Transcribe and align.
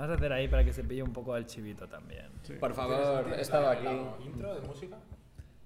Vamos 0.00 0.14
a 0.14 0.16
hacer 0.16 0.32
ahí 0.32 0.46
para 0.46 0.62
que 0.62 0.72
se 0.72 0.84
pille 0.84 1.02
un 1.02 1.12
poco 1.12 1.34
al 1.34 1.44
chivito 1.44 1.88
también. 1.88 2.26
Por 2.60 2.72
favor, 2.72 3.32
he 3.36 3.40
estado 3.40 3.68
aquí. 3.68 3.88
¿Intro 4.24 4.54
de 4.54 4.60
música? 4.60 4.96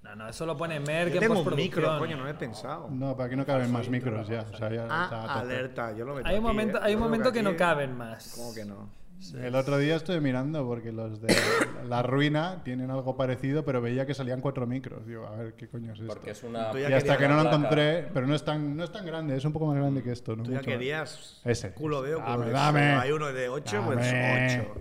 No, 0.03 0.17
no, 0.17 0.27
eso 0.27 0.47
lo 0.47 0.57
pone 0.57 0.81
Merck 0.81 1.11
Yo 1.11 1.15
en 1.17 1.21
tengo 1.21 1.41
un 1.43 1.55
micro, 1.55 1.99
coño, 1.99 2.17
no 2.17 2.27
he 2.27 2.33
pensado. 2.33 2.89
No, 2.91 3.15
para 3.15 3.29
que 3.29 3.37
no 3.37 3.45
caben 3.45 3.71
más 3.71 3.91
micros 3.91 4.26
ya. 4.26 4.47
O 4.50 4.57
sea, 4.57 4.71
ya 4.71 4.84
está 4.84 5.25
Ah, 5.25 5.26
tope. 5.42 5.53
alerta, 5.55 5.92
yo 5.92 6.07
lo 6.07 6.15
meto 6.15 6.29
Hay 6.29 6.37
un 6.39 6.47
aquí, 6.47 6.47
momento, 6.49 6.79
¿eh? 6.79 6.81
hay 6.83 6.95
un 6.95 7.00
momento 7.03 7.31
que 7.31 7.41
aquí- 7.41 7.49
no 7.50 7.57
caben 7.58 7.95
más. 7.95 8.32
¿Cómo 8.34 8.55
que 8.55 8.64
no? 8.64 8.89
El 9.35 9.55
otro 9.55 9.79
día 9.79 9.96
estuve 9.96 10.21
mirando 10.21 10.67
porque 10.67 10.91
los 10.93 11.21
de 11.21 11.35
La 11.89 12.03
Ruina 12.03 12.63
tienen 12.65 12.91
algo 12.91 13.17
parecido, 13.17 13.64
pero 13.64 13.81
veía 13.81 14.05
que 14.07 14.14
salían 14.14 14.41
cuatro 14.41 14.67
micros. 14.67 15.07
Digo, 15.07 15.27
a 15.27 15.37
ver 15.37 15.55
qué 15.55 15.69
coño 15.69 15.93
es 15.93 16.01
esto. 16.01 16.13
Porque 16.13 16.31
es 16.31 16.43
una. 16.43 16.71
Y 16.79 16.93
hasta 16.93 17.17
que 17.17 17.29
no 17.29 17.37
lo 17.37 17.49
encontré, 17.49 18.09
pero 18.13 18.27
no 18.27 18.35
es 18.35 18.45
tan, 18.45 18.77
no 18.77 18.85
es 18.85 18.91
tan 18.93 19.07
grande, 19.07 19.37
es 19.37 19.45
un 19.45 19.53
poco 19.53 19.67
más 19.67 19.77
grande 19.77 20.03
que 20.03 20.13
esto. 20.13 20.35
¿no? 20.37 20.43
Tú 20.43 20.50
ya 20.50 20.59
Mucho 20.59 20.71
más. 20.71 20.77
querías 20.79 21.41
Ese. 21.45 21.73
culo 21.73 22.03
de 22.03 22.14
o 22.17 22.25
culo 22.25 22.50
Dame, 22.50 22.81
pero 22.81 23.00
Hay 23.00 23.13
uno 23.13 23.32
de 23.32 23.49
8, 23.49 23.82
pues. 23.87 23.99
8. 23.99 24.75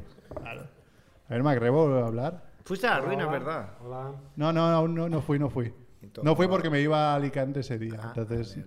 A 0.46 1.34
ver, 1.34 1.44
Macrebo, 1.44 1.86
¿vuelve 1.88 2.02
a 2.02 2.08
hablar? 2.08 2.44
Fuiste 2.64 2.88
a 2.88 2.96
la 2.96 3.00
ruina, 3.02 3.28
¿verdad? 3.28 3.70
Hola. 3.82 4.12
No, 4.36 4.52
no, 4.54 4.62
aún 4.68 4.96
no, 4.96 5.08
no 5.10 5.22
fui, 5.22 5.40
no 5.40 5.50
fui. 5.50 5.74
No 6.24 6.36
fui 6.36 6.48
porque 6.48 6.70
me 6.70 6.82
iba 6.82 7.12
a 7.12 7.16
Alicante 7.16 7.62
ese 7.62 7.78
día. 7.78 8.00
Ah, 8.02 8.14
Entonces, 8.16 8.58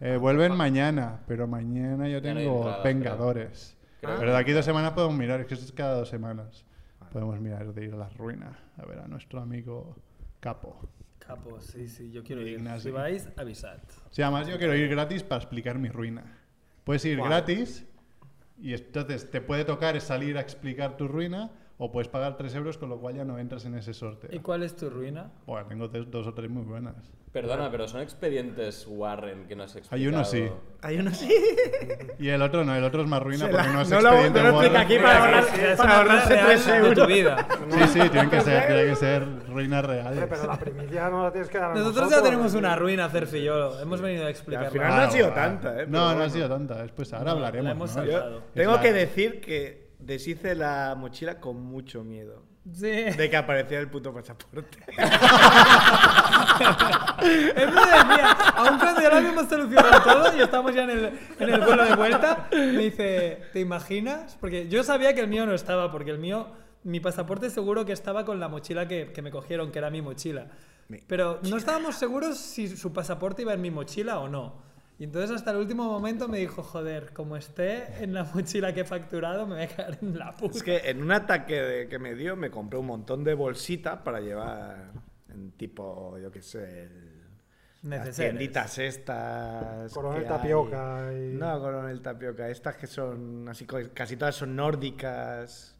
eh, 0.00 0.16
vuelven 0.18 0.54
mañana, 0.56 1.20
pero 1.26 1.46
mañana 1.46 2.06
yo 2.08 2.16
no 2.16 2.22
tengo 2.22 2.76
Vengadores. 2.84 3.76
Creo. 4.02 4.18
Pero 4.18 4.32
de 4.32 4.38
aquí 4.38 4.52
dos 4.52 4.64
semanas 4.64 4.92
podemos 4.92 5.16
mirar, 5.16 5.40
es 5.40 5.46
que 5.46 5.54
es 5.54 5.72
cada 5.72 5.96
dos 5.96 6.08
semanas. 6.08 6.64
Podemos 7.12 7.38
mirar 7.40 7.72
de 7.72 7.84
ir 7.84 7.94
a 7.94 7.96
las 7.96 8.16
ruinas 8.16 8.56
a 8.78 8.86
ver 8.86 8.98
a 8.98 9.06
nuestro 9.06 9.40
amigo 9.40 9.96
Capo. 10.40 10.88
Capo, 11.18 11.60
sí, 11.60 11.88
sí, 11.88 12.10
yo 12.10 12.24
quiero 12.24 12.42
ir. 12.42 12.58
Ignacio. 12.58 12.82
Si 12.82 12.90
vais, 12.90 13.28
avisad. 13.36 13.78
Sea, 14.10 14.26
además 14.26 14.48
yo 14.48 14.58
quiero 14.58 14.74
ir 14.74 14.88
gratis 14.88 15.22
para 15.22 15.40
explicar 15.40 15.78
mi 15.78 15.88
ruina. 15.88 16.24
Puedes 16.84 17.04
ir 17.04 17.18
gratis 17.20 17.86
y 18.58 18.74
entonces 18.74 19.30
te 19.30 19.40
puede 19.40 19.64
tocar 19.64 20.00
salir 20.00 20.36
a 20.36 20.40
explicar 20.40 20.96
tu 20.96 21.06
ruina 21.06 21.50
o 21.78 21.90
puedes 21.90 22.08
pagar 22.08 22.36
3 22.36 22.54
euros, 22.54 22.78
con 22.78 22.88
lo 22.88 22.98
cual 22.98 23.14
ya 23.16 23.24
no 23.24 23.38
entras 23.38 23.64
en 23.64 23.74
ese 23.74 23.92
sorteo. 23.94 24.30
¿Y 24.32 24.38
cuál 24.40 24.62
es 24.62 24.76
tu 24.76 24.88
ruina? 24.90 25.30
Bueno, 25.46 25.66
tengo 25.66 25.88
dos, 25.88 26.10
dos 26.10 26.26
o 26.26 26.34
tres 26.34 26.48
muy 26.50 26.62
buenas. 26.64 26.94
Perdona, 27.32 27.70
pero 27.70 27.88
son 27.88 28.02
expedientes 28.02 28.86
Warren 28.86 29.46
que 29.48 29.56
no 29.56 29.62
has 29.62 29.74
explicado. 29.74 29.96
Hay 29.98 30.06
uno 30.06 30.22
sí. 30.22 30.48
Hay 30.82 30.98
uno 30.98 31.10
sí. 31.12 31.32
Y 32.18 32.28
el 32.28 32.42
otro 32.42 32.62
no, 32.62 32.76
el 32.76 32.84
otro 32.84 33.00
es 33.02 33.08
más 33.08 33.22
ruina 33.22 33.46
Se 33.46 33.50
porque 33.50 33.66
la- 33.68 33.72
no 33.72 33.80
es 33.80 33.90
no 33.90 34.00
lo- 34.02 34.08
expediente 34.10 34.42
no 34.42 34.48
lo 34.50 34.62
explica 34.62 34.78
Warren. 34.78 34.92
aquí 34.92 35.02
para 35.02 35.24
ahorrar- 35.24 35.44
Sí, 35.44 35.60
para 35.78 35.82
una 35.84 35.96
ahorrarse 35.96 36.28
ruina 36.28 36.46
tres 36.46 36.66
real 36.66 36.82
de 36.82 36.88
tu 36.94 37.00
euros. 37.00 37.08
vida. 37.08 37.48
Sí, 37.70 37.78
sí, 37.88 38.08
tienen 38.10 38.30
que 38.30 38.40
ser, 38.42 38.66
tienen 38.66 38.86
que 38.90 38.96
ser 38.96 39.46
ruinas 39.48 39.84
reales. 39.84 40.26
pero 40.28 40.46
la 40.46 40.58
primicia 40.58 41.08
no 41.08 41.22
la 41.22 41.32
tienes 41.32 41.48
que 41.48 41.58
dar 41.58 41.70
a 41.70 41.74
Nosotros 41.74 41.94
nosotros. 41.96 42.22
ya 42.22 42.22
tenemos 42.30 42.54
una 42.54 42.76
ruina, 42.76 43.08
Cerfi 43.08 43.38
y 43.38 43.44
yo. 43.44 43.80
Hemos 43.80 44.00
venido 44.02 44.26
a 44.26 44.30
explicarla. 44.30 44.66
al 44.66 44.72
final 44.72 44.88
no 44.88 44.92
ha 44.94 44.96
Claro, 44.98 45.12
sido 45.12 45.28
tanta, 45.30 45.82
¿eh? 45.82 45.86
No, 45.88 46.14
no 46.14 46.22
ha 46.22 46.28
sido 46.28 46.48
tanta. 46.50 46.82
Después 46.82 47.10
ahora 47.14 47.24
No, 47.24 47.30
hablaremos. 47.46 47.96
tengo 48.54 48.78
que 48.80 48.92
decir 48.92 49.40
que 49.40 49.81
deshice 50.04 50.54
la 50.54 50.94
mochila 50.96 51.40
con 51.40 51.60
mucho 51.60 52.04
miedo. 52.04 52.44
Sí. 52.72 52.86
De 52.86 53.28
que 53.28 53.36
apareciera 53.36 53.80
el 53.80 53.90
puto 53.90 54.14
pasaporte. 54.14 54.78
Él 57.56 57.70
me 57.72 57.80
decía, 57.80 58.30
aun 58.54 58.78
cuando 58.78 59.00
ya 59.00 59.08
lo 59.10 59.16
habíamos 59.16 59.48
solucionado 59.48 60.02
todo 60.02 60.36
y 60.36 60.40
estamos 60.40 60.72
ya 60.72 60.84
en 60.84 60.90
el, 60.90 61.18
en 61.40 61.48
el 61.48 61.60
vuelo 61.60 61.84
de 61.84 61.96
vuelta, 61.96 62.48
me 62.52 62.78
dice, 62.78 63.42
¿te 63.52 63.58
imaginas? 63.58 64.36
Porque 64.40 64.68
yo 64.68 64.84
sabía 64.84 65.12
que 65.12 65.22
el 65.22 65.28
mío 65.28 65.44
no 65.44 65.54
estaba, 65.54 65.90
porque 65.90 66.12
el 66.12 66.18
mío, 66.18 66.46
mi 66.84 67.00
pasaporte 67.00 67.50
seguro 67.50 67.84
que 67.84 67.92
estaba 67.92 68.24
con 68.24 68.38
la 68.38 68.46
mochila 68.48 68.86
que, 68.86 69.12
que 69.12 69.22
me 69.22 69.32
cogieron, 69.32 69.72
que 69.72 69.80
era 69.80 69.90
mi 69.90 70.00
mochila. 70.00 70.46
Mi 70.88 70.98
Pero 70.98 71.40
no 71.48 71.56
estábamos 71.56 71.96
seguros 71.96 72.38
si 72.38 72.68
su 72.68 72.92
pasaporte 72.92 73.42
iba 73.42 73.54
en 73.54 73.60
mi 73.60 73.72
mochila 73.72 74.20
o 74.20 74.28
no. 74.28 74.71
Y 75.02 75.06
entonces 75.06 75.32
hasta 75.34 75.50
el 75.50 75.56
último 75.56 75.82
momento 75.90 76.28
me 76.28 76.38
dijo, 76.38 76.62
joder, 76.62 77.12
como 77.12 77.36
esté 77.36 78.04
en 78.04 78.14
la 78.14 78.22
mochila 78.22 78.72
que 78.72 78.82
he 78.82 78.84
facturado, 78.84 79.48
me 79.48 79.56
voy 79.56 79.64
a 79.64 79.68
caer 79.68 79.98
en 80.00 80.16
la 80.16 80.30
puta. 80.36 80.56
Es 80.56 80.62
que 80.62 80.76
en 80.88 81.02
un 81.02 81.10
ataque 81.10 81.60
de- 81.60 81.88
que 81.88 81.98
me 81.98 82.14
dio 82.14 82.36
me 82.36 82.52
compré 82.52 82.78
un 82.78 82.86
montón 82.86 83.24
de 83.24 83.34
bolsitas 83.34 83.98
para 84.02 84.20
llevar 84.20 84.92
en 85.28 85.50
tipo, 85.56 86.16
yo 86.18 86.30
qué 86.30 86.40
sé, 86.40 86.84
el- 86.84 87.20
las 87.82 87.98
Neceseres. 87.98 88.30
tienditas 88.38 88.78
estas. 88.78 89.92
Coronel. 89.92 90.24
Tapioca 90.24 91.12
y- 91.12 91.34
No, 91.34 91.58
Coronel 91.58 92.00
Tapioca. 92.00 92.48
Estas 92.48 92.76
que 92.76 92.86
son 92.86 93.48
así, 93.48 93.66
casi 93.92 94.16
todas 94.16 94.36
son 94.36 94.54
nórdicas. 94.54 95.74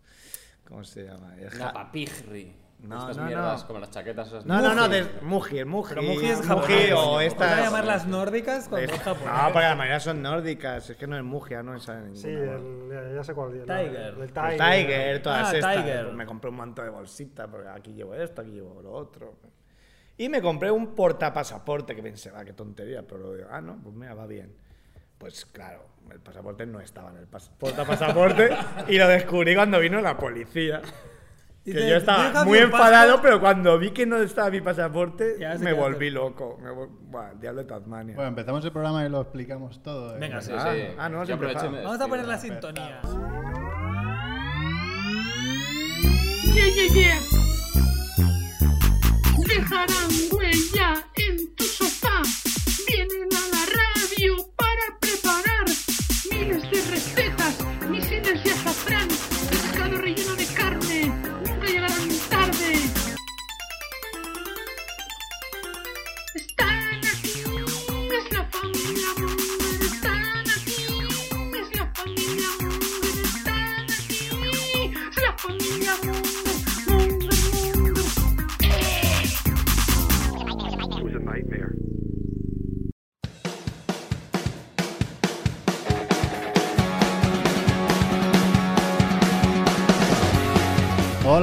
¿Cómo 0.66 0.82
se 0.82 1.04
llama? 1.04 1.36
Papigri. 1.72 2.56
No, 2.82 2.98
Estas 2.98 3.16
no, 3.16 3.24
mierdas, 3.26 3.60
no. 3.62 3.66
como 3.68 3.78
las 3.78 3.90
chaquetas 3.90 4.26
esas. 4.28 4.44
No, 4.44 4.60
no, 4.60 4.74
no, 4.74 4.88
Muji. 5.22 5.56
de 5.56 5.64
Muji, 5.64 5.64
Muji. 5.64 5.88
Pero 5.94 6.02
Muji 6.02 6.26
es 6.26 6.38
Muji 6.38 6.48
japonés. 6.48 6.92
o 6.96 7.20
estas. 7.20 7.52
a 7.52 7.60
llamarlas 7.62 8.06
nórdicas 8.08 8.68
cuando 8.68 8.86
es 8.92 8.92
Es- 8.98 9.04
japonés. 9.04 9.32
No, 9.34 9.42
porque 9.52 9.60
la 9.68 9.74
mayoría 9.76 10.00
son 10.00 10.20
nórdicas. 10.22 10.90
Es 10.90 10.96
que 10.96 11.06
no 11.06 11.16
es 11.16 11.22
Muji, 11.22 11.50
ya 11.52 11.62
no 11.62 11.78
sale 11.78 12.00
ninguna. 12.00 12.20
Sí, 12.20 12.28
el, 12.28 12.88
ya, 12.90 13.14
ya 13.14 13.24
sé 13.24 13.34
cuál. 13.34 13.52
el- 13.54 13.60
Tiger. 13.62 14.14
El 14.16 14.20
El 14.22 14.32
Tiger. 14.32 14.58
Tiger, 14.58 15.22
todas 15.22 15.52
Ah, 15.52 15.56
estas. 15.56 15.76
Tiger. 15.76 16.12
Me 16.12 16.26
compré 16.26 16.50
un 16.50 16.56
montón 16.56 16.84
de 16.84 16.90
bolsitas, 16.90 17.46
porque 17.48 17.68
aquí 17.68 17.92
llevo 17.94 18.14
esto, 18.14 18.42
aquí 18.42 18.50
llevo 18.50 18.82
lo 18.82 18.90
otro. 18.92 19.36
Y 20.18 20.28
me 20.28 20.42
compré 20.42 20.70
un 20.70 20.94
portapasaporte, 20.94 21.94
que 21.96 22.02
pensé, 22.02 22.32
ah, 22.34 22.44
qué 22.44 22.52
tontería, 22.52 23.02
pero 23.06 23.32
digo, 23.34 23.48
ah, 23.50 23.60
no, 23.60 23.76
pues 23.82 23.94
mira, 23.94 24.14
va 24.14 24.26
bien. 24.26 24.54
Pues 25.18 25.46
claro, 25.46 25.86
el 26.10 26.18
pasaporte 26.18 26.66
no 26.66 26.80
estaba 26.80 27.10
en 27.10 27.18
el 27.18 27.30
pas- 27.30 27.48
portapasaporte 27.58 28.50
y 28.88 28.98
lo 28.98 29.06
descubrí 29.06 29.54
cuando 29.54 29.78
vino 29.78 30.00
la 30.00 30.16
policía. 30.18 30.82
Que 31.64 31.88
yo 31.88 31.96
estaba 31.96 32.24
"Deja 32.28 32.44
muy 32.44 32.58
enfadado, 32.58 33.12
passport". 33.12 33.22
pero 33.22 33.40
cuando 33.40 33.78
vi 33.78 33.90
que 33.92 34.04
no 34.04 34.16
estaba 34.16 34.50
mi 34.50 34.60
pasaporte, 34.60 35.36
me 35.60 35.72
volví 35.72 36.10
loco. 36.10 36.58
Me 36.60 36.70
vol- 36.70 36.88
Buah, 37.02 37.34
diablo 37.34 37.62
de 37.62 37.68
Tasmania. 37.68 38.14
Bueno, 38.16 38.30
empezamos 38.30 38.64
el 38.64 38.72
programa 38.72 39.04
y 39.04 39.08
lo 39.08 39.20
explicamos 39.20 39.80
todo. 39.82 40.16
¿eh? 40.16 40.18
Venga, 40.18 40.40
Sí, 40.40 40.50
Ah, 40.56 40.72
sí. 40.74 40.80
ah, 40.98 41.08
no 41.08 41.24
me 41.24 41.82
Vamos 41.82 42.00
a 42.00 42.08
poner 42.08 42.26
la 42.26 42.38
sintonía. 42.38 43.00
Yeah, 46.54 46.66
yeah, 46.74 46.92
yeah. 46.94 47.18
Dejarán 49.46 50.10
huella 50.32 51.04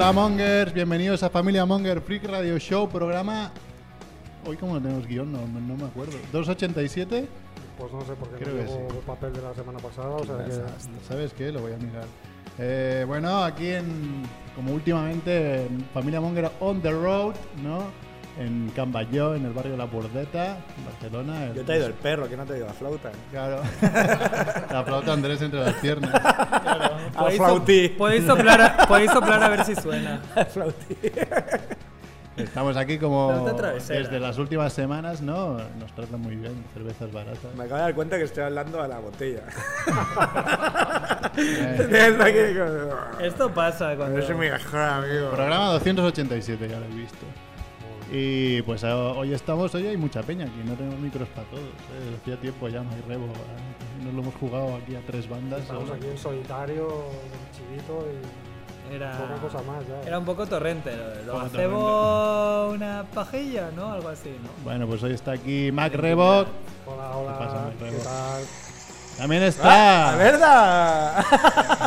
Hola 0.09 0.21
Mongers, 0.21 0.73
bienvenidos 0.73 1.21
a 1.21 1.29
Familia 1.29 1.67
Monger 1.67 2.01
Freak 2.01 2.23
Radio 2.23 2.57
Show, 2.57 2.89
programa... 2.89 3.51
Hoy 4.43 4.57
cómo 4.57 4.73
no 4.73 4.81
tenemos 4.81 5.05
guion, 5.05 5.31
no, 5.31 5.37
no 5.45 5.77
me 5.77 5.85
acuerdo. 5.85 6.13
287, 6.31 7.27
Pues 7.77 7.93
no 7.93 8.01
sé 8.01 8.13
por 8.13 8.27
qué 8.29 8.43
Creo 8.43 8.55
no 8.55 8.59
que 8.59 8.67
llevo 8.71 8.89
sí. 8.89 8.97
el 8.97 9.03
papel 9.03 9.33
de 9.33 9.41
la 9.43 9.53
semana 9.53 9.77
pasada. 9.77 10.09
O 10.09 10.25
sea 10.25 10.43
que. 10.43 10.51
¿sabes 11.07 11.31
qué? 11.33 11.51
Lo 11.51 11.61
voy 11.61 11.73
a 11.73 11.77
mirar. 11.77 12.05
Eh, 12.57 13.03
bueno, 13.07 13.43
aquí 13.43 13.67
en, 13.67 14.23
como 14.55 14.73
últimamente, 14.73 15.67
en 15.67 15.85
Familia 15.93 16.19
Monger 16.19 16.49
On 16.59 16.81
The 16.81 16.91
Road, 16.91 17.35
¿no? 17.61 17.83
En 18.39 18.71
Can 18.73 18.93
en 18.95 19.45
el 19.45 19.51
barrio 19.51 19.73
de 19.73 19.77
La 19.77 19.83
Bordeta, 19.85 20.57
en 20.77 20.85
Barcelona. 20.85 21.43
el- 21.47 21.55
Yo 21.55 21.63
te 21.65 21.73
he 21.73 21.77
ido 21.77 21.87
el 21.87 21.93
perro, 21.93 22.29
que 22.29 22.37
no 22.37 22.45
te 22.45 22.53
he 22.53 22.57
ido 22.57 22.67
la 22.67 22.73
flauta. 22.73 23.11
Claro. 23.31 23.61
La 24.71 24.83
flauta 24.85 25.11
Andrés 25.11 25.41
entre 25.41 25.59
las 25.59 25.73
piernas. 25.75 26.09
Podéis, 27.17 27.37
flautí. 27.37 27.89
podéis 27.89 28.25
soplar 28.25 28.61
a, 28.61 28.77
podéis 28.87 29.11
soplar 29.11 29.43
a 29.43 29.49
ver 29.49 29.65
si 29.65 29.75
suena. 29.75 30.21
Estamos 32.37 32.77
aquí 32.77 32.97
como 32.97 33.53
desde 33.89 34.19
las 34.21 34.37
últimas 34.37 34.71
semanas, 34.71 35.21
¿no? 35.21 35.57
Nos 35.77 35.91
tratan 35.93 36.21
muy 36.21 36.37
bien, 36.37 36.63
cervezas 36.73 37.11
baratas. 37.11 37.53
Me 37.57 37.63
acabo 37.65 37.75
de 37.75 37.81
dar 37.81 37.93
cuenta 37.95 38.17
que 38.17 38.23
estoy 38.23 38.43
hablando 38.45 38.81
a 38.81 38.87
la 38.87 38.99
botella. 38.99 39.41
Eh, 41.37 41.87
Desde 41.89 42.23
aquí, 42.23 42.57
como- 42.57 43.19
Esto 43.25 43.53
pasa 43.53 43.95
cuando... 43.95 44.19
Yo 44.19 44.25
soy 44.25 44.35
mi 44.35 44.49
mejor 44.49 44.79
amigo. 44.79 45.29
programa 45.29 45.67
287, 45.73 46.67
ya 46.67 46.79
lo 46.79 46.85
he 46.85 46.89
visto. 46.89 47.25
Y 48.11 48.61
pues 48.63 48.83
hoy 48.83 49.33
estamos, 49.33 49.73
hoy 49.75 49.85
hay 49.87 49.97
mucha 49.97 50.23
peña 50.23 50.45
aquí, 50.45 50.61
no 50.65 50.73
tenemos 50.73 50.99
micros 50.99 51.27
para 51.29 51.47
todos. 51.47 51.61
¿eh? 51.63 52.17
Hacía 52.21 52.37
tiempo 52.37 52.67
ya, 52.67 52.81
no 52.81 52.89
hay 52.89 53.01
rebo. 53.07 53.25
¿eh? 53.25 54.03
Nos 54.03 54.13
lo 54.13 54.21
hemos 54.21 54.35
jugado 54.35 54.75
aquí 54.77 54.95
a 54.95 55.01
tres 55.05 55.29
bandas. 55.29 55.61
Estamos 55.61 55.91
aquí 55.91 56.07
en 56.07 56.17
solitario, 56.17 56.87
en 56.87 57.57
chivito 57.77 58.07
y 58.89 58.95
Era, 58.95 59.11
poca 59.17 59.35
cosa 59.41 59.61
más 59.63 59.85
ya. 59.87 60.07
era 60.07 60.17
un 60.17 60.25
poco 60.25 60.47
torrente. 60.47 60.91
Lo, 61.27 61.39
hacemos 61.39 62.73
una 62.75 63.05
pajilla, 63.13 63.69
¿no? 63.75 63.91
Algo 63.91 64.09
así, 64.09 64.29
¿no? 64.41 64.49
Bueno, 64.63 64.87
pues 64.87 65.03
hoy 65.03 65.13
está 65.13 65.33
aquí 65.33 65.71
Mac 65.71 65.93
Rebo. 65.93 66.45
Hola, 66.87 67.11
hola. 67.15 67.37
pasa, 67.37 67.69
¿Qué 67.77 67.85
Rebo? 67.91 68.03
tal? 68.03 68.43
También 69.17 69.43
está. 69.43 70.11
¡La 70.11 70.15
verdad! 70.17 71.25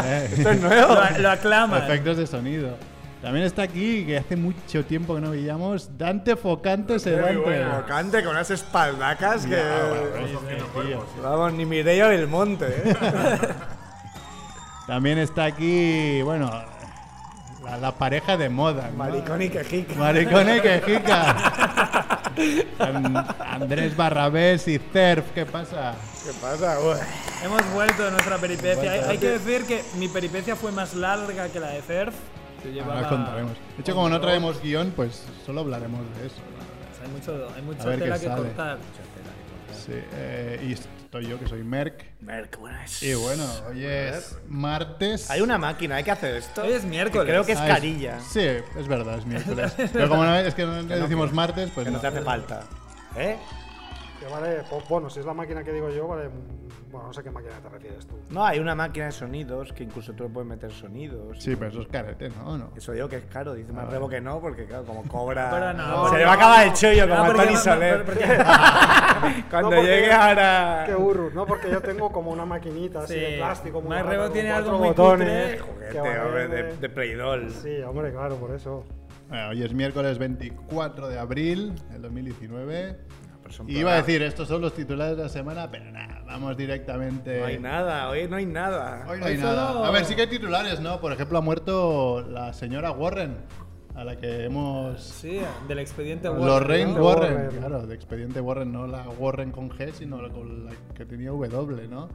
Eh, 0.05 0.29
Esto 0.37 0.51
es 0.51 0.61
nuevo. 0.61 0.95
Lo, 0.95 1.19
lo 1.19 1.31
aclaman. 1.31 1.83
efectos 1.83 2.19
de 2.19 2.27
sonido. 2.29 2.77
También 3.23 3.47
está 3.47 3.63
aquí, 3.63 4.05
que 4.05 4.19
hace 4.19 4.35
mucho 4.35 4.85
tiempo 4.85 5.15
que 5.15 5.21
no 5.21 5.31
veíamos, 5.31 5.97
Dante 5.97 6.35
Focante 6.35 6.99
Sedante. 6.99 7.65
Cante 7.87 8.21
con 8.25 8.33
unas 8.33 8.51
espaldacas 8.51 9.47
que. 9.47 9.55
Bueno, 9.55 10.29
sí, 10.29 10.91
sí. 10.91 11.21
Vamos, 11.23 11.53
ni 11.53 11.65
Mireia 11.65 12.09
del 12.09 12.27
Monte, 12.27 12.67
¿eh? 12.67 12.97
También 14.89 15.19
está 15.19 15.45
aquí, 15.45 16.21
bueno, 16.23 16.51
la, 17.65 17.77
la 17.79 17.93
pareja 17.93 18.37
de 18.37 18.49
moda. 18.49 18.89
¿no? 18.91 18.97
Maricón 18.99 19.41
y 19.41 19.49
quejica. 19.49 19.95
Maricone 19.95 20.61
quejica. 20.61 21.37
An- 22.81 23.27
Andrés 23.39 23.97
Barrabés 23.97 24.67
y 24.67 24.79
Cerf, 24.93 25.31
¿qué 25.33 25.47
pasa? 25.47 25.95
¿Qué 26.25 26.33
pasa? 26.41 26.79
Uy. 26.81 26.97
Hemos 27.45 27.73
vuelto 27.73 28.03
de 28.05 28.11
nuestra 28.11 28.39
peripecia. 28.39 28.91
Hay, 28.91 29.01
hay 29.01 29.19
que 29.19 29.29
decir 29.39 29.65
que 29.65 29.85
mi 29.97 30.09
peripecia 30.09 30.57
fue 30.57 30.73
más 30.73 30.95
larga 30.95 31.49
que 31.49 31.61
la 31.61 31.69
de 31.69 31.83
Cerf. 31.83 32.15
Que 32.63 32.73
llevaba- 32.73 32.95
Ahora 32.95 33.07
os 33.09 33.13
contaremos. 33.13 33.53
De 33.77 33.81
hecho, 33.81 33.95
como 33.95 34.09
no 34.09 34.21
traemos 34.21 34.63
guion, 34.63 34.93
pues 34.95 35.23
solo 35.45 35.61
hablaremos 35.63 36.01
de 36.19 36.27
eso. 36.27 36.37
Hay 37.05 37.11
mucho, 37.11 37.49
hay 37.57 37.63
mucha 37.63 37.85
tela 37.99 38.19
que 38.19 38.27
sale. 38.27 38.43
cortar. 38.43 38.79
Sí, 39.85 39.93
eh, 40.15 40.61
y 40.69 40.73
estoy 40.75 41.27
yo, 41.27 41.39
que 41.41 41.49
soy 41.49 41.65
Merck. 41.65 42.05
Merck, 42.21 42.57
buenas. 42.61 43.03
Y 43.03 43.15
bueno, 43.15 43.43
hoy 43.69 43.85
es 43.85 44.39
martes. 44.47 45.29
Hay 45.31 45.41
una 45.41 45.59
máquina, 45.59 45.97
hay 45.97 46.05
que 46.05 46.13
hacer 46.13 46.37
esto. 46.37 46.63
Hoy 46.63 46.73
es 46.73 46.85
miércoles. 46.85 47.25
Que 47.27 47.33
creo 47.33 47.45
que 47.45 47.53
es 47.53 47.59
Ah, 47.59 47.67
carilla. 47.67 48.21
Sí, 48.21 48.41
es 48.41 48.87
verdad, 48.89 49.19
es 49.19 49.27
miércoles. 49.27 49.73
Pero 49.93 50.09
como 50.09 50.25
no, 50.25 50.37
es 50.37 50.55
que 50.55 50.65
no 50.65 50.81
le 50.83 51.01
decimos 51.01 51.33
martes, 51.33 51.71
pues 51.75 51.85
Que 51.87 51.91
no 51.91 51.97
no. 51.97 52.01
te 52.01 52.07
hace 52.07 52.21
falta. 52.23 52.63
¿Eh? 53.17 53.37
Que 54.23 54.33
vale, 54.33 54.63
pues, 54.71 54.89
bueno, 54.89 55.11
si 55.11 55.19
es 55.21 55.27
la 55.27 55.35
máquina 55.35 55.65
que 55.65 55.73
digo 55.73 55.91
yo, 55.91 56.07
vale. 56.07 56.29
mm, 56.29 56.91
Bueno, 56.93 57.07
no 57.09 57.13
sé 57.13 57.23
qué 57.25 57.31
máquina 57.31 57.55
te 57.61 57.69
refieres 57.71 58.07
tú. 58.07 58.17
No, 58.31 58.45
hay 58.45 58.59
una 58.61 58.75
máquina 58.75 59.07
de 59.07 59.13
sonidos 59.13 59.73
que 59.73 59.83
incluso 59.83 60.13
tú 60.13 60.25
le 60.25 60.29
puedes 60.31 60.49
meter 60.49 60.71
sonidos. 60.71 61.43
Sí, 61.43 61.57
pero 61.57 61.71
eso 61.71 61.81
es 61.81 61.89
carete, 61.89 62.29
¿no? 62.31 62.57
no. 62.59 62.71
Eso 62.77 62.93
digo 62.93 63.09
que 63.09 63.17
es 63.17 63.25
caro, 63.25 63.55
dice 63.55 63.73
más 63.73 63.89
rebo 63.91 64.09
que 64.09 64.21
no, 64.21 64.41
porque 64.41 64.67
claro, 64.67 64.85
como 64.85 65.03
cobra. 65.05 65.51
Pero 65.51 65.73
no, 65.73 66.09
se 66.11 66.19
le 66.19 66.25
va 66.25 66.31
a 66.33 66.35
acabar 66.35 66.67
el 66.69 66.73
chollo 66.75 67.09
como 67.09 67.23
a 67.25 67.33
Tony 67.33 67.53
no, 67.55 67.59
Soler. 67.59 68.05
porque- 68.05 68.25
Cuando 69.51 69.83
llegue 69.83 70.13
ahora. 70.13 70.85
Qué 70.87 70.95
burro, 70.95 71.31
no, 71.35 71.47
porque 71.47 71.71
yo 71.71 71.81
tengo 71.81 72.13
como 72.13 72.31
una 72.31 72.45
maquinita 72.45 73.01
así 73.01 73.15
Sí. 73.15 73.21
de 73.21 73.37
plástico. 73.39 73.81
barata, 73.83 74.11
Rebo 74.11 74.31
tiene 74.31 74.51
algo 74.53 74.79
muy 74.79 74.89
botones. 74.89 75.61
Juguete, 75.61 76.01
hombre, 76.21 76.49
de, 76.79 76.89
Playdol. 76.89 77.51
Sí, 77.51 77.81
hombre, 77.83 78.13
claro, 78.13 78.37
por 78.37 78.53
eso. 78.55 78.85
Bueno, 79.29 79.49
hoy 79.49 79.63
es 79.63 79.73
miércoles 79.73 80.19
24 80.19 81.09
de 81.09 81.19
abril 81.19 81.75
del 81.91 82.03
2019. 82.03 82.99
Pero 83.43 83.69
Iba 83.69 83.93
a 83.93 83.97
decir, 83.97 84.23
estos 84.23 84.49
son 84.49 84.61
los 84.61 84.73
titulares 84.75 85.17
de 85.17 85.25
la 85.25 85.29
semana, 85.29 85.71
pero 85.71 85.91
nada, 85.91 86.23
vamos 86.27 86.57
directamente. 86.57 87.41
No 87.41 87.47
hay 87.47 87.59
nada, 87.59 88.09
hoy 88.09 88.29
no 88.29 88.37
hay 88.37 88.47
nada. 88.47 89.07
Hoy 89.09 89.19
no 89.21 89.27
hay 89.27 89.33
Hoy 89.35 89.39
nada. 89.43 89.73
solo- 89.73 89.85
A 89.85 89.91
ver, 89.91 90.05
sí 90.05 90.15
que 90.15 90.23
hay 90.23 90.29
titulares, 90.29 90.81
¿no? 90.81 91.01
Por 91.01 91.13
ejemplo, 91.13 91.39
ha 91.39 91.41
muerto 91.41 92.23
la 92.29 92.53
señora 92.53 92.93
Warren, 92.93 93.37
a 93.95 94.05
la 94.05 94.17
que 94.17 94.45
hemos. 94.45 95.03
Sí, 95.03 95.41
del 95.69 95.79
expediente 95.81 96.29
Warren, 96.29 96.47
Lorraine 96.47 96.93
¿no? 96.95 97.05
Warren, 97.05 97.35
Warren. 97.35 97.59
claro, 97.59 97.87
de 97.87 97.95
expediente 97.95 98.41
Warren, 98.41 98.73
no 98.73 98.87
la 98.87 99.09
Warren 99.19 99.51
con 99.53 99.69
G, 99.71 99.93
sino 99.93 100.23
la 100.23 100.31
con 100.31 100.65
la 100.67 100.73
que 100.95 101.05
tenía 101.05 101.31
W, 101.31 101.89
¿no? 101.89 102.09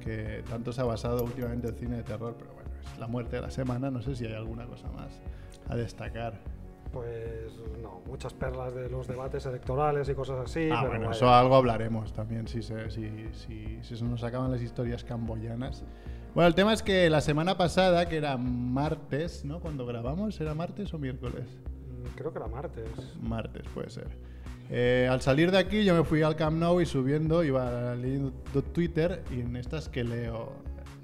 Que 0.00 0.42
tanto 0.48 0.72
se 0.72 0.80
ha 0.80 0.84
basado 0.84 1.22
últimamente 1.24 1.68
el 1.68 1.74
cine 1.74 1.96
de 1.96 2.02
terror, 2.04 2.34
pero 2.38 2.54
bueno, 2.54 2.70
es 2.80 2.98
la 2.98 3.06
muerte 3.08 3.36
de 3.36 3.42
la 3.42 3.50
semana, 3.50 3.90
no 3.90 4.00
sé 4.00 4.14
si 4.16 4.24
hay 4.24 4.32
alguna 4.34 4.64
cosa 4.66 4.88
más 4.92 5.20
a 5.68 5.76
destacar. 5.76 6.34
Pues 6.92 7.52
no, 7.82 8.00
muchas 8.06 8.32
perlas 8.34 8.74
de 8.74 8.88
los 8.88 9.06
debates 9.06 9.44
electorales 9.46 10.08
y 10.08 10.14
cosas 10.14 10.38
así. 10.40 10.68
ah, 10.72 10.78
pero 10.80 10.90
bueno, 10.90 11.06
vaya. 11.08 11.16
eso 11.16 11.32
algo 11.32 11.54
hablaremos 11.56 12.12
también, 12.12 12.48
si 12.48 12.62
se, 12.62 12.90
si, 12.90 13.28
si, 13.32 13.78
si 13.82 13.96
se 13.96 14.04
nos 14.04 14.24
acaban 14.24 14.50
las 14.50 14.62
historias 14.62 15.04
camboyanas. 15.04 15.84
Bueno, 16.34 16.48
el 16.48 16.54
tema 16.54 16.72
es 16.72 16.82
que 16.82 17.10
la 17.10 17.20
semana 17.20 17.56
pasada, 17.56 18.08
que 18.08 18.16
era 18.16 18.36
martes, 18.36 19.44
¿no? 19.44 19.60
Cuando 19.60 19.86
grabamos, 19.86 20.40
¿era 20.40 20.54
martes 20.54 20.92
o 20.94 20.98
miércoles? 20.98 21.44
Mm, 21.44 22.16
Creo 22.16 22.32
que 22.32 22.38
era 22.38 22.48
martes. 22.48 22.90
Martes, 23.20 23.66
puede 23.74 23.90
ser. 23.90 24.08
Eh, 24.70 25.08
al 25.10 25.20
salir 25.22 25.50
de 25.50 25.58
aquí 25.58 25.82
yo 25.84 25.94
me 25.94 26.04
fui 26.04 26.20
al 26.22 26.36
Camp 26.36 26.58
Nou 26.58 26.80
y 26.80 26.86
subiendo 26.86 27.42
iba 27.42 27.94
leyendo 27.94 28.32
Twitter 28.74 29.24
y 29.30 29.40
en 29.40 29.56
estas 29.56 29.88
que 29.88 30.04
leo 30.04 30.52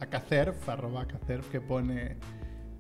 a 0.00 0.06
Cacerf, 0.06 0.69
arroba 0.69 1.06
Cacerf, 1.06 1.48
que 1.50 1.62
pone 1.62 2.16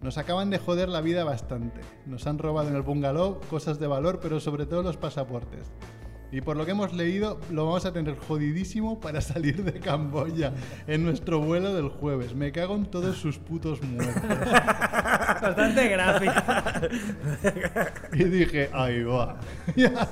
nos 0.04 0.18
acaban 0.18 0.50
de 0.50 0.58
joder 0.58 0.90
la 0.90 1.00
vida 1.00 1.24
bastante. 1.24 1.80
Nos 2.04 2.26
han 2.26 2.38
robado 2.38 2.68
en 2.68 2.76
el 2.76 2.82
bungalow 2.82 3.40
cosas 3.48 3.80
de 3.80 3.86
valor, 3.86 4.20
pero 4.20 4.38
sobre 4.38 4.66
todo 4.66 4.82
los 4.82 4.98
pasaportes. 4.98 5.72
Y 6.34 6.40
por 6.40 6.56
lo 6.56 6.64
que 6.66 6.72
hemos 6.72 6.92
leído, 6.92 7.38
lo 7.52 7.64
vamos 7.66 7.86
a 7.86 7.92
tener 7.92 8.16
jodidísimo 8.18 8.98
para 8.98 9.20
salir 9.20 9.62
de 9.62 9.74
Camboya 9.78 10.52
en 10.88 11.04
nuestro 11.04 11.38
vuelo 11.38 11.72
del 11.72 11.88
jueves. 11.90 12.34
Me 12.34 12.50
cago 12.50 12.74
en 12.74 12.86
todos 12.86 13.16
sus 13.18 13.38
putos 13.38 13.80
muertos. 13.82 14.20
Bastante 15.40 15.86
gráfica. 15.88 16.82
Y 18.14 18.24
dije, 18.24 18.68
ahí 18.72 19.04
va. 19.04 19.36
Ya- 19.76 20.08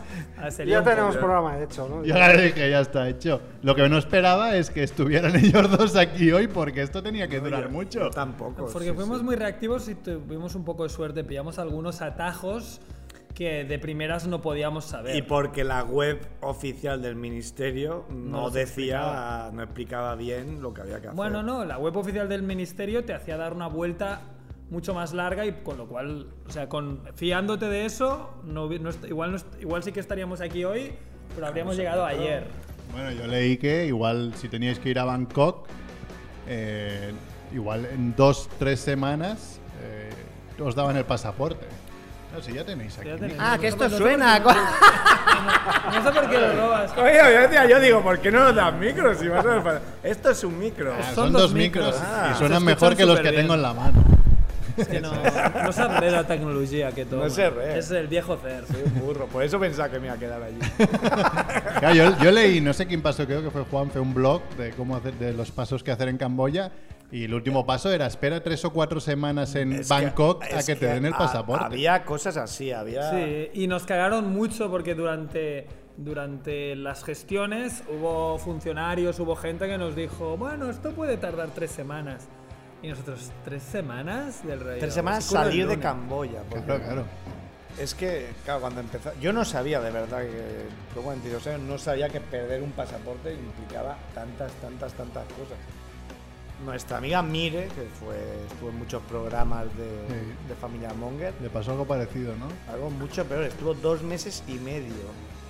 Ya 0.65 0.85
tenemos 0.85 1.17
programa 1.17 1.59
hecho, 1.59 1.89
¿no? 1.89 2.05
Yo 2.05 2.15
le 2.15 2.43
dije, 2.43 2.71
ya 2.71 2.81
está 2.81 3.09
hecho. 3.09 3.41
Lo 3.63 3.75
que 3.75 3.89
no 3.89 3.99
esperaba 3.99 4.55
es 4.55 4.71
que 4.71 4.85
estuvieran 4.85 5.35
ellos 5.45 5.77
dos 5.77 5.97
aquí 5.97 6.31
hoy 6.31 6.47
porque 6.47 6.83
esto 6.83 7.03
tenía 7.03 7.27
que 7.27 7.41
durar 7.41 7.69
mucho. 7.69 7.99
Yo 7.99 8.11
tampoco. 8.11 8.67
Porque 8.73 8.91
sí, 8.91 8.95
fuimos 8.95 9.19
sí. 9.19 9.25
muy 9.25 9.35
reactivos 9.35 9.89
y 9.89 9.97
tuvimos 9.97 10.55
un 10.55 10.65
poco 10.65 10.85
de 10.85 10.89
suerte. 10.89 11.25
Pillamos 11.25 11.59
algunos 11.59 12.01
atajos 12.01 12.81
que 13.35 13.65
de 13.65 13.79
primeras 13.79 14.27
no 14.27 14.41
podíamos 14.41 14.85
saber. 14.85 15.17
Y 15.17 15.23
porque 15.23 15.65
la 15.65 15.83
web 15.83 16.21
oficial 16.41 17.01
del 17.01 17.17
ministerio 17.17 18.05
no, 18.11 18.43
los 18.43 18.53
decía, 18.53 19.51
no 19.53 19.63
explicaba 19.63 20.15
bien 20.15 20.61
lo 20.61 20.75
que 20.75 20.83
había 20.83 21.01
que 21.01 21.09
hacer. 21.09 21.17
Bueno, 21.17 21.43
no, 21.43 21.65
la 21.65 21.79
web 21.79 21.97
oficial 21.97 22.29
del 22.29 22.43
ministerio 22.43 23.05
te 23.05 23.15
hacía 23.15 23.37
dar 23.37 23.55
una 23.55 23.69
vuelta 23.69 24.21
mucho 24.71 24.95
más 24.95 25.13
larga 25.13 25.45
y 25.45 25.53
con 25.63 25.77
lo 25.77 25.87
cual, 25.87 26.29
o 26.47 26.51
sea, 26.51 26.69
con 26.69 27.03
fiándote 27.15 27.69
de 27.69 27.85
eso, 27.85 28.31
no, 28.45 28.69
no 28.69 28.91
igual, 29.07 29.33
no 29.33 29.39
igual 29.61 29.83
sí 29.83 29.93
que 29.93 30.01
estaríamos 30.01 30.41
aquí 30.41 30.65
hoy, 30.65 30.93
pero 31.35 31.47
habríamos 31.47 31.77
llegado 31.77 32.05
ayer. 32.05 32.47
Bueno, 32.93 33.11
yo 33.13 33.27
leí 33.27 33.57
que 33.57 33.87
igual 33.87 34.33
si 34.35 34.49
teníais 34.49 34.79
que 34.79 34.91
ir 34.91 34.99
a 34.99 35.05
Bangkok, 35.05 35.67
eh, 36.47 37.13
igual 37.55 37.87
en 37.87 38.15
dos, 38.17 38.49
tres 38.59 38.81
semanas 38.81 39.61
eh, 39.83 40.11
os 40.63 40.75
daban 40.75 40.97
el 40.97 41.05
pasaporte. 41.05 41.67
No, 42.33 42.41
si 42.41 42.53
ya 42.55 42.65
tenéis 42.65 42.97
aquí. 42.99 43.09
Ya 43.09 43.17
tenéis. 43.17 43.39
Ah, 43.39 43.59
que 43.61 43.69
esto 43.69 43.89
No 43.89 43.97
suena. 43.99 44.43
qué- 44.43 44.49
No 45.93 46.03
sé 46.05 46.13
por 46.13 46.31
qué 46.31 46.39
lo 46.39 46.53
robas. 46.55 46.93
Oye, 46.97 47.17
yo, 47.35 47.41
decía, 47.43 47.67
yo 47.69 47.81
digo, 47.81 48.03
¿por 48.03 48.19
qué 48.21 48.31
no 48.31 48.41
nos 48.45 48.55
dan 48.55 48.79
micros? 48.79 49.19
Si 49.19 49.29
vas 49.29 49.45
a- 49.45 49.81
Esto 50.03 50.31
es 50.31 50.45
un 50.45 50.59
micro. 50.59 50.95
Ah, 50.99 51.03
Son 51.07 51.15
son, 51.15 51.33
dos 51.33 51.43
dos 51.43 51.53
micros. 51.55 51.95
Ah, 52.01 52.29
y 52.31 52.33
se 52.33 52.39
suenan 52.39 52.65
mejor 52.65 52.97
que 52.97 53.05
los 53.05 53.17
que 53.17 53.23
superbién. 53.29 53.43
tengo 53.45 53.55
en 53.55 53.63
la 53.63 53.75
mano. 53.75 54.05
Es 54.75 54.89
que 54.89 55.01
no, 55.03 55.13
no 55.65 55.71
sabré 55.73 56.11
la 56.11 56.25
tecnología 56.27 56.93
que 56.93 57.05
toma. 57.05 57.25
No 57.25 57.31
sé 57.31 57.51
re. 57.51 57.79
Es 57.79 57.91
el 57.91 58.07
viejo 58.07 58.39
CER. 58.39 58.65
Soy 58.67 58.83
un 58.87 59.01
burro, 59.01 59.27
por 59.27 59.43
eso 59.43 59.61
pensaba 59.61 59.91
que 59.91 59.99
me 59.99 60.07
iba 60.07 60.15
a 60.15 60.19
quedar 60.19 60.43
allí. 60.43 60.59
Claro, 61.79 61.95
yo, 61.95 62.19
yo 62.23 62.31
leí, 62.31 62.61
no 62.61 62.73
sé 62.73 62.87
quién 62.87 63.03
pasó, 63.03 63.27
creo 63.27 63.43
que 63.43 63.51
fue 63.51 63.65
Juan, 63.65 63.91
fue 63.91 64.01
un 64.01 64.15
blog 64.15 64.41
de 64.57 64.71
cómo 64.71 64.97
hacer, 64.97 65.13
de 65.15 65.33
los 65.33 65.51
pasos 65.51 65.83
que 65.83 65.91
hacer 65.91 66.09
en 66.09 66.17
Camboya. 66.17 66.71
Y 67.13 67.25
el 67.25 67.35
último 67.35 67.67
paso 67.67 67.93
era 67.93 68.07
espera 68.07 68.43
tres 68.43 68.65
o 68.65 68.73
cuatro 68.73 68.99
semanas 68.99 69.55
en 69.55 69.75
Es 69.75 69.89
que- 69.89 69.95
Bangkok 69.95 70.43
a 70.43 70.47
es 70.47 70.67
que 70.67 70.77
te 70.77 70.87
den 70.87 71.05
el 71.05 71.13
pasaporte. 71.13 71.67
Había 71.67 72.05
cosas 72.05 72.39
así, 72.39 72.73
había. 72.73 73.11
Sí, 73.11 73.51
y 73.53 73.67
nos 73.67 73.85
cagaron 73.85 74.33
mucho 74.33 74.71
porque 74.71 74.95
durante, 74.95 75.67
durante 75.99 76.75
las 76.75 77.05
gestiones 77.05 77.83
hubo 77.89 78.39
funcionarios, 78.39 79.21
hubo 79.21 79.37
gente 79.37 79.67
que 79.67 79.77
nos 79.77 79.95
dijo, 79.95 80.39
bueno, 80.39 80.71
esto 80.71 80.93
puede 80.93 81.19
tardar 81.19 81.51
tres 81.51 81.71
semanas. 81.71 82.29
Y 82.83 82.89
nosotros, 82.89 83.31
¿tres 83.45 83.63
semanas 83.63 84.45
del 84.45 84.61
rey? 84.61 84.81
Tres 84.81 84.95
semanas 84.95 85.25
salir 85.25 85.69
de. 85.69 85.79
Camboya. 85.79 86.41
porque 86.49 86.65
Claro, 86.65 86.83
claro. 86.83 87.05
Es 87.79 87.95
que, 87.95 88.29
claro, 88.45 88.61
cuando 88.63 88.81
empezó. 88.81 89.13
Yo 89.21 89.33
no 89.35 89.45
sabía 89.45 89.81
de 89.81 89.91
verdad 89.91 90.23
que. 90.23 90.67
Yo 90.97 91.03
con 91.03 91.13
22 91.13 91.47
años 91.47 91.61
no 91.61 91.77
sabía 91.79 92.09
que 92.09 92.21
perder 92.21 92.63
un 92.63 92.73
pasaporte 92.73 93.35
implicaba 93.35 93.99
tantas, 94.15 94.51
tantas, 94.55 94.95
tantas 94.95 95.25
cosas. 95.25 95.59
Nuestra 96.65 96.99
amiga 96.99 97.23
Mire, 97.23 97.65
que 97.69 97.83
fue, 97.99 98.15
estuvo 98.51 98.71
en 98.71 98.79
muchos 98.79 99.03
programas 99.03 99.65
de, 99.77 99.85
Sí. 100.09 100.49
de 100.49 100.55
Familia 100.55 100.93
Monger, 100.95 101.35
Le 101.43 101.51
pasó 101.51 101.73
algo 101.73 101.85
parecido, 101.87 102.35
¿no? 102.37 102.47
algo 102.73 102.91
mucho 102.91 103.25
peor, 103.25 103.45
estuvo 103.45 103.75
dos 103.75 104.03
meses 104.03 104.43
y 104.47 104.53
medio. 104.55 104.93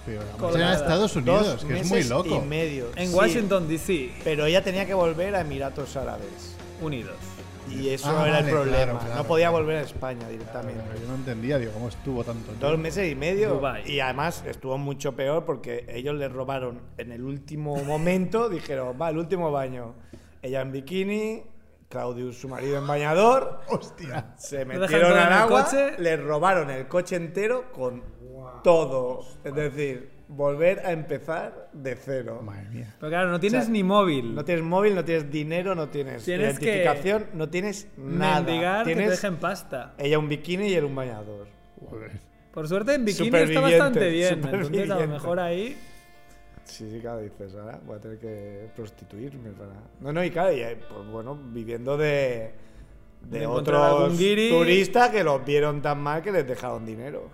Pero 0.07 0.23
era 0.57 0.75
Estados 0.75 1.14
Unidos, 1.14 1.47
Dos 1.47 1.64
que 1.64 1.75
es 1.78 1.90
meses 1.90 2.11
muy 2.11 2.25
loco. 2.25 2.42
Y 2.45 2.49
medio. 2.49 2.87
En 2.97 3.09
sí, 3.09 3.14
Washington, 3.14 3.69
D.C., 3.69 4.11
Pero 4.25 4.47
ella 4.47 4.62
tenía 4.64 4.85
que 4.87 4.95
volver 4.95 5.35
a 5.37 5.42
Emiratos 5.42 5.97
Árabes. 5.97 6.57
unidos. 6.81 7.14
Y 7.71 7.90
eso 7.90 8.09
Ah, 8.09 8.25
era 8.26 8.33
vale, 8.35 8.38
el 8.49 8.50
problema. 8.52 8.85
claro, 8.85 8.99
claro. 8.99 9.14
No 9.14 9.25
podía 9.25 9.50
volver 9.50 9.76
a 9.76 9.81
España 9.83 10.28
directamente. 10.28 10.83
Yo 11.00 11.07
no 11.07 11.14
entendía, 11.14 11.59
digo, 11.59 11.71
¿cómo 11.73 11.88
estuvo 11.88 12.25
tanto 12.25 12.47
tiempo? 12.47 12.66
Dos 12.66 12.76
meses 12.78 13.11
y 13.11 13.14
medio. 13.14 13.50
Dubái. 13.54 13.88
Y 13.88 14.00
además 14.00 14.42
estuvo 14.47 14.76
mucho 14.78 15.12
peor 15.14 15.45
porque 15.45 15.87
ellos 15.88 16.16
le 16.16 16.28
robaron 16.28 16.81
en 16.99 17.12
el 17.12 17.23
último 17.23 17.76
momento. 17.85 18.49
dijeron, 18.50 18.97
va, 19.00 19.11
el 19.11 19.19
último 19.19 19.52
baño. 19.52 19.95
Ella 20.43 20.61
en 20.61 20.73
bikini, 20.73 21.43
Claudius, 21.89 22.37
su 22.39 22.49
marido 22.49 22.79
en 22.79 22.87
bañador. 22.87 23.61
Hostia. 23.69 24.35
Se 24.37 24.65
metieron 24.65 25.13
al 25.13 25.33
agua, 25.33 25.65
coche. 25.65 25.93
le 25.99 26.17
robaron 26.17 26.71
el 26.71 26.89
coche 26.89 27.17
entero 27.17 27.71
con 27.73 28.03
todo. 28.65 29.25
Es 29.45 29.55
decir, 29.55 30.11
volver 30.29 30.81
a 30.85 30.93
empezar 30.93 31.69
de 31.73 31.95
cero. 31.95 32.41
Madre 32.43 32.69
mía. 32.71 32.95
Pero 32.99 33.11
claro, 33.11 33.31
no 33.31 33.39
tienes 33.39 33.63
O 33.63 33.65
sea, 33.65 33.73
ni 33.73 33.83
móvil. 33.83 34.35
No 34.35 34.45
tienes 34.45 34.65
móvil, 34.65 34.95
no 34.95 35.05
tienes 35.05 35.31
dinero, 35.31 35.75
no 35.75 35.89
tienes, 35.89 36.25
Tienes 36.25 36.59
que 36.59 36.65
identificación, 36.65 37.27
no 37.35 37.49
tienes 37.49 37.89
nada. 37.97 38.41
mendigar 38.41 38.85
que 38.85 38.91
te 38.91 38.97
tienes 38.97 39.11
dejen 39.21 39.37
pasta. 39.37 39.95
ella 39.99 40.19
un 40.19 40.29
bikini 40.29 40.69
y 40.69 40.75
él 40.75 40.85
un 40.85 40.95
bañador. 40.95 41.47
Por 42.53 42.69
suerte 42.69 42.95
en 42.95 43.05
bikini 43.05 43.37
está 43.37 43.61
bastante 43.61 44.09
bien. 44.11 44.41
Entonces 44.45 44.91
a 44.91 44.99
lo 44.99 45.09
mejor 45.09 45.41
ahí. 45.41 45.77
Sí, 46.64 46.90
sí, 46.90 47.00
claro, 47.00 47.21
dices, 47.21 47.54
ahora 47.54 47.78
voy 47.85 47.97
a 47.97 48.00
tener 48.00 48.19
que 48.19 48.71
prostituirme 48.75 49.50
para... 49.50 49.73
No, 50.00 50.12
no, 50.12 50.25
y 50.25 50.31
claro, 50.31 50.52
y, 50.52 50.61
eh, 50.61 50.78
pues 50.88 51.07
bueno, 51.09 51.37
viviendo 51.37 51.97
de, 51.97 52.54
de, 53.23 53.47
otros 53.47 54.16
turistas 54.16 55.11
que 55.11 55.25
los 55.25 55.45
vieron 55.45 55.83
tan 55.83 56.00
mal 56.00 56.23
que 56.23 56.33
les 56.33 56.47
dejaron 56.47 56.87
dinero. 56.87 57.28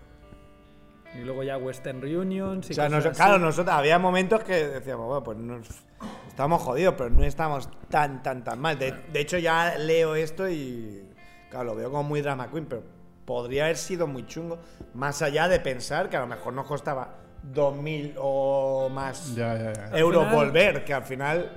Y 1.14 1.25
luego 1.25 1.42
ya 1.42 1.56
Western 1.56 2.00
Reunions 2.02 2.68
y 2.68 2.73
o 2.73 2.75
sea, 2.75 2.88
nos- 2.88 3.06
claro, 3.08 3.38
nosotros 3.38 3.75
había 3.75 3.99
momentos 3.99 4.42
que 4.44 4.68
decíamos, 4.68 5.06
bueno, 5.06 5.23
pues 5.25 5.38
no, 5.38 5.61
estamos 6.28 6.62
jodidos, 6.62 6.94
pero 6.97 7.11
no 7.11 7.25
estamos 7.25 7.68
tan, 7.88 8.23
tan, 8.23 8.44
tan 8.44 8.61
mal. 8.61 8.78
De, 8.78 8.92
de 9.12 9.20
hecho, 9.20 9.38
ya 9.38 9.76
leo 9.78 10.14
esto 10.14 10.49
y, 10.49 11.02
claro, 11.50 11.66
lo 11.66 11.76
veo 11.76 11.90
como 11.90 12.02
muy 12.02 12.20
drama 12.20 12.50
queen, 12.50 12.66
pero 12.66 12.82
podría 13.25 13.64
haber 13.64 13.76
sido 13.76 14.06
muy 14.06 14.26
chungo, 14.26 14.58
más 14.94 15.23
allá 15.23 15.49
de 15.49 15.61
pensar 15.61 16.08
que 16.08 16.16
a 16.16 16.20
lo 16.20 16.26
mejor 16.26 16.52
nos 16.54 16.66
costaba 16.66 17.14
2.000 17.54 18.14
o 18.18 18.88
más 18.90 19.35
Ya, 19.35 19.57
ya, 19.57 19.73
ya. 19.73 19.99
euros 19.99 20.25
final- 20.25 20.37
volver, 20.37 20.85
que 20.85 20.95
al 20.95 21.04
final 21.04 21.50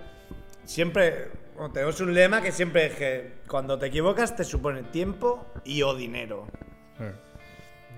siempre 0.63 1.29
bueno, 1.55 1.73
tenemos 1.73 1.99
un 2.01 2.13
lema 2.13 2.41
que 2.41 2.51
siempre 2.51 2.87
es 2.87 2.95
que 2.95 3.33
cuando 3.47 3.77
te 3.77 3.87
equivocas 3.87 4.35
te 4.35 4.43
supone 4.43 4.83
tiempo 4.83 5.45
y 5.65 5.81
o 5.83 5.93
dinero. 5.95 6.47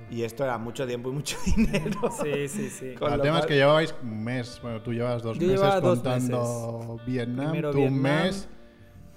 Y 0.10 0.24
esto 0.24 0.44
era 0.44 0.58
mucho 0.58 0.86
tiempo 0.86 1.10
y 1.10 1.13
mucho 1.13 1.38
dinero. 1.56 2.12
Sí, 2.22 2.48
sí, 2.48 2.70
sí. 2.70 2.94
Con 2.96 3.13
el 3.13 3.22
tema 3.22 3.40
es 3.40 3.46
que 3.46 3.56
llevabais 3.56 3.96
un 4.04 4.24
mes, 4.24 4.60
bueno, 4.62 4.82
tú 4.82 4.94
llevas 4.94 5.24
dos 5.24 5.38
Yo 5.40 5.48
meses 5.48 5.62
dos 5.62 5.82
contando 5.82 7.00
Vietnam, 7.06 7.46
Primero 7.52 7.72
tú 7.72 7.82
un 7.82 8.02
mes 8.02 8.48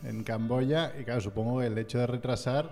en 0.04 0.22
Camboya, 0.22 0.92
y 0.98 1.04
claro, 1.04 1.20
supongo 1.20 1.60
que 1.60 1.66
el 1.66 1.76
hecho 1.78 1.98
de 1.98 2.06
retrasar, 2.06 2.70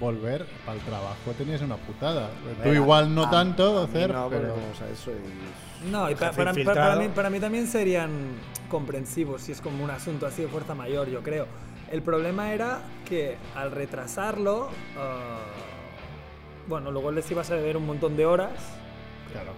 volver 0.00 0.46
para 0.64 0.78
el 0.78 0.84
trabajo 0.84 1.32
tenías 1.38 1.60
una 1.62 1.76
putada. 1.76 2.30
Tú 2.62 2.70
igual 2.72 3.14
no 3.14 3.24
A- 3.24 3.30
tanto, 3.30 3.78
a 3.80 3.84
hacer, 3.84 4.12
no, 4.12 4.28
pero... 4.28 4.54
como 4.54 4.74
sabes, 4.74 4.98
soy 4.98 5.14
No, 5.90 6.10
y 6.10 6.14
para, 6.14 6.32
para- 6.32 6.52
para 6.74 6.96
mí, 6.96 7.08
para 7.08 7.30
mí 7.30 7.38
también 7.40 7.66
serían 7.66 8.10
comprensivos 8.68 9.42
si 9.42 9.52
es 9.52 9.60
como 9.60 9.84
un 9.84 9.90
asunto 9.90 10.26
así 10.26 10.42
de 10.42 10.48
fuerza 10.48 10.74
mayor, 10.74 11.08
yo 11.08 11.22
creo. 11.22 11.46
El 11.90 12.02
problema 12.02 12.52
era 12.52 12.80
que 13.08 13.36
al 13.54 13.70
retrasarlo, 13.70 14.70
ah, 14.98 15.38
bueno, 16.66 16.90
luego 16.90 17.12
les 17.12 17.30
ibas 17.30 17.50
a 17.50 17.54
deber 17.54 17.76
un 17.76 17.86
montón 17.86 18.16
de 18.16 18.26
horas, 18.26 18.50
Claro. 19.32 19.52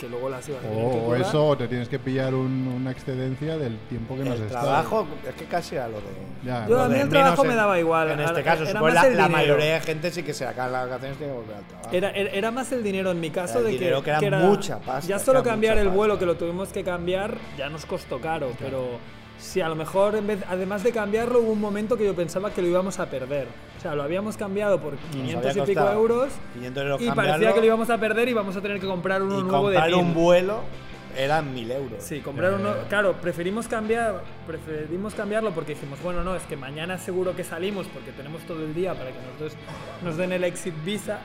Que 0.00 0.08
luego 0.08 0.28
las 0.30 0.48
ibas 0.48 0.64
a 0.64 0.68
tener 0.68 0.78
que 0.78 0.82
O, 0.98 1.02
o 1.02 1.04
currar. 1.06 1.20
eso, 1.20 1.46
o 1.46 1.56
te 1.56 1.68
tienes 1.68 1.88
que 1.88 1.98
pillar 1.98 2.34
un- 2.34 2.66
una 2.80 2.90
excedencia 2.90 3.58
del 3.58 3.76
tiempo 3.88 4.16
que 4.16 4.24
nos 4.24 4.38
el 4.40 4.46
está. 4.46 4.62
trabajo, 4.62 5.06
es 5.28 5.34
que 5.34 5.44
casi 5.44 5.74
era 5.76 5.88
lo 5.88 5.98
de... 5.98 6.06
Ya, 6.44 6.66
Yo 6.66 6.74
lo 6.76 6.80
a 6.82 6.88
mí 6.88 6.94
el 6.94 6.98
menos 7.00 7.10
trabajo 7.10 7.42
en- 7.42 7.48
me 7.50 7.54
daba 7.54 7.78
igual. 7.78 8.10
En 8.12 8.20
este 8.20 8.42
caso, 8.42 8.62
era 8.62 8.70
supongo 8.72 8.86
más 8.86 8.94
la, 8.94 9.06
el 9.08 9.16
la 9.16 9.22
dinero. 9.28 9.38
mayoría 9.38 9.74
de 9.74 9.80
gente 9.80 10.10
sí 10.10 10.22
que 10.22 10.32
se 10.34 10.46
acaban 10.46 10.72
las 10.72 10.88
vacaciones 10.88 11.18
tiene 11.18 11.32
que 11.34 11.38
volver 11.38 11.56
al 11.56 11.64
trabajo. 11.64 11.88
Era, 11.92 12.10
era, 12.10 12.30
era 12.30 12.50
más 12.50 12.72
el 12.72 12.82
dinero 12.82 13.10
en 13.10 13.20
mi 13.20 13.30
caso 13.30 13.58
El 13.58 13.64
de 13.66 13.70
dinero 13.72 14.02
que, 14.02 14.12
que 14.18 14.26
era 14.26 14.38
mucha 14.38 14.78
pasta, 14.78 15.06
Ya 15.08 15.18
que 15.18 15.24
solo 15.24 15.40
era 15.40 15.50
cambiar 15.50 15.74
mucha 15.76 15.82
el 15.82 15.88
vuelo, 15.94 16.14
pasta. 16.14 16.20
que 16.20 16.26
lo 16.26 16.36
tuvimos 16.36 16.68
que 16.70 16.82
cambiar, 16.82 17.36
ya 17.58 17.68
nos 17.68 17.84
costó 17.86 18.18
caro. 18.20 18.52
Pero 18.58 18.98
si 19.40 19.60
a 19.60 19.68
lo 19.68 19.74
mejor, 19.74 20.14
en 20.16 20.26
vez, 20.26 20.44
además 20.48 20.82
de 20.84 20.92
cambiarlo, 20.92 21.40
hubo 21.40 21.52
un 21.52 21.60
momento 21.60 21.96
que 21.96 22.04
yo 22.04 22.14
pensaba 22.14 22.50
que 22.52 22.60
lo 22.62 22.68
íbamos 22.68 22.98
a 23.00 23.06
perder. 23.10 23.48
O 23.78 23.80
sea, 23.80 23.94
lo 23.94 24.02
habíamos 24.02 24.36
cambiado 24.36 24.78
por 24.80 24.94
500 24.96 25.46
había 25.50 25.62
y 25.62 25.66
pico 25.66 25.90
euros 25.90 26.28
500 26.54 26.82
euros 26.82 27.00
y 27.02 27.10
parecía 27.10 27.52
que 27.54 27.60
lo 27.60 27.66
íbamos 27.66 27.88
a 27.90 27.98
perder 27.98 28.28
y 28.28 28.34
vamos 28.34 28.54
a 28.56 28.60
tener 28.60 28.78
que 28.78 28.86
comprar 28.86 29.22
uno 29.22 29.40
y 29.40 29.42
nuevo 29.42 29.70
de 29.70 29.76
comprar 29.78 29.94
un 29.98 30.12
vuelo 30.14 30.60
eran 31.16 31.52
1000 31.52 31.70
euros. 31.72 32.04
Sí, 32.04 32.20
comprar 32.20 32.52
ya, 32.52 32.56
uno. 32.58 32.74
Claro, 32.88 33.14
preferimos 33.14 33.66
cambiar, 33.66 34.22
preferimos 34.46 35.14
cambiarlo 35.14 35.50
porque 35.52 35.72
dijimos, 35.74 36.00
bueno, 36.02 36.22
no, 36.22 36.36
es 36.36 36.42
que 36.44 36.56
mañana 36.56 36.98
seguro 36.98 37.34
que 37.34 37.42
salimos 37.42 37.86
porque 37.88 38.12
tenemos 38.12 38.42
todo 38.42 38.62
el 38.64 38.74
día 38.74 38.94
para 38.94 39.10
que 39.10 39.16
nos, 39.18 39.40
des- 39.40 39.56
nos 40.04 40.16
den 40.16 40.32
el 40.32 40.44
exit 40.44 40.74
visa. 40.84 41.18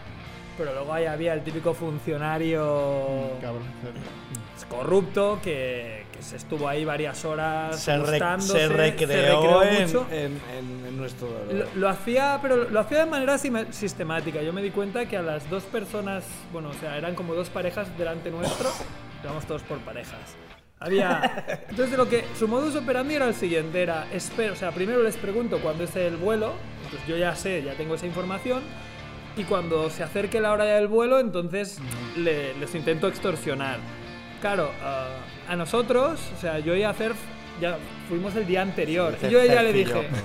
Pero 0.58 0.74
luego 0.74 0.94
ahí 0.94 1.06
había 1.06 1.34
el 1.34 1.44
típico 1.44 1.74
funcionario 1.74 3.32
Cabrón. 3.42 3.64
corrupto 4.70 5.40
que, 5.44 6.05
que 6.16 6.24
se 6.24 6.38
estuvo 6.38 6.68
ahí 6.68 6.86
varias 6.86 7.26
horas 7.26 7.80
Se, 7.80 7.98
re- 7.98 8.20
se 8.40 8.68
recreó, 8.68 9.42
recreó 9.42 9.64
en, 9.64 9.82
mucho. 9.84 10.08
en- 10.12 10.40
en- 10.58 10.86
en 10.88 10.98
nuestro 10.98 11.28
dolor. 11.28 11.54
Lo, 11.54 11.80
lo 11.82 11.90
hacía, 11.90 12.40
pero 12.42 12.70
lo 12.70 12.80
hacía 12.80 13.00
de 13.00 13.06
manera 13.06 13.38
sistemática. 13.38 14.42
Yo 14.42 14.54
me 14.54 14.62
di 14.62 14.72
cuenta 14.72 15.06
que 15.08 15.18
a 15.18 15.22
las 15.22 15.50
dos 15.50 15.64
personas, 15.64 16.24
bueno, 16.54 16.70
o 16.70 16.74
sea, 16.74 16.98
eran 16.98 17.16
como 17.16 17.34
dos 17.34 17.50
parejas 17.50 17.88
delante 17.98 18.32
nuestro, 18.32 18.70
íbamos 19.24 19.46
todos 19.46 19.62
por 19.64 19.80
parejas. 19.80 20.36
Había. 20.80 21.46
Entonces, 21.70 21.98
lo 21.98 22.08
que 22.10 22.26
su 22.38 22.48
modus 22.48 22.76
operandi 22.76 23.16
era 23.16 23.28
el 23.28 23.34
siguiente: 23.34 23.82
era, 23.82 24.08
espero, 24.14 24.54
o 24.54 24.56
sea, 24.58 24.72
primero 24.72 25.02
les 25.04 25.16
pregunto 25.18 25.60
cuándo 25.60 25.86
es 25.86 25.96
el 25.96 26.18
vuelo, 26.18 26.54
entonces 26.84 27.08
yo 27.08 27.16
ya 27.18 27.34
sé, 27.36 27.64
ya 27.64 27.74
tengo 27.76 27.96
esa 27.96 28.06
información, 28.06 28.62
y 29.38 29.44
cuando 29.46 29.90
se 29.90 30.04
acerque 30.04 30.42
la 30.42 30.52
hora 30.52 30.66
del 30.66 30.88
vuelo, 30.90 31.20
entonces 31.20 31.80
le- 32.18 32.54
les 32.56 32.76
intento 32.76 33.08
extorsionar. 33.08 33.80
Claro, 34.42 34.70
ah, 34.84 35.08
a 35.48 35.56
nosotros, 35.56 36.20
o 36.38 36.42
sea, 36.42 36.60
yo 36.60 36.76
y 36.76 36.84
a 36.84 36.94
Cerf 36.94 37.18
ya 37.62 37.78
fuimos 38.10 38.36
el 38.36 38.46
día 38.46 38.62
anterior, 38.62 39.16
y 39.22 39.28
yo 39.30 39.44
ya 39.46 39.62
le 39.64 39.72
Cercillo, 39.74 40.02
dije. 40.02 40.10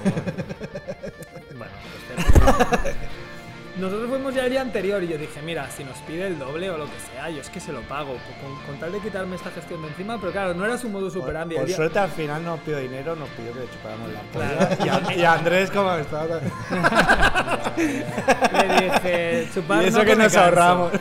Bueno, 1.56 1.72
pues, 2.82 2.94
nosotros 3.78 4.08
fuimos 4.10 4.34
ya 4.34 4.44
el 4.44 4.50
día 4.50 4.60
anterior 4.62 5.02
y 5.02 5.08
yo 5.08 5.16
dije, 5.18 5.40
mira, 5.42 5.68
si 5.70 5.84
nos 5.84 5.96
pide 5.98 6.26
el 6.26 6.38
doble 6.38 6.68
o 6.70 6.76
lo 6.78 6.84
que 6.86 6.98
sea, 7.12 7.30
yo 7.30 7.40
es 7.40 7.48
que 7.50 7.60
se 7.60 7.72
lo 7.72 7.80
pago, 7.82 8.16
con, 8.42 8.66
con 8.66 8.80
tal 8.80 8.92
de 8.92 8.98
quitarme 9.00 9.36
esta 9.36 9.50
gestión 9.50 9.80
de 9.82 9.88
encima, 9.88 10.18
pero 10.20 10.32
claro, 10.32 10.54
no 10.54 10.64
era 10.66 10.76
su 10.76 10.88
modus 10.88 11.12
Por, 11.14 11.22
operandi. 11.22 11.54
por 11.56 11.66
día- 11.66 11.76
suerte 11.76 11.98
al 11.98 12.10
final 12.10 12.42
no 12.44 12.50
nos 12.52 12.60
pidió 12.60 12.78
dinero, 12.78 13.14
nos 13.16 13.28
pidió 13.30 13.52
que 13.52 13.60
le 13.60 13.66
chupáramos 13.70 14.10
la 14.12 14.20
Claro. 14.32 14.76
polla. 14.76 14.84
Y, 14.84 14.88
a- 14.88 15.16
y 15.16 15.24
Andrés 15.24 15.70
como 15.70 15.92
estaba... 15.94 16.40
Le 17.76 18.84
dije, 18.84 19.48
chupar 19.54 19.82
y 19.84 19.86
eso 19.86 19.98
no, 19.98 20.04
que 20.04 20.16
nos 20.16 20.32
canso". 20.32 20.40
ahorramos. 20.40 20.92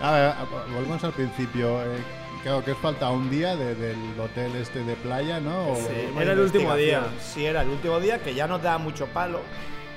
A 0.00 0.12
ver, 0.12 0.24
a- 0.30 0.46
volvemos 0.74 1.04
al 1.04 1.12
principio. 1.12 1.82
eh, 1.82 1.98
claro, 2.42 2.64
que 2.64 2.72
os 2.72 2.78
falta 2.78 3.10
un 3.10 3.30
día 3.30 3.56
de- 3.56 3.74
del 3.74 4.18
hotel 4.20 4.54
este 4.56 4.82
de 4.84 4.94
playa, 4.96 5.40
¿no? 5.40 5.68
O- 5.72 5.76
Sí. 5.76 6.20
Era 6.20 6.32
el 6.32 6.40
último 6.40 6.74
día. 6.76 7.04
Sí, 7.20 7.44
era 7.46 7.62
el 7.62 7.68
último 7.68 8.00
día 8.00 8.18
que 8.18 8.34
ya 8.34 8.46
nos 8.46 8.62
daba 8.62 8.78
mucho 8.78 9.06
palo. 9.06 9.40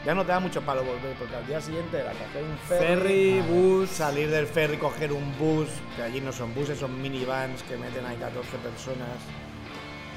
Ya 0.05 0.13
nos 0.13 0.27
daba 0.27 0.39
mucho 0.39 0.61
palo 0.61 0.83
volver, 0.83 1.13
porque 1.17 1.35
al 1.35 1.47
día 1.47 1.59
siguiente 1.59 1.97
era 1.97 2.11
coger 2.11 2.43
un 2.43 2.57
ferry, 2.59 2.85
Ferry, 2.85 3.41
bus. 3.41 3.89
salir 3.89 4.29
del 4.29 4.45
ferry, 4.45 4.77
coger 4.77 5.11
un 5.11 5.35
bus, 5.39 5.67
que 5.95 6.03
allí 6.03 6.21
no 6.21 6.31
son 6.31 6.53
buses, 6.53 6.77
son 6.77 7.01
minivans 7.01 7.63
que 7.63 7.75
meten 7.75 8.05
ahí 8.05 8.15
14 8.17 8.55
personas 8.57 9.09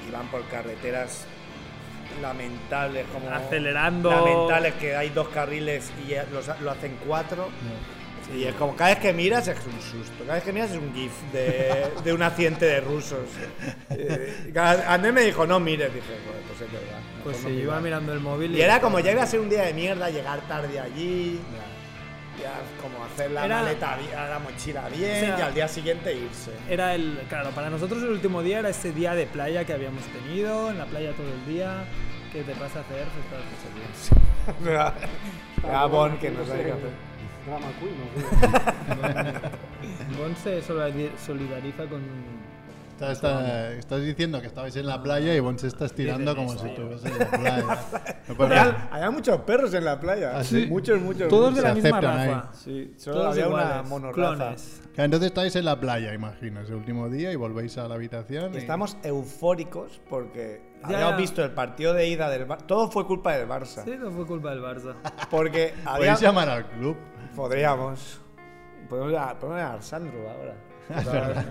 y 0.06 0.10
van 0.10 0.26
por 0.26 0.44
carreteras 0.48 1.24
lamentables, 2.20 3.06
como 3.12 3.30
Acelerando. 3.30 4.10
lamentables 4.10 4.74
que 4.74 4.94
hay 4.94 5.08
dos 5.08 5.28
carriles 5.28 5.90
y 6.06 6.12
los 6.34 6.48
lo 6.60 6.70
hacen 6.70 6.98
cuatro. 7.06 7.48
Y 8.36 8.44
es 8.44 8.54
como 8.56 8.76
cada 8.76 8.90
vez 8.90 8.98
que 8.98 9.12
miras 9.14 9.48
es 9.48 9.56
un 9.66 9.80
susto, 9.80 10.22
cada 10.24 10.34
vez 10.34 10.44
que 10.44 10.52
miras 10.52 10.70
es 10.70 10.76
un 10.76 10.92
gif 10.94 11.12
de, 11.32 11.86
de 12.04 12.12
un 12.12 12.22
accidente 12.22 12.66
de 12.66 12.80
rusos. 12.80 13.20
Eh, 13.90 14.50
y 14.54 14.58
Andrés 14.58 15.14
me 15.14 15.22
dijo, 15.22 15.46
no 15.46 15.58
mires, 15.58 15.92
dije, 15.94 16.06
"Joder, 16.26 16.42
pues 16.42 16.60
es 16.60 16.72
verdad. 16.72 16.98
Pues 17.24 17.42
no 17.42 17.48
sí, 17.48 17.54
yo 17.56 17.60
iba 17.62 17.80
mirar". 17.80 17.82
mirando 18.02 18.12
el 18.12 18.20
móvil 18.20 18.54
Y 18.54 18.60
era 18.60 18.80
como 18.80 19.00
ya 19.00 19.12
iba 19.12 19.22
a 19.22 19.26
ser 19.26 19.40
un 19.40 19.48
día 19.48 19.62
de 19.62 19.72
mierda, 19.72 20.10
llegar 20.10 20.40
tarde 20.42 20.78
allí, 20.78 21.40
ya 22.40 22.52
como 22.82 23.02
hacer 23.04 23.30
la 23.30 23.46
Era- 23.46 23.62
maleta, 23.62 23.96
la 24.28 24.38
mochila 24.40 24.88
bien 24.90 25.10
O 25.10 25.26
sea, 25.26 25.38
y 25.38 25.42
al 25.42 25.54
día 25.54 25.66
siguiente 25.68 26.12
irse. 26.14 26.52
Era 26.68 26.94
el. 26.94 27.18
Claro, 27.30 27.50
para 27.50 27.70
nosotros 27.70 28.02
el 28.02 28.10
último 28.10 28.42
día 28.42 28.58
era 28.58 28.68
ese 28.68 28.92
día 28.92 29.14
de 29.14 29.26
playa 29.26 29.64
que 29.64 29.72
habíamos 29.72 30.02
tenido, 30.04 30.70
en 30.70 30.76
la 30.78 30.84
playa 30.84 31.12
todo 31.12 31.26
el 31.32 31.46
día. 31.52 31.84
¿Qué 32.32 32.42
te 32.42 32.52
pasa 32.52 32.80
a 32.80 32.82
hacer? 32.82 33.06
Ese 34.52 34.64
día. 34.70 34.94
Gabón, 35.62 36.18
que 36.18 36.30
no 36.30 36.44
sabe 36.46 36.64
qué 36.64 36.72
hacer. 36.72 37.07
Drama 37.48 37.66
Queen, 37.80 37.94
¿no? 37.98 38.06
Gon 40.18 40.34
se 40.36 40.62
solidari- 40.62 41.16
solidariza 41.24 41.86
con. 41.86 42.02
Está- 42.98 43.12
está- 43.12 43.72
estás 43.74 44.02
diciendo 44.02 44.40
que 44.40 44.48
estabais 44.48 44.74
en 44.74 44.84
la 44.84 45.00
playa 45.00 45.32
y 45.32 45.38
Bon 45.38 45.56
se 45.56 45.68
está 45.68 45.84
estirando 45.84 46.34
como 46.34 46.58
si 46.58 46.66
estuviese 46.66 47.06
en 47.06 47.18
la 47.20 47.30
playa. 47.30 47.64
No, 48.28 48.44
Había, 48.90 49.10
muchos 49.12 49.40
perros 49.42 49.72
en 49.74 49.84
la 49.84 50.00
playa. 50.00 50.32
¿Ah, 50.36 50.42
sí? 50.42 50.66
Muchos, 50.68 51.00
muchos. 51.00 51.28
Todos 51.28 51.54
de 51.54 51.62
la 51.62 51.74
misma 51.74 52.00
raza. 52.00 52.50
Sí, 52.54 52.92
solo 52.96 53.20
Todos 53.20 53.38
había 53.38 53.48
una 53.48 53.82
monorraza. 53.84 54.56
entonces 54.96 55.28
estáis 55.28 55.54
en 55.54 55.64
la 55.64 55.78
playa, 55.78 56.12
imagino, 56.12 56.60
es 56.62 56.70
el 56.70 56.74
último 56.74 57.08
día 57.08 57.30
y 57.30 57.36
volvéis 57.36 57.78
a 57.78 57.86
la 57.86 57.94
habitación. 57.94 58.52
y- 58.54 58.58
Estamos 58.58 58.96
eufóricos 59.04 60.00
porque 60.10 60.60
Ya, 60.80 60.86
habíamos 60.88 61.10
ya. 61.12 61.16
visto 61.18 61.44
el 61.44 61.52
partido 61.52 61.94
de 61.94 62.08
ida 62.08 62.28
del 62.28 62.48
Barça. 62.48 62.66
Todo 62.66 62.90
fue 62.90 63.06
culpa 63.06 63.36
del 63.36 63.46
Barça. 63.48 63.84
Sí, 63.84 63.92
no 63.96 64.10
fue 64.10 64.26
culpa 64.26 64.50
del 64.50 64.60
Barça. 64.60 64.94
Porque 65.30 65.72
había... 65.84 65.98
Podéis 66.14 66.20
llamar 66.20 66.48
al 66.48 66.66
club. 66.66 66.96
Podríamos. 67.38 68.20
Podemos 68.88 69.14
a 69.14 69.80
Sandro 69.80 70.28
ahora. 70.28 70.54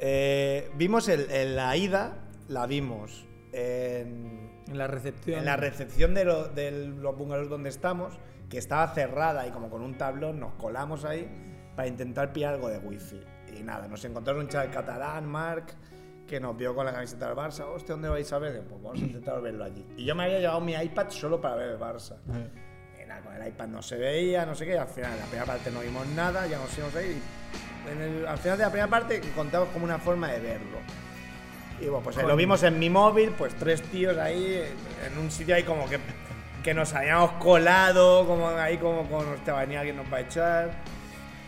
Eh, 0.00 0.70
vimos 0.76 1.08
el, 1.08 1.28
en 1.32 1.56
la 1.56 1.76
ida, 1.76 2.18
la 2.46 2.66
vimos 2.68 3.26
en, 3.50 4.48
En 4.68 4.78
la 4.78 4.86
recepción. 4.86 5.40
en 5.40 5.44
la 5.44 5.56
recepción 5.56 6.14
de, 6.14 6.24
lo- 6.24 6.46
de 6.46 6.70
los 6.70 7.18
bungalows 7.18 7.48
donde 7.48 7.68
estamos, 7.68 8.16
que 8.48 8.58
estaba 8.58 8.86
cerrada 8.94 9.44
y 9.48 9.50
como 9.50 9.68
con 9.68 9.82
un 9.82 9.98
tablón 9.98 10.38
nos 10.38 10.54
colamos 10.54 11.04
ahí 11.04 11.28
para 11.74 11.88
intentar 11.88 12.32
pillar 12.32 12.54
algo 12.54 12.68
de 12.68 12.78
wifi. 12.78 13.20
Y 13.58 13.64
nada, 13.64 13.88
nos 13.88 14.04
encontramos 14.04 14.44
un 14.44 14.48
chaval 14.48 14.70
catalán, 14.70 15.26
Marc, 15.26 15.74
que 16.28 16.38
nos 16.38 16.56
vio 16.56 16.76
con 16.76 16.86
la 16.86 16.92
camiseta 16.92 17.26
del 17.26 17.36
Barça. 17.36 17.64
Hostia, 17.64 17.94
¿dónde 17.96 18.08
vais 18.08 18.32
a 18.32 18.38
ver? 18.38 18.62
Pues 18.68 18.80
vamos 18.80 19.02
a 19.02 19.04
intentar 19.04 19.42
verlo 19.42 19.64
allí. 19.64 19.84
Y 19.96 20.04
yo 20.04 20.14
me 20.14 20.26
había 20.26 20.38
llevado 20.38 20.60
mi 20.60 20.74
iPad 20.74 21.08
solo 21.08 21.40
para 21.40 21.56
ver 21.56 21.70
el 21.70 21.78
Barça. 21.80 22.18
Y 22.28 22.67
el 23.36 23.48
iPad 23.48 23.66
no 23.68 23.82
se 23.82 23.96
veía, 23.96 24.44
no 24.46 24.54
sé 24.54 24.64
qué. 24.66 24.78
al 24.78 24.88
final, 24.88 25.12
en 25.12 25.18
la 25.18 25.24
primera 25.26 25.46
parte 25.46 25.70
no 25.70 25.80
vimos 25.80 26.06
nada, 26.08 26.46
ya 26.46 26.58
nos 26.58 26.76
íbamos 26.76 26.94
a 26.96 27.02
ir. 27.02 27.16
Y 27.86 27.90
en 27.92 28.00
el- 28.02 28.26
al 28.26 28.38
final 28.38 28.58
de 28.58 28.64
la 28.64 28.70
primera 28.70 28.88
parte 28.90 29.16
encontramos 29.16 29.68
como 29.70 29.84
una 29.84 29.98
forma 29.98 30.28
de 30.28 30.40
verlo. 30.40 30.78
Y 31.80 31.84
bueno, 31.86 32.00
pues 32.02 32.16
ahí 32.18 32.26
lo 32.26 32.34
vimos 32.36 32.62
en 32.64 32.78
mi 32.78 32.90
móvil, 32.90 33.30
pues 33.30 33.54
tres 33.54 33.82
tíos 33.82 34.16
ahí, 34.18 34.62
en 35.06 35.18
un 35.18 35.30
sitio 35.30 35.54
ahí 35.54 35.62
como 35.62 35.88
que, 35.88 35.98
que 36.64 36.74
nos 36.74 36.92
habíamos 36.92 37.32
colado, 37.32 38.26
como 38.26 38.48
ahí 38.48 38.78
como 38.78 39.08
con 39.08 39.28
hostia, 39.28 39.52
va 39.52 39.60
a 39.60 39.62
venir 39.62 39.78
alguien 39.78 39.96
nos 39.96 40.12
va 40.12 40.16
a 40.18 40.20
echar. 40.20 40.70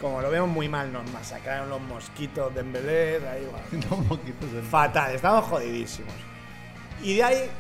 Como 0.00 0.22
lo 0.22 0.30
vemos 0.30 0.49
muy 0.49 0.66
mal, 0.68 0.90
nos 0.92 1.10
masacraron 1.10 1.68
los 1.68 1.80
mosquitos 1.82 2.54
de 2.54 2.60
Embelez, 2.60 3.22
ahí, 3.25 3.46
bueno, 3.50 4.18
de- 4.52 4.62
fatal, 4.62 5.14
estamos 5.14 5.44
jodidísimos. 5.46 6.14
Y 7.02 7.16
de 7.16 7.22
ahí 7.25 7.50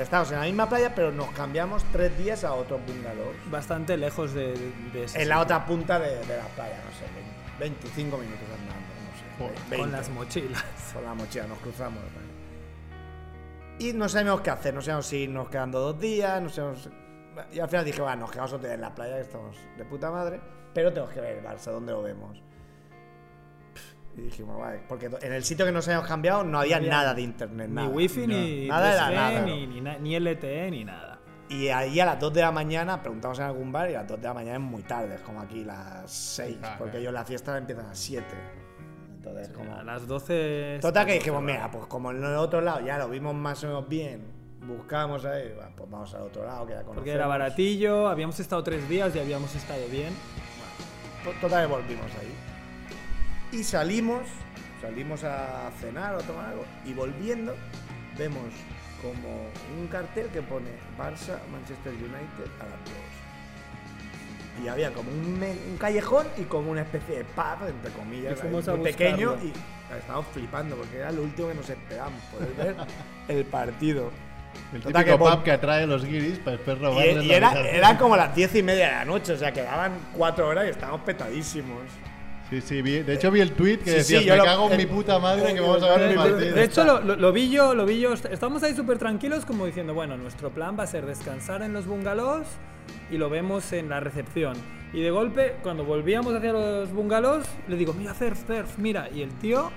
estamos 0.00 0.30
en 0.32 0.38
la 0.38 0.44
misma 0.44 0.68
playa, 0.68 0.94
pero 0.94 1.12
nos 1.12 1.30
cambiamos 1.30 1.84
tres 1.92 2.16
días 2.18 2.44
a 2.44 2.54
otro 2.54 2.78
bungalow. 2.78 3.32
Bastante 3.50 3.96
lejos 3.96 4.32
de, 4.34 4.54
de 4.92 5.04
ese 5.04 5.22
En 5.22 5.28
la 5.28 5.36
sitio. 5.36 5.42
otra 5.42 5.66
punta 5.66 5.98
de, 5.98 6.16
de 6.26 6.36
la 6.36 6.46
playa, 6.54 6.76
no 6.84 6.90
sé, 6.98 7.04
25 7.58 8.16
minutos 8.16 8.44
andando, 8.44 8.74
no 9.04 9.18
sé. 9.18 9.24
Joder, 9.38 9.54
20. 9.70 9.76
Con 9.76 9.92
las 9.92 10.08
mochilas. 10.10 10.64
Con 10.94 11.04
la 11.04 11.14
mochila 11.14 11.46
nos 11.46 11.58
cruzamos. 11.58 12.02
Y 13.78 13.92
no 13.94 14.08
sabemos 14.08 14.42
qué 14.42 14.50
hacer, 14.50 14.74
no 14.74 14.82
sabemos 14.82 15.06
si 15.06 15.26
nos 15.26 15.48
quedando 15.48 15.80
dos 15.80 15.98
días, 15.98 16.40
no 16.42 16.48
sabemos... 16.50 16.88
Y 17.52 17.60
al 17.60 17.68
final 17.68 17.84
dije, 17.84 18.02
va, 18.02 18.14
nos 18.16 18.30
quedamos 18.30 18.52
en 18.62 18.80
la 18.80 18.94
playa, 18.94 19.14
que 19.16 19.22
estamos 19.22 19.56
de 19.78 19.84
puta 19.86 20.10
madre, 20.10 20.40
pero 20.74 20.92
tenemos 20.92 21.14
que 21.14 21.20
ver 21.20 21.38
el 21.38 21.44
Barça, 21.44 21.70
¿dónde 21.70 21.92
lo 21.92 22.02
vemos? 22.02 22.42
Y 24.16 24.22
dijimos, 24.22 24.58
vale, 24.58 24.80
porque 24.88 25.08
en 25.22 25.32
el 25.32 25.44
sitio 25.44 25.64
que 25.64 25.72
nos 25.72 25.86
habíamos 25.86 26.08
cambiado 26.08 26.42
no 26.44 26.58
había, 26.60 26.76
había 26.76 26.90
nada 26.90 27.14
de 27.14 27.22
internet, 27.22 27.68
Ni 27.68 27.74
nada. 27.76 27.88
wifi, 27.88 28.26
ni 28.26 28.66
Nada 28.68 28.92
era 28.92 29.08
3G, 29.08 29.14
nada, 29.14 29.40
ni, 29.42 29.66
no. 29.66 29.98
ni, 29.98 29.98
ni 30.00 30.18
LTE, 30.20 30.70
ni 30.70 30.84
nada. 30.84 31.18
Y 31.48 31.68
ahí 31.68 31.98
a 32.00 32.06
las 32.06 32.20
2 32.20 32.32
de 32.32 32.40
la 32.42 32.52
mañana 32.52 33.00
preguntamos 33.02 33.38
en 33.38 33.44
algún 33.46 33.72
bar 33.72 33.90
y 33.90 33.94
a 33.94 34.00
las 34.00 34.08
2 34.08 34.20
de 34.20 34.26
la 34.28 34.34
mañana 34.34 34.54
es 34.56 34.62
muy 34.62 34.82
tarde, 34.82 35.14
es 35.16 35.20
como 35.20 35.40
aquí 35.40 35.64
las 35.64 36.10
6, 36.10 36.56
Claro, 36.58 36.76
porque 36.78 36.98
ellos 36.98 37.12
la 37.12 37.24
fiesta 37.24 37.56
empiezan 37.56 37.86
a 37.86 37.88
las 37.88 37.98
7. 37.98 38.24
Entonces, 39.16 39.48
como... 39.50 39.74
A 39.74 39.82
las 39.82 40.06
12. 40.06 40.78
Total 40.80 41.06
que 41.06 41.14
dijimos, 41.14 41.42
mira, 41.42 41.70
pues 41.70 41.86
como 41.86 42.10
en 42.10 42.18
el 42.18 42.36
otro 42.36 42.60
lado 42.60 42.80
ya 42.80 42.98
lo 42.98 43.08
vimos 43.08 43.34
más 43.34 43.62
o 43.64 43.66
menos 43.66 43.88
bien, 43.88 44.22
buscamos 44.66 45.24
ahí, 45.24 45.52
pues 45.76 45.90
vamos 45.90 46.14
al 46.14 46.22
otro 46.22 46.44
lado 46.44 46.66
que 46.66 46.72
ya 46.72 46.78
conocemos. 46.78 46.94
Porque 46.96 47.12
era 47.12 47.26
baratillo, 47.26 48.08
habíamos 48.08 48.38
estado 48.40 48.62
tres 48.64 48.88
días 48.88 49.14
y 49.14 49.18
habíamos 49.18 49.54
estado 49.54 49.82
bien. 49.90 50.12
Pues 51.24 51.38
Total 51.40 51.66
que 51.66 51.72
volvimos 51.72 52.06
ahí. 52.20 52.32
Y 53.52 53.64
salimos, 53.64 54.22
salimos 54.80 55.24
a 55.24 55.70
cenar 55.80 56.14
o 56.14 56.18
a 56.18 56.22
tomar 56.22 56.46
algo, 56.50 56.64
y 56.84 56.92
volviendo 56.92 57.54
vemos 58.16 58.52
como 59.02 59.46
un 59.78 59.86
cartel 59.88 60.26
que 60.28 60.42
pone 60.42 60.70
Barça, 60.98 61.38
Manchester 61.50 61.92
United 61.92 62.50
a 62.60 62.64
las 62.64 62.78
2. 64.58 64.64
Y 64.64 64.68
había 64.68 64.92
como 64.92 65.10
un, 65.10 65.76
callejón 65.78 66.26
y 66.36 66.42
como 66.42 66.70
una 66.70 66.82
especie 66.82 67.18
de 67.18 67.24
pub, 67.24 67.66
entre 67.66 67.90
comillas, 67.92 68.38
Y 68.44 68.48
muy 68.48 68.62
pequeño, 68.84 69.36
y 69.42 69.52
estábamos 69.96 70.26
flipando 70.32 70.76
porque 70.76 70.98
era 70.98 71.10
lo 71.10 71.22
último 71.22 71.48
que 71.48 71.54
nos 71.54 71.70
esperábamos, 71.70 72.20
poder 72.24 72.54
ver 72.54 72.76
el 73.28 73.44
partido. 73.46 74.10
El 74.72 74.82
típico 74.82 75.04
que 75.04 75.16
pub 75.16 75.42
que 75.42 75.52
atrae 75.52 75.84
a 75.84 75.86
los 75.86 76.04
guiris 76.04 76.38
para 76.38 76.56
después 76.56 76.76
Y, 76.76 76.80
robarles 76.80 77.24
y 77.24 77.28
la 77.28 77.36
era, 77.36 77.60
eran 77.70 77.96
como 77.96 78.16
las 78.16 78.34
diez 78.34 78.54
y 78.54 78.62
media 78.62 78.86
de 78.86 78.92
la 78.92 79.04
noche, 79.04 79.32
o 79.32 79.36
sea, 79.36 79.52
quedaban 79.52 79.92
cuatro 80.16 80.46
horas 80.46 80.66
y 80.66 80.70
estábamos 80.70 81.00
petadísimos. 81.02 81.82
Sí, 82.50 82.60
sí, 82.60 82.82
vi- 82.82 83.02
de 83.02 83.14
hecho 83.14 83.30
vi 83.30 83.40
el 83.40 83.52
tweet 83.52 83.78
que 83.78 83.90
Sí, 83.90 83.96
decía, 83.98 84.20
sí, 84.22 84.28
me 84.30 84.36
lo- 84.36 84.44
cago 84.44 84.70
en 84.70 84.76
mi 84.76 84.86
puta 84.86 85.18
madre 85.20 85.54
que 85.54 85.60
vamos 85.60 85.82
a 85.84 85.96
ver 85.96 86.10
el 86.10 86.16
partido. 86.16 86.54
De 86.56 86.64
hecho, 86.64 86.84
lo, 86.84 87.00
lo- 87.00 87.14
lo 87.16 87.32
vi 87.32 87.48
yo, 87.48 87.74
lo 87.76 87.86
vi 87.86 88.00
yo. 88.00 88.12
est- 88.12 88.26
Estábamos 88.26 88.62
ahí 88.64 88.74
súper 88.74 88.98
tranquilos, 88.98 89.44
como 89.44 89.66
diciendo, 89.66 89.94
bueno, 89.94 90.16
nuestro 90.16 90.50
plan 90.50 90.76
va 90.78 90.82
a 90.82 90.86
ser 90.88 91.06
descansar 91.06 91.62
en 91.62 91.72
los 91.72 91.86
bungalows 91.86 92.46
y 93.10 93.18
lo 93.18 93.30
vemos 93.30 93.72
en 93.72 93.88
la 93.88 94.00
recepción. 94.00 94.56
Y 94.92 95.00
de 95.00 95.12
golpe, 95.12 95.54
cuando 95.62 95.84
volvíamos 95.84 96.34
hacia 96.34 96.52
los 96.52 96.92
bungalows, 96.92 97.46
le 97.68 97.76
digo, 97.76 97.92
mira, 97.92 98.14
Cerf, 98.14 98.44
Cerf, 98.48 98.78
mira. 98.78 99.08
Y 99.14 99.22
el 99.22 99.30
tío 99.38 99.70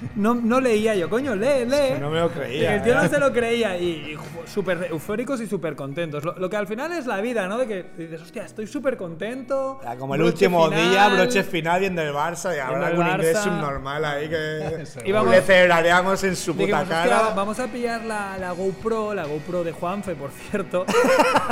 no, 0.16 0.34
no 0.34 0.60
leía 0.60 0.94
yo, 0.94 1.08
coño, 1.10 1.34
lee, 1.34 1.64
lee. 1.66 1.98
no 2.00 2.10
me 2.10 2.20
lo 2.20 2.26
Y 2.26 2.30
creía. 2.30 2.74
el 2.76 2.82
tío 2.82 2.94
no 2.94 3.02
¿eh? 3.04 3.08
se 3.08 3.18
lo 3.18 3.32
creía 3.32 3.76
y, 3.76 3.84
y 4.14 4.48
súper 4.48 4.86
eufóricos 4.90 5.40
y 5.40 5.46
súper 5.46 5.76
contentos. 5.76 6.24
Lo, 6.24 6.38
lo 6.38 6.48
que 6.50 6.56
al 6.56 6.66
final 6.66 6.92
es 6.92 7.06
la 7.06 7.20
vida, 7.20 7.46
¿no? 7.48 7.58
De 7.58 7.66
que 7.66 7.84
dices, 7.96 8.20
hostia, 8.22 8.44
estoy 8.44 8.66
súper 8.66 8.96
contento. 8.96 9.78
Era 9.82 9.96
como 9.96 10.14
el 10.14 10.22
último 10.22 10.68
final". 10.68 10.90
día, 10.90 11.08
broche 11.08 11.42
final 11.42 11.80
viendo 11.80 12.02
el 12.02 12.12
Barça 12.12 12.54
y 12.56 12.58
habrá 12.58 12.88
algún 12.88 13.06
inglés 13.06 13.38
subnormal 13.38 14.04
ahí 14.04 14.28
que 14.28 14.84
Íbamos- 15.04 15.30
le 15.30 15.42
celebraríamos 15.42 16.24
en 16.24 16.36
su 16.36 16.52
puta 16.52 16.64
Dijimos, 16.64 16.82
"Hostia, 16.82 17.02
cara. 17.02 17.32
vamos 17.34 17.58
a 17.60 17.66
pillar 17.68 18.04
la, 18.04 18.36
la 18.38 18.52
GoPro, 18.52 19.14
la 19.14 19.24
GoPro 19.26 19.64
de 19.64 19.72
Juanfe, 19.72 20.14
por 20.14 20.30
cierto. 20.30 20.84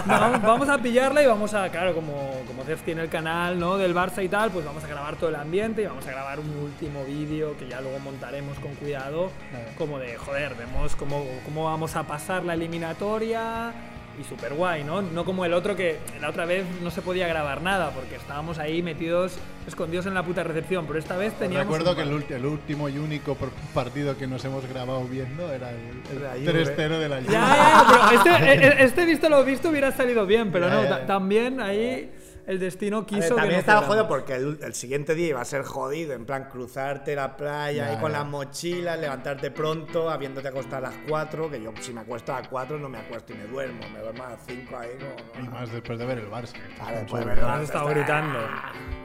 No, 0.07 0.19
vamos, 0.21 0.43
vamos 0.43 0.69
a 0.69 0.79
pillarla 0.79 1.23
y 1.23 1.27
vamos 1.27 1.53
a, 1.55 1.69
claro, 1.71 1.95
como, 1.95 2.31
como 2.47 2.63
tiene 2.85 3.03
el 3.03 3.09
canal 3.09 3.59
¿no? 3.59 3.77
del 3.77 3.95
Barça 3.95 4.23
y 4.25 4.29
tal, 4.29 4.51
pues 4.51 4.65
vamos 4.65 4.83
a 4.85 4.87
grabar 4.87 5.17
todo 5.17 5.29
el 5.31 5.37
ambiente 5.37 5.83
y 5.83 5.87
vamos 5.87 6.07
a 6.07 6.11
grabar 6.11 6.39
un 6.41 6.49
último 6.57 7.05
vídeo 7.05 7.57
que 7.59 7.67
ya 7.69 7.81
luego 7.81 7.99
montaremos 8.43 8.59
con 8.59 8.75
cuidado. 8.77 9.31
Como 9.77 9.99
de, 9.99 10.17
joder, 10.17 10.55
vemos 10.55 10.95
cómo, 10.97 11.25
cómo 11.45 11.65
vamos 11.65 11.97
a 11.97 12.05
pasar 12.05 12.45
la 12.45 12.55
eliminatoria 12.55 13.73
y 14.21 14.25
súper 14.25 14.55
guay, 14.55 14.83
¿no? 14.83 15.01
No 15.01 15.25
como 15.25 15.45
el 15.45 15.53
otro 15.55 15.77
que 15.77 15.99
la 16.21 16.31
otra 16.31 16.45
vez 16.45 16.65
no 16.83 16.91
se 16.91 17.03
podía 17.03 17.29
grabar 17.29 17.63
nada 17.63 17.91
porque 17.91 18.17
estábamos 18.17 18.59
ahí 18.59 18.83
metidos, 18.83 19.39
escondidos 19.69 20.07
en 20.07 20.15
la 20.15 20.25
puta 20.25 20.43
recepción, 20.43 20.87
pero 20.89 20.99
esta 20.99 21.17
vez 21.17 21.33
teníamos... 21.35 21.67
Recuerdo 21.69 21.95
que 21.95 22.03
el, 22.03 22.45
último 22.47 22.89
y 22.89 22.99
único 22.99 23.37
partido 23.73 24.17
que 24.17 24.27
nos 24.27 24.45
hemos 24.45 24.67
grabado 24.67 25.05
viendo 25.05 25.53
era 25.53 25.71
el, 25.71 26.17
el 26.17 26.23
La 26.23 26.53
3-0 26.53 26.75
Juve. 26.75 26.99
de 26.99 27.09
la 27.09 27.21
Ya, 27.21 27.85
Juve. 27.87 28.17
ya, 28.25 28.39
pero 28.39 28.53
este, 28.63 28.83
este 28.85 29.05
visto 29.05 29.29
lo 29.29 29.45
visto 29.45 29.69
hubiera 29.69 29.93
salido 29.93 30.27
bien, 30.27 30.51
pero 30.51 30.67
Ya, 30.69 30.75
no, 30.75 30.83
ya, 30.83 30.89
ta- 30.89 31.01
ya. 31.01 31.07
también 31.07 31.61
ahí 31.61 32.11
el 32.49 32.59
destino 32.59 32.97
A 32.97 33.01
ver, 33.01 33.07
quiso 33.09 33.29
que 33.35 33.41
también 33.41 33.53
no 33.53 33.59
estaba 33.61 33.83
fuéramos. 33.83 34.09
jodido 34.09 34.09
porque 34.09 34.35
el, 34.35 34.59
el 34.63 34.75
siguiente 34.75 35.15
día 35.15 35.29
iba 35.29 35.41
a 35.41 35.45
ser 35.45 35.63
jodido, 35.63 36.15
en 36.15 36.25
plan 36.27 36.49
cruzarte 36.51 37.15
la 37.15 37.37
playa 37.37 37.85
Ya, 37.87 37.91
ahí 37.93 37.97
con 38.01 38.11
las 38.13 38.27
mochilas, 38.27 38.99
levantarte 38.99 39.51
pronto, 39.51 40.11
habiéndote 40.11 40.49
acostar 40.49 40.85
a 40.85 40.89
las 40.91 40.99
4, 41.09 41.51
que 41.51 41.63
yo 41.63 41.73
si 41.81 41.93
me 41.93 42.01
acuesto 42.01 42.35
a 42.35 42.41
las 42.41 42.49
4 42.49 42.79
no 42.79 42.89
me 42.89 42.99
acuesto 42.99 43.33
y 43.33 43.37
me 43.37 43.45
duermo, 43.45 43.81
me 43.93 44.01
duermo 44.01 44.25
a 44.25 44.31
las 44.31 44.41
5 44.47 44.77
ahí 44.77 44.89
como... 44.99 45.45
Y 45.45 45.49
más 45.49 45.71
después 45.71 45.99
de 45.99 46.07
ver 46.07 46.19
el 46.19 46.31
Barça. 46.31 46.53
Claro, 46.77 46.97
después 46.99 47.23
de 47.25 47.29
ver 47.31 47.39
el 47.39 47.45
Has 47.45 47.51
Barça, 47.61 47.63
estado 47.65 47.89
está- 47.91 48.01
gritando. 48.01 48.39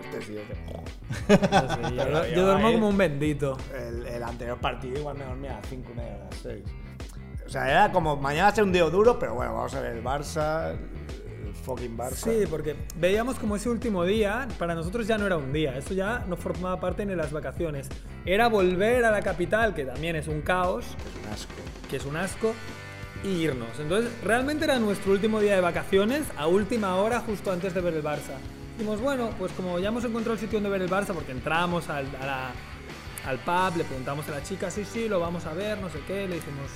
Este 0.04 0.22
sí, 0.22 0.38
este- 0.38 0.54
Sí, 0.54 1.96
yo, 1.96 2.04
Pero 2.04 2.26
yo 2.28 2.36
yo 2.36 2.46
duermo 2.46 2.68
ahí- 2.68 2.74
como 2.74 2.90
un 2.90 2.98
bendito. 2.98 3.58
El, 3.76 4.06
el 4.08 4.24
anterior 4.24 4.58
partido 4.60 5.00
igual 5.00 5.18
me 5.18 5.26
dormía 5.26 5.52
a 5.52 5.60
las 5.60 5.68
5 5.68 5.92
y 5.92 5.96
media, 5.98 6.16
a 6.16 6.18
las 6.26 6.36
6. 6.42 6.64
O 7.46 7.50
sea, 7.50 7.70
era 7.70 7.92
como 7.92 8.16
mañana 8.16 8.44
va 8.46 8.50
a 8.50 8.56
ser 8.56 8.64
un 8.64 8.72
día 8.72 8.84
duro, 8.86 9.20
pero 9.20 9.34
bueno, 9.36 9.54
vamos 9.54 9.76
a 9.76 9.82
ver 9.82 9.92
el 9.98 10.04
Barça, 10.04 10.76
fucking 11.64 11.98
Barça. 11.98 12.16
Sí, 12.16 12.44
porque 12.50 12.76
veíamos 12.98 13.40
como 13.40 13.56
ese 13.56 13.70
último 13.70 14.04
día, 14.06 14.48
para 14.60 14.76
nosotros 14.76 15.08
ya 15.08 15.18
no 15.18 15.26
era 15.26 15.38
un 15.38 15.52
día, 15.54 15.78
eso 15.78 15.94
ya 15.94 16.24
no 16.28 16.36
formaba 16.38 16.80
parte 16.80 17.06
ni 17.06 17.12
de 17.12 17.18
las 17.18 17.32
vacaciones. 17.32 17.90
Era 18.26 18.48
volver 18.50 19.04
a 19.06 19.12
la 19.12 19.22
capital, 19.22 19.74
que 19.74 19.86
también 19.86 20.16
es 20.16 20.28
un 20.28 20.42
caos, 20.42 20.86
Es 20.86 21.26
un 21.26 21.34
asco. 21.34 21.54
que 21.90 21.96
es 21.98 22.06
un 22.06 22.16
asco, 22.18 22.54
y 23.24 23.30
irnos. 23.30 23.80
Entonces, 23.80 24.12
realmente 24.24 24.66
era 24.66 24.78
nuestro 24.80 25.14
último 25.14 25.40
día 25.40 25.56
de 25.56 25.62
vacaciones, 25.62 26.24
a 26.38 26.48
última 26.48 26.96
hora, 26.98 27.22
justo 27.22 27.52
antes 27.52 27.74
de 27.74 27.82
ver 27.82 27.94
el 27.94 28.04
Barça. 28.04 28.36
Dijimos, 28.78 29.00
bueno, 29.02 29.30
pues 29.40 29.52
como 29.54 29.80
ya 29.80 29.90
hemos 29.90 30.04
encontrado 30.04 30.34
el 30.34 30.40
sitio 30.40 30.58
donde 30.60 30.70
ver 30.70 30.82
el 30.82 30.90
Barça, 30.90 31.14
porque 31.14 31.32
entramos 31.32 31.90
al, 31.90 32.06
a 32.22 32.26
la- 32.26 32.52
al 33.26 33.38
pub, 33.40 33.78
le 33.78 33.86
preguntamos 33.86 34.28
a 34.28 34.32
la 34.32 34.44
chica, 34.44 34.70
sí, 34.70 34.84
sí, 34.84 35.08
lo 35.08 35.20
vamos 35.22 35.46
a 35.46 35.54
ver, 35.54 35.78
no 35.80 35.90
sé 35.90 36.00
qué, 36.06 36.28
le 36.28 36.36
dijimos, 36.36 36.70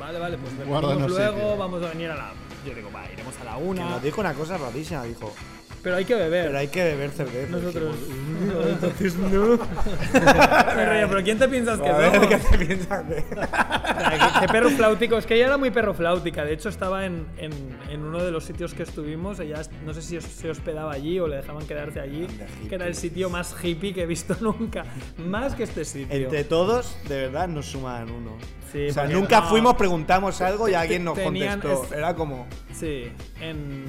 vale, 0.00 0.18
vale, 0.18 0.36
pues 0.38 0.52
luego, 0.66 1.36
sitio. 1.38 1.56
vamos 1.56 1.82
a 1.84 1.88
venir 1.90 2.10
a 2.10 2.16
la... 2.16 2.32
Yo 2.64 2.74
digo, 2.74 2.90
va, 2.94 3.04
iremos 3.12 3.34
a 3.40 3.44
la 3.44 3.56
Que 3.56 3.62
una, 3.62 3.90
nos 3.90 4.02
dijo 4.02 4.20
una 4.20 4.34
cosa 4.34 4.56
rarísima, 4.56 5.02
dijo, 5.04 5.32
pero 5.82 5.96
hay 5.96 6.04
que 6.04 6.14
beber. 6.14 6.46
pero 6.46 6.58
hay 6.58 6.68
que 6.68 6.84
beber 6.84 7.10
cerveza. 7.10 7.50
Nosotros... 7.50 7.96
Entonces 8.68 9.16
no. 9.16 9.58
Me 10.76 10.86
reía, 10.86 11.08
pero 11.08 11.22
¿quién 11.22 11.38
te 11.38 11.48
piensas 11.48 11.80
que 11.80 11.92
ver, 11.92 12.12
somos? 12.14 12.28
¿qué 12.28 12.36
te 12.38 12.58
piensas 12.66 13.08
de...? 13.08 13.24
qué, 14.40 14.46
perro 14.48 14.70
flautico. 14.70 15.16
Es 15.18 15.26
que 15.26 15.34
ella 15.34 15.46
era 15.46 15.56
muy 15.58 15.70
perro 15.70 15.94
flautica. 15.94 16.44
De 16.44 16.52
hecho, 16.52 16.68
estaba 16.68 17.04
en, 17.06 17.26
en, 17.36 17.52
en 17.90 18.02
uno 18.02 18.22
de 18.22 18.30
los 18.30 18.44
sitios 18.44 18.74
que 18.74 18.82
estuvimos. 18.82 19.38
Ella 19.40 19.62
no 19.84 19.94
sé 19.94 20.02
si 20.02 20.16
os- 20.16 20.24
se 20.24 20.50
hospedaba 20.50 20.92
allí 20.92 21.18
o 21.20 21.26
le 21.28 21.36
dejaban 21.36 21.66
quedarse 21.66 22.00
allí. 22.00 22.26
Que 22.68 22.74
era 22.74 22.86
el 22.86 22.94
sitio 22.94 23.30
más 23.30 23.54
hippie 23.62 23.92
que 23.94 24.02
he 24.02 24.06
visto 24.06 24.36
nunca. 24.40 24.84
Más 25.18 25.54
que 25.54 25.62
este 25.64 25.84
sitio. 25.84 26.14
Entre 26.16 26.44
todos, 26.44 26.96
de 27.08 27.22
verdad, 27.22 27.48
nos 27.48 27.66
suman 27.66 28.10
uno. 28.10 28.36
Sí, 28.72 28.88
o 28.88 28.92
sea, 28.92 29.06
nunca 29.06 29.40
no- 29.42 29.48
fuimos, 29.48 29.74
preguntamos 29.74 30.40
algo 30.40 30.68
y 30.68 30.74
alguien 30.74 31.04
nos 31.04 31.14
Tenían 31.14 31.60
contestó. 31.60 31.84
es- 31.94 31.98
Era 31.98 32.14
como... 32.14 32.46
Sí, 32.72 33.12
en 33.40 33.84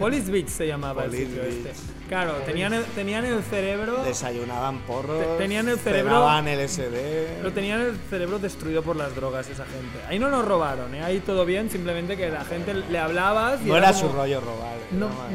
Police 0.00 0.30
Beach 0.32 0.48
se 0.48 0.66
llamaba 0.66 1.04
Police 1.04 1.22
el 1.22 1.28
sitio 1.28 1.42
Beach. 1.42 1.66
este. 1.76 1.92
Claro, 2.08 2.32
tenían 2.44 2.72
el, 2.74 2.82
tenían 2.86 3.24
el 3.24 3.40
cerebro. 3.44 4.02
Desayunaban 4.02 4.78
porros, 4.80 5.20
Te- 5.36 5.44
tenían 5.44 5.68
el 5.68 5.78
cerebro- 5.78 6.10
pegaban 6.10 6.48
LSD. 6.48 7.42
Lo 7.44 7.52
tenían 7.52 7.80
el 7.82 7.96
cerebro 8.10 8.38
destruido 8.40 8.82
por 8.82 8.96
las 8.96 9.14
drogas 9.14 9.48
esa 9.48 9.64
gente. 9.66 10.00
Ahí 10.08 10.18
no 10.18 10.28
nos 10.28 10.44
robaron, 10.44 10.92
¿eh? 10.94 11.02
ahí 11.04 11.20
todo 11.20 11.44
bien, 11.44 11.70
simplemente 11.70 12.16
que 12.16 12.28
la 12.30 12.44
gente 12.44 12.74
le 12.74 12.98
hablabas 12.98 13.60
y 13.62 13.66
No 13.68 13.76
era 13.76 13.92
como- 13.92 14.00
su 14.00 14.08
rollo 14.12 14.40
robar. 14.40 14.76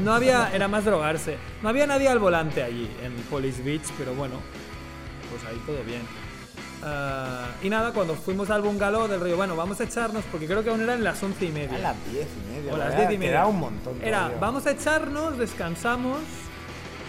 No 0.04 0.14
había, 0.14 0.50
era 0.54 0.68
más 0.68 0.84
drogarse. 0.84 1.38
No 1.62 1.70
había 1.70 1.88
nadie 1.88 2.10
al 2.10 2.20
volante 2.20 2.62
allí 2.62 2.90
en 3.04 3.14
Police 3.30 3.62
Beach, 3.64 3.84
pero 3.98 4.14
bueno. 4.14 4.36
pues 5.32 5.44
ahí 5.52 5.60
todo 5.66 5.84
bien. 5.86 6.02
Ah, 6.88 7.48
y 7.64 7.70
nada, 7.70 7.92
cuando 7.94 8.14
fuimos 8.16 8.50
al 8.52 8.62
bungalow 8.62 9.08
del 9.08 9.20
río, 9.20 9.36
bueno, 9.36 9.56
vamos 9.56 9.80
a 9.82 9.86
echarnos, 9.86 10.24
porque 10.32 10.46
creo 10.46 10.64
que 10.64 10.70
aún 10.70 10.82
eran 10.82 11.04
las 11.04 11.22
once 11.24 11.46
y 11.46 11.52
media. 11.52 11.76
A 11.78 11.80
las 11.80 11.96
diez 12.12 12.28
y 12.28 12.54
media. 12.54 12.74
O 12.74 12.78
las 12.78 12.96
diez 12.96 13.12
y 13.12 13.18
media. 13.18 13.32
Era 13.32 13.48
un 13.48 13.60
montón. 13.60 14.00
Era, 14.04 14.18
todavía. 14.20 14.38
vamos 14.40 14.66
a 14.68 14.72
echarnos, 14.72 15.38
descansamos 15.40 16.20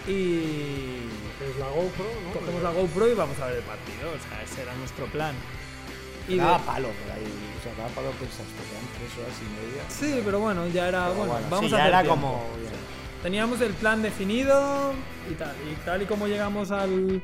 y 0.07 1.05
Es 1.43 1.59
la 1.59 1.67
GoPro, 1.67 2.05
¿no? 2.25 2.39
cogemos 2.39 2.63
la 2.63 2.71
GoPro 2.71 3.07
y 3.07 3.13
vamos 3.13 3.39
a 3.39 3.45
ver 3.47 3.57
el 3.57 3.63
partido. 3.63 4.09
O 4.09 4.29
sea, 4.29 4.41
ese 4.41 4.61
era 4.63 4.73
nuestro 4.75 5.05
plan. 5.07 5.35
Y 6.27 6.31
de- 6.33 6.37
Daba 6.37 6.57
palo 6.59 6.87
por 6.89 7.11
ahí. 7.15 7.31
O 7.59 7.63
sea, 7.63 7.73
daba 7.77 7.89
palo 7.89 8.09
pensaste 8.11 8.51
que 8.65 8.71
eran 8.75 8.87
tres 8.97 9.11
horas 9.19 9.37
y 9.41 9.67
media. 9.67 9.83
Sí, 9.89 10.21
pero 10.25 10.39
bueno, 10.39 10.67
ya 10.67 10.87
era, 10.87 11.09
bueno, 11.09 11.33
bueno, 11.33 11.47
vamos 11.51 11.69
sí, 11.69 11.75
a 11.75 11.77
ya 11.77 11.87
era 11.87 12.01
tiempo. 12.01 12.15
como. 12.21 12.43
Teníamos 13.23 13.61
el 13.61 13.73
plan 13.73 14.01
definido 14.01 14.93
y 15.29 15.33
tal. 15.35 15.53
Y 15.71 15.75
tal 15.85 16.01
y 16.01 16.05
como 16.05 16.27
llegamos 16.27 16.71
al, 16.71 17.21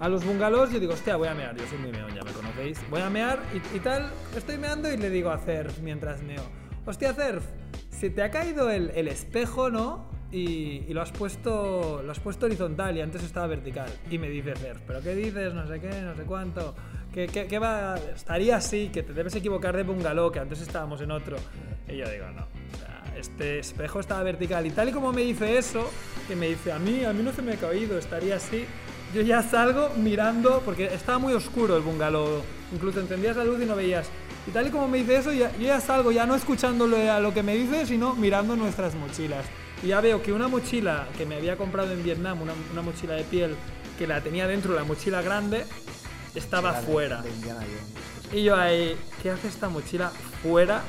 a 0.00 0.08
los 0.08 0.24
bungalows, 0.24 0.72
yo 0.72 0.80
digo, 0.80 0.94
hostia, 0.94 1.16
voy 1.16 1.28
a 1.28 1.34
mear. 1.34 1.56
Yo 1.56 1.66
soy 1.66 1.78
muy 1.78 1.92
meón, 1.92 2.14
ya 2.14 2.22
me 2.22 2.32
conocéis. 2.32 2.78
Voy 2.90 3.00
a 3.00 3.10
mear 3.10 3.40
y, 3.74 3.78
tal. 3.78 4.10
Estoy 4.36 4.58
meando 4.58 4.92
y 4.92 4.96
le 4.96 5.10
digo 5.10 5.30
a 5.30 5.38
Cerf 5.38 5.78
mientras 5.80 6.22
meo, 6.22 6.42
hostia, 6.84 7.12
Cerf, 7.14 7.44
se 7.90 8.10
te 8.10 8.22
ha 8.22 8.30
caído 8.30 8.70
el, 8.70 9.08
espejo, 9.08 9.70
¿no? 9.70 10.12
Y, 10.32 10.92
lo, 10.92 11.00
has 11.00 11.12
puesto, 11.12 12.02
lo 12.04 12.10
has 12.10 12.18
puesto 12.18 12.46
horizontal 12.46 12.96
y 12.96 13.00
antes 13.00 13.22
estaba 13.22 13.46
vertical. 13.46 13.88
Y 14.10 14.18
me 14.18 14.28
dice 14.28 14.54
Cerf, 14.56 14.80
¿pero 14.86 15.00
qué 15.00 15.14
dices? 15.14 15.54
No 15.54 15.66
sé 15.66 15.80
qué, 15.80 16.02
no 16.02 16.14
sé 16.14 16.22
cuánto. 16.24 16.74
¿Qué, 17.12 17.28
qué, 17.28 17.46
qué 17.46 17.58
va? 17.60 17.96
Estaría 18.14 18.56
así, 18.56 18.88
que 18.88 19.04
te 19.04 19.12
debes 19.12 19.36
equivocar 19.36 19.76
de 19.76 19.84
bungalow, 19.84 20.32
que 20.32 20.40
antes 20.40 20.60
estábamos 20.60 21.00
en 21.00 21.12
otro. 21.12 21.36
Y 21.88 21.96
yo 21.96 22.10
digo, 22.10 22.26
no. 22.34 22.48
este 23.16 23.60
espejo 23.60 24.00
estaba 24.00 24.24
vertical. 24.24 24.66
Y 24.66 24.70
tal 24.70 24.88
y 24.88 24.92
como 24.92 25.12
me 25.12 25.22
dice 25.22 25.56
eso, 25.56 25.88
que 26.26 26.34
me 26.34 26.48
dice, 26.48 26.72
a 26.72 26.80
mí, 26.80 27.04
a 27.04 27.12
mí 27.12 27.22
no 27.22 27.32
se 27.32 27.42
me 27.42 27.52
ha 27.52 27.56
caído, 27.56 27.96
estaría 27.96 28.36
así. 28.36 28.66
Yo 29.14 29.20
ya 29.22 29.42
salgo 29.42 29.90
mirando, 29.96 30.60
porque 30.64 30.86
estaba 30.86 31.18
muy 31.18 31.32
oscuro 31.34 31.76
el 31.76 31.82
bungalow. 31.82 32.42
Incluso 32.72 33.00
encendías 33.00 33.36
la 33.36 33.44
luz 33.44 33.60
y 33.62 33.66
no 33.66 33.76
veías. 33.76 34.08
Y 34.46 34.50
tal 34.50 34.66
y 34.66 34.70
como 34.70 34.88
me 34.88 34.98
dice 34.98 35.16
eso, 35.16 35.32
ya- 35.32 35.52
yo 35.56 35.66
ya 35.66 35.80
salgo, 35.80 36.10
ya 36.10 36.26
no 36.26 36.34
escuchándole 36.34 37.08
a 37.08 37.20
lo 37.20 37.32
que 37.32 37.42
me 37.42 37.54
dice, 37.54 37.86
sino 37.86 38.14
mirando 38.14 38.56
nuestras 38.56 38.94
mochilas. 38.94 39.44
Y 39.82 39.88
ya 39.88 40.00
veo 40.00 40.20
que 40.22 40.32
una 40.32 40.48
mochila 40.48 41.06
que 41.16 41.26
me 41.26 41.36
había 41.36 41.56
comprado 41.56 41.92
en 41.92 42.02
Vietnam, 42.02 42.42
una, 42.42 42.52
una 42.72 42.82
mochila 42.82 43.14
de 43.14 43.22
piel, 43.24 43.54
que 43.98 44.06
la 44.06 44.20
tenía 44.20 44.48
dentro, 44.48 44.74
la 44.74 44.82
mochila 44.84 45.22
grande, 45.22 45.64
estaba 46.34 46.72
fuera. 46.74 47.22
de 47.22 47.30
Indiana 47.30 47.60
Jones. 47.60 48.34
Y 48.34 48.42
yo 48.42 48.56
ahí, 48.56 48.96
¿qué 49.22 49.30
hace 49.30 49.46
esta 49.46 49.68
mochila 49.68 50.10
fuera? 50.42 50.82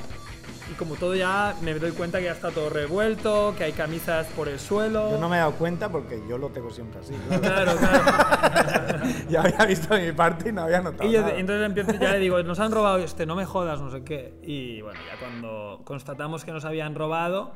Y 0.72 0.74
como 0.74 0.96
todo 0.96 1.16
ya 1.16 1.56
me 1.62 1.74
doy 1.76 1.92
cuenta 1.92 2.18
que 2.20 2.26
ya 2.26 2.32
está 2.32 2.52
todo 2.52 2.70
revuelto, 2.70 3.54
que 3.58 3.66
hay 3.66 3.72
camisas 3.72 4.26
por 4.28 4.48
el 4.48 4.60
suelo. 4.60 5.12
Yo 5.12 5.20
no 5.20 5.30
me 5.30 5.36
he 5.36 5.40
dado 5.40 5.54
cuenta 5.54 5.90
porque 5.90 6.22
yo 6.28 6.38
lo 6.38 6.50
tengo 6.50 6.72
siempre 6.72 7.02
así. 7.02 7.14
Claro, 7.40 7.74
claro. 7.76 9.06
ya 9.30 9.42
había 9.42 9.66
visto 9.66 9.96
mi 9.96 10.12
parte 10.12 10.50
y 10.50 10.52
no 10.52 10.64
había 10.64 10.82
notado. 10.82 11.08
Y 11.08 11.14
yo, 11.14 11.22
nada. 11.22 11.36
entonces 11.36 11.66
empiezo, 11.66 11.92
ya 11.94 12.14
le 12.14 12.20
digo, 12.20 12.42
nos 12.42 12.60
han 12.60 12.72
robado 12.72 12.98
este, 12.98 13.26
no 13.26 13.36
me 13.36 13.46
jodas, 13.46 13.80
no 13.80 13.92
sé 13.92 14.04
qué. 14.04 14.34
Y 14.42 14.82
bueno, 14.82 15.00
ya 15.08 15.20
cuando 15.20 15.82
constatamos 15.84 16.44
que 16.44 16.52
nos 16.52 16.66
habían 16.66 16.96
robado, 16.96 17.52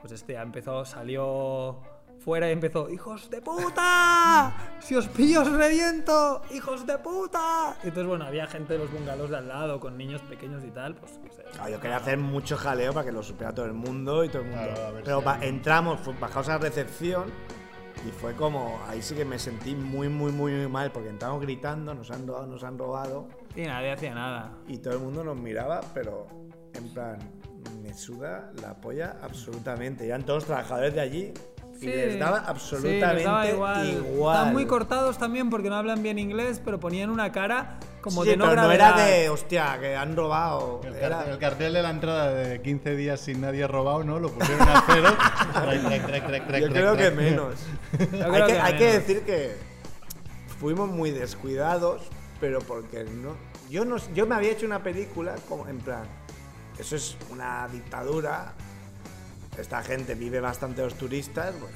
pues 0.00 0.12
este 0.12 0.32
ya 0.32 0.42
empezó, 0.42 0.86
salió 0.86 1.80
fuera 2.24 2.48
y 2.48 2.52
empezó, 2.52 2.88
¡hijos 2.88 3.28
de 3.28 3.42
puta! 3.42 4.54
¡Si 4.80 4.94
os 4.96 5.06
pillo 5.08 5.42
os 5.42 5.52
reviento! 5.52 6.40
¡Hijos 6.52 6.86
de 6.86 6.96
puta! 6.98 7.76
Y 7.82 7.88
entonces, 7.88 8.06
bueno, 8.08 8.24
había 8.24 8.46
gente 8.46 8.72
de 8.74 8.78
los 8.78 8.90
bungalows 8.90 9.30
de 9.30 9.36
al 9.36 9.48
lado 9.48 9.78
con 9.78 9.96
niños 9.98 10.22
pequeños 10.22 10.64
y 10.64 10.70
tal, 10.70 10.94
pues 10.94 11.18
no 11.22 11.30
sé. 11.30 11.42
Claro, 11.52 11.70
yo 11.70 11.80
quería 11.80 11.96
hacer 11.98 12.18
mucho 12.18 12.56
jaleo 12.56 12.92
para 12.94 13.04
que 13.06 13.12
lo 13.12 13.22
supiera 13.22 13.52
todo 13.54 13.66
el 13.66 13.74
mundo 13.74 14.24
y 14.24 14.28
todo 14.30 14.42
el 14.42 14.48
mundo. 14.48 14.64
Claro, 14.64 14.86
a 14.86 14.90
ver 14.90 15.04
Pero 15.04 15.18
si- 15.18 15.24
ba- 15.24 15.38
entramos, 15.42 16.00
bajamos 16.20 16.48
a 16.48 16.52
la 16.52 16.58
recepción 16.58 17.24
y 18.08 18.10
fue 18.10 18.34
como. 18.34 18.80
Ahí 18.88 19.02
sí 19.02 19.14
que 19.14 19.24
me 19.24 19.38
sentí 19.38 19.74
muy, 19.74 20.08
muy, 20.08 20.32
muy, 20.32 20.52
muy 20.52 20.68
mal 20.68 20.90
porque 20.92 21.10
entramos 21.10 21.40
gritando, 21.42 21.94
nos 21.94 22.10
han 22.10 22.26
robado, 22.26 22.46
nos 22.46 22.64
han 22.64 22.78
robado 22.78 23.28
Y 23.54 23.62
nadie 23.62 23.92
hacía 23.92 24.14
nada. 24.14 24.52
y 24.66 24.78
todo 24.78 24.94
el 24.94 25.00
mundo 25.00 25.22
nos 25.24 25.36
miraba, 25.36 25.80
pero 25.92 26.26
en 26.72 26.88
plan, 26.92 27.18
me 27.82 27.92
suda 27.94 28.50
la 28.62 28.74
polla 28.80 29.16
absolutamente. 29.22 30.06
Eran 30.06 30.24
todos 30.24 30.44
trabajadores 30.46 30.94
de 30.94 31.00
allí 31.02 31.34
y 31.84 31.96
les 31.96 32.18
daba 32.18 32.38
Sí, 32.40 32.44
absolutamente 32.48 33.14
les 33.14 33.24
daba 33.24 33.48
igual. 33.48 33.88
igual. 33.90 34.36
Están 34.36 34.52
muy 34.52 34.66
cortados 34.66 35.18
también 35.18 35.50
porque 35.50 35.68
no 35.70 35.76
hablan 35.76 36.02
bien 36.02 36.18
inglés, 36.18 36.60
pero 36.64 36.78
ponían 36.80 37.10
una 37.10 37.30
cara 37.32 37.78
como 38.00 38.22
Sí, 38.24 38.30
de 38.30 38.36
no 38.36 38.48
pero 38.50 38.62
no 38.62 38.70
era 38.72 38.92
de, 38.96 39.28
hostia, 39.30 39.78
que 39.80 39.96
han 39.96 40.14
robado. 40.16 40.80
El, 40.84 40.94
Era- 40.96 41.16
cartel, 41.16 41.32
el 41.32 41.38
cartel 41.38 41.72
de 41.72 41.82
la 41.82 41.90
entrada 41.90 42.30
de 42.34 42.60
15 42.60 42.96
días 42.96 43.20
sin 43.20 43.40
nadie 43.40 43.66
robado, 43.66 44.04
¿no? 44.04 44.18
Lo 44.20 44.30
pusieron 44.30 44.68
a 44.68 44.84
cero. 44.86 45.08
Yo 46.60 46.68
creo 46.68 46.96
que 46.96 47.10
menos. 47.10 47.54
Hay 47.98 48.42
que, 48.46 48.60
hay 48.60 48.76
que 48.76 48.92
decir 48.92 49.22
que 49.22 49.56
fuimos 50.60 50.88
muy 50.90 51.10
descuidados, 51.10 52.02
pero 52.40 52.60
porque 52.60 53.04
no. 53.04 53.34
Yo, 53.70 53.84
no, 53.84 53.96
yo 54.14 54.26
me 54.26 54.34
había 54.34 54.52
hecho 54.52 54.66
una 54.66 54.82
película 54.82 55.34
como 55.48 55.66
en 55.68 55.78
plan. 55.78 56.04
Eso 56.78 56.96
es 56.96 57.16
una 57.30 57.66
dictadura. 57.68 58.52
Esta 59.58 59.82
gente 59.82 60.14
vive 60.14 60.40
bastante 60.40 60.82
los 60.82 60.94
turistas. 60.94 61.54
Pues, 61.58 61.72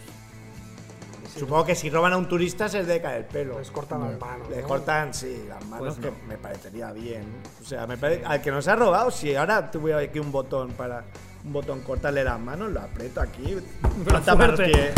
supongo 1.39 1.65
que 1.67 1.75
si 1.75 1.89
roban 1.91 2.13
a 2.13 2.17
un 2.17 2.27
turista 2.29 2.69
se 2.69 2.79
les 2.79 2.87
debe 2.87 3.03
caer 3.03 3.19
el 3.19 3.25
pelo. 3.27 3.59
Les 3.59 3.71
cortan 3.71 4.01
las 4.01 4.19
manos. 4.19 4.49
Le 4.51 4.63
¿no? 4.63 4.69
cortan, 4.69 5.15
sí, 5.15 5.45
las 5.49 5.65
manos, 5.67 5.97
Pues 5.97 6.13
que 6.13 6.27
me 6.27 6.37
parecería 6.39 6.91
bien. 6.93 7.25
O 7.61 7.65
sea, 7.65 7.87
me 7.87 7.97
pare- 7.97 8.23
al 8.25 8.41
que 8.43 8.51
nos 8.51 8.67
ha 8.69 8.75
robado, 8.77 9.11
si 9.11 9.35
ahora 9.37 9.71
tuviera 9.71 10.01
aquí 10.01 10.19
un 10.19 10.33
botón 10.33 10.73
para 10.73 11.05
un 11.45 11.53
botón 11.53 11.81
cortarle 11.83 12.25
las 12.25 12.41
manos, 12.41 12.73
lo 12.73 12.81
aprieto 12.81 13.21
aquí. 13.21 13.57
Falta 14.07 14.35
más 14.35 14.47
fuerte. 14.57 14.73
que- 14.73 14.93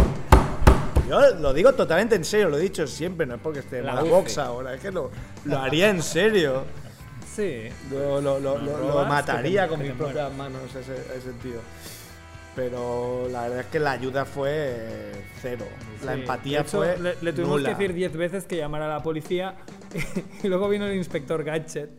Yo 1.09 1.21
lo 1.35 1.53
digo 1.53 1.73
totalmente 1.75 2.15
en 2.15 2.25
serio, 2.25 2.49
lo 2.49 2.57
he 2.57 2.61
dicho 2.61 2.87
siempre, 2.87 3.27
no 3.27 3.35
es 3.35 3.41
porque 3.43 3.59
esté 3.59 3.79
en 3.81 3.87
La 3.87 3.95
la, 3.97 4.03
UCI. 4.03 4.11
box 4.11 4.39
ahora, 4.39 4.75
es 4.75 4.81
que 4.81 4.91
lo, 4.93 5.11
lo 5.45 5.59
haría 5.59 5.91
en 5.91 6.03
serio. 6.03 6.65
Sí. 7.35 7.65
Lo, 7.91 8.21
lo- 8.21 8.39
lo- 8.41 8.59
lo- 8.59 9.05
mataría 9.07 9.69
con 9.69 9.81
mis 9.81 9.93
propias 9.93 10.33
manos 10.35 10.63
ese, 10.75 10.95
ese 11.17 11.33
tío. 11.43 11.59
Pero 12.61 13.27
la 13.31 13.45
verdad 13.45 13.61
es 13.61 13.67
que 13.69 13.81
la 13.81 13.93
ayuda 13.93 14.27
fue 14.27 15.13
cero. 15.41 15.65
La 16.05 16.13
empatía 16.13 16.61
hecho, 16.61 16.77
fue. 16.77 16.99
Le, 16.99 17.15
le 17.23 17.33
tuvimos 17.33 17.57
nula. 17.57 17.71
que 17.71 17.75
decir 17.75 17.95
10 17.95 18.17
veces 18.19 18.45
que 18.45 18.59
llamara 18.59 18.85
a 18.85 18.99
la 18.99 19.03
policía 19.03 19.55
y 20.43 20.47
luego 20.47 20.69
vino 20.69 20.85
el 20.85 20.95
inspector 20.95 21.43
Gadget. 21.43 21.91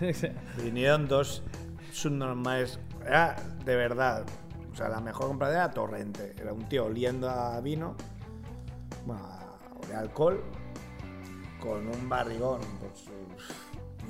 Vinieron 0.64 1.06
dos 1.06 1.42
subnormales. 1.92 2.78
Era 3.04 3.36
de 3.62 3.76
verdad. 3.76 4.24
O 4.72 4.74
sea, 4.74 4.88
la 4.88 5.00
mejor 5.00 5.26
compra 5.26 5.50
era 5.50 5.70
Torrente. 5.70 6.34
Era 6.40 6.54
un 6.54 6.66
tío 6.66 6.86
oliendo 6.86 7.28
a 7.28 7.60
vino, 7.60 7.94
bueno, 9.04 9.22
a 9.22 9.58
olía 9.84 9.98
a 9.98 10.00
alcohol, 10.00 10.42
con 11.60 11.86
un 11.88 12.08
barrigón 12.08 12.62
pues, 12.80 13.04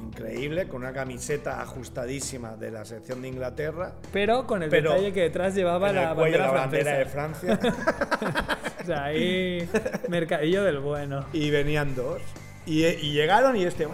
increíble, 0.02 0.68
con 0.68 0.82
una 0.82 0.92
camiseta 0.92 1.60
ajustadísima 1.62 2.56
de 2.56 2.70
la 2.70 2.84
sección 2.84 3.22
de 3.22 3.28
Inglaterra. 3.28 3.92
Pero 4.12 4.46
con 4.46 4.62
el 4.62 4.70
Pero 4.70 4.90
detalle 4.92 5.12
que 5.12 5.22
detrás 5.22 5.54
llevaba 5.54 5.90
en 5.90 5.96
el 5.96 6.02
la 6.04 6.14
cuello 6.14 6.38
bandera 6.38 6.52
la 6.52 6.60
bandera 6.92 7.06
francesa. 7.06 7.56
de 7.56 7.60
Francia. 7.60 8.56
O 8.82 8.86
sea, 8.86 9.04
ahí 9.06 9.68
mercadillo 10.08 10.62
del 10.62 10.78
bueno. 10.78 11.26
y 11.32 11.50
venían 11.50 11.96
dos. 11.96 12.22
Y, 12.66 12.84
y 12.84 13.12
llegaron 13.14 13.56
y 13.56 13.64
este. 13.64 13.88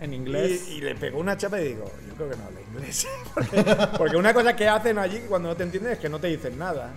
En 0.00 0.12
inglés. 0.14 0.68
Y, 0.68 0.74
y 0.74 0.80
le 0.80 0.94
pegó 0.94 1.18
una 1.20 1.36
chapa 1.36 1.60
y 1.60 1.68
digo, 1.68 1.84
yo 2.08 2.14
creo 2.14 2.30
que 2.30 2.36
no 2.36 2.44
habla 2.44 2.60
inglés. 2.60 3.06
porque, 3.34 3.64
porque 3.96 4.16
una 4.16 4.34
cosa 4.34 4.54
que 4.56 4.68
hacen 4.68 4.98
allí 4.98 5.20
cuando 5.28 5.48
no 5.48 5.56
te 5.56 5.62
entienden 5.62 5.92
es 5.92 5.98
que 5.98 6.08
no 6.08 6.18
te 6.18 6.28
dicen 6.28 6.58
nada. 6.58 6.92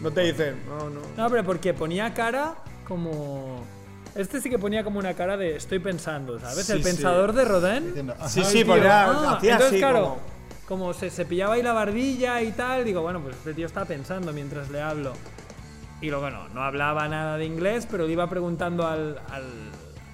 No 0.00 0.10
te 0.10 0.22
dicen, 0.22 0.56
no, 0.68 0.90
no. 0.90 1.00
No, 1.16 1.30
pero 1.30 1.44
porque 1.44 1.74
ponía 1.74 2.12
cara 2.14 2.54
como... 2.86 3.64
Este 4.14 4.40
sí 4.40 4.48
que 4.48 4.58
ponía 4.58 4.84
como 4.84 4.98
una 5.00 5.14
cara 5.14 5.36
de 5.36 5.56
estoy 5.56 5.80
pensando, 5.80 6.38
¿sabes? 6.38 6.66
Sí, 6.66 6.72
el 6.72 6.78
sí. 6.78 6.84
pensador 6.84 7.32
de 7.32 7.44
Rodin. 7.44 7.92
Sí, 7.94 8.00
"Ajá, 8.10 8.28
sí, 8.28 8.42
tío". 8.58 8.66
porque 8.66 8.80
era- 8.84 9.06
Ah, 9.10 9.34
hacía 9.36 9.52
entonces, 9.52 9.72
así 9.72 9.78
claro, 9.78 10.00
como- 10.02 10.18
como, 10.68 10.94
se 10.94 11.10
cepillaba 11.10 11.54
ahí 11.54 11.62
la 11.62 11.72
barbilla 11.72 12.40
y 12.42 12.52
tal, 12.52 12.84
digo, 12.84 13.02
bueno, 13.02 13.20
pues 13.20 13.36
este 13.36 13.54
tío 13.54 13.66
está 13.66 13.84
pensando 13.84 14.32
mientras 14.32 14.70
le 14.70 14.80
hablo. 14.80 15.12
Y 16.00 16.10
luego 16.10 16.30
no, 16.30 16.48
no 16.50 16.62
hablaba 16.62 17.08
nada 17.08 17.36
de 17.38 17.44
inglés, 17.44 17.86
pero 17.90 18.06
le 18.06 18.12
iba 18.12 18.28
preguntando 18.28 18.86
al, 18.86 19.18
al, 19.30 19.44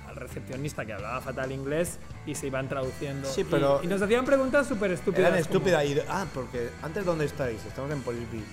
al 0.08 0.16
recepcionista 0.16 0.84
que 0.86 0.92
hablaba 0.94 1.20
fatal 1.20 1.52
inglés 1.52 1.98
y 2.26 2.34
se 2.34 2.46
iban 2.46 2.68
traduciendo. 2.68 3.28
Sí, 3.28 3.42
Y- 3.42 3.44
pero- 3.44 3.80
Y, 3.82 3.86
nos 3.86 4.00
hacían 4.00 4.24
preguntas 4.24 4.66
súper 4.66 4.92
estúpidas. 4.92 5.30
Eran 5.30 5.42
como, 5.44 5.56
estúpidas. 5.56 5.84
Y, 5.84 5.98
ah, 6.08 6.26
porque 6.32 6.70
antes, 6.82 7.04
¿dónde 7.04 7.26
estáis? 7.26 7.64
Estamos 7.66 7.90
en 7.92 8.00
Police 8.02 8.26
Beach. 8.32 8.44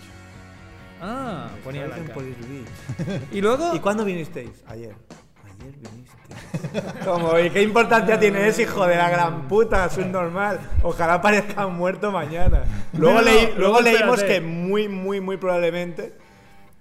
Ah, 1.01 1.49
ponía 1.63 1.85
en. 1.85 2.07
Police 2.09 2.37
Beach. 2.49 3.21
Y 3.31 3.41
luego... 3.41 3.71
¿Y 3.75 3.79
cuándo 3.79 4.03
vinisteis? 4.03 4.51
Ayer. 4.67 4.95
Ayer 5.67 5.79
viniste. 5.79 7.03
Como, 7.05 7.37
¿y 7.39 7.49
qué 7.49 7.61
importancia 7.61 8.19
tiene 8.19 8.47
ese 8.47 8.63
hijo 8.63 8.85
de 8.87 8.95
la 8.95 9.09
gran 9.09 9.47
puta? 9.47 9.85
Es 9.85 9.97
un 9.97 10.11
normal. 10.11 10.59
Ojalá 10.83 11.21
parezca 11.21 11.67
muerto 11.67 12.11
mañana. 12.11 12.63
Luego, 12.93 13.19
No, 13.19 13.25
leí- 13.25 13.53
luego 13.57 13.79
luego 13.79 13.81
leímos 13.81 14.23
que 14.23 14.41
muy, 14.41 14.87
muy, 14.87 15.19
muy 15.21 15.37
probablemente 15.37 16.15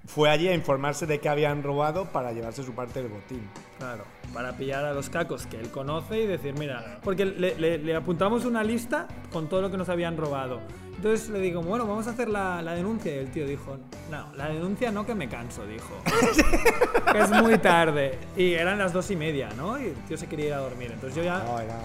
fue 0.06 0.30
allí 0.30 0.46
a 0.48 0.54
informarse 0.54 1.06
de 1.06 1.18
que 1.18 1.28
habían 1.28 1.62
robado 1.64 2.04
para 2.06 2.32
llevarse 2.32 2.62
su 2.62 2.72
parte 2.74 3.02
del 3.02 3.10
botín. 3.10 3.42
Claro, 3.78 4.04
para 4.32 4.52
pillar 4.52 4.84
a 4.84 4.92
los 4.94 5.10
cacos 5.10 5.46
que 5.46 5.58
él 5.58 5.70
conoce 5.70 6.20
y 6.20 6.26
decir, 6.26 6.54
mira, 6.58 7.00
porque 7.02 7.24
le, 7.24 7.56
le- 7.58 7.78
le 7.78 7.96
apuntamos 7.96 8.44
una 8.44 8.62
lista 8.62 9.08
con 9.32 9.48
todo 9.48 9.62
lo 9.62 9.70
que 9.70 9.76
nos 9.76 9.88
habían 9.88 10.16
robado. 10.16 10.60
Entonces 10.96 11.28
le 11.28 11.40
digo, 11.40 11.62
bueno, 11.62 11.86
vamos 11.86 12.06
a 12.06 12.10
hacer 12.10 12.28
la, 12.28 12.62
la 12.62 12.72
denuncia. 12.74 13.14
Y 13.14 13.18
el 13.18 13.30
tío 13.30 13.46
dijo, 13.46 13.76
no, 14.10 14.32
la 14.34 14.48
denuncia 14.48 14.90
no, 14.90 15.04
que 15.04 15.14
me 15.14 15.28
canso, 15.28 15.66
dijo. 15.66 15.90
que 17.12 17.18
es 17.18 17.30
muy 17.30 17.58
tarde. 17.58 18.18
Y 18.36 18.54
eran 18.54 18.78
las 18.78 18.92
dos 18.92 19.10
y 19.10 19.16
media, 19.16 19.48
¿no? 19.56 19.78
Y 19.78 19.86
el 19.88 19.94
tío 20.06 20.16
se 20.16 20.26
quería 20.26 20.46
ir 20.46 20.52
a 20.54 20.58
dormir. 20.58 20.90
Entonces 20.92 21.14
yo 21.16 21.22
ya. 21.22 21.38
No, 21.38 21.58
era. 21.60 21.78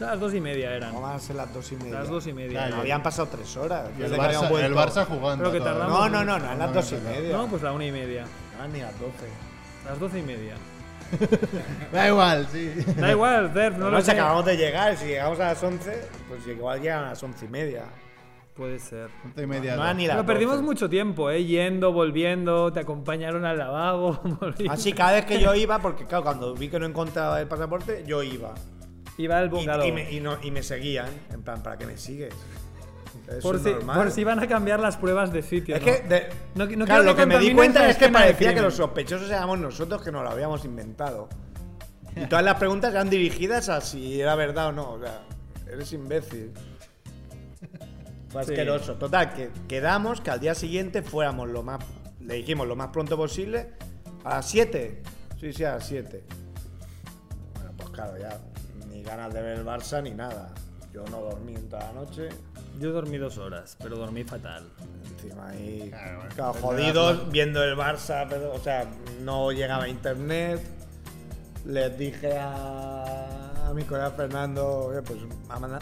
Las 0.00 0.18
dos 0.18 0.34
y 0.34 0.40
media 0.40 0.74
eran. 0.74 0.92
No 0.92 1.02
van 1.02 1.16
a 1.16 1.18
ser 1.20 1.36
las 1.36 1.52
dos 1.54 1.70
y 1.70 1.76
media. 1.76 2.00
Las 2.00 2.08
dos 2.08 2.26
y 2.26 2.32
media. 2.32 2.66
Claro, 2.66 2.76
Habían 2.80 3.02
pasado 3.02 3.28
tres 3.28 3.56
horas. 3.56 3.90
Y 3.98 4.02
el 4.02 4.12
Barça, 4.12 4.48
vuelto. 4.48 4.66
el 4.66 4.74
Barça 4.74 5.06
jugando. 5.06 5.52
Que 5.52 5.60
No, 5.60 6.08
no, 6.08 6.24
no, 6.24 6.24
no, 6.24 6.38
las 6.38 6.58
No, 6.58 6.72
dos 6.72 6.90
y 6.92 6.94
no, 6.96 7.00
no. 7.02 7.10
media. 7.10 7.36
No, 7.36 7.46
pues 7.48 7.62
la 7.62 7.72
una 7.72 7.86
y 7.86 7.92
media. 7.92 8.24
Ah, 8.60 8.66
ni 8.66 8.80
las 8.80 8.92
doce. 8.98 9.28
Las 9.86 10.00
doce 10.00 10.18
y 10.18 10.22
media. 10.22 10.54
Da 11.92 12.08
igual, 12.08 12.48
sí. 12.50 12.72
Da 12.96 13.10
igual, 13.12 13.52
Derf, 13.52 13.76
no 13.76 13.84
No, 13.84 13.90
lo 13.92 14.00
si 14.00 14.06
sé. 14.06 14.12
acabamos 14.12 14.44
de 14.46 14.56
llegar, 14.56 14.96
si 14.96 15.04
llegamos 15.06 15.38
a 15.38 15.44
las 15.48 15.62
11, 15.62 16.08
pues 16.28 16.46
igual 16.46 16.80
llegan 16.80 17.04
a 17.04 17.08
las 17.10 17.22
once 17.22 17.44
y 17.44 17.48
media. 17.48 17.84
Puede 18.54 18.78
ser. 18.78 19.10
Y 19.36 19.46
media, 19.46 19.74
No 19.76 19.92
ni 19.94 20.06
las 20.06 20.14
Pero 20.16 20.26
perdimos 20.26 20.54
12. 20.56 20.64
mucho 20.64 20.88
tiempo, 20.88 21.28
¿eh? 21.28 21.44
Yendo, 21.44 21.92
volviendo, 21.92 22.72
te 22.72 22.80
acompañaron 22.80 23.44
al 23.44 23.58
lavabo. 23.58 24.20
Así 24.70 24.92
cada 24.92 25.12
vez 25.14 25.24
que 25.24 25.40
yo 25.40 25.54
iba, 25.56 25.80
porque 25.80 26.04
claro, 26.06 26.22
cuando 26.22 26.54
vi 26.54 26.68
que 26.68 26.78
no 26.78 26.86
encontraba 26.86 27.40
el 27.40 27.48
pasaporte, 27.48 28.04
yo 28.06 28.22
iba. 28.22 28.54
Iba 29.18 29.38
al 29.38 29.46
Y, 29.46 29.48
bungalow. 29.48 29.86
y 29.86 29.92
me, 29.92 30.12
y 30.12 30.20
no- 30.20 30.38
y 30.42 30.50
me 30.52 30.62
seguían, 30.62 31.08
en 31.32 31.42
plan, 31.42 31.62
¿para 31.64 31.76
qué 31.78 31.86
me 31.86 31.96
sigues? 31.96 32.32
Eso 33.28 33.40
por, 33.40 33.58
si, 33.58 33.70
normal. 33.70 33.96
por 33.96 34.10
si 34.12 34.22
van 34.24 34.38
a 34.40 34.46
cambiar 34.46 34.78
las 34.80 34.96
pruebas 34.96 35.32
de 35.32 35.42
sitio. 35.42 35.74
Es 35.74 35.80
¿no? 35.80 35.86
que, 35.86 36.00
de- 36.02 36.28
No- 36.54 36.64
no 36.66 36.84
claro, 36.84 36.84
quiero 36.86 37.02
lo 37.04 37.14
que 37.16 37.22
que 37.22 37.26
me 37.26 37.38
di 37.38 37.52
cuenta 37.54 37.82
la 37.82 37.90
es 37.90 37.96
que 37.96 38.08
parecía 38.08 38.54
que 38.54 38.60
los 38.62 38.74
sospechosos 38.74 39.28
éramos 39.30 39.58
nosotros 39.58 40.00
que 40.02 40.12
nos 40.12 40.22
lo 40.22 40.30
habíamos 40.30 40.64
inventado. 40.64 41.28
Y 42.14 42.26
todas 42.26 42.44
las 42.44 42.54
preguntas 42.56 42.92
eran 42.92 43.10
dirigidas 43.10 43.68
a 43.68 43.80
si 43.80 44.20
era 44.20 44.36
verdad 44.36 44.68
o 44.68 44.72
no. 44.72 44.90
O 44.92 45.00
sea, 45.00 45.22
eres 45.72 45.92
imbécil. 45.92 46.52
Fue 48.34 48.44
Sí. 48.44 48.50
asqueroso. 48.52 48.94
Total, 48.96 49.32
que 49.32 49.50
quedamos 49.68 50.20
que 50.20 50.30
al 50.30 50.40
día 50.40 50.54
siguiente 50.54 51.02
fuéramos 51.02 51.48
lo 51.48 51.62
más. 51.62 51.78
Le 52.20 52.34
dijimos 52.34 52.66
lo 52.66 52.74
más 52.76 52.88
pronto 52.88 53.16
posible. 53.16 53.70
A 54.24 54.30
las 54.36 54.48
7. 54.50 55.02
Sí, 55.40 55.52
sí, 55.52 55.64
a 55.64 55.76
las 55.76 55.86
7. 55.86 56.24
Bueno, 57.54 57.72
pues 57.76 57.90
claro, 57.90 58.18
ya. 58.18 58.38
Ni 58.90 59.02
ganas 59.02 59.32
de 59.32 59.40
ver 59.40 59.58
el 59.58 59.64
Barça 59.64 60.02
ni 60.02 60.10
nada. 60.10 60.52
Yo 60.92 61.04
no 61.10 61.20
dormí 61.20 61.54
en 61.54 61.68
toda 61.68 61.84
la 61.86 61.92
noche. 61.92 62.28
Yo 62.80 62.92
dormí 62.92 63.18
dos 63.18 63.38
horas, 63.38 63.76
pero 63.80 63.96
dormí 63.96 64.24
fatal. 64.24 64.64
Encima 65.16 65.48
ahí, 65.50 65.90
Claro, 65.90 66.16
bueno, 66.18 66.34
claro, 66.34 66.54
es 66.54 66.60
jodidos, 66.60 67.30
viendo 67.30 67.62
el 67.62 67.76
Barça, 67.76 68.26
pero, 68.28 68.52
o 68.52 68.58
sea, 68.58 68.86
no 69.22 69.52
llegaba 69.52 69.84
a 69.84 69.88
internet. 69.88 70.60
Les 71.64 71.96
dije 71.96 72.36
a, 72.38 73.43
a 73.64 73.74
mi 73.74 73.84
colega 73.84 74.10
Fernando, 74.10 74.86
"Oye, 74.86 75.02
pues 75.02 75.18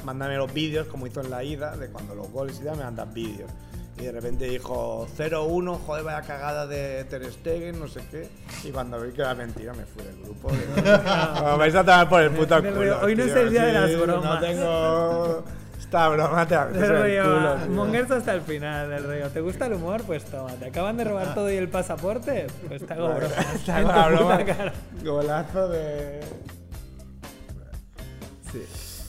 mándame 0.04 0.36
los 0.36 0.52
vídeos, 0.52 0.86
como 0.86 1.06
hizo 1.06 1.20
en 1.20 1.30
la 1.30 1.42
ida, 1.44 1.76
de 1.76 1.88
cuando 1.88 2.14
los 2.14 2.30
goles 2.30 2.58
y 2.60 2.64
tal, 2.64 2.76
me 2.76 2.84
mandan 2.84 3.12
vídeos. 3.12 3.50
Y 3.98 4.04
de 4.04 4.12
repente 4.12 4.46
dijo 4.46 5.06
0-1, 5.16 5.78
joder, 5.78 6.02
vaya 6.02 6.22
cagada 6.22 6.66
de 6.66 7.04
Ter 7.04 7.30
Stegen, 7.30 7.78
no 7.78 7.88
sé 7.88 8.00
qué. 8.10 8.28
Y 8.64 8.70
cuando 8.70 9.00
vi 9.00 9.12
que 9.12 9.20
era 9.20 9.34
mentira, 9.34 9.74
me 9.74 9.84
fui 9.84 10.02
del 10.02 10.22
grupo. 10.22 10.48
Me 10.76 11.56
vais 11.58 11.74
a 11.74 11.84
tomar 11.84 12.08
por 12.08 12.22
el 12.22 12.30
puto 12.30 12.56
culo. 12.62 13.00
hoy 13.02 13.14
no 13.14 13.24
es 13.24 13.36
el 13.36 13.50
día 13.50 13.66
de 13.66 13.72
las 13.72 14.00
bromas. 14.00 14.34
No 14.34 14.40
tengo. 14.40 15.44
Esta 15.78 16.08
broma 16.08 16.48
te 16.48 16.54
ah. 16.54 17.66
Mongers 17.68 18.10
hasta 18.10 18.32
el 18.32 18.40
final 18.40 18.88
del 18.88 19.04
río. 19.04 19.28
¿Te 19.28 19.42
gusta 19.42 19.66
el 19.66 19.74
humor? 19.74 20.02
Pues 20.04 20.24
toma. 20.24 20.52
¿Te 20.52 20.66
acaban 20.66 20.96
de 20.96 21.04
robar 21.04 21.34
todo 21.34 21.52
y 21.52 21.56
el 21.56 21.68
pasaporte? 21.68 22.46
Pues 22.66 22.86
te 22.86 22.94
hago 22.94 23.08
broma. 23.14 23.34
Te 23.66 23.72
hago. 23.72 24.72
Golazo 25.04 25.68
de. 25.68 26.20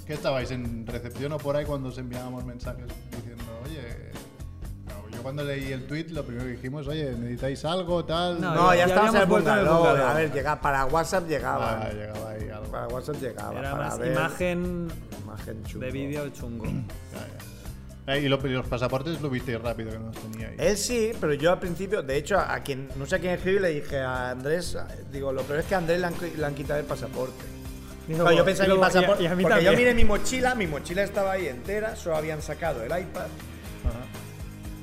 ¿Qué 0.05 0.13
estabais 0.13 0.51
en 0.51 0.85
recepción 0.85 1.31
o 1.33 1.37
por 1.37 1.55
ahí 1.55 1.65
cuando 1.65 1.89
os 1.89 1.97
enviábamos 1.97 2.43
mensajes 2.45 2.85
diciendo, 3.11 3.43
oye, 3.65 4.11
no, 4.87 5.09
yo 5.15 5.23
cuando 5.23 5.43
leí 5.43 5.71
el 5.71 5.85
tweet 5.87 6.07
lo 6.09 6.25
primero 6.25 6.45
que 6.45 6.51
dijimos, 6.53 6.87
oye, 6.87 7.11
necesitáis 7.13 7.63
algo, 7.65 8.03
tal? 8.03 8.41
No, 8.41 8.53
No, 8.53 8.75
ya- 8.75 8.85
estábamos 8.85 9.15
en 9.15 9.21
el 9.21 9.27
bungalow. 9.27 9.85
A 9.85 10.13
ver, 10.13 10.31
llega, 10.33 10.59
para 10.59 10.85
WhatsApp 10.85 11.27
llegaba. 11.27 11.83
Ah, 11.83 11.89
llegaba 11.93 12.29
ahí 12.31 12.49
algo. 12.49 12.69
Para 12.71 12.87
WhatsApp 12.89 13.15
llegaba. 13.21 13.59
Era 13.59 13.71
para 13.71 13.83
más 13.85 13.97
ver 13.99 14.11
imagen 14.11 14.87
imagen 15.23 15.63
chungo. 15.63 15.85
de 15.85 15.91
vídeo 15.91 16.29
chungo. 16.29 16.65
Ya, 16.65 16.73
ya. 18.05 18.13
Eh, 18.15 18.19
Y, 18.19 18.27
lo- 18.27 18.45
y 18.45 18.49
los 18.51 18.67
pasaportes 18.67 19.21
lo 19.21 19.29
visteis 19.29 19.61
rápido 19.61 19.91
que 19.91 19.97
no 19.99 20.07
los 20.07 20.17
teníais. 20.17 20.59
Él 20.59 20.75
sí, 20.75 21.13
pero 21.21 21.33
yo 21.35 21.53
al 21.53 21.59
principio, 21.59 22.03
de 22.03 22.17
hecho, 22.17 22.37
a 22.37 22.59
quien 22.59 22.89
no 22.97 23.05
sé 23.05 23.15
a 23.15 23.19
quién 23.19 23.31
escribí, 23.35 23.59
le 23.59 23.69
dije 23.69 23.99
a 24.01 24.31
Andrés, 24.31 24.77
digo, 25.13 25.31
lo 25.31 25.43
peor 25.43 25.59
es 25.59 25.65
que 25.65 25.75
a 25.75 25.77
Andrés 25.77 26.01
le 26.01 26.07
han, 26.07 26.13
le 26.37 26.45
han 26.45 26.53
quitado 26.55 26.81
el 26.81 26.85
pasaporte. 26.85 27.52
Digo, 28.07 28.21
Claro, 28.21 28.37
yo 28.37 28.45
pensé 28.45 28.63
en 28.63 28.69
mi 28.71 28.75
luego- 28.75 28.83
y 28.83 28.85
a- 28.85 28.93
pasaporte. 28.93 29.23
y 29.23 29.27
a 29.27 29.35
mí 29.35 29.43
porque 29.43 29.63
yo 29.63 29.73
miré 29.73 29.93
mi 29.93 30.03
mochila, 30.05 30.55
mi 30.55 30.67
mochila 30.67 31.03
estaba 31.03 31.31
ahí 31.33 31.47
entera, 31.47 31.95
solo 31.95 32.17
habían 32.17 32.41
sacado 32.41 32.83
el 32.83 32.87
iPad. 33.01 33.27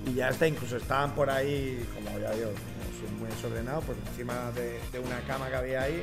Y 0.06 0.14
ya 0.14 0.30
está, 0.30 0.46
incluso 0.46 0.76
estaban 0.78 1.14
por 1.14 1.28
ahí, 1.28 1.86
como 1.94 2.18
ya 2.18 2.30
digo, 2.32 2.50
soy 2.98 3.10
muy 3.18 3.28
desordenado, 3.28 3.82
pues 3.82 3.98
encima 4.08 4.50
de, 4.54 4.80
de 4.92 4.98
una 4.98 5.20
cama 5.26 5.48
que 5.50 5.56
había 5.56 5.82
ahí, 5.82 6.02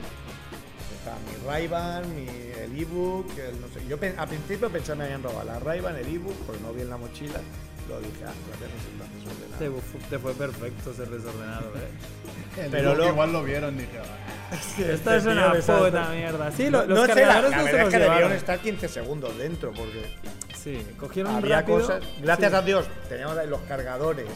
estaba 1.00 1.18
mi 1.18 1.48
Ray-Ban, 1.48 2.16
mi, 2.16 2.28
el 2.28 2.80
ebook, 2.80 3.28
el 3.40 3.60
no 3.60 3.68
sé. 3.70 3.82
Yo 3.88 3.98
al 4.18 4.28
principio 4.28 4.70
pensé 4.70 4.92
que 4.92 4.98
me 5.00 5.06
habían 5.06 5.24
robado 5.24 5.46
la 5.46 5.60
Ray-Ban, 5.60 5.96
el 5.96 6.08
ebook, 6.08 6.36
porque 6.46 6.62
no 6.62 6.72
vi 6.74 6.82
en 6.84 6.90
la 6.92 6.98
mochila. 6.98 7.40
Lo 7.88 8.00
dije, 8.00 8.24
ah, 8.26 8.34
desordenado. 8.60 9.58
Te, 9.60 9.70
fu- 9.70 10.10
te 10.10 10.20
fue 10.20 10.34
perfecto 10.34 10.94
ser 10.94 11.10
desordenado, 11.10 11.72
eh. 11.76 12.62
El 12.66 12.72
pero 12.72 13.08
igual 13.08 13.32
lo 13.34 13.44
vieron 13.44 13.76
y 13.76 13.82
dije, 13.82 14.00
"Ah". 14.00 14.56
Esto 14.56 15.14
es 15.16 15.24
tío 15.24 15.32
una 15.32 15.50
me 15.54 15.62
salta. 15.62 15.86
puta 15.86 16.10
mierda. 16.10 16.52
Sí, 16.52 16.70
lo- 16.70 16.80
No- 16.82 16.86
los 16.88 17.00
no 17.00 17.02
sé, 17.06 17.08
la, 17.08 17.16
cargadores 17.16 17.52
la 17.52 17.58
no 17.58 17.64
se 17.64 17.72
verdad 17.72 17.80
es 17.80 17.84
los 17.86 17.92
que 17.94 17.98
debieron 18.00 18.18
llevaron. 18.18 18.32
estar 18.38 18.60
15 18.60 18.88
segundos 18.90 19.38
dentro, 19.38 19.72
porque 19.74 20.16
Sí, 20.62 20.86
cogieron 21.00 21.36
había 21.36 21.60
rápido. 21.62 21.80
cosas. 21.80 22.04
Gracias 22.22 22.52
Sí. 22.52 22.58
a 22.58 22.62
Dios, 22.62 22.86
teníamos 23.10 23.46
los 23.48 23.62
cargadores 23.62 24.28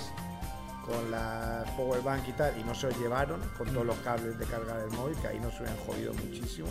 con 0.86 1.12
la 1.12 1.64
powerbank 1.78 2.28
y 2.28 2.32
tal, 2.34 2.54
y 2.60 2.64
no 2.64 2.74
se 2.76 2.88
los 2.88 2.98
llevaron 3.00 3.40
con 3.58 3.68
todos 3.70 3.86
los 3.86 3.96
cables 3.98 4.38
de 4.38 4.46
carga 4.46 4.78
del 4.78 4.92
móvil, 4.92 5.16
que 5.18 5.28
ahí 5.28 5.40
nos 5.40 5.54
hubieran 5.60 5.78
jodido 5.86 6.14
muchísimo. 6.14 6.68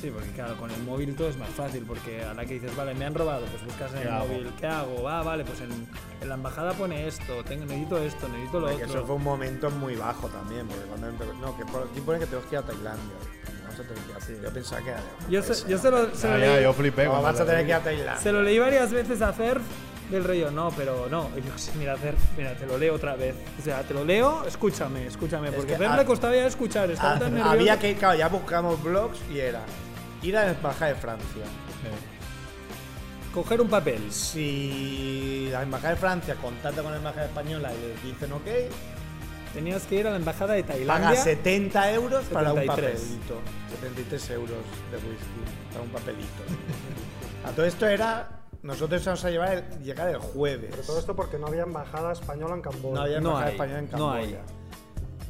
Sí, 0.00 0.10
porque 0.10 0.30
claro, 0.30 0.56
con 0.56 0.70
el 0.70 0.82
móvil 0.84 1.14
todo 1.16 1.28
es 1.28 1.36
más 1.36 1.50
fácil, 1.50 1.84
porque 1.86 2.22
a 2.22 2.32
la 2.34 2.44
que 2.46 2.54
dices, 2.54 2.74
vale, 2.76 2.94
me 2.94 3.04
han 3.04 3.14
robado, 3.14 3.44
pues 3.46 3.64
buscas 3.64 3.92
en 3.92 3.98
¿Qué 4.02 4.08
el 4.08 4.14
hago? 4.14 4.26
móvil, 4.26 4.52
¿qué 4.58 4.66
hago? 4.66 5.02
Va, 5.02 5.22
vale, 5.22 5.44
pues 5.44 5.60
en, 5.60 5.70
en 6.20 6.28
la 6.28 6.34
embajada 6.36 6.72
pone 6.74 7.06
esto, 7.06 7.42
tengo, 7.44 7.64
necesito 7.66 7.98
esto, 7.98 8.28
necesito 8.28 8.60
lo 8.60 8.68
Que 8.68 8.74
otro. 8.74 8.86
eso 8.86 9.06
fue 9.06 9.16
un 9.16 9.24
momento 9.24 9.70
muy 9.70 9.96
bajo 9.96 10.28
también, 10.28 10.66
porque 10.68 10.84
cuando 10.84 11.08
empezó- 11.08 11.34
No, 11.34 11.56
que 11.56 11.64
por 11.66 11.82
aquí 11.90 12.00
pone 12.00 12.18
que 12.18 12.26
tenemos 12.26 12.46
que 12.48 12.54
ir 12.54 12.58
a 12.60 12.62
Tailandia. 12.62 13.16
Vamos 13.64 13.80
a 13.80 13.82
tener 13.82 14.02
que 14.04 14.10
ir 14.10 14.16
a- 14.16 14.20
Sí. 14.20 14.36
Yo 14.42 14.50
pensaba 14.52 14.82
que 14.82 14.90
era. 14.90 15.02
Yo, 15.28 15.42
se, 15.42 15.68
yo 15.68 15.78
se 15.78 15.90
lo, 15.90 16.14
se 16.14 16.28
lo 16.28 16.34
Ah, 16.34 16.38
ya, 16.38 16.46
leí, 16.54 16.62
yo 16.62 16.72
flipé. 16.72 17.04
No, 17.06 17.22
vas 17.22 17.36
a 17.36 17.40
lo 17.40 17.46
tener 17.46 17.62
que 17.64 17.68
ir 17.70 17.74
a 17.74 17.80
Tailandia. 17.80 18.16
se 18.16 18.32
lo 18.32 18.42
leí 18.42 18.58
varias 18.58 18.90
veces 18.92 19.22
a 19.22 19.28
hacer 19.28 19.60
del 20.10 20.24
rollo, 20.24 20.50
no, 20.50 20.70
pero 20.76 21.08
no. 21.08 21.30
Y 21.36 21.42
yo, 21.46 21.56
sí, 21.56 21.70
mira, 21.78 21.94
hacer, 21.94 22.14
mira, 22.36 22.54
te 22.54 22.66
lo 22.66 22.76
leo 22.78 22.94
otra 22.94 23.14
vez. 23.16 23.34
O 23.58 23.62
sea, 23.62 23.82
te 23.82 23.94
lo 23.94 24.04
leo, 24.04 24.44
escúchame, 24.46 25.06
escúchame, 25.06 25.48
Es 25.48 25.54
porque 25.54 25.68
que 25.68 25.74
a 25.74 25.78
Fer 25.78 25.88
ha- 25.88 25.96
le 25.96 26.04
costaba 26.04 26.34
ya 26.34 26.46
escuchar, 26.46 26.90
estaba 26.90 27.18
tan 27.18 27.30
nervioso. 27.34 27.50
había 27.50 27.78
que, 27.78 27.94
claro, 27.94 28.18
ya 28.18 28.28
buscamos 28.28 28.82
blogs 28.82 29.18
y 29.32 29.38
era 29.38 29.60
ir 30.22 30.36
a 30.36 30.44
la 30.46 30.50
embajada 30.52 30.92
de 30.92 30.94
Francia. 30.96 31.44
Coger 33.34 33.60
un 33.60 33.68
papel. 33.68 34.10
Si 34.12 35.48
la 35.52 35.62
embajada 35.62 35.90
de 35.94 36.00
Francia 36.00 36.34
contacta 36.34 36.82
con 36.82 36.90
la 36.90 36.98
embajada 36.98 37.26
española 37.26 37.70
y 37.72 37.88
les 37.88 38.02
dicen 38.02 38.32
ok, 38.32 38.46
Tenías 39.54 39.82
que 39.82 39.96
ir 39.96 40.06
a 40.06 40.10
la 40.10 40.16
embajada 40.16 40.54
de 40.54 40.62
paga 40.62 40.74
Tailandia. 40.78 41.16
70 41.24 41.92
euros 41.92 42.24
para 42.26 42.52
un 42.52 42.60
73. 42.60 43.00
papelito. 43.00 43.40
73 43.80 44.30
euros 44.30 44.58
de 44.92 44.96
whisky 44.98 45.72
para 45.72 45.82
un 45.82 45.90
papelito. 45.90 46.42
a 47.44 47.50
todo 47.50 47.66
esto 47.66 47.88
era. 47.88 48.28
Nosotros 48.62 49.00
íbamos 49.02 49.24
a 49.24 49.30
llevar 49.30 49.52
el- 49.54 49.82
llegar 49.82 50.08
el 50.10 50.18
jueves. 50.18 50.68
Pero 50.70 50.82
todo 50.82 50.98
esto 50.98 51.16
porque 51.16 51.38
no 51.38 51.46
había 51.46 51.62
embajada 51.62 52.12
española 52.12 52.54
en 52.54 52.62
Camboya. 52.62 52.94
No 52.94 53.00
había 53.02 53.20
No 53.20 53.28
embajada 53.30 53.46
hay, 53.46 53.52
española 53.52 53.78
en 53.78 53.84
no 53.86 53.90
Camboya. 53.90 54.20
hay. 54.38 54.38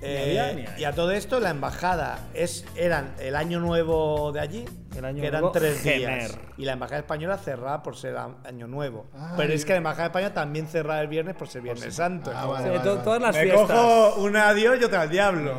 Eh, 0.03 0.23
había 0.41 0.53
ni 0.55 0.67
hay. 0.67 0.81
Y 0.81 0.85
a 0.85 0.93
todo 0.95 1.11
esto, 1.13 1.41
la 1.41 1.51
embajada 1.51 2.19
es, 2.33 2.65
eran 2.75 3.15
el 3.21 3.37
año 3.37 3.61
nuevo 3.61 4.33
de 4.33 4.41
allí, 4.41 4.65
El 4.97 5.05
año 5.05 5.21
que 5.21 5.27
eran 5.29 5.43
nuevo 5.43 5.53
tres 5.53 5.85
días. 5.85 5.95
Gener. 6.31 6.31
Y 6.57 6.65
la 6.65 6.73
embajada 6.73 6.99
española 7.01 7.37
cerrada 7.37 7.83
por 7.83 7.97
ser 7.97 8.17
a- 8.17 8.35
año 8.45 8.67
nuevo. 8.67 9.07
Ah, 9.15 9.35
Pero 9.37 9.53
y- 9.53 9.57
es 9.57 9.65
que 9.65 9.73
la 9.73 9.79
embajada 9.79 10.07
española 10.07 10.33
también 10.35 10.67
cerrada 10.67 11.03
el 11.03 11.09
viernes 11.09 11.37
por 11.37 11.49
ser 11.49 11.61
Viernes 11.63 11.95
Santo. 11.95 12.33
Ah, 12.35 12.47
vale, 12.47 12.65
Sí, 12.65 12.71
vale, 12.71 12.81
to- 12.83 12.91
vale. 12.93 13.05
todas 13.05 13.21
las 13.23 13.37
Me 13.37 13.43
fiestas. 13.43 13.67
cojo 13.71 14.15
una 14.23 14.49
a 14.49 14.55
Dios 14.55 14.79
y 14.81 14.85
otra 14.85 15.03
al 15.03 15.11
diablo. 15.11 15.53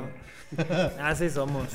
Así 1.01 1.29
somos. 1.29 1.67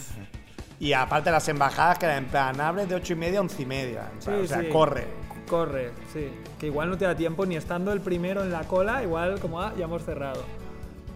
Y 0.78 0.92
aparte 0.92 1.30
las 1.30 1.48
embajadas 1.48 1.98
que 1.98 2.04
eran 2.06 2.18
en 2.24 2.26
plan, 2.30 2.60
abres 2.60 2.88
de 2.88 2.96
ocho 2.96 3.12
y 3.14 3.16
media 3.16 3.38
a 3.38 3.42
once 3.42 3.62
y 3.62 3.66
media. 3.66 4.10
Sí, 4.18 4.30
o 4.30 4.46
sea, 4.46 4.60
sí. 4.60 4.68
corre. 4.68 5.06
Corre, 5.48 5.90
sí. 6.12 6.28
Que 6.58 6.66
igual 6.66 6.90
no 6.90 6.98
te 6.98 7.04
da 7.04 7.14
tiempo 7.14 7.46
ni 7.46 7.56
estando 7.56 7.92
el 7.92 8.00
primero 8.00 8.42
en 8.42 8.50
la 8.52 8.64
cola, 8.64 9.02
igual 9.02 9.38
como, 9.40 9.60
ah, 9.60 9.72
ya 9.78 9.84
hemos 9.84 10.02
cerrado. 10.02 10.42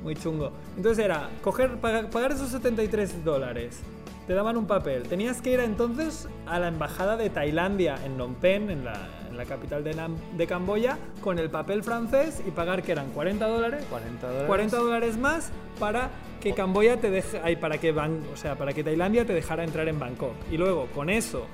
Muy 0.03 0.15
chungo. 0.15 0.53
Entonces 0.77 1.05
era, 1.05 1.29
coger, 1.43 1.77
pagar, 1.79 2.33
esos 2.33 2.49
73 2.51 3.25
dólares. 3.25 3.81
Te 4.27 4.35
daban 4.35 4.57
un 4.57 4.67
papel. 4.67 5.03
Tenías 5.03 5.43
que 5.43 5.53
ir 5.53 5.61
entonces 5.61 6.29
a 6.47 6.59
la 6.61 6.69
embajada 6.69 7.17
de 7.17 7.31
Tailandia 7.31 7.97
en 8.05 8.13
Phnom 8.15 8.35
Penh, 8.37 8.71
en 8.71 8.85
la, 8.85 9.09
en 9.29 9.37
la 9.37 9.45
capital 9.45 9.83
de, 9.83 9.95
Nam- 9.95 10.17
de 10.37 10.47
Camboya, 10.47 10.97
con 11.21 11.39
el 11.41 11.51
papel 11.51 11.83
francés 11.83 12.41
y 12.47 12.53
pagar 12.53 12.83
que 12.83 12.93
eran 12.93 13.11
40 13.11 13.47
dólares. 13.49 13.85
40 13.91 14.27
dólares. 14.29 14.47
40 14.47 14.77
dólares 14.77 15.19
más 15.19 15.51
para 15.81 16.11
que 16.41 16.55
Camboya 16.55 16.99
te 17.01 17.11
deje, 17.11 17.41
ay, 17.43 17.57
para 17.57 17.79
que 17.79 17.93
Ban- 17.93 18.23
o 18.33 18.37
sea, 18.37 18.55
para 18.57 18.73
que 18.73 18.85
Tailandia 18.85 19.27
te 19.27 19.35
dejara 19.35 19.65
entrar 19.65 19.89
en 19.89 19.99
Bangkok. 19.99 20.33
Y 20.51 20.57
luego 20.57 20.87
con 20.95 21.11
eso 21.11 21.47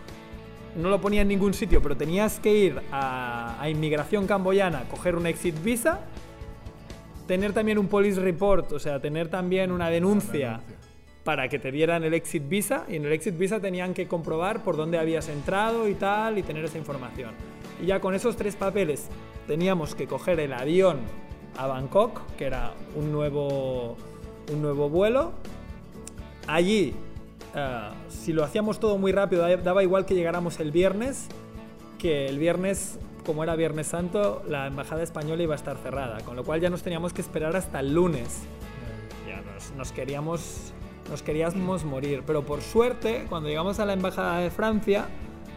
no 0.77 0.91
lo 0.91 1.01
ponía 1.01 1.23
en 1.23 1.29
ningún 1.29 1.55
sitio, 1.55 1.83
pero 1.83 1.97
tenías 1.97 2.39
que 2.41 2.55
ir 2.55 2.81
a, 2.93 3.61
a 3.61 3.69
inmigración 3.71 4.27
camboyana, 4.27 4.85
coger 4.89 5.17
un 5.17 5.27
exit 5.27 5.61
visa, 5.62 6.01
tener 7.27 7.53
también 7.53 7.79
un 7.79 7.89
police 7.89 8.21
report, 8.21 8.73
o 8.73 8.79
sea, 8.79 9.01
tener 9.01 9.29
también 9.29 9.73
una 9.73 9.91
denuncia 9.91 10.61
para 11.27 11.49
que 11.49 11.59
te 11.59 11.73
dieran 11.73 12.05
el 12.05 12.15
exit 12.15 12.49
visa 12.49 12.85
y 12.89 12.95
en 12.95 13.05
el 13.05 13.12
exit 13.12 13.37
visa 13.37 13.59
tenían 13.59 13.95
que 13.95 14.07
comprobar 14.07 14.62
por 14.62 14.77
dónde 14.77 14.97
habías 14.97 15.29
entrado 15.29 15.89
y 15.89 15.95
tal 15.95 16.39
y 16.39 16.43
tener 16.45 16.65
esa 16.65 16.79
información. 16.79 17.33
Y 17.83 17.87
ya 17.87 18.01
con 18.01 18.15
esos 18.15 18.37
tres 18.37 18.55
papeles 18.55 19.09
teníamos 19.49 19.97
que 19.97 20.07
coger 20.07 20.39
el 20.39 20.53
avión 20.53 20.99
a 21.59 21.67
Bangkok, 21.67 22.21
que 22.39 22.45
era 22.45 22.75
un 22.95 23.11
nuevo, 23.11 23.97
un 24.53 24.62
nuevo 24.62 24.89
vuelo. 24.89 25.33
Allí, 26.47 26.95
eh, 27.57 27.88
si 28.09 28.33
lo 28.33 28.45
hacíamos 28.45 28.79
todo 28.79 28.99
muy 28.99 29.11
rápido, 29.12 29.42
da- 29.42 29.57
daba 29.57 29.83
igual 29.83 30.07
que 30.07 30.14
llegáramos 30.14 30.61
el 30.61 30.71
viernes, 30.71 31.27
que 31.99 32.27
el 32.29 32.38
viernes, 32.38 32.99
como 33.25 33.42
era 33.42 33.57
Viernes 33.57 33.88
Santo, 33.88 34.42
la 34.49 34.66
embajada 34.66 35.03
española 35.03 35.42
iba 35.42 35.55
a 35.55 35.57
estar 35.57 35.77
cerrada, 35.79 36.21
con 36.21 36.37
lo 36.37 36.45
cual 36.45 36.61
ya 36.61 36.71
nos 36.71 36.83
teníamos 36.83 37.12
que 37.12 37.23
esperar 37.23 37.57
hasta 37.57 37.81
el 37.81 37.95
lunes. 37.95 38.42
Ya 39.27 39.40
nos, 39.40 39.73
nos 39.73 39.90
queríamos, 39.92 40.73
nos 41.11 41.23
queríamos 41.23 41.85
morir, 41.85 42.23
pero 42.27 42.45
por 42.45 42.61
suerte, 42.61 43.25
cuando 43.29 43.49
llegamos 43.49 43.81
a 43.81 43.87
la 43.87 43.95
embajada 43.95 44.38
de 44.38 44.51
Francia, 44.51 45.07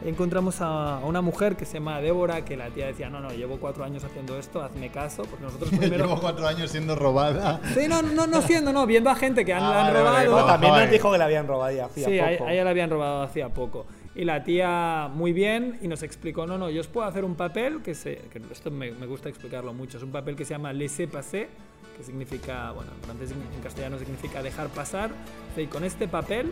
encontramos 0.05 0.61
a, 0.61 0.97
a 0.99 1.05
una 1.05 1.21
mujer 1.21 1.55
que 1.55 1.65
se 1.65 1.75
llama 1.75 1.99
Débora, 2.01 2.45
que 2.45 2.55
la 2.57 2.69
tía 2.69 2.87
decía, 2.87 3.09
no, 3.09 3.19
no, 3.19 3.29
llevo 3.31 3.57
cuatro 3.59 3.83
años 3.83 4.03
haciendo 4.03 4.37
esto, 4.37 4.61
hazme 4.61 4.89
caso, 4.89 5.23
porque 5.23 5.43
nosotros 5.45 5.69
primero... 5.77 6.05
Llevo 6.05 6.19
cuatro 6.19 6.47
años 6.47 6.71
siendo 6.71 6.95
robada. 6.95 7.59
Sí, 7.73 7.87
no, 7.87 8.01
no, 8.01 8.27
no 8.27 8.41
siendo, 8.41 8.71
no, 8.73 8.85
viendo 8.85 9.09
a 9.09 9.15
gente 9.15 9.43
que 9.45 9.53
han, 9.53 9.63
Ah, 9.63 9.69
la 9.69 9.79
han 9.87 9.93
vale, 9.93 10.01
vale, 10.03 10.25
robado. 10.25 10.43
Ojo, 10.45 10.51
también 10.53 10.75
nos 10.75 10.89
dijo 10.91 11.11
que 11.11 11.17
le 11.17 11.23
habían 11.23 11.47
robado 11.47 11.75
ya 11.75 11.85
hacía 11.85 12.07
Sí, 12.07 12.19
a, 12.19 12.29
poco. 12.37 12.45
a 12.49 12.53
ella 12.53 12.63
la 12.63 12.69
habían 12.69 12.89
robado 12.89 13.21
hacía 13.23 13.49
poco. 13.49 13.85
Y 14.15 14.25
la 14.25 14.43
tía 14.43 15.09
muy 15.13 15.33
bien 15.33 15.79
y 15.81 15.87
nos 15.87 16.03
explicó, 16.03 16.45
no, 16.45 16.57
no, 16.57 16.69
yo 16.69 16.81
os 16.81 16.87
puedo 16.87 17.07
hacer 17.07 17.23
un 17.23 17.35
papel 17.35 17.81
que 17.81 17.95
se, 17.95 18.15
que 18.31 18.41
esto 18.51 18.71
me, 18.71 18.91
me 18.91 19.05
gusta 19.05 19.29
explicarlo 19.29 19.73
mucho, 19.73 19.97
es 19.97 20.03
un 20.03 20.11
papel 20.11 20.35
que 20.35 20.45
se 20.45 20.53
llama 20.55 20.73
laissez-passer, 20.73 21.47
que 21.95 22.03
significa, 22.03 22.71
bueno, 22.71 22.91
en 22.97 23.03
francés 23.03 23.31
en 23.31 23.61
castellano 23.61 23.97
significa 23.99 24.41
dejar 24.41 24.67
pasar. 24.69 25.11
Y 25.55 25.65
con 25.67 25.83
este 25.83 26.07
papel 26.07 26.51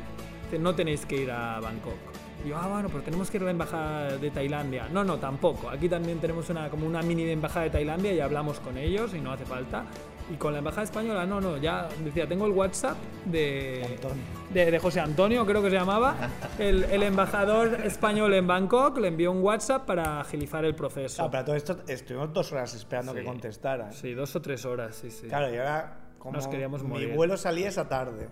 no 0.60 0.76
tenéis 0.76 1.06
que 1.06 1.24
ir 1.24 1.32
a 1.32 1.60
Bangkok. 1.60 1.96
Y 2.46 2.50
yo, 2.50 2.58
ah, 2.58 2.68
bueno, 2.68 2.88
pero 2.90 3.02
tenemos 3.04 3.30
que 3.32 3.38
ir 3.38 3.44
a 3.44 3.46
la 3.46 3.52
embajada 3.52 4.18
de 4.18 4.30
Tailandia. 4.32 4.88
No, 4.92 5.04
no, 5.04 5.18
tampoco. 5.18 5.70
Aquí 5.70 5.90
también 5.90 6.20
tenemos 6.20 6.50
una, 6.50 6.70
como 6.70 6.86
una 6.86 7.02
mini 7.02 7.24
de 7.26 7.34
embajada 7.34 7.66
de 7.66 7.72
Tailandia 7.72 8.14
y 8.14 8.20
hablamos 8.20 8.60
con 8.60 8.78
ellos 8.78 9.14
y 9.14 9.20
no 9.20 9.32
hace 9.34 9.46
falta. 9.46 9.84
Y 10.32 10.36
con 10.36 10.52
la 10.54 10.60
embajada 10.60 10.84
española, 10.84 11.26
no, 11.26 11.40
no, 11.40 11.56
ya 11.58 11.88
decía, 12.04 12.28
tengo 12.28 12.46
el 12.46 12.52
WhatsApp 12.52 12.98
de, 13.26 13.82
Antonio. 13.96 14.24
de, 14.54 14.72
de 14.72 14.80
José 14.80 15.00
Antonio, 15.00 15.46
creo 15.46 15.62
que 15.64 15.70
se 15.70 15.76
llamaba, 15.78 16.16
el, 16.60 16.84
el 16.84 17.04
embajador 17.04 17.80
español 17.86 18.34
en 18.34 18.46
Bangkok, 18.46 18.98
le 18.98 19.08
envió 19.08 19.32
un 19.32 19.42
WhatsApp 19.42 19.86
para 19.86 20.20
agilizar 20.20 20.66
el 20.66 20.76
proceso. 20.76 21.24
Ah, 21.24 21.32
pero 21.32 21.46
todo 21.46 21.56
esto 21.56 21.78
estuvimos 21.88 22.34
dos 22.34 22.52
horas 22.52 22.74
esperando 22.76 23.14
Sí. 23.14 23.20
que 23.20 23.24
contestara. 23.26 23.92
Sí, 23.94 24.14
dos 24.14 24.36
o 24.36 24.42
tres 24.42 24.66
horas, 24.66 24.96
sí, 24.98 25.12
sí. 25.12 25.28
Claro, 25.28 25.54
y 25.54 25.58
ahora 25.58 25.98
como 26.20 26.34
Nos 26.34 26.48
queríamos 26.50 26.84
mi 26.84 26.90
morir. 26.90 27.16
vuelo 27.16 27.38
salía 27.38 27.70
esa 27.70 27.88
tarde 27.88 28.28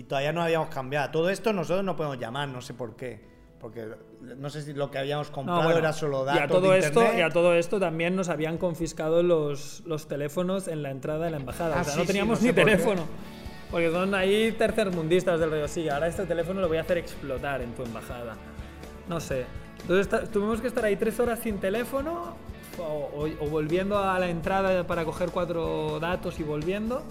y 0.00 0.02
todavía 0.04 0.32
no 0.32 0.42
habíamos 0.42 0.68
cambiado. 0.70 1.10
Todo 1.10 1.28
esto 1.30 1.52
nosotros 1.52 1.84
no 1.84 1.94
podemos 1.96 2.18
llamar, 2.18 2.48
no 2.48 2.60
sé 2.62 2.72
por 2.74 2.96
qué. 2.96 3.20
Porque 3.60 3.86
no 4.22 4.48
sé 4.48 4.62
si 4.62 4.72
lo 4.72 4.90
que 4.90 4.96
habíamos 4.98 5.28
No, 5.28 5.34
comprado 5.34 5.64
bueno, 5.64 5.78
era 5.78 5.92
solo 5.92 6.22
y 6.22 6.26
datos 6.26 6.42
a 6.42 6.48
todo 6.48 6.70
de 6.72 6.78
esto 6.78 7.04
y 7.14 7.20
a 7.20 7.28
todo 7.28 7.54
esto 7.54 7.78
también 7.78 8.16
nos 8.16 8.30
habían 8.30 8.56
confiscado 8.56 9.22
los, 9.22 9.82
los 9.84 10.08
teléfonos 10.08 10.66
en 10.68 10.82
la 10.82 10.90
entrada 10.90 11.26
de 11.26 11.32
la 11.32 11.36
embajada. 11.36 11.76
Ah, 11.76 11.80
o 11.82 11.84
sea, 11.84 11.92
sí, 11.92 11.98
no 11.98 12.04
sí, 12.04 12.06
teníamos 12.06 12.38
no 12.38 12.40
sé 12.40 12.46
ni 12.46 12.52
por 12.54 12.64
qué. 12.64 12.70
teléfono. 12.76 13.02
Porque 13.70 13.90
son 13.90 14.14
ahí 14.14 14.52
tercermundistas 14.52 15.38
del 15.38 15.50
rollo. 15.50 15.68
Sí, 15.68 15.88
ahora 15.90 16.06
este 16.08 16.24
teléfono 16.24 16.60
lo 16.62 16.68
voy 16.68 16.78
a 16.78 16.80
hacer 16.80 16.96
explotar 16.96 17.60
en 17.60 17.72
tu 17.74 17.82
embajada. 17.82 18.34
No 19.08 19.20
sé. 19.20 19.44
Entonces 19.82 20.30
tuvimos 20.30 20.60
que 20.62 20.68
estar 20.68 20.84
ahí 20.84 20.96
tres 20.96 21.20
horas 21.20 21.38
sin 21.40 21.58
teléfono 21.58 22.34
o, 22.78 22.82
o- 22.82 23.44
o 23.44 23.48
volviendo 23.50 23.98
a 23.98 24.18
la 24.18 24.30
entrada 24.30 24.86
para 24.86 25.04
coger 25.04 25.30
cuatro 25.32 25.98
datos 26.00 26.40
y 26.40 26.44
volviendo 26.44 27.02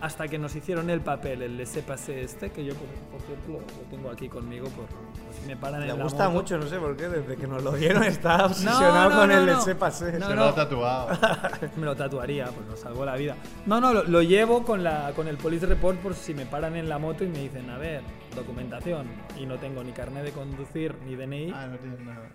hasta 0.00 0.28
que 0.28 0.38
nos 0.38 0.54
hicieron 0.54 0.90
el 0.90 1.00
papel, 1.00 1.42
el 1.42 1.56
laissez-passer 1.56 2.18
este, 2.18 2.50
que 2.50 2.64
yo 2.64 2.74
por, 2.74 2.86
por 3.10 3.20
cierto 3.26 3.48
lo, 3.48 3.58
lo 3.58 3.90
tengo 3.90 4.10
aquí 4.10 4.28
conmigo 4.28 4.68
por, 4.68 4.86
por 4.86 5.34
si 5.34 5.46
me 5.46 5.56
paran 5.56 5.80
Le 5.80 5.90
en 5.90 5.98
la 5.98 6.04
gusta 6.04 6.28
moto. 6.28 6.38
mucho, 6.40 6.58
no 6.58 6.66
sé 6.66 6.78
por 6.78 6.96
qué, 6.96 7.08
desde 7.08 7.36
que 7.36 7.46
nos 7.46 7.62
lo 7.62 7.72
dieron 7.72 8.04
estaba 8.04 8.46
obsesionado 8.46 9.10
no, 9.10 9.16
con 9.18 9.28
no, 9.28 9.34
el 9.38 9.46
no. 9.46 9.52
laissez-passer. 9.52 10.18
No, 10.20 10.28
Se 10.28 10.34
no. 10.34 10.40
lo 10.42 10.48
ha 10.48 10.54
tatuado. 10.54 11.08
Me 11.76 11.84
lo 11.86 11.96
tatuaría, 11.96 12.46
pues 12.46 12.66
nos 12.68 12.78
salvó 12.80 13.04
la 13.04 13.16
vida. 13.16 13.34
No, 13.66 13.80
no, 13.80 13.92
lo, 13.92 14.04
lo 14.04 14.22
llevo 14.22 14.62
con, 14.64 14.84
la, 14.84 15.12
con 15.16 15.26
el 15.28 15.36
police 15.36 15.66
report 15.66 15.98
por 15.98 16.14
si 16.14 16.34
me 16.34 16.46
paran 16.46 16.76
en 16.76 16.88
la 16.88 16.98
moto 16.98 17.24
y 17.24 17.28
me 17.28 17.38
dicen, 17.40 17.68
a 17.70 17.78
ver, 17.78 18.02
documentación. 18.36 19.06
Y 19.36 19.46
no 19.46 19.56
tengo 19.56 19.82
ni 19.82 19.92
carnet 19.92 20.24
de 20.24 20.32
conducir 20.32 20.94
ni 21.06 21.16
DNI. 21.16 21.52
Ah, 21.54 21.66
no 21.66 21.76
tiene 21.78 21.96
nada. 22.04 22.28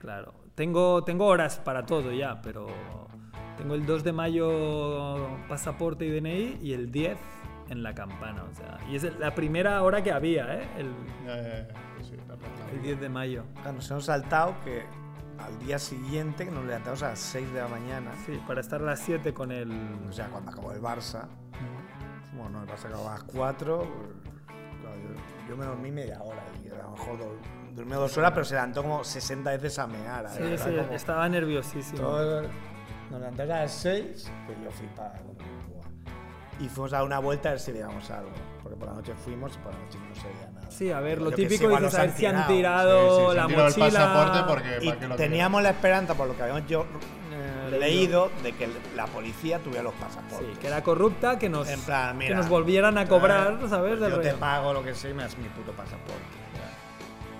Claro, 0.00 0.34
tengo, 0.54 1.04
tengo 1.04 1.26
horas 1.26 1.58
para 1.58 1.86
todo 1.86 2.12
ya, 2.12 2.40
pero 2.42 2.66
tengo 3.56 3.74
el 3.74 3.86
2 3.86 4.04
de 4.04 4.12
mayo 4.12 5.28
pasaporte 5.48 6.04
y 6.06 6.10
DNI 6.10 6.58
y 6.62 6.72
el 6.74 6.90
10 6.92 7.18
en 7.70 7.82
la 7.82 7.94
campana. 7.94 8.44
O 8.44 8.54
sea, 8.54 8.78
y 8.88 8.96
es 8.96 9.18
la 9.18 9.34
primera 9.34 9.82
hora 9.82 10.02
que 10.02 10.12
había, 10.12 10.54
¿eh? 10.54 10.68
El, 10.78 10.94
Ya, 11.26 11.36
ya, 11.36 11.68
ya. 11.68 11.74
Sí, 12.02 12.14
el 12.72 12.82
10 12.82 13.00
de 13.00 13.08
mayo. 13.08 13.44
Claro, 13.54 13.72
Nos 13.72 13.90
hemos 13.90 14.04
saltado 14.04 14.54
que 14.64 14.84
al 15.38 15.58
día 15.58 15.78
siguiente, 15.78 16.44
que 16.44 16.50
nos 16.50 16.64
levantamos 16.64 17.02
a 17.02 17.10
las 17.10 17.18
6 17.18 17.52
de 17.52 17.60
la 17.60 17.68
mañana, 17.68 18.12
Sí, 18.24 18.40
para 18.46 18.60
estar 18.60 18.80
a 18.80 18.84
las 18.84 19.00
7 19.00 19.34
con 19.34 19.52
el... 19.52 19.70
o 20.08 20.12
sea, 20.12 20.28
cuando 20.28 20.50
acabó 20.50 20.72
el 20.72 20.80
Barça, 20.80 21.26
bueno, 22.34 22.62
el 22.62 22.68
Barça 22.68 22.86
acabó 22.86 23.08
a 23.08 23.12
las 23.14 23.24
4, 23.24 23.78
claro, 24.80 24.96
yo, 24.96 25.48
yo 25.48 25.56
me 25.56 25.64
dormí 25.64 25.90
media 25.90 26.22
hora 26.22 26.42
y 26.64 26.68
a 26.68 26.82
lo 26.82 26.90
mejor 26.92 27.18
durmió 27.76 28.00
dos 28.00 28.16
horas, 28.18 28.32
pero 28.32 28.44
se 28.44 28.54
levantó 28.54 28.82
como 28.82 29.04
60 29.04 29.50
veces 29.50 29.78
a 29.78 29.86
mear. 29.86 30.28
Sí, 30.30 30.38
era 30.42 30.58
sí, 30.58 30.70
como- 30.70 30.92
estaba 30.92 31.28
nerviosísimo. 31.28 31.98
todo- 32.00 32.42
nos 33.10 33.20
levantamos 33.20 33.52
a 33.54 33.60
las 33.60 33.72
6, 33.72 34.32
que 34.46 34.64
yo 34.64 34.70
como, 34.72 35.36
buah. 35.68 36.64
Y 36.64 36.68
fuimos 36.68 36.92
a 36.92 36.96
dar 36.96 37.04
una 37.04 37.18
vuelta 37.18 37.50
a 37.50 37.52
ver 37.52 37.60
si 37.60 37.70
veíamos 37.72 38.10
algo. 38.10 38.30
Porque 38.62 38.76
por 38.78 38.88
la 38.88 38.94
noche 38.94 39.12
fuimos 39.24 39.54
y 39.54 39.58
por 39.58 39.72
la 39.72 39.78
noche 39.78 39.98
no 40.08 40.14
se 40.20 40.26
veía 40.28 40.50
nada. 40.52 40.70
Sí, 40.70 40.90
a 40.90 40.98
ver, 41.00 41.20
lo 41.22 41.30
que 41.30 41.36
típico 41.36 41.66
han 41.76 41.82
ver 41.82 41.90
si 42.16 42.26
han 42.26 42.46
tirado. 42.48 43.20
Sí, 43.20 43.30
sí, 43.30 43.36
la 43.36 43.46
tirado 43.46 43.66
el 43.68 43.72
mochila. 43.76 43.86
pasaporte 44.00 44.38
porque- 44.48 44.78
Y 44.84 44.88
¿para 44.88 45.06
lo 45.08 45.16
teníamos 45.16 45.62
la 45.62 45.70
esperanza, 45.70 46.14
por 46.14 46.26
lo 46.26 46.36
que 46.36 46.42
habíamos 46.42 46.66
yo 46.66 46.84
eh, 47.32 47.70
Leído. 47.70 47.78
leído, 47.80 48.30
de 48.42 48.52
que 48.52 48.68
la 48.96 49.06
policía 49.06 49.58
tuviera 49.60 49.82
los 49.84 49.92
Sí, 49.94 50.00
pasaportes. 50.00 50.58
que 50.58 50.66
era 50.66 50.82
corrupta, 50.82 51.38
que 51.38 51.48
nos, 51.48 51.68
En 51.68 51.80
plan, 51.82 52.18
que 52.18 52.24
mira, 52.24 52.36
nos 52.38 52.48
volvieran 52.48 52.96
a 52.98 53.06
cobrar, 53.06 53.58
eh, 53.62 53.68
¿sabes? 53.68 54.00
Del 54.00 54.10
Yo 54.12 54.20
te 54.20 54.32
pago 54.34 54.72
lo 54.72 54.82
que 54.82 54.94
sea 54.94 55.10
y 55.10 55.14
me 55.14 55.22
das 55.22 55.36
mi 55.38 55.48
puto 55.48 55.72
pasaporte. 55.72 56.22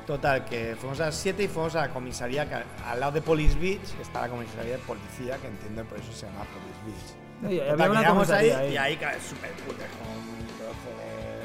Total, 0.07 0.45
que 0.45 0.77
fuimos 0.79 1.01
a 1.01 1.07
las 1.07 1.17
7 1.17 1.43
y 1.43 1.49
fuimos 1.49 1.75
a 1.75 1.89
la 1.89 1.93
comisaría, 1.93 2.49
que 2.49 2.55
al 2.55 3.01
lado 3.01 3.11
de 3.13 3.23
Police 3.23 3.59
Beach 3.59 3.83
está 4.01 4.23
la 4.23 4.29
comisaría 4.29 4.73
de 4.73 4.79
policía, 4.79 5.37
que 5.39 5.49
entiendo 5.49 5.85
por 5.85 5.99
eso 5.99 6.13
se 6.13 6.27
llama 6.27 6.45
Police 6.55 6.83
Beach. 6.87 7.17
No, 7.43 7.51
y 7.51 7.59
Total, 7.59 7.73
había 7.73 7.85
que 7.85 7.91
una 7.91 8.01
llegamos 8.01 8.31
ahí, 8.31 8.73
y 8.73 8.77
ahí 8.77 8.97
cae 8.97 9.21
súper 9.21 9.51
puta, 9.67 9.85
con 9.99 10.07
un 10.15 10.47
trozo 10.59 10.91
de 10.95 11.43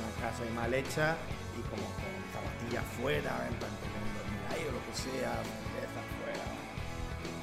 una 0.00 0.10
casa 0.16 0.42
ahí 0.42 0.50
mal 0.56 0.72
hecha 0.72 1.16
y 1.58 1.60
como 1.68 1.84
con 1.92 2.08
zapatillas 2.32 2.84
fuera, 2.96 3.46
en 3.46 3.54
plan 3.60 3.70
dormir 4.16 4.42
ahí 4.48 4.64
o 4.64 4.72
lo 4.72 4.80
que 4.88 4.94
sea, 4.96 5.32
cerveza 5.44 6.00
fuera. 6.16 6.44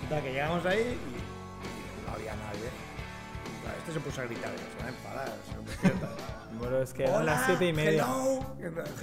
Total, 0.02 0.24
que 0.24 0.34
llegamos 0.34 0.66
ahí 0.66 0.82
y, 0.82 1.22
y 1.22 2.02
no 2.02 2.14
había 2.14 2.34
nadie. 2.34 2.74
Y, 3.46 3.62
claro, 3.62 3.78
este 3.78 3.94
se 3.94 4.00
puso 4.00 4.22
a 4.22 4.26
gritar, 4.26 4.52
se 4.58 4.82
va 4.82 4.86
a 4.86 4.90
enfadar, 4.90 5.34
se. 5.46 6.36
Bueno, 6.60 6.78
es 6.80 6.94
que 6.94 7.04
eran 7.04 7.26
las 7.26 7.46
siete 7.46 7.68
y 7.68 7.74
media. 7.74 8.04
Hello, 8.06 8.40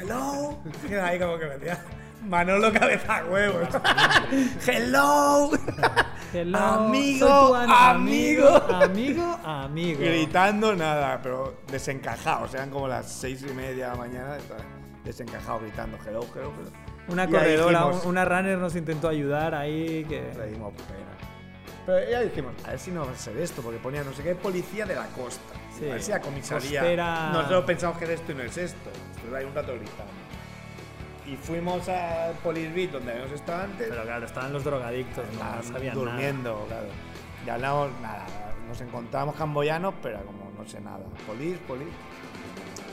hello. 0.00 0.58
Y 0.90 0.94
ahí 0.94 1.18
como 1.18 1.38
que 1.38 1.46
me 1.46 1.58
decía 1.58 1.78
Manolo 2.26 2.72
cabeza 2.72 3.24
huevos. 3.24 3.68
hello. 4.66 5.50
Hello, 6.32 6.58
Amigo, 6.58 7.54
amigo. 7.54 8.48
amigo, 8.72 9.38
amigo. 9.44 10.00
Gritando 10.00 10.74
nada, 10.74 11.20
pero 11.22 11.58
desencajados. 11.70 12.54
Eran 12.54 12.70
como 12.70 12.88
las 12.88 13.10
seis 13.12 13.42
y 13.42 13.52
media 13.52 13.86
de 13.86 13.90
la 13.92 13.96
mañana. 13.96 14.36
Desencajados 15.04 15.62
gritando 15.62 15.98
hello, 16.06 16.20
hello, 16.34 16.52
hello. 16.58 16.70
Una 17.08 17.24
Y 17.24 17.28
corredora, 17.28 17.80
dijimos- 17.80 18.06
una 18.06 18.24
runner 18.24 18.56
nos 18.58 18.76
intentó 18.76 19.08
ayudar 19.08 19.54
ahí. 19.54 20.04
Que... 20.08 20.32
Le 20.38 20.46
dimos 20.46 20.72
pena. 20.72 21.10
Pero 21.84 22.08
ya 22.10 22.20
dijimos, 22.20 22.52
a 22.64 22.70
ver 22.70 22.78
si 22.78 22.92
no 22.92 23.04
va 23.04 23.10
a 23.12 23.16
ser 23.16 23.36
esto, 23.38 23.60
porque 23.60 23.78
ponía 23.80 24.04
no 24.04 24.12
sé 24.12 24.22
qué 24.22 24.34
policía 24.36 24.86
de 24.86 24.94
la 24.94 25.06
costa. 25.08 25.52
Sí, 25.78 26.12
a 26.12 26.16
la 26.16 26.20
comisaría. 26.20 26.80
costera. 26.80 27.30
Nosotros 27.32 27.64
pensamos 27.64 27.98
que 27.98 28.04
era 28.04 28.14
esto 28.14 28.32
y 28.32 28.34
no 28.34 28.42
es 28.42 28.56
esto. 28.56 28.90
Estuve 29.16 29.38
ahí 29.38 29.44
un 29.44 29.54
rato 29.54 29.72
gritando. 29.74 30.12
Y 31.26 31.36
fuimos 31.36 31.88
al 31.88 32.34
Police 32.42 32.72
Beat, 32.72 32.90
donde 32.90 33.12
habíamos 33.12 33.32
estado 33.32 33.62
antes. 33.62 33.88
Pero 33.88 34.02
claro, 34.02 34.26
estaban 34.26 34.52
los 34.52 34.64
drogadictos, 34.64 35.24
no, 35.24 35.32
Estaban 35.32 35.56
no 35.58 35.62
sabían 35.62 35.94
durmiendo, 35.94 36.64
claro. 36.68 36.86
Y 37.46 37.48
hablamos, 37.48 37.90
nada, 38.00 38.26
nos 38.68 38.80
encontramos 38.80 39.34
camboyanos, 39.36 39.94
pero 40.02 40.24
como 40.24 40.50
no 40.56 40.68
sé 40.68 40.80
nada. 40.80 41.00
Police. 41.26 41.58
nada. 41.68 41.90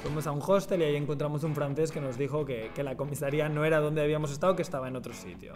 Fuimos 0.04 0.28
a 0.28 0.32
un 0.32 0.42
hostel 0.46 0.82
y 0.82 0.86
ahí 0.86 0.96
encontramos 0.96 1.44
un 1.44 1.54
francés 1.54 1.92
que 1.92 2.00
nos 2.00 2.18
dijo 2.18 2.46
que, 2.46 2.72
que 2.74 2.84
la 2.84 2.96
comisaría 2.96 3.50
no 3.50 3.66
era 3.66 3.80
donde 3.80 4.02
habíamos 4.02 4.32
estado, 4.32 4.56
que 4.56 4.62
estaba 4.62 4.88
en 4.88 4.96
otro 4.96 5.14
sitio. 5.14 5.54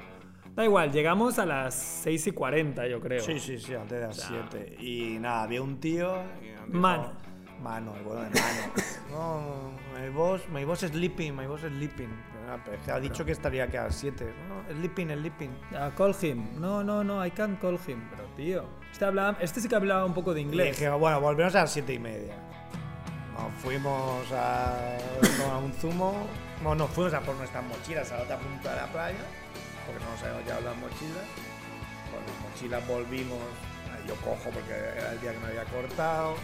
Da 0.55 0.63
igual, 0.63 0.91
llegamos 0.91 1.39
a 1.39 1.45
las 1.45 1.73
6 2.03 2.27
y 2.27 2.31
40, 2.31 2.87
yo 2.87 2.99
creo. 3.01 3.19
Sí, 3.21 3.39
sí, 3.39 3.57
sí, 3.57 3.73
antes 3.73 3.99
de 3.99 4.07
las 4.07 4.15
sea, 4.15 4.47
7. 4.51 4.75
Y 4.83 5.17
nada, 5.19 5.43
había 5.43 5.61
un 5.63 5.79
tío. 5.79 6.15
y 6.41 6.51
nos 6.51 6.65
dijo, 6.67 6.77
Man. 6.79 7.13
Mano, 7.61 7.95
el 7.95 8.03
vuelo 8.03 8.21
de 8.23 8.29
mano. 8.29 8.73
No, 9.09 9.71
my 9.97 10.09
boss, 10.09 10.41
my 10.49 10.65
boss 10.65 10.79
sleeping, 10.79 11.33
my 11.35 11.45
boss 11.47 11.61
sleeping. 11.61 12.09
Que 12.85 12.91
ha 12.91 12.99
dicho 12.99 13.23
que 13.23 13.31
estaría 13.31 13.63
aquí 13.63 13.77
a 13.77 13.83
las 13.85 13.95
7. 13.95 14.25
No, 14.49 14.75
sleeping, 14.75 15.07
sleeping. 15.09 15.49
Ah, 15.73 15.91
call 15.95 16.13
him. 16.21 16.59
No, 16.59 16.83
no, 16.83 17.03
no, 17.03 17.25
I 17.25 17.31
can't 17.31 17.59
call 17.61 17.79
him. 17.87 18.01
Pero, 18.09 18.23
tío. 18.35 18.65
Este, 18.91 19.05
hablaba, 19.05 19.37
este 19.39 19.61
sí 19.61 19.69
que 19.69 19.75
hablaba 19.75 20.03
un 20.05 20.13
poco 20.13 20.33
de 20.33 20.41
Le 20.41 20.47
inglés. 20.47 20.77
dije, 20.77 20.89
bueno, 20.89 21.21
volvemos 21.21 21.55
a 21.55 21.61
las 21.61 21.71
7 21.71 21.93
y 21.93 21.99
media. 21.99 22.35
Nos 23.33 23.51
fuimos 23.61 24.29
a 24.33 24.97
tomar 25.37 25.63
un 25.63 25.71
zumo. 25.73 26.27
No, 26.61 26.75
nos 26.75 26.89
fuimos 26.91 27.13
a 27.13 27.21
por 27.21 27.35
nuestras 27.35 27.63
mochilas 27.63 28.11
a 28.11 28.17
la 28.17 28.23
otra 28.23 28.37
punta 28.39 28.69
de 28.71 28.75
la 28.81 28.87
playa, 28.87 29.17
porque 29.85 30.03
no 30.03 30.11
nos 30.11 30.21
habíamos 30.23 30.43
llevado 30.45 30.61
las 30.65 30.77
mochilas. 30.77 31.27
Con 32.11 32.21
las 32.25 32.51
mochilas 32.51 32.87
volvimos. 32.87 33.39
Yo 34.07 34.15
cojo 34.15 34.49
porque 34.53 34.73
era 34.73 35.13
el 35.13 35.21
día 35.21 35.31
que 35.31 35.39
me 35.39 35.47
había 35.47 35.63
cortado. 35.65 36.35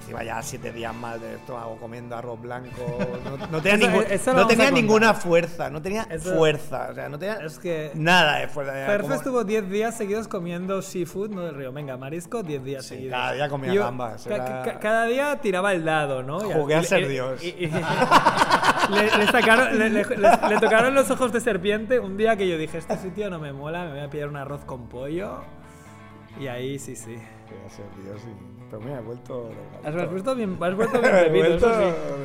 Encima 0.00 0.24
ya 0.24 0.42
siete 0.42 0.72
días 0.72 0.94
mal 0.94 1.20
de 1.20 1.34
estómago 1.36 1.76
comiendo 1.78 2.16
arroz 2.16 2.40
blanco. 2.40 2.98
No, 3.24 3.46
no 3.46 3.62
tenía, 3.62 3.76
Eso- 3.76 3.86
ningún- 3.90 4.06
eso 4.10 4.32
no 4.34 4.42
a 4.42 4.46
tenía 4.48 4.70
ninguna 4.70 5.14
fuerza, 5.14 5.70
no 5.70 5.80
tenía 5.82 6.06
Eso- 6.10 6.34
fuerza. 6.34 6.88
O 6.90 6.94
sea, 6.94 7.08
no 7.08 7.18
tenía 7.18 7.34
Es 7.36 7.58
que 7.58 7.92
nada 7.94 8.38
de 8.38 8.48
fuerza. 8.48 8.72
Ferfe 8.72 9.02
como- 9.02 9.14
estuvo 9.14 9.44
10 9.44 9.68
días 9.70 9.96
seguidos 9.96 10.28
comiendo 10.28 10.80
seafood, 10.82 11.30
no 11.30 11.42
del 11.42 11.54
río. 11.54 11.72
Venga, 11.72 11.96
marisco, 11.98 12.42
10 12.42 12.64
días 12.64 12.84
Sí, 12.84 12.94
seguidos. 12.96 13.12
cada 13.12 13.32
día 13.32 13.48
comía 13.48 13.72
yo- 13.74 13.84
gambas, 13.84 14.26
era- 14.26 14.62
ca- 14.62 14.78
cada 14.80 15.04
día 15.04 15.36
tiraba 15.40 15.72
el 15.72 15.84
dado, 15.84 16.22
¿no? 16.22 16.38
Y- 16.50 16.52
Jugué 16.52 16.74
a 16.74 16.80
y- 16.80 16.84
ser 16.84 17.02
y- 17.02 17.08
Dios. 17.08 17.42
y- 17.44 17.70
le, 18.92 19.04
le 19.18 19.26
sacaron- 19.26 19.72
le- 19.78 19.90
le- 19.90 20.04
le- 20.04 20.48
le 20.48 20.60
tocaron 20.60 20.94
los 20.94 21.10
ojos 21.10 21.32
de 21.32 21.40
serpiente 21.40 21.98
un 22.00 22.16
día 22.16 22.36
que 22.36 22.48
yo 22.48 22.56
dije, 22.58 22.78
este 22.78 22.96
sitio 22.98 23.30
no 23.30 23.38
me 23.38 23.52
mola, 23.52 23.84
me 23.84 23.90
voy 23.92 24.00
a 24.00 24.10
pillar 24.10 24.28
un 24.28 24.36
arroz 24.36 24.64
con 24.64 24.88
pollo. 24.88 25.40
Y 26.40 26.46
ahí 26.46 26.78
sí, 26.78 26.96
sí. 26.96 27.16
Pero 28.70 28.82
mira, 28.82 28.98
he 28.98 29.02
vuelto. 29.02 29.50
Has, 29.84 29.94
has 29.94 30.10
vuelto 30.10 30.34
bien, 30.34 30.56
has 30.62 30.74
vuelto 30.74 30.98
bien 31.02 31.14
He 31.14 31.22
bebido, 31.28 31.48
vuelto 31.48 31.68
sí. 31.74 31.80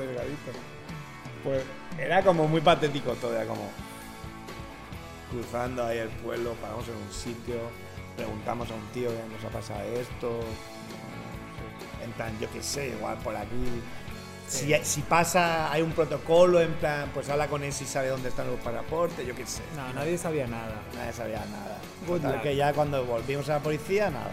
delgadito. 0.07 0.51
Pues 1.43 1.63
era 1.99 2.21
como 2.23 2.47
muy 2.47 2.61
patético 2.61 3.11
todo, 3.13 3.35
era 3.35 3.45
como 3.45 3.69
cruzando 5.31 5.83
ahí 5.85 5.97
el 5.97 6.09
pueblo, 6.09 6.53
paramos 6.61 6.87
en 6.87 6.95
un 6.95 7.11
sitio, 7.11 7.55
preguntamos 8.15 8.69
a 8.71 8.75
un 8.75 8.85
tío 8.93 9.09
que 9.09 9.33
nos 9.35 9.43
ha 9.45 9.49
pasado 9.49 9.81
esto, 9.99 10.29
no 10.29 11.99
sé, 11.99 12.05
en 12.05 12.11
plan, 12.13 12.31
yo 12.39 12.47
qué 12.53 12.61
sé, 12.63 12.89
igual 12.97 13.17
por 13.17 13.35
aquí. 13.35 13.81
Si, 14.47 14.73
si 14.83 15.01
pasa, 15.01 15.71
hay 15.71 15.81
un 15.81 15.91
protocolo, 15.91 16.61
en 16.61 16.71
plan, 16.75 17.09
pues 17.13 17.29
habla 17.29 17.47
con 17.47 17.63
él 17.63 17.73
si 17.73 17.85
sabe 17.85 18.07
dónde 18.07 18.29
están 18.29 18.47
los 18.47 18.59
pasaportes, 18.61 19.27
yo 19.27 19.35
qué 19.35 19.45
sé. 19.45 19.61
No, 19.75 19.91
nadie 19.93 20.17
sabía 20.17 20.47
nada. 20.47 20.81
Nadie 20.95 21.11
sabía 21.13 21.39
nada. 21.51 21.77
Total, 22.05 22.41
que 22.41 22.55
ya 22.55 22.71
cuando 22.73 23.03
volvimos 23.05 23.49
a 23.49 23.53
la 23.55 23.59
policía, 23.59 24.09
nada. 24.09 24.31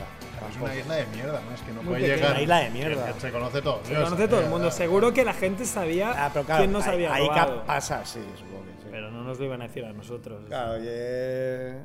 Es 0.51 0.57
una 0.61 0.77
isla 0.77 0.95
de 0.97 1.07
mierda, 1.07 1.41
¿no? 1.41 1.53
Es 1.55 1.61
que 1.62 1.73
no 1.73 1.83
Muy 1.83 1.87
puede 1.95 2.01
pequeña. 2.03 2.17
llegar. 2.17 2.31
Una 2.33 2.43
isla 2.43 2.59
de 2.59 2.71
mierda. 2.71 3.12
Que 3.15 3.21
Se 3.21 3.33
conoce 3.33 3.62
todo. 3.62 3.81
Se 3.85 3.95
conoce 3.95 4.29
todo 4.29 4.41
el 4.41 4.49
mundo. 4.51 4.71
Seguro 4.71 5.12
que 5.12 5.25
la 5.25 5.33
gente 5.33 5.65
sabía 5.65 6.12
Ah, 6.27 6.31
pero 6.33 6.45
claro, 6.45 6.61
quién 6.61 6.73
nos 6.73 6.85
ahí, 6.87 6.95
había 6.95 7.15
ahí 7.15 7.29
cap- 7.31 7.65
pasa, 7.67 8.05
sí, 8.05 8.21
supongo 8.39 8.62
que 8.67 8.83
sí. 8.83 8.89
Pero 8.91 9.11
no 9.11 9.25
nos 9.25 9.39
lo 9.39 9.45
iban 9.47 9.62
a 9.62 9.67
decir 9.69 9.85
a 9.85 9.93
nosotros. 9.93 10.45
Claro, 10.47 10.79
ye- 10.83 11.79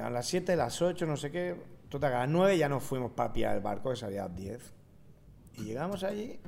a 0.00 0.10
las 0.10 0.26
7, 0.26 0.56
las 0.56 0.80
8, 0.82 1.06
no 1.06 1.16
sé 1.16 1.30
qué. 1.30 1.54
Total, 1.88 2.12
a 2.14 2.18
las 2.20 2.28
9 2.30 2.56
ya 2.58 2.68
nos 2.68 2.82
fuimos 2.82 3.12
para 3.12 3.32
pillar 3.32 3.54
el 3.56 3.62
barco, 3.62 3.90
que 3.90 3.96
salía 3.96 4.24
a 4.24 4.28
las 4.28 4.36
10. 4.36 4.72
Y 5.58 5.64
llegamos 5.64 6.02
allí 6.02 6.40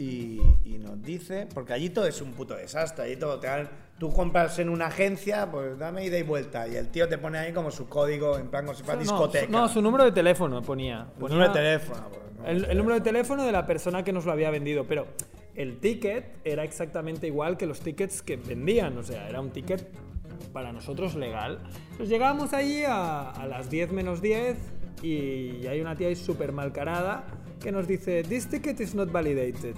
y, 0.00 0.40
y 0.64 0.78
nos 0.78 1.02
dice, 1.02 1.46
porque 1.52 1.72
allí 1.72 1.90
todo 1.90 2.06
es 2.06 2.20
un 2.22 2.32
puto 2.32 2.54
desastre. 2.54 3.04
Allí 3.04 3.16
todo 3.16 3.40
te 3.40 3.46
dan, 3.48 3.68
tú 3.98 4.12
compras 4.12 4.58
en 4.58 4.68
una 4.68 4.86
agencia, 4.86 5.50
pues 5.50 5.78
dame 5.78 6.04
ida 6.04 6.18
y 6.18 6.22
vuelta. 6.22 6.68
Y 6.68 6.76
el 6.76 6.88
tío 6.88 7.08
te 7.08 7.18
pone 7.18 7.38
ahí 7.38 7.52
como 7.52 7.70
su 7.70 7.88
código, 7.88 8.38
en 8.38 8.48
plan 8.48 8.64
como 8.64 8.76
si 8.76 8.82
fuera 8.84 8.96
No, 8.96 9.02
discoteca. 9.02 9.46
su- 9.46 9.52
no, 9.52 9.68
su 9.68 9.82
número 9.82 10.04
de 10.04 10.12
teléfono 10.12 10.62
ponía. 10.62 11.06
Ponía 11.18 11.34
número 11.36 11.52
de 11.52 11.58
teléfono. 11.60 12.08
pues, 12.08 12.22
no 12.38 12.46
El, 12.46 12.60
sé. 12.64 12.70
el 12.72 12.78
número 12.78 12.94
de 12.94 13.00
teléfono 13.00 13.44
de 13.44 13.52
la 13.52 13.66
persona 13.66 14.04
que 14.04 14.12
nos 14.12 14.24
lo 14.24 14.32
había 14.32 14.50
vendido, 14.50 14.84
pero 14.86 15.06
el 15.56 15.78
ticket 15.80 16.36
era 16.44 16.62
exactamente 16.62 17.26
igual 17.26 17.56
que 17.56 17.66
los 17.66 17.80
tickets 17.80 18.22
que 18.22 18.36
vendían, 18.36 18.96
o 18.96 19.02
sea, 19.02 19.28
era 19.28 19.40
un 19.40 19.50
ticket 19.50 19.88
para 20.52 20.72
nosotros 20.72 21.16
legal. 21.16 21.58
Entonces 21.90 22.08
llegamos 22.08 22.52
allí 22.52 22.84
a, 22.84 23.30
a 23.32 23.46
las 23.48 23.68
10 23.68 23.90
menos 23.90 24.22
10 24.22 24.56
y 25.02 25.66
hay 25.66 25.80
una 25.80 25.96
tía 25.96 26.06
ahí 26.08 26.14
súper 26.16 26.52
malcarada 26.52 27.24
que 27.60 27.72
nos 27.72 27.86
dice, 27.86 28.22
this 28.22 28.46
ticket 28.48 28.80
is 28.80 28.94
not 28.94 29.08
validated, 29.10 29.76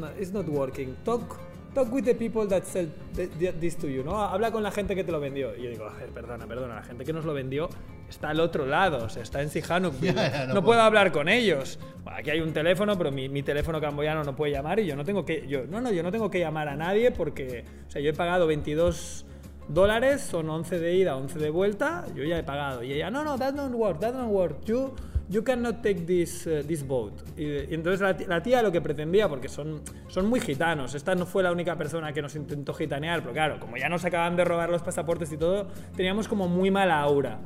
No, 0.00 0.08
it's 0.18 0.32
not 0.32 0.46
working, 0.48 0.94
talk, 1.04 1.38
talk 1.74 1.92
with 1.92 2.04
the 2.04 2.14
people 2.14 2.46
that 2.48 2.64
sell 2.64 2.86
th- 3.14 3.30
th- 3.38 3.54
this 3.60 3.76
to 3.76 3.86
you, 3.88 4.02
¿no? 4.02 4.18
Habla 4.22 4.50
con 4.50 4.62
la 4.62 4.70
gente 4.70 4.94
que 4.94 5.04
te 5.04 5.12
lo 5.12 5.20
vendió. 5.20 5.54
Y 5.56 5.62
yo 5.64 5.70
digo, 5.70 5.84
ver, 5.98 6.08
perdona, 6.10 6.46
perdona, 6.46 6.76
la 6.76 6.82
gente 6.82 7.04
que 7.04 7.12
nos 7.12 7.24
lo 7.26 7.34
vendió 7.34 7.68
está 8.08 8.30
al 8.30 8.40
otro 8.40 8.64
lado, 8.64 9.04
o 9.04 9.08
sea, 9.10 9.22
está 9.22 9.42
en 9.42 9.50
Sihanoukville. 9.50 10.14
Ya, 10.14 10.30
ya, 10.30 10.46
no 10.46 10.54
no 10.54 10.60
puedo 10.62 10.64
puedo. 10.64 10.80
hablar 10.82 11.12
con 11.12 11.28
ellos. 11.28 11.78
Bueno, 12.02 12.18
aquí 12.18 12.30
hay 12.30 12.40
un 12.40 12.52
teléfono, 12.52 12.96
pero 12.96 13.10
mi, 13.12 13.28
mi 13.28 13.42
teléfono 13.42 13.80
camboyano 13.80 14.24
no 14.24 14.34
puede 14.36 14.52
llamar 14.52 14.80
y 14.80 14.86
yo 14.86 14.96
no 14.96 15.04
tengo 15.04 15.24
que. 15.24 15.46
Yo, 15.46 15.66
no, 15.66 15.80
no, 15.82 15.90
yo 15.92 16.02
no 16.02 16.10
tengo 16.12 16.30
que 16.30 16.38
llamar 16.38 16.68
a 16.68 16.76
nadie 16.76 17.10
porque. 17.10 17.64
O 17.88 17.90
sea, 17.90 18.00
yo 18.00 18.10
he 18.10 18.14
pagado 18.14 18.46
22 18.46 19.26
dólares, 19.68 20.20
son 20.22 20.48
11 20.48 20.78
de 20.78 20.94
ida, 20.94 21.16
11 21.16 21.38
de 21.38 21.50
vuelta. 21.50 22.06
Yo 22.14 22.24
ya 22.24 22.38
he 22.38 22.42
pagado. 22.42 22.82
Y 22.84 22.92
ella, 22.92 23.10
no, 23.10 23.24
no, 23.24 23.36
that 23.38 23.52
don't 23.54 23.74
work, 23.74 23.98
that 24.00 24.12
don't 24.14 24.30
work. 24.32 24.64
You, 24.64 24.94
you 25.28 25.42
cannot 25.42 25.82
take 25.82 26.00
this, 26.06 26.46
uh, 26.46 26.62
this 26.66 26.86
boat. 26.86 27.12
Y, 27.36 27.44
y 27.44 27.74
entonces 27.74 28.00
la, 28.00 28.16
la 28.26 28.42
tía 28.42 28.62
lo 28.62 28.70
que 28.72 28.80
pretendía, 28.80 29.28
porque 29.28 29.48
son, 29.48 29.80
son 30.08 30.26
muy 30.26 30.40
gitanos. 30.40 30.94
Esta 30.94 31.14
no 31.14 31.26
fue 31.26 31.42
la 31.42 31.52
única 31.52 31.76
persona 31.76 32.12
que 32.12 32.20
nos 32.22 32.36
intentó 32.36 32.74
gitanear, 32.74 33.20
pero 33.20 33.32
claro, 33.32 33.58
como 33.60 33.76
ya 33.76 33.88
nos 33.88 34.04
acaban 34.04 34.36
de 34.36 34.44
robar 34.44 34.70
los 34.70 34.82
pasaportes 34.82 35.32
y 35.32 35.36
todo, 35.36 35.68
teníamos 35.96 36.28
como 36.28 36.48
muy 36.48 36.70
mala 36.70 37.00
aura 37.00 37.38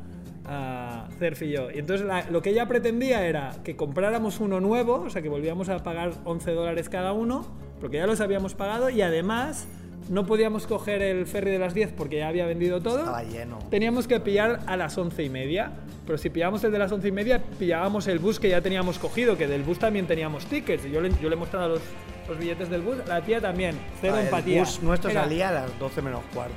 a 0.51 1.09
Cerf 1.19 1.43
y 1.43 1.51
yo. 1.51 1.71
Y 1.71 1.79
entonces 1.79 2.07
la- 2.07 2.29
lo 2.31 2.41
que 2.43 2.51
ella 2.51 2.67
pretendía 2.67 3.27
era 3.27 3.53
que 3.65 3.77
compráramos 3.77 4.41
uno 4.41 4.61
nuevo, 4.61 5.03
o 5.07 5.11
sea 5.11 5.21
que 5.23 5.29
volvíamos 5.29 5.69
a 5.69 5.79
pagar 5.83 6.13
11 6.25 6.53
dólares 6.53 6.89
cada 6.89 7.13
uno, 7.13 7.47
porque 7.81 7.99
ya 7.99 8.07
los 8.07 8.21
habíamos 8.21 8.55
pagado 8.55 8.89
y 8.91 9.03
además 9.03 9.69
no 10.09 10.25
podíamos 10.27 10.67
coger 10.67 11.03
el 11.03 11.27
ferry 11.27 11.51
de 11.51 11.59
las 11.59 11.75
10 11.75 11.93
porque 11.93 12.19
ya 12.19 12.29
había 12.29 12.47
vendido 12.47 12.81
todo. 12.81 12.99
Estaba 13.01 13.23
lleno. 13.23 13.59
Teníamos 13.71 14.07
que 14.09 14.21
pillar 14.21 14.61
a 14.67 14.77
las 14.77 14.97
11 14.97 15.23
y 15.25 15.29
media, 15.29 15.73
pero 16.07 16.17
si 16.19 16.31
pillábamos 16.31 16.65
el 16.65 16.73
de 16.73 16.79
las 16.79 16.91
11 16.93 17.09
y 17.09 17.13
media, 17.13 17.43
pillábamos 17.59 18.07
el 18.07 18.19
bus 18.19 18.41
que 18.41 18.49
ya 18.49 18.61
teníamos 18.63 18.99
cogido, 18.99 19.37
que 19.37 19.47
del 19.47 19.63
bus 19.63 19.79
también 19.79 20.07
teníamos 20.07 20.47
tickets. 20.47 20.87
Y 20.87 20.91
yo 20.91 21.01
le, 21.01 21.11
yo 21.21 21.29
le 21.29 21.35
he 21.35 21.39
mostrado 21.39 21.69
los, 21.69 21.81
los 22.29 22.39
billetes 22.39 22.71
del 22.71 22.81
bus, 22.83 22.97
la 23.07 23.21
tía 23.23 23.41
también, 23.41 23.77
cero 24.01 24.15
Ah, 24.17 24.23
empatía. 24.23 24.61
El 24.61 24.65
bus 24.65 24.83
nuestro 24.83 25.11
Era- 25.11 25.25
salía 25.25 25.49
a 25.51 25.53
las 25.53 25.79
12 25.79 26.01
menos 26.03 26.23
cuarto. 26.33 26.55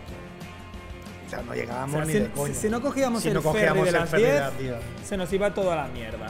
O 1.28 1.30
sea, 1.30 1.42
no 1.44 1.52
o 1.52 1.56
llegábamos 1.56 1.96
sea, 1.96 2.06
ni 2.06 2.12
si, 2.14 2.20
de 2.20 2.54
si- 2.54 2.60
si 2.62 2.70
no 2.70 2.82
cogíamos 2.82 3.22
Si 3.22 3.28
el 3.30 3.34
no 3.36 3.42
ferry 3.42 3.54
cogíamos 3.68 3.86
de 3.86 3.92
las 3.94 4.10
ferry 4.10 4.24
de 4.24 4.30
10, 4.32 4.42
las 4.42 4.60
10. 4.60 4.76
se 5.04 5.18
nos 5.18 5.32
iba 5.34 5.54
todo 5.54 5.72
a 5.72 5.76
la 5.78 5.88
mierda. 5.88 6.28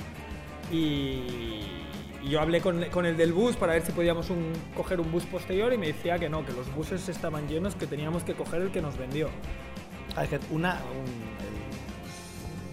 Y, 0.72 1.81
y 2.24 2.30
yo 2.30 2.40
hablé 2.42 2.62
con, 2.62 2.84
con 2.86 3.06
el 3.06 3.18
del 3.18 3.34
bus 3.34 3.56
para 3.56 3.74
ver 3.74 3.84
si 3.86 3.92
podíamos 3.92 4.30
un- 4.30 4.54
coger 4.76 5.00
un 5.00 5.12
bus 5.12 5.26
posterior 5.26 5.74
y 5.74 5.78
me 5.78 5.88
decía 5.88 6.20
que 6.20 6.30
no, 6.30 6.46
que 6.46 6.54
los 6.54 6.74
buses 6.76 7.08
estaban 7.10 7.48
llenos, 7.48 7.76
que 7.76 7.88
teníamos 7.88 8.24
que 8.24 8.34
coger 8.36 8.62
el 8.62 8.72
que 8.72 8.82
nos 8.82 8.98
vendió. 8.98 9.30
Ah, 10.16 10.24
es 10.24 10.30
que 10.30 10.40
una, 10.52 10.82
un- 10.92 11.06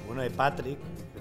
el- 0.05 0.11
uno 0.11 0.22
de 0.22 0.30
Patrick, 0.30 0.78
que, 0.78 1.18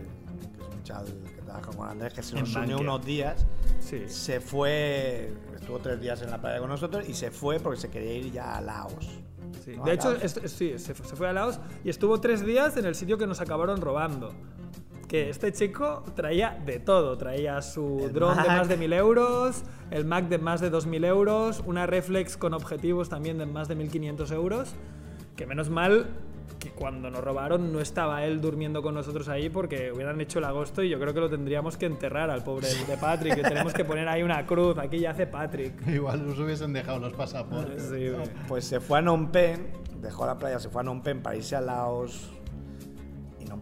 es 0.63 0.75
un 0.75 0.83
chaval 0.83 1.05
que 1.35 1.41
trabaja 1.41 1.71
con 1.71 1.87
Andrés, 1.89 2.13
que 2.13 2.23
se 2.23 2.35
En 2.35 2.41
nos 2.41 2.55
unió 2.55 2.79
unos 2.79 3.05
días, 3.05 3.45
Sí. 3.79 4.03
se 4.07 4.39
fue, 4.41 5.31
estuvo 5.55 5.79
tres 5.79 6.01
días 6.01 6.21
en 6.21 6.31
la 6.31 6.39
playa 6.41 6.59
con 6.59 6.69
nosotros 6.69 7.07
y 7.07 7.13
se 7.13 7.31
fue 7.31 7.59
porque 7.59 7.79
se 7.79 7.89
quería 7.89 8.13
ir 8.13 8.31
ya 8.31 8.55
a 8.57 8.61
Laos. 8.61 9.19
Sí, 9.63 9.75
¿No? 9.77 9.83
De 9.85 9.91
A 9.91 9.93
hecho, 9.93 10.09
Laos. 10.11 10.23
es- 10.23 10.37
es- 10.37 10.51
sí, 10.51 10.77
se, 10.79 10.93
fue- 10.93 11.05
se 11.05 11.15
fue 11.15 11.27
a 11.29 11.33
Laos 11.33 11.59
y 11.83 11.89
estuvo 11.89 12.19
tres 12.19 12.45
días 12.45 12.75
en 12.77 12.85
el 12.85 12.95
sitio 12.95 13.17
que 13.17 13.27
nos 13.27 13.39
acabaron 13.41 13.79
robando. 13.81 14.33
Que 15.07 15.29
este 15.29 15.53
chico 15.53 16.03
traía 16.15 16.59
de 16.65 16.79
todo. 16.79 17.17
Traía 17.17 17.61
su 17.61 18.01
El 18.03 18.13
dron 18.13 18.41
de 18.41 18.47
más 18.47 18.67
de 18.67 18.77
1000 18.77 18.93
euros, 18.93 19.63
el 19.89 20.05
Mac 20.05 20.27
de 20.27 20.37
más 20.37 20.59
de 20.59 20.69
2000 20.69 21.05
euros, 21.05 21.63
una 21.65 21.85
reflex 21.85 22.35
con 22.35 22.53
objetivos 22.53 23.07
también 23.07 23.37
de 23.37 23.45
más 23.45 23.67
de 23.67 23.75
1500 23.75 24.31
euros. 24.31 24.75
Que 25.37 25.45
menos 25.45 25.69
mal 25.69 26.07
que 26.59 26.71
cuando 26.71 27.09
nos 27.09 27.23
robaron 27.23 27.71
no 27.71 27.79
estaba 27.79 28.25
él 28.25 28.41
durmiendo 28.41 28.81
con 28.81 28.95
nosotros 28.95 29.29
ahí 29.29 29.49
porque 29.49 29.91
hubieran 29.91 30.19
hecho 30.21 30.39
el 30.39 30.45
agosto 30.45 30.81
y 30.83 30.89
yo 30.89 30.99
creo 30.99 31.13
que 31.13 31.19
lo 31.19 31.29
tendríamos 31.29 31.77
que 31.77 31.85
enterrar 31.85 32.29
al 32.29 32.43
pobre 32.43 32.67
de 32.67 32.97
Patrick. 32.97 33.35
Que 33.35 33.43
tenemos 33.43 33.73
que 33.73 33.85
poner 33.85 34.07
ahí 34.07 34.23
una 34.23 34.45
cruz. 34.45 34.77
Aquí 34.77 34.99
ya 34.99 35.11
hace 35.11 35.27
Patrick. 35.27 35.87
Igual 35.87 36.25
nos 36.25 36.39
hubiesen 36.39 36.73
dejado 36.73 36.99
los 36.99 37.13
pasaportes. 37.13 37.83
Sí. 37.83 38.11
Pues 38.47 38.65
se 38.65 38.79
fue 38.79 38.99
a 38.99 39.01
Phnom 39.01 39.31
Penh, 39.31 39.67
dejó 40.01 40.25
la 40.25 40.37
playa, 40.37 40.59
se 40.59 40.69
fue 40.69 40.81
a 40.81 40.83
Phnom 40.83 41.01
Penh 41.01 41.21
para 41.21 41.35
irse 41.35 41.55
a 41.55 41.61
Laos. 41.61 42.36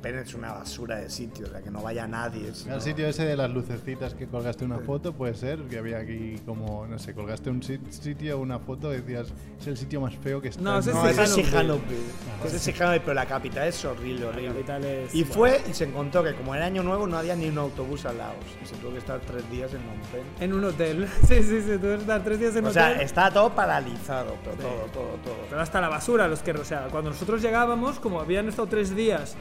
Es 0.05 0.33
una 0.33 0.51
basura 0.53 0.97
de 0.97 1.09
sitio, 1.09 1.47
o 1.47 1.49
sea, 1.49 1.61
que 1.61 1.71
no 1.71 1.81
vaya 1.81 2.07
nadie. 2.07 2.53
sino- 2.53 2.75
El 2.75 2.81
sitio 2.81 3.07
ese 3.07 3.25
de 3.25 3.35
las 3.35 3.49
lucecitas 3.51 4.13
que 4.13 4.27
colgaste 4.27 4.63
una 4.65 4.79
foto, 4.79 5.13
puede 5.13 5.33
ser, 5.33 5.59
que 5.63 5.77
había 5.79 5.97
aquí 5.99 6.39
como, 6.45 6.85
no 6.87 6.99
sé, 6.99 7.13
colgaste 7.13 7.49
un 7.49 7.61
sit- 7.61 7.89
sitio, 7.89 8.37
una 8.39 8.59
foto 8.59 8.93
y 8.93 8.97
decías, 8.97 9.27
es 9.59 9.67
el 9.67 9.77
sitio 9.77 10.01
más 10.01 10.15
feo 10.15 10.41
que 10.41 10.49
está. 10.49 10.61
No, 10.61 10.79
ese 10.79 10.93
No, 10.93 11.07
es 11.07 11.15
Sihanoukville. 11.29 11.97
Ese 12.45 12.55
es 12.57 12.61
Sihanoukville, 12.61 13.01
pero 13.01 13.13
la 13.15 13.25
capital 13.25 13.67
es 13.67 13.83
horrible, 13.85 14.25
horrible. 14.25 14.49
capital 14.49 14.85
es- 14.85 15.15
y 15.15 15.23
fue 15.23 15.61
y 15.69 15.73
se 15.73 15.85
encontró 15.85 16.23
que 16.23 16.33
como 16.35 16.53
era 16.55 16.65
año 16.65 16.83
nuevo 16.83 17.07
no 17.07 17.17
había 17.17 17.35
ni 17.35 17.47
un 17.49 17.57
autobús 17.57 18.05
a 18.05 18.13
Laos. 18.13 18.35
Y 18.63 18.65
se 18.65 18.75
tuvo 18.75 18.91
que 18.91 18.99
estar 18.99 19.19
tres 19.21 19.49
días 19.49 19.73
en 19.73 19.79
Phnom 19.81 19.99
Penh. 20.11 20.43
En 20.43 20.53
un 20.53 20.63
hotel. 20.65 21.07
Sí, 21.27 21.41
sí, 21.43 21.61
sí. 21.61 21.77
Tuve 21.77 21.95
que 21.95 22.01
estar 22.01 22.23
tres 22.23 22.39
días 22.39 22.55
en 22.55 22.65
O 22.65 22.69
hotel. 22.69 22.73
sea, 22.93 23.01
estaba 23.01 23.31
todo 23.31 23.49
paralizado, 23.55 24.35
pero 24.43 24.55
todo, 24.57 24.85
todo, 24.93 25.09
todo. 25.23 25.35
Pero 25.49 25.61
hasta 25.61 25.81
la 25.81 25.89
basura, 25.89 26.27
los 26.27 26.41
que, 26.41 26.51
o 26.51 26.63
sea, 26.65 26.87
cuando 26.91 27.09
nosotros 27.09 27.41
llegábamos, 27.41 27.99
como 27.99 28.19
habían 28.19 28.47
estado 28.47 28.67
tres 28.67 28.95
días 28.95 29.35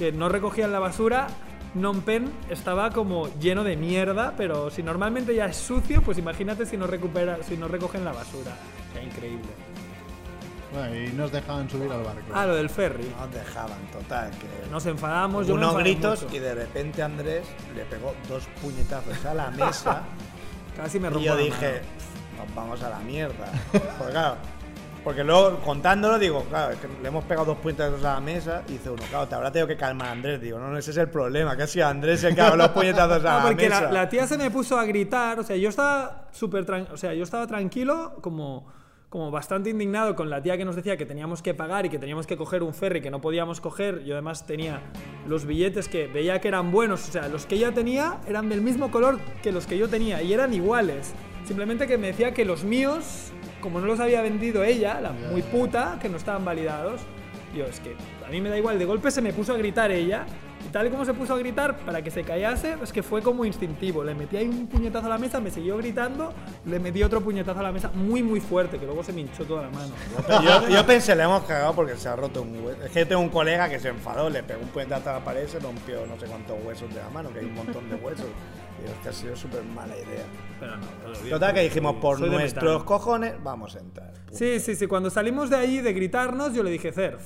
que 0.00 0.12
no 0.12 0.30
recogían 0.30 0.72
la 0.72 0.78
basura, 0.78 1.26
Phnom 1.74 2.00
Penh 2.00 2.32
estaba 2.48 2.90
como 2.90 3.28
lleno 3.38 3.62
de 3.64 3.76
mierda, 3.76 4.32
pero 4.34 4.70
si 4.70 4.82
normalmente 4.82 5.34
ya 5.34 5.44
es 5.44 5.56
sucio, 5.58 6.00
pues 6.00 6.16
imagínate 6.16 6.64
si 6.64 6.78
no 6.78 6.86
recupera, 6.86 7.36
si 7.42 7.58
no 7.58 7.68
recogen 7.68 8.02
la 8.02 8.12
basura. 8.12 8.52
Qué 8.94 9.02
increíble. 9.04 9.50
Bueno, 10.72 10.96
y 10.96 11.08
nos 11.12 11.30
dejaban 11.32 11.68
subir 11.68 11.92
al 11.92 12.02
barco. 12.02 12.22
Ah, 12.32 12.46
lo 12.46 12.54
del 12.54 12.70
ferry. 12.70 13.12
Nos 13.20 13.30
dejaban, 13.30 13.78
total. 13.92 14.30
Que 14.30 14.70
Nos 14.70 14.86
enfadamos, 14.86 15.46
yo 15.46 15.54
unos 15.54 15.76
gritos 15.76 16.22
mucho. 16.22 16.34
y 16.34 16.38
de 16.38 16.54
repente 16.54 17.02
Andrés 17.02 17.44
le 17.76 17.84
pegó 17.84 18.14
dos 18.26 18.48
puñetazos 18.62 19.22
a 19.26 19.34
la 19.34 19.50
mesa. 19.50 20.02
Casi 20.76 20.98
me 20.98 21.08
y 21.08 21.10
rompo 21.10 21.26
yo 21.26 21.34
la 21.34 21.40
dije, 21.42 21.82
mano. 21.82 22.46
nos 22.46 22.54
vamos 22.54 22.82
a 22.82 22.88
la 22.88 22.98
mierda. 23.00 23.52
Porque 23.72 24.12
claro, 24.12 24.36
porque 25.04 25.24
luego 25.24 25.58
contándolo 25.60 26.18
digo, 26.18 26.44
claro, 26.48 26.72
es 26.72 26.78
que 26.78 26.88
le 27.02 27.08
hemos 27.08 27.24
pegado 27.24 27.46
dos 27.46 27.58
puñetazos 27.58 28.04
a 28.04 28.14
la 28.14 28.20
mesa 28.20 28.62
y 28.68 28.72
dice 28.72 28.90
uno, 28.90 29.02
claro, 29.08 29.26
te 29.28 29.34
habrá 29.34 29.50
tenido 29.50 29.66
que 29.68 29.76
calmar 29.76 30.08
a 30.08 30.12
Andrés. 30.12 30.40
Digo, 30.40 30.58
no, 30.58 30.68
no, 30.70 30.78
ese 30.78 30.90
es 30.90 30.96
el 30.96 31.08
problema, 31.08 31.56
que 31.56 31.62
ha 31.62 31.66
sido 31.66 31.86
Andrés 31.86 32.22
el 32.24 32.34
que 32.34 32.40
ha 32.40 32.44
dado 32.44 32.56
los 32.56 32.68
puñetazos 32.68 33.24
a 33.24 33.30
No, 33.32 33.38
la 33.38 33.42
porque 33.46 33.68
mesa. 33.68 33.80
la, 33.82 33.92
la 33.92 34.08
tía 34.08 34.26
se 34.26 34.36
me 34.38 34.50
puso 34.50 34.78
a 34.78 34.84
gritar, 34.84 35.38
o 35.40 35.42
sea, 35.44 35.56
yo 35.56 35.68
estaba 35.68 36.28
súper 36.32 36.70
o 36.92 36.96
sea, 36.96 37.14
yo 37.14 37.22
estaba 37.24 37.46
tranquilo, 37.46 38.16
como, 38.20 38.66
como 39.08 39.30
bastante 39.30 39.70
indignado 39.70 40.14
con 40.14 40.30
la 40.30 40.42
tía 40.42 40.56
que 40.56 40.64
nos 40.64 40.76
decía 40.76 40.96
que 40.96 41.06
teníamos 41.06 41.42
que 41.42 41.54
pagar 41.54 41.86
y 41.86 41.88
que 41.88 41.98
teníamos 41.98 42.26
que 42.26 42.36
coger 42.36 42.62
un 42.62 42.74
ferry 42.74 43.00
que 43.00 43.10
no 43.10 43.20
podíamos 43.20 43.60
coger. 43.60 44.04
Yo 44.04 44.14
además 44.14 44.46
tenía 44.46 44.80
los 45.26 45.46
billetes 45.46 45.88
que 45.88 46.06
veía 46.06 46.40
que 46.40 46.48
eran 46.48 46.70
buenos, 46.70 47.08
o 47.08 47.12
sea, 47.12 47.28
los 47.28 47.46
que 47.46 47.56
ella 47.56 47.72
tenía 47.72 48.18
eran 48.28 48.48
del 48.48 48.60
mismo 48.60 48.90
color 48.90 49.18
que 49.42 49.50
los 49.50 49.66
que 49.66 49.76
yo 49.78 49.88
tenía 49.88 50.22
y 50.22 50.32
eran 50.32 50.52
iguales. 50.54 51.12
Simplemente 51.44 51.86
que 51.88 51.98
me 51.98 52.08
decía 52.08 52.32
que 52.34 52.44
los 52.44 52.62
míos, 52.62 53.32
como 53.60 53.80
no 53.80 53.86
los 53.86 54.00
había 54.00 54.22
vendido 54.22 54.64
ella, 54.64 55.00
la 55.00 55.12
muy 55.12 55.42
puta, 55.42 55.98
que 56.00 56.08
no 56.08 56.16
estaban 56.16 56.44
validados. 56.44 57.00
Yo, 57.54 57.64
es 57.64 57.80
que 57.80 57.96
a 58.26 58.30
mí 58.30 58.40
me 58.40 58.48
da 58.48 58.58
igual, 58.58 58.78
de 58.78 58.84
golpe 58.84 59.10
se 59.10 59.20
me 59.20 59.32
puso 59.32 59.54
a 59.54 59.56
gritar 59.56 59.90
ella. 59.90 60.24
Y 60.62 60.68
tal 60.68 60.86
y 60.86 60.90
como 60.90 61.06
se 61.06 61.14
puso 61.14 61.32
a 61.32 61.38
gritar 61.38 61.78
para 61.78 62.02
que 62.02 62.10
se 62.10 62.22
callase, 62.22 62.76
es 62.82 62.92
que 62.92 63.02
fue 63.02 63.22
como 63.22 63.46
instintivo. 63.46 64.04
Le 64.04 64.14
metí 64.14 64.36
ahí 64.36 64.46
un 64.46 64.66
puñetazo 64.66 65.06
a 65.06 65.08
la 65.08 65.18
mesa, 65.18 65.40
me 65.40 65.50
siguió 65.50 65.78
gritando, 65.78 66.34
le 66.66 66.78
metí 66.78 67.02
otro 67.02 67.22
puñetazo 67.22 67.60
a 67.60 67.62
la 67.62 67.72
mesa 67.72 67.90
muy, 67.94 68.22
muy 68.22 68.40
fuerte, 68.40 68.78
que 68.78 68.84
luego 68.84 69.02
se 69.02 69.14
me 69.14 69.22
hinchó 69.22 69.44
toda 69.44 69.62
la 69.62 69.70
mano. 69.70 69.92
Yo, 70.42 70.68
yo 70.68 70.86
pensé, 70.86 71.16
le 71.16 71.22
hemos 71.22 71.44
cagado 71.44 71.74
porque 71.74 71.96
se 71.96 72.10
ha 72.10 72.14
roto 72.14 72.42
un 72.42 72.62
hueso. 72.62 72.84
Es 72.84 72.90
que 72.90 73.06
tengo 73.06 73.22
un 73.22 73.30
colega 73.30 73.70
que 73.70 73.80
se 73.80 73.88
enfadó, 73.88 74.28
le 74.28 74.42
pegó 74.42 74.60
un 74.60 74.68
puñetazo 74.68 75.10
a 75.10 75.12
la 75.14 75.24
pared, 75.24 75.48
se 75.48 75.58
rompió 75.60 76.06
no 76.06 76.20
sé 76.20 76.26
cuántos 76.26 76.56
huesos 76.62 76.92
de 76.94 77.00
la 77.00 77.08
mano, 77.08 77.32
que 77.32 77.38
hay 77.38 77.46
un 77.46 77.54
montón 77.54 77.88
de 77.88 77.96
huesos. 77.96 78.26
Es 78.84 79.02
que 79.02 79.08
ha 79.08 79.12
sido 79.12 79.36
súper 79.36 79.62
mala 79.64 79.94
idea. 79.96 80.24
Pero 80.58 80.76
no, 80.76 80.86
todo 81.02 81.12
bien. 81.22 81.30
Total 81.30 81.54
que 81.54 81.60
dijimos, 81.62 81.96
por 81.96 82.18
Soy 82.18 82.28
de 82.30 82.36
nuestros 82.36 82.72
metal. 82.72 82.84
cojones, 82.86 83.34
vamos 83.42 83.76
a 83.76 83.78
entrar. 83.80 84.12
Sí, 84.32 84.60
sí, 84.60 84.74
sí. 84.76 84.86
Cuando 84.86 85.10
salimos 85.10 85.50
de 85.50 85.56
allí 85.56 85.80
de 85.80 85.92
gritarnos, 85.92 86.54
yo 86.54 86.62
le 86.62 86.70
dije, 86.70 86.92
Cerf, 86.92 87.22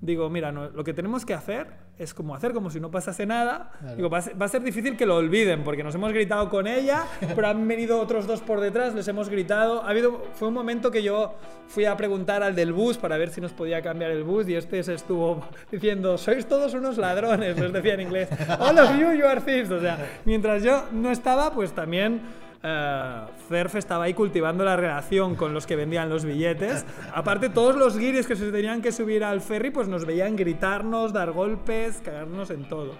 digo, 0.00 0.30
mira, 0.30 0.52
no, 0.52 0.68
lo 0.68 0.84
que 0.84 0.94
tenemos 0.94 1.24
que 1.24 1.34
hacer 1.34 1.66
es 1.98 2.14
como 2.14 2.34
hacer 2.34 2.52
como 2.52 2.70
si 2.70 2.78
no 2.78 2.90
pasase 2.90 3.26
nada. 3.26 3.72
Digo, 3.96 4.08
va 4.08 4.18
a, 4.18 4.22
ser, 4.22 4.40
va 4.40 4.46
a 4.46 4.48
ser 4.48 4.62
difícil 4.62 4.96
que 4.96 5.04
lo 5.04 5.16
olviden, 5.16 5.64
porque 5.64 5.82
nos 5.82 5.94
hemos 5.94 6.12
gritado 6.12 6.48
con 6.48 6.66
ella, 6.66 7.04
pero 7.34 7.48
han 7.48 7.66
venido 7.66 8.00
otros 8.00 8.26
dos 8.26 8.40
por 8.40 8.60
detrás, 8.60 8.94
les 8.94 9.08
hemos 9.08 9.28
gritado. 9.28 9.82
Ha 9.82 9.90
habido, 9.90 10.22
fue 10.34 10.48
un 10.48 10.54
momento 10.54 10.90
que 10.90 11.02
yo 11.02 11.34
fui 11.66 11.84
a 11.84 11.96
preguntar 11.96 12.42
al 12.42 12.54
del 12.54 12.72
bus 12.72 12.96
para 12.96 13.18
ver 13.18 13.30
si 13.30 13.40
nos 13.40 13.52
podía 13.52 13.82
cambiar 13.82 14.12
el 14.12 14.22
bus 14.22 14.48
y 14.48 14.54
este 14.54 14.82
se 14.82 14.94
estuvo 14.94 15.44
diciendo, 15.72 16.16
sois 16.16 16.46
todos 16.46 16.74
unos 16.74 16.96
ladrones, 16.98 17.58
les 17.58 17.72
decía 17.72 17.94
en 17.94 18.00
inglés. 18.02 18.28
All 18.60 18.78
of 18.78 18.98
you, 18.98 19.12
you 19.12 19.26
are 19.26 19.40
thieves. 19.40 19.70
O 19.70 19.80
sea, 19.80 19.98
mientras 20.24 20.62
yo 20.62 20.84
no 20.92 21.10
estaba, 21.10 21.52
pues 21.52 21.72
también 21.72 22.20
eh, 22.62 23.20
Cerf 23.48 23.76
estaba 23.76 24.04
ahí 24.04 24.14
cultivando 24.14 24.64
la 24.64 24.76
relación 24.76 25.36
con 25.36 25.54
los 25.54 25.66
que 25.66 25.76
vendían 25.76 26.08
los 26.08 26.24
billetes. 26.24 26.84
Aparte, 27.14 27.48
todos 27.48 27.76
los 27.76 27.96
guiris 27.98 28.26
que 28.26 28.36
se 28.36 28.50
tenían 28.50 28.82
que 28.82 28.92
subir 28.92 29.24
al 29.24 29.40
ferry, 29.40 29.70
pues 29.70 29.88
nos 29.88 30.04
veían 30.04 30.36
gritarnos, 30.36 31.12
dar 31.12 31.32
golpes, 31.32 32.00
cagarnos 32.04 32.50
en 32.50 32.68
todo. 32.68 32.92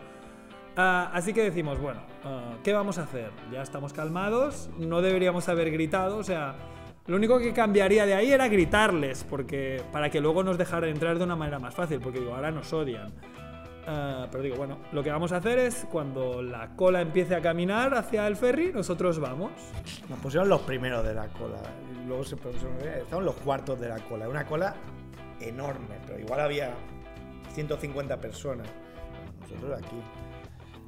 Ah, 0.77 1.11
así 1.13 1.33
que 1.33 1.43
decimos, 1.43 1.81
bueno, 1.81 2.01
ah, 2.25 2.55
¿qué 2.63 2.73
vamos 2.73 2.99
a 2.99 3.03
hacer? 3.03 3.31
Ya 3.53 3.63
estamos 3.63 3.93
calmados, 3.93 4.71
no 4.79 5.03
deberíamos 5.03 5.49
haber 5.49 5.73
gritado, 5.73 6.19
o 6.19 6.23
sea, 6.23 6.55
lo 7.09 7.17
único 7.17 7.41
que 7.41 7.53
cambiaría 7.53 8.07
de 8.07 8.15
ahí 8.15 8.31
era 8.31 8.47
gritarles, 8.47 9.25
porque 9.25 9.83
para 9.91 10.09
que 10.09 10.21
luego 10.21 10.45
nos 10.45 10.57
dejaran 10.57 10.91
entrar 10.91 11.19
de 11.19 11.25
una 11.25 11.35
manera 11.35 11.59
más 11.59 11.75
fácil, 11.75 11.99
porque 12.01 12.21
digo, 12.21 12.35
ahora 12.35 12.53
nos 12.53 12.73
odian. 12.73 13.13
Ah, 13.91 14.29
pero 14.31 14.45
digo, 14.45 14.57
bueno, 14.57 14.77
lo 14.93 15.03
que 15.03 15.11
vamos 15.11 15.33
a 15.33 15.39
hacer 15.39 15.59
es 15.59 15.87
cuando 15.91 16.43
la 16.43 16.77
cola 16.77 17.01
empiece 17.01 17.35
a 17.35 17.41
caminar 17.41 17.95
hacia 17.95 18.27
el 18.27 18.37
ferry, 18.37 18.71
nosotros 18.71 19.19
vamos. 19.19 19.51
Nos 20.11 20.19
pusieron 20.19 20.47
los 20.51 20.61
primeros 20.61 21.03
de 21.07 21.15
la 21.15 21.27
cola. 21.29 21.57
Luego 22.07 22.23
se 22.23 22.37
pusieron, 22.37 22.77
estaban 22.87 23.25
los 23.25 23.37
cuartos 23.37 23.81
de 23.81 23.89
la 23.89 23.97
cola. 24.01 24.29
Una 24.29 24.45
cola 24.45 24.75
enorme, 25.41 25.97
pero 26.07 26.19
igual 26.19 26.41
había 26.41 26.75
150 27.55 28.19
personas. 28.19 28.69
Nosotros 29.41 29.79
aquí. 29.79 29.97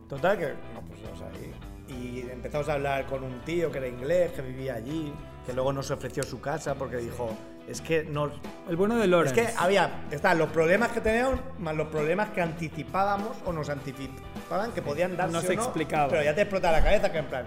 Total 0.06 0.36
que 0.36 0.48
nos 0.74 0.84
pusimos 0.84 1.22
ahí. 1.22 1.54
Y 1.88 2.30
empezamos 2.30 2.68
a 2.68 2.74
hablar 2.74 3.06
con 3.06 3.24
un 3.24 3.40
tío 3.46 3.72
que 3.72 3.78
era 3.78 3.88
inglés, 3.88 4.32
que 4.32 4.42
vivía 4.42 4.74
allí, 4.74 5.10
que 5.46 5.54
luego 5.54 5.72
nos 5.72 5.90
ofreció 5.90 6.22
su 6.22 6.38
casa 6.38 6.74
porque 6.74 6.98
dijo, 6.98 7.30
es 7.70 7.80
que 7.80 8.04
nos... 8.04 8.32
El 8.68 8.76
bueno 8.76 8.96
de 8.96 9.04
Es 9.04 9.08
Lorenz. 9.08 9.32
que 9.32 9.48
había, 9.56 10.04
estaban 10.10 10.38
los 10.38 10.50
problemas 10.50 10.90
que 10.92 11.00
teníamos 11.00 11.40
más 11.58 11.74
los 11.76 11.88
problemas 11.88 12.30
que 12.30 12.40
anticipábamos 12.42 13.36
o 13.44 13.52
nos 13.52 13.68
anticipaban 13.70 14.72
que 14.72 14.82
podían 14.82 15.16
darse 15.16 15.32
Nos 15.32 15.44
o 15.44 15.52
no, 15.52 15.52
explicaban. 15.62 16.10
Pero 16.10 16.22
ya 16.22 16.34
te 16.34 16.42
explota 16.42 16.72
la 16.72 16.82
cabeza 16.82 17.10
que 17.12 17.18
en 17.18 17.26
plan, 17.26 17.46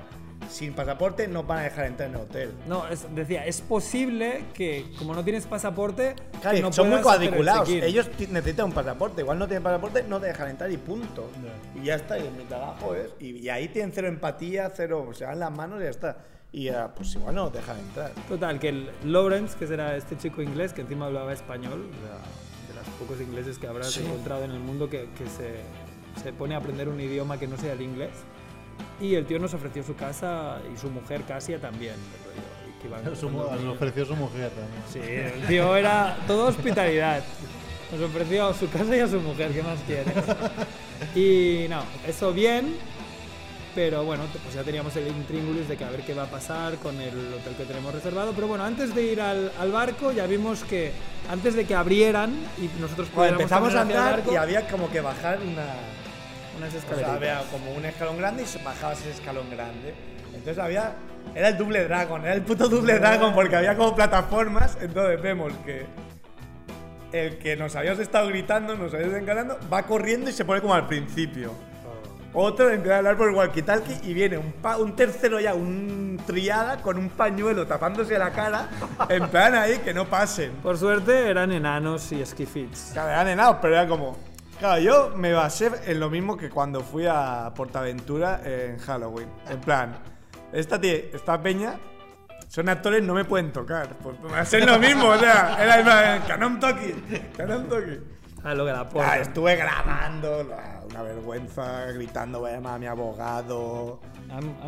sin 0.50 0.74
pasaporte 0.74 1.28
no 1.28 1.44
van 1.44 1.60
a 1.60 1.62
dejar 1.64 1.86
entrar 1.86 2.10
en 2.10 2.16
el 2.16 2.22
hotel. 2.22 2.54
No, 2.68 2.88
es- 2.88 3.06
decía, 3.16 3.46
es 3.46 3.62
posible 3.62 4.46
que 4.54 4.86
como 4.98 5.14
no 5.14 5.24
tienes 5.24 5.46
pasaporte, 5.48 6.16
Claro, 6.42 6.60
no 6.60 6.74
son 6.74 6.90
muy 6.90 7.02
cuadriculados. 7.02 7.70
Ellos 7.70 8.10
necesitan 8.30 8.66
un 8.66 8.74
pasaporte. 8.74 9.22
Igual 9.22 9.40
no 9.40 9.48
tienen 9.48 9.64
pasaporte, 9.64 10.04
no 10.04 10.20
te 10.20 10.28
dejan 10.28 10.50
entrar 10.50 10.70
y 10.72 10.78
punto. 10.78 11.30
Y 11.76 11.86
ya 11.86 11.96
está. 11.96 12.18
Y 12.20 12.30
mi 12.38 12.44
trabajo 12.44 12.94
es. 12.96 13.14
Y, 13.20 13.38
y 13.38 13.50
ahí 13.50 13.70
tienen 13.70 13.92
cero 13.94 14.08
empatía, 14.10 14.70
cero. 14.76 15.10
Se 15.14 15.24
dan 15.24 15.40
las 15.40 15.52
manos 15.52 15.80
y 15.80 15.84
ya 15.86 15.90
está. 15.90 16.18
Y 16.54 16.70
ah, 16.70 16.92
pues 16.96 17.16
igual 17.16 17.34
no 17.34 17.46
nos 17.46 17.54
dejan 17.54 17.80
entrar. 17.80 18.12
Total, 18.30 18.60
que 18.60 18.70
el 18.70 18.90
Lawrence, 19.06 19.58
que 19.58 19.66
era 19.66 19.98
este 19.98 20.16
chico 20.18 20.42
inglés 20.44 20.72
que 20.72 20.82
encima 20.82 21.08
hablaba 21.08 21.34
español, 21.34 21.90
sea, 22.06 22.70
de 22.70 22.80
los 22.80 22.88
pocos 23.00 23.20
ingleses 23.20 23.58
que 23.58 23.68
habrás 23.68 23.98
encontrado 23.98 24.44
en 24.44 24.52
el 24.52 24.60
mundo 24.60 24.88
que, 24.88 25.10
que 25.18 25.26
se, 25.26 25.62
se 26.22 26.32
pone 26.32 26.54
a 26.54 26.60
aprender 26.60 26.90
un 26.90 27.02
idioma 27.02 27.40
que 27.40 27.48
no 27.48 27.58
sea 27.58 27.74
el 27.74 27.82
inglés. 27.82 28.12
Y 29.02 29.16
el 29.16 29.26
tío 29.26 29.40
nos 29.40 29.54
ofreció 29.56 29.84
su 29.84 29.96
casa 29.96 30.60
y 30.74 30.78
su 30.78 30.92
mujer 30.92 31.24
Casia 31.24 31.60
también. 31.60 31.96
que 32.80 32.88
iban 32.88 33.04
niños. 33.04 33.76
ofreció 33.76 34.06
su 34.06 34.16
mujer 34.16 34.52
también. 34.52 34.84
Sí, 34.92 35.00
el 35.00 35.48
tío 35.48 35.76
era 35.76 36.18
todo 36.28 36.48
hospitalidad. 36.48 37.24
Nos 37.92 38.02
ofreció 38.10 38.48
a 38.48 38.54
su 38.54 38.70
casa 38.70 38.96
y 38.96 39.00
a 39.00 39.08
su 39.08 39.20
mujer, 39.20 39.52
¿qué 39.52 39.64
más 39.64 39.80
quieres? 39.86 40.14
Y 41.16 41.68
no, 41.70 41.84
eso 42.08 42.32
bien, 42.32 42.76
pero 43.76 44.04
bueno, 44.04 44.24
pues 44.44 44.56
ya 44.56 44.64
teníamos 44.64 44.96
el 44.96 45.08
intríngulis 45.08 45.68
de 45.68 45.78
que 45.78 45.84
a 45.84 45.90
ver 45.90 46.02
qué 46.02 46.14
va 46.14 46.24
a 46.24 46.28
pasar 46.28 46.76
con 46.76 47.00
el 47.02 47.34
hotel 47.34 47.56
que 47.58 47.66
tenemos 47.66 47.94
reservado. 47.94 48.34
Pero 48.34 48.48
bueno, 48.48 48.64
antes 48.64 48.94
de 48.94 49.04
ir 49.04 49.22
al, 49.22 49.52
al 49.60 49.72
barco 49.72 50.12
ya 50.12 50.28
vimos 50.28 50.64
que 50.64 50.92
antes 51.30 51.56
de 51.56 51.66
que 51.66 51.76
abrieran 51.76 52.32
y 52.58 52.70
nosotros 52.80 53.10
Bueno, 53.14 53.34
empezamos 53.34 53.74
a 53.76 53.82
andar 53.82 54.18
barco, 54.18 54.34
y 54.34 54.36
había 54.36 54.68
como 54.68 54.90
que 54.92 55.02
bajar 55.02 55.40
una. 55.40 55.66
unas 56.58 56.76
O 56.76 56.96
sea, 56.96 57.14
había 57.14 57.42
como 57.52 57.72
un 57.74 57.86
escalón 57.86 58.18
grande 58.18 58.44
y 58.44 58.46
se 58.46 58.62
bajaba 58.64 58.94
ese 58.94 59.12
escalón 59.12 59.50
grande. 59.50 59.94
Entonces 60.28 60.58
había. 60.58 60.96
Era 61.34 61.50
el 61.50 61.58
double 61.58 61.84
dragon, 61.86 62.22
era 62.22 62.34
el 62.34 62.42
puto 62.42 62.68
double 62.68 63.00
dragon 63.00 63.34
porque 63.34 63.56
había 63.56 63.76
como 63.76 63.96
plataformas. 63.96 64.78
Entonces 64.82 65.22
vemos 65.22 65.54
que. 65.66 65.86
El 67.12 67.38
que 67.38 67.56
nos 67.56 67.76
habíamos 67.76 68.00
estado 68.00 68.28
gritando, 68.28 68.76
nos 68.76 68.92
habíamos 68.92 69.16
encarando, 69.16 69.60
va 69.72 69.84
corriendo 69.84 70.32
y 70.32 70.34
se 70.34 70.46
pone 70.46 70.62
como 70.62 70.74
al 70.74 70.88
principio. 70.88 71.54
Otro 72.36 72.70
empieza 72.70 72.96
a 72.96 72.98
hablar 72.98 73.16
por 73.18 73.30
el 73.30 73.36
walkie-talkie 73.36 74.00
y 74.04 74.14
viene 74.14 74.38
un, 74.40 74.54
pa- 74.54 74.78
un 74.78 74.96
tercero 74.96 75.40
ya, 75.40 75.54
un 75.54 76.20
triada 76.26 76.78
con 76.82 76.98
un 76.98 77.10
pañuelo 77.10 77.68
tapándose 77.68 78.18
la 78.18 78.32
cara, 78.32 78.70
en 79.08 79.28
plan 79.30 79.54
ahí 79.54 79.78
que 79.80 79.94
no 79.94 80.06
pasen. 80.06 80.52
Por 80.64 80.78
suerte 80.78 81.30
eran 81.30 81.52
enanos 81.52 82.12
y 82.12 82.26
skifits. 82.26 82.90
Claro, 82.94 83.10
eran 83.10 83.28
enanos, 83.28 83.58
pero 83.62 83.76
era 83.76 83.88
como. 83.88 84.18
Claro, 84.60 84.82
yo 84.82 85.12
me 85.16 85.32
basé 85.34 85.70
en 85.86 86.00
lo 86.00 86.10
mismo 86.10 86.36
que 86.38 86.50
cuando 86.50 86.82
fui 86.82 87.06
a 87.08 87.52
Portaventura 87.56 88.42
en 88.44 88.78
Halloween. 88.80 89.28
En 89.50 89.60
plan, 89.60 89.96
esta, 90.52 90.80
tía, 90.82 90.96
esta 91.14 91.40
peña 91.42 91.76
son 92.48 92.70
actores, 92.70 93.04
no 93.04 93.14
me 93.14 93.26
pueden 93.26 93.52
tocar. 93.52 93.90
Pues 94.02 94.16
me 94.22 94.58
en 94.60 94.66
lo 94.66 94.80
mismo, 94.80 95.08
o 95.10 95.18
sea, 95.18 95.58
era 95.62 95.78
en 95.80 95.84
plan, 95.86 96.22
Canon 96.28 96.60
Toki, 96.60 96.94
Canon 97.38 97.68
Toki. 97.68 98.00
A 98.44 98.54
lo 98.54 98.66
que 98.66 98.72
la 98.72 98.82
Ah, 98.82 98.90
porra. 98.90 99.18
estuve 99.20 99.56
grabando, 99.56 100.46
ah, 100.54 100.82
una 100.90 101.02
vergüenza, 101.02 101.86
gritando, 101.94 102.40
voy 102.42 102.52
a 102.52 102.54
llamar 102.56 102.76
a 102.76 102.80
mi 102.80 102.88
abogado. 102.88 104.00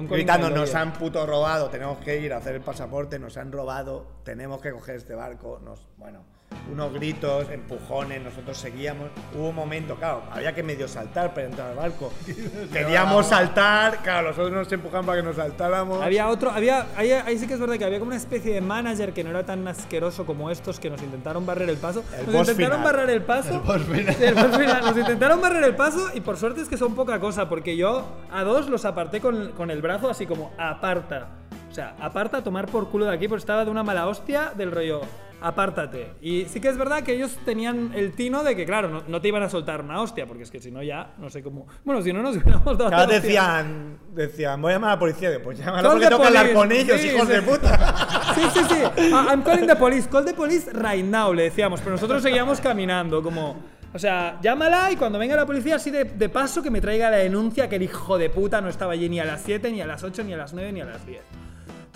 Gritando, 0.10 0.50
nos 0.50 0.74
han 0.76 0.94
puto 0.94 1.26
robado, 1.26 1.70
tenemos 1.70 1.98
que 2.00 2.18
ir 2.20 2.32
a 2.34 2.38
hacer 2.38 2.56
el 2.56 2.62
pasaporte, 2.62 3.20
nos 3.20 3.36
han 3.38 3.52
robado, 3.52 4.06
tenemos 4.24 4.62
que 4.62 4.72
coger 4.72 4.96
este 4.96 5.14
barco. 5.16 5.60
Nos, 5.64 5.88
bueno, 5.98 6.24
unos 6.72 6.93
gritos, 6.93 7.49
empujones, 7.49 8.22
nosotros 8.22 8.57
seguíamos. 8.57 9.09
Hubo 9.36 9.49
un 9.49 9.55
momento, 9.55 9.95
claro, 9.95 10.24
había 10.32 10.53
que 10.53 10.63
medio 10.63 10.88
saltar 10.88 11.34
para 11.34 11.47
entrar 11.47 11.70
al 11.70 11.76
barco. 11.76 12.11
Queríamos 12.74 13.28
saltar, 13.28 14.01
claro, 14.03 14.30
nosotros 14.30 14.51
nos 14.51 14.72
empujaban 14.72 15.05
para 15.05 15.22
que 15.22 15.28
nos 15.28 15.36
saltáramos. 15.36 16.01
Había 16.01 16.28
otro, 16.30 16.51
había, 16.51 16.88
ahí, 16.95 17.11
ahí 17.11 17.38
sí 17.38 17.47
que 17.47 17.53
es 17.53 17.59
verdad 17.59 17.78
que 17.78 17.86
había 17.86 17.99
como 17.99 18.09
una 18.09 18.18
especie 18.18 18.53
de 18.53 18.61
manager 18.61 19.13
que 19.13 19.24
no 19.24 19.30
era 19.30 19.45
tan 19.45 19.68
asqueroso 19.68 20.26
como 20.26 20.49
estos 20.49 20.80
que 20.80 20.89
nos 20.89 21.01
intentaron 21.01 21.45
barrer 21.45 21.70
el 21.70 21.78
paso. 21.78 22.03
El 22.18 22.32
nos 22.32 22.49
intentaron 22.49 22.80
final. 22.80 22.84
barrer 22.84 23.09
el 23.09 23.22
paso. 23.24 23.53
El 23.53 23.59
boss 23.59 23.84
final. 23.84 24.16
Sí, 24.16 24.24
el 24.26 24.36
boss 24.36 24.57
final. 24.57 24.82
Nos 24.82 24.97
intentaron 24.97 25.41
barrer 25.41 25.63
el 25.63 25.76
paso 25.76 26.09
y 26.13 26.22
por 26.22 26.38
suerte 26.38 26.61
es 26.61 26.70
que 26.70 26.78
son 26.78 26.95
poca 26.95 27.20
cosa, 27.20 27.49
porque 27.49 27.78
yo 27.78 28.05
a 28.32 28.43
dos 28.43 28.70
los 28.70 28.86
aparté 28.86 29.22
con, 29.22 29.51
con 29.51 29.72
el 29.72 29.82
brazo 29.82 30.09
así 30.09 30.26
como 30.26 30.51
aparta. 30.57 31.30
O 31.70 31.74
sea, 31.76 31.95
aparta, 31.99 32.41
tomar 32.41 32.68
por 32.68 32.89
culo 32.89 33.05
de 33.05 33.13
aquí, 33.13 33.28
porque 33.28 33.41
estaba 33.41 33.66
de 33.66 33.72
una 33.72 33.84
mala 33.84 34.07
hostia 34.07 34.53
del 34.55 34.72
rollo. 34.72 35.01
Apártate. 35.48 36.14
Y 36.22 36.46
sí 36.46 36.60
que 36.60 36.70
es 36.70 36.78
verdad 36.78 37.04
que 37.04 37.14
ellos 37.14 37.38
tenían 37.46 37.91
el 37.93 38.14
tino 38.14 38.43
de 38.43 38.56
que, 38.56 38.66
claro, 38.66 38.89
no, 38.89 39.04
no 39.08 39.22
te 39.22 39.28
iban 39.28 39.43
a 39.43 39.50
soltar 39.50 39.82
una 39.82 40.02
hostia, 40.02 40.26
porque 40.26 40.41
es 40.41 40.50
que 40.50 40.60
si 40.60 40.72
no 40.72 40.82
ya, 40.82 41.14
no 41.20 41.30
sé 41.30 41.43
cómo. 41.43 41.68
Bueno, 41.84 42.02
si 42.02 42.12
no 42.12 42.24
nos 42.24 42.36
hubiéramos 42.38 42.76
dado. 42.78 42.89
Claro, 42.89 43.12
decían, 43.12 44.00
decían, 44.14 44.60
voy 44.60 44.72
a 44.72 44.76
llamar 44.78 44.89
a 44.89 44.93
la 44.93 45.00
policía. 45.00 45.30
Digo, 45.30 45.43
Pues 45.43 45.60
llámala 45.60 45.89
porque 45.91 46.08
tengo 46.08 46.22
que 46.22 46.28
hablar 46.28 46.52
con 46.54 46.72
ellos, 46.72 47.00
Sí, 47.00 47.10
hijos 47.10 47.28
sí. 47.28 47.34
de 47.34 47.41
puta. 47.43 48.34
Sí, 48.34 48.41
sí, 48.54 48.60
sí. 48.68 49.12
Ah, 49.14 49.28
I'm 49.30 49.43
calling 49.43 49.68
the 49.68 49.76
police. 49.76 50.10
Call 50.10 50.26
the 50.26 50.34
police 50.34 50.68
right 50.74 51.06
now, 51.06 51.32
le 51.32 51.43
decíamos. 51.43 51.80
Pero 51.80 51.91
nosotros 51.91 52.24
seguíamos 52.24 52.60
caminando, 52.60 53.22
como. 53.22 53.76
O 53.93 54.00
sea, 54.00 54.39
llámala 54.41 54.91
y 54.91 54.96
cuando 54.98 55.20
venga 55.20 55.36
la 55.36 55.46
policía, 55.46 55.76
así 55.76 55.91
de, 55.91 56.06
de 56.06 56.28
paso, 56.30 56.62
que 56.64 56.70
me 56.72 56.82
traiga 56.82 57.10
la 57.12 57.18
denuncia 57.18 57.70
que 57.70 57.76
el 57.78 57.84
hijo 57.84 58.18
de 58.18 58.30
puta 58.32 58.60
no 58.62 58.68
estaba 58.68 58.93
allí 58.93 59.08
ni 59.08 59.20
a 59.20 59.26
las 59.26 59.41
7, 59.41 59.72
ni 59.72 59.80
a 59.82 59.86
las 59.86 60.04
8, 60.04 60.24
ni 60.24 60.34
a 60.34 60.38
las 60.38 60.54
9, 60.54 60.72
ni 60.74 60.82
a 60.82 60.86
las 60.86 61.06
10. 61.06 61.22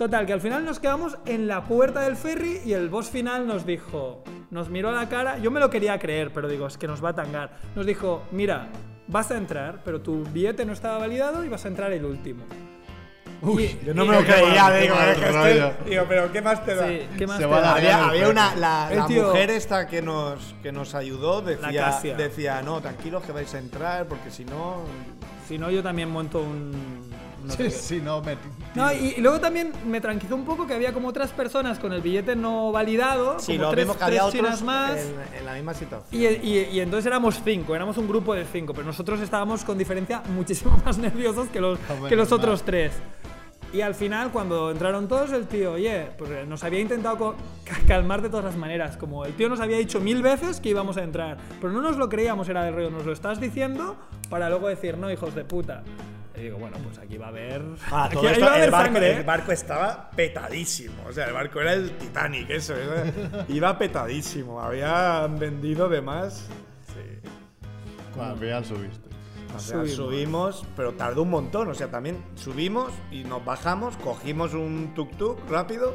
Total, 0.00 0.24
que 0.24 0.32
al 0.32 0.40
final 0.40 0.64
nos 0.64 0.80
quedamos 0.80 1.18
en 1.26 1.46
la 1.46 1.62
puerta 1.64 2.00
del 2.00 2.16
ferry 2.16 2.62
y 2.64 2.72
el 2.72 2.88
boss 2.88 3.10
final 3.10 3.46
nos 3.46 3.66
dijo, 3.66 4.24
nos 4.50 4.70
miró 4.70 4.88
a 4.88 4.92
la 4.92 5.10
cara, 5.10 5.36
yo 5.36 5.50
me 5.50 5.60
lo 5.60 5.68
quería 5.68 5.98
creer, 5.98 6.32
pero 6.32 6.48
digo, 6.48 6.66
es 6.66 6.78
que 6.78 6.86
nos 6.86 7.04
va 7.04 7.10
a 7.10 7.14
tangar. 7.14 7.58
Nos 7.76 7.84
dijo, 7.84 8.22
mira, 8.30 8.68
vas 9.08 9.30
a 9.30 9.36
entrar, 9.36 9.82
pero 9.84 10.00
tu 10.00 10.24
billete 10.24 10.64
no 10.64 10.72
estaba 10.72 10.96
validado 10.96 11.44
y 11.44 11.50
vas 11.50 11.66
a 11.66 11.68
entrar 11.68 11.92
el 11.92 12.06
último. 12.06 12.44
Uy, 13.42 13.78
Yo 13.84 13.92
no 13.92 14.06
me 14.06 14.14
lo 14.14 14.24
creía, 14.24 14.70
digo, 14.70 14.94
digo, 15.86 16.04
pero 16.08 16.32
¿qué 16.32 16.40
más 16.40 16.64
te 16.64 16.74
da? 16.76 16.88
Sí, 16.88 17.06
¿qué 17.18 17.26
más 17.26 17.38
te 17.38 17.46
da? 17.46 17.74
Había, 17.74 18.06
había 18.08 18.28
una, 18.30 18.56
la, 18.56 19.04
tío- 19.06 19.26
mujer 19.26 19.50
esta 19.50 19.86
que 19.86 20.00
nos, 20.00 20.54
que 20.62 20.72
nos 20.72 20.94
ayudó 20.94 21.42
decía, 21.42 22.00
decía, 22.16 22.62
no, 22.62 22.80
tranquilos 22.80 23.22
que 23.22 23.32
vais 23.32 23.54
a 23.54 23.58
entrar 23.58 24.06
porque 24.06 24.30
si 24.30 24.46
no... 24.46 24.76
Si 25.46 25.58
no, 25.58 25.70
yo 25.70 25.82
también 25.82 26.08
monto 26.08 26.40
un... 26.40 27.09
no 27.44 27.70
Sí, 27.70 28.00
no, 28.02 28.20
me. 28.22 28.36
No, 28.74 28.92
y, 28.92 29.14
y 29.16 29.20
luego 29.20 29.40
también 29.40 29.72
me 29.86 30.00
tranquilizó 30.00 30.36
un 30.36 30.44
poco 30.44 30.66
que 30.66 30.74
había 30.74 30.92
como 30.92 31.08
otras 31.08 31.30
personas 31.30 31.78
con 31.78 31.92
el 31.92 32.00
billete 32.00 32.36
no 32.36 32.70
validado, 32.72 33.38
Sí, 33.38 33.52
como 33.52 33.64
lo 33.64 33.70
tres, 33.72 33.84
vimos 33.84 33.96
que 33.96 34.04
había 34.04 34.24
otros 34.24 34.62
más. 34.62 34.96
en, 34.98 35.14
en 35.38 35.44
la 35.46 35.54
misma 35.54 35.74
situación. 35.74 36.08
Y, 36.22 36.26
y- 36.26 36.68
y 36.72 36.80
entonces 36.80 37.06
éramos 37.06 37.40
cinco, 37.44 37.74
éramos 37.74 37.96
un 37.98 38.06
grupo 38.08 38.34
de 38.34 38.44
cinco, 38.44 38.72
pero 38.74 38.86
nosotros 38.86 39.20
estábamos 39.20 39.64
con 39.64 39.76
diferencia 39.78 40.22
muchísimo 40.34 40.76
más 40.84 40.98
nerviosos 40.98 41.48
que 41.48 41.60
los, 41.60 41.78
Hombre, 41.90 42.08
que 42.08 42.16
los 42.16 42.30
otros 42.32 42.62
tres. 42.62 42.92
Y 43.72 43.82
al 43.82 43.94
final, 43.94 44.32
cuando 44.32 44.72
entraron 44.72 45.06
todos, 45.06 45.30
el 45.30 45.46
tío, 45.46 45.74
oye, 45.74 46.08
pues 46.18 46.44
nos 46.48 46.64
había 46.64 46.80
intentado 46.80 47.36
calmar 47.86 48.20
de 48.20 48.28
todas 48.28 48.44
las 48.44 48.56
maneras. 48.56 48.96
Como 48.96 49.24
el 49.24 49.32
tío 49.34 49.48
nos 49.48 49.60
había 49.60 49.76
dicho 49.78 50.00
mil 50.00 50.22
veces 50.22 50.60
que 50.60 50.70
íbamos 50.70 50.96
a 50.96 51.04
entrar, 51.04 51.38
pero 51.60 51.72
no 51.72 51.80
nos 51.80 51.96
lo 51.96 52.08
creíamos, 52.08 52.48
era 52.48 52.64
del 52.64 52.74
rollo, 52.74 52.90
nos 52.90 53.06
lo 53.06 53.12
estás 53.12 53.40
diciendo 53.40 53.96
para 54.28 54.48
luego 54.48 54.66
decir, 54.66 54.98
no, 54.98 55.08
hijos 55.08 55.36
de 55.36 55.44
puta. 55.44 55.84
Y 56.40 56.44
digo, 56.44 56.58
bueno, 56.58 56.76
pues 56.82 56.98
aquí 56.98 57.18
va 57.18 57.26
a 57.26 57.28
haber. 57.28 57.62
Ah, 57.90 58.04
aquí 58.06 58.14
todo 58.14 58.26
ahí 58.26 58.32
esto, 58.32 58.46
va 58.46 58.52
a 58.54 58.64
el, 58.64 58.70
barco, 58.70 58.86
sangre, 58.86 59.12
el 59.12 59.18
¿eh? 59.18 59.22
barco 59.22 59.52
estaba 59.52 60.10
petadísimo. 60.10 60.94
O 61.06 61.12
sea, 61.12 61.26
el 61.26 61.34
barco 61.34 61.60
era 61.60 61.74
el 61.74 61.90
Titanic, 61.98 62.48
eso. 62.50 62.74
era- 62.74 63.44
iba 63.48 63.76
petadísimo. 63.78 64.60
Habían 64.60 65.38
vendido 65.38 65.88
de 65.88 66.00
más. 66.00 66.48
Cuando 68.14 68.34
al 68.34 68.38
final 68.40 68.64
subiste. 68.64 69.08
O 69.54 69.58
sea, 69.58 69.78
Subimos. 69.78 69.92
subimos. 69.96 70.66
pero 70.76 70.92
tardó 70.94 71.22
un 71.22 71.30
montón. 71.30 71.68
O 71.68 71.74
sea, 71.74 71.90
también 71.90 72.22
subimos 72.34 72.92
y 73.10 73.24
nos 73.24 73.44
bajamos, 73.44 73.96
cogimos 73.98 74.54
un 74.54 74.94
tuk-tuk 74.94 75.36
rápido 75.48 75.94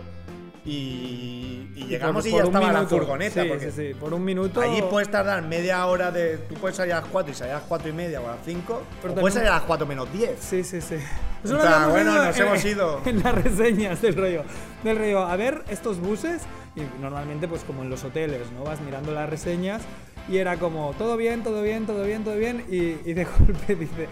y, 0.66 1.70
y 1.76 1.86
llegamos 1.88 2.24
Por- 2.24 2.32
y 2.32 2.36
ya 2.38 2.44
estaba 2.44 2.68
la 2.68 2.80
minuto. 2.80 2.98
furgoneta. 2.98 3.44
Sí, 3.44 3.48
porque 3.50 3.72
sí, 3.72 3.88
sí, 3.90 3.94
por 3.94 4.14
un 4.14 4.24
minuto. 4.26 4.62
Allí 4.62 4.82
puedes 4.90 5.10
tardar 5.10 5.44
media 5.44 5.86
hora 5.86 6.12
de. 6.12 6.38
Tú 6.38 6.56
puedes 6.56 6.76
salir 6.78 6.94
a 6.94 7.02
las 7.02 7.10
4 7.10 7.32
y 7.32 7.36
salir 7.36 7.54
a 7.54 7.58
las 7.60 7.64
4 7.68 7.90
y 7.90 7.94
media 7.94 8.22
o 8.22 8.28
a 8.28 8.32
las 8.36 8.46
5. 8.46 8.82
Pero 9.02 9.14
o 9.14 9.18
puedes 9.18 9.34
salir 9.36 9.50
a 9.50 9.54
las 9.56 9.64
4 9.64 9.86
menos 9.86 10.12
10. 10.12 10.32
Sí, 10.40 10.64
sí, 10.64 10.82
sí. 10.82 10.96
O 11.44 11.48
lo 11.50 11.62
sea, 11.62 11.88
bueno, 11.88 12.14
nos 12.24 12.38
en- 12.38 12.48
hemos 12.48 12.66
ido. 12.66 13.02
En 13.06 13.22
las 13.24 13.36
reseñas 13.36 14.02
del 14.02 14.16
rollo. 14.16 14.44
Del 14.84 14.98
rollo, 14.98 15.20
a 15.26 15.36
ver 15.36 15.64
estos 15.70 16.00
buses. 16.00 16.42
Y 16.76 16.82
normalmente, 17.02 17.48
pues 17.48 17.64
como 17.64 17.84
en 17.84 17.90
los 17.90 18.04
hoteles, 18.04 18.52
¿no? 18.52 18.64
Vas 18.66 18.82
mirando 18.82 19.12
las 19.14 19.30
reseñas 19.30 19.82
y 20.28 20.38
era 20.38 20.58
como, 20.58 20.94
todo 20.98 21.16
bien, 21.16 21.42
todo 21.44 21.62
bien, 21.62 21.86
todo 21.86 22.04
bien, 22.04 22.24
todo 22.26 22.36
bien. 22.36 22.66
Y, 22.70 22.98
y 23.10 23.14
de 23.14 23.26
golpe 23.40 23.76
dice. 23.76 24.10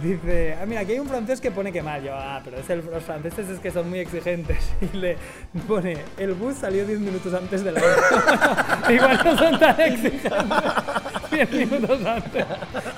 Dice, 0.00 0.56
ah, 0.60 0.66
mira, 0.66 0.80
aquí 0.80 0.92
hay 0.92 0.98
un 0.98 1.08
francés 1.08 1.40
que 1.40 1.50
pone 1.50 1.70
que 1.72 1.82
mal. 1.82 2.02
Yo, 2.02 2.12
ah, 2.14 2.40
pero 2.42 2.56
es 2.58 2.68
el- 2.70 2.84
los 2.84 3.02
franceses 3.04 3.48
es 3.48 3.58
que 3.60 3.70
son 3.70 3.88
muy 3.90 3.98
exigentes. 4.00 4.58
Y 4.92 4.96
le 4.96 5.16
pone, 5.68 5.96
el 6.18 6.32
bus 6.34 6.56
salió 6.56 6.84
10 6.86 6.98
minutos 6.98 7.32
antes 7.34 7.62
de 7.62 7.72
la 7.72 7.80
hora. 7.82 8.82
Igual 8.90 9.20
no 9.24 9.38
son 9.38 9.58
tan 9.60 9.80
exigentes. 9.80 10.32
10 11.30 11.50
minutos 11.52 12.04
antes. 12.04 12.44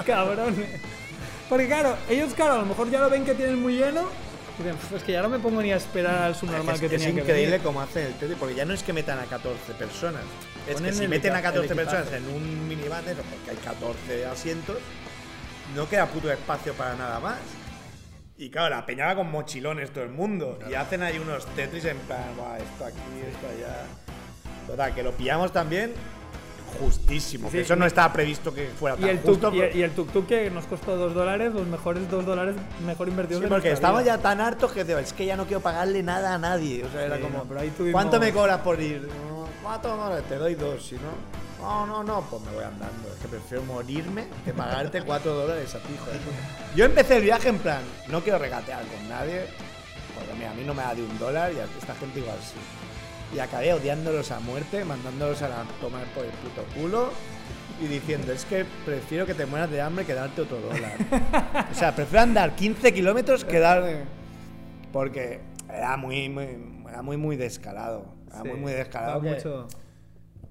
Cabrones. 0.07 0.69
Porque 1.49 1.67
claro, 1.67 1.97
ellos 2.09 2.33
claro, 2.33 2.55
a 2.55 2.59
lo 2.59 2.67
mejor 2.67 2.91
ya 2.91 3.01
lo 3.01 3.11
ven 3.11 3.25
que 3.25 3.35
tienen 3.35 3.61
muy 3.61 3.75
lleno. 3.77 4.03
Y 4.59 4.63
dicen, 4.63 4.79
pues 4.89 5.03
que 5.03 5.13
ya 5.13 5.21
no 5.21 5.29
me 5.29 5.41
pongo 5.41 5.61
ni 5.61 5.73
a 5.73 5.77
esperar 5.77 6.23
al 6.23 6.35
subnormal 6.37 6.77
es, 6.77 6.81
que 6.81 6.87
es 6.87 6.93
tenía 6.93 7.13
que 7.13 7.21
increíble 7.23 7.59
cómo 7.59 7.81
hacen 7.83 8.07
el 8.07 8.13
TT, 8.15 8.37
porque 8.39 8.55
ya 8.55 8.65
no 8.65 8.73
es 8.73 8.85
que 8.85 8.93
metan 8.93 9.19
a 9.19 9.25
14 9.25 9.73
personas. 9.75 10.23
Es 10.69 10.75
Ponen 10.75 10.91
que 10.93 10.97
si 10.97 11.09
meten 11.09 11.33
a 11.35 11.41
equipa- 11.41 11.53
14 11.53 11.71
el 11.73 11.77
personas 11.77 12.13
en 12.13 12.29
un 12.29 12.69
minivan, 12.69 13.03
porque 13.05 13.51
hay 13.51 13.57
14 13.57 14.27
asientos, 14.27 14.77
no 15.75 15.89
queda 15.89 16.07
puto 16.07 16.31
espacio 16.31 16.73
para 16.75 16.95
nada 16.97 17.21
más. 17.21 17.39
Y 18.37 18.51
claro, 18.51 18.75
la 18.75 18.85
peña 18.85 19.07
va 19.07 19.15
con 19.17 19.31
mochilones 19.31 19.91
todo 19.93 20.05
el 20.05 20.11
mundo. 20.11 20.59
Y 20.69 20.75
hacen 20.75 21.03
ahí 21.03 21.19
unos 21.19 21.47
Tetris 21.55 21.85
en 21.85 21.99
plan, 21.99 22.25
"Buah, 22.37 22.59
esto 22.59 22.85
aquí, 22.85 22.99
esto 23.29 23.47
allá. 23.47 23.77
Total, 24.67 24.95
que 24.95 25.03
lo 25.03 25.13
pillamos 25.13 25.53
también 25.53 25.93
justísimo. 26.81 27.49
Sí, 27.51 27.59
que 27.59 27.63
eso 27.63 27.77
no 27.77 27.87
estaba 27.87 28.13
previsto 28.13 28.53
que 28.53 28.67
fuera 28.67 28.97
Y 28.97 29.01
tan 29.03 29.11
el, 29.11 29.19
justo. 29.21 29.49
tuk, 29.49 29.55
y, 29.55 29.61
pero- 29.61 29.77
y 29.79 29.83
el 29.83 29.95
tuk-tuk 29.95 30.27
que 30.27 30.51
nos 30.51 30.65
costó 30.67 30.97
2 30.97 31.15
dólares, 31.15 31.53
los 31.55 31.67
mejores 31.67 32.11
2 32.11 32.27
dólares 32.27 32.57
mejor 32.85 33.09
invertidos 33.09 33.43
Sí, 33.45 33.49
porque 33.49 33.69
vida. 34.01 34.17
ya 34.17 34.19
tan 34.19 34.41
hartos 34.41 34.73
que 34.73 34.81
es 34.81 35.13
que 35.13 35.27
ya 35.27 35.37
no 35.37 35.45
quiero 35.47 35.61
pagarle 35.61 36.03
nada 36.03 36.35
a 36.35 36.39
nadie. 36.39 36.85
O 36.85 36.91
sea, 36.91 37.05
era 37.05 37.21
como, 37.21 37.39
no, 37.39 37.45
pero 37.45 37.61
ahí 37.61 37.71
tuvimos- 37.71 37.93
¿cuánto 37.93 38.19
me 38.19 38.33
cobras 38.33 38.59
por 38.61 38.81
ir? 38.81 39.03
"No, 39.29 39.45
Cuatro 39.63 39.97
dólares, 39.97 40.25
te 40.29 40.37
doy 40.37 40.55
dos, 40.57 40.85
si 40.85 40.97
no. 40.97 41.01
No, 41.65 41.87
no, 41.87 42.05
no, 42.05 42.21
pues 42.29 42.43
me 42.43 42.53
voy 42.53 42.65
andando. 42.65 43.09
Es 43.15 43.21
que 43.23 43.29
prefiero 43.29 43.65
morirme 43.65 44.27
que 44.45 44.53
pagarte 44.53 45.03
cuatro 45.03 45.33
dólares 45.35 45.75
a 45.75 45.79
ti, 45.79 45.95
puta". 45.95 46.13
Yo 46.77 46.85
empecé 46.85 47.17
el 47.17 47.23
viaje 47.23 47.49
en 47.49 47.59
plan, 47.59 47.81
no 48.09 48.21
quiero 48.21 48.39
regatear 48.39 48.83
con 48.87 49.09
nadie, 49.09 49.47
porque 50.15 50.35
mira, 50.35 50.51
a 50.51 50.55
mí 50.55 50.63
no 50.65 50.75
me 50.75 50.83
da 50.83 50.95
de 50.95 51.03
un 51.03 51.19
dólar 51.19 51.53
y 51.53 51.59
a 51.59 51.65
esta 51.65 51.95
gente 51.95 52.21
igual 52.21 52.37
sí. 52.41 52.57
Y 53.35 53.39
acabé 53.41 53.73
odiándolos 53.73 54.31
a 54.31 54.41
muerte, 54.41 54.85
mandándolos 54.85 55.41
a 55.43 55.49
la 55.49 55.65
tomar 55.81 56.05
por 56.15 56.25
el 56.25 56.31
puto 56.33 56.63
culo 56.79 57.09
y 57.81 57.87
diciendo, 57.87 58.31
es 58.33 58.45
que 58.45 58.65
prefiero 58.85 59.25
que 59.27 59.35
te 59.35 59.47
mueras 59.47 59.71
de 59.71 59.81
hambre 59.81 60.05
que 60.05 60.15
darte 60.15 60.43
otro 60.43 60.61
dólar. 60.61 60.93
o 61.73 61.75
sea, 61.75 61.95
prefiero 61.97 62.23
andar 62.23 62.55
15 62.55 62.93
kilómetros 62.93 63.45
que 63.45 63.59
dar... 63.59 64.05
Porque 64.93 65.41
era 65.69 65.97
muy, 65.97 66.29
muy, 66.29 66.85
era 66.89 67.03
muy, 67.03 67.17
muy 67.17 67.37
descarado. 67.37 68.07
Era 68.29 68.43
Sí, 68.43 68.49
muy, 68.49 68.59
muy 68.61 68.73
que- 69.21 69.31
mucho 69.31 69.67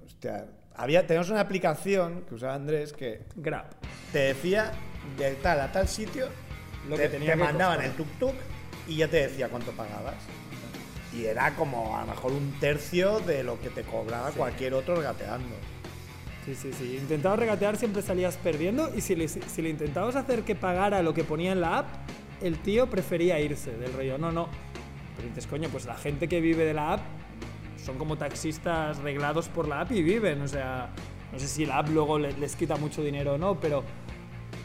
Hostia, 0.06 0.46
había, 0.76 1.06
tenemos 1.08 1.30
una 1.30 1.42
aplicación 1.42 2.24
que 2.28 2.36
usaba 2.36 2.56
Andrés 2.56 2.94
que 2.94 3.22
grab. 3.36 3.66
te 4.12 4.20
decía 4.20 4.72
de 5.18 5.36
tal 5.36 5.60
a 5.62 5.72
tal 5.72 5.88
sitio, 5.88 6.28
Lo 6.90 6.96
te, 6.96 7.04
que 7.04 7.10
tenía 7.10 7.34
te 7.34 7.38
que 7.38 7.44
mandaban 7.44 7.78
costar. 7.78 7.92
el 7.92 7.98
tuk-tuk 7.98 8.34
y 8.88 8.98
ya 8.98 9.08
te 9.08 9.28
decía 9.28 9.50
cuánto 9.50 9.72
pagabas. 9.72 10.16
Y 11.14 11.26
era 11.26 11.56
como 11.56 11.96
a 11.96 12.02
lo 12.02 12.08
mejor 12.08 12.32
un 12.32 12.54
tercio 12.60 13.20
de 13.20 13.44
lo 13.44 13.60
que 13.62 13.70
te 13.70 13.84
cobraba 13.84 14.32
cualquier 14.32 14.74
otro 14.74 14.96
regateando. 14.96 15.56
Sí, 16.46 16.56
sí, 16.56 16.72
sí. 16.74 16.98
Intentabas 17.00 17.40
regatear, 17.40 17.78
siempre 17.78 18.02
salías 18.02 18.36
perdiendo. 18.38 18.92
Y 18.96 19.02
si 19.02 19.16
le, 19.16 19.28
si 19.28 19.62
le 19.62 19.70
intentabas 19.70 20.16
hacer 20.16 20.42
que 20.42 20.56
pagara 20.56 21.02
lo 21.04 21.14
que 21.14 21.24
ponía 21.24 21.52
en 21.52 21.62
la 21.62 21.78
app, 21.80 21.88
el 22.42 22.58
tío 22.58 22.90
prefería 22.90 23.40
irse 23.40 23.72
del 23.78 23.94
rollo. 23.94 24.18
No, 24.18 24.32
no. 24.32 24.50
Pero 25.16 25.30
dices, 25.30 25.46
coño, 25.48 25.70
pues 25.70 25.86
la 25.86 25.96
gente 25.96 26.28
que 26.28 26.42
vive 26.42 26.66
de 26.66 26.74
la 26.74 26.94
app 26.94 27.02
son 27.84 27.98
como 27.98 28.18
taxistas 28.18 28.98
reglados 29.00 29.48
por 29.50 29.68
la 29.68 29.82
app 29.82 29.92
y 29.92 30.02
viven. 30.02 30.42
O 30.42 30.48
sea, 30.48 30.90
no 31.32 31.40
sé 31.40 31.48
si 31.48 31.66
la 31.66 31.80
app 31.80 31.90
luego 31.90 32.18
le- 32.20 32.34
les 32.38 32.56
quita 32.56 32.76
mucho 32.78 33.04
dinero 33.04 33.34
o 33.34 33.38
no, 33.38 33.60
pero 33.60 33.84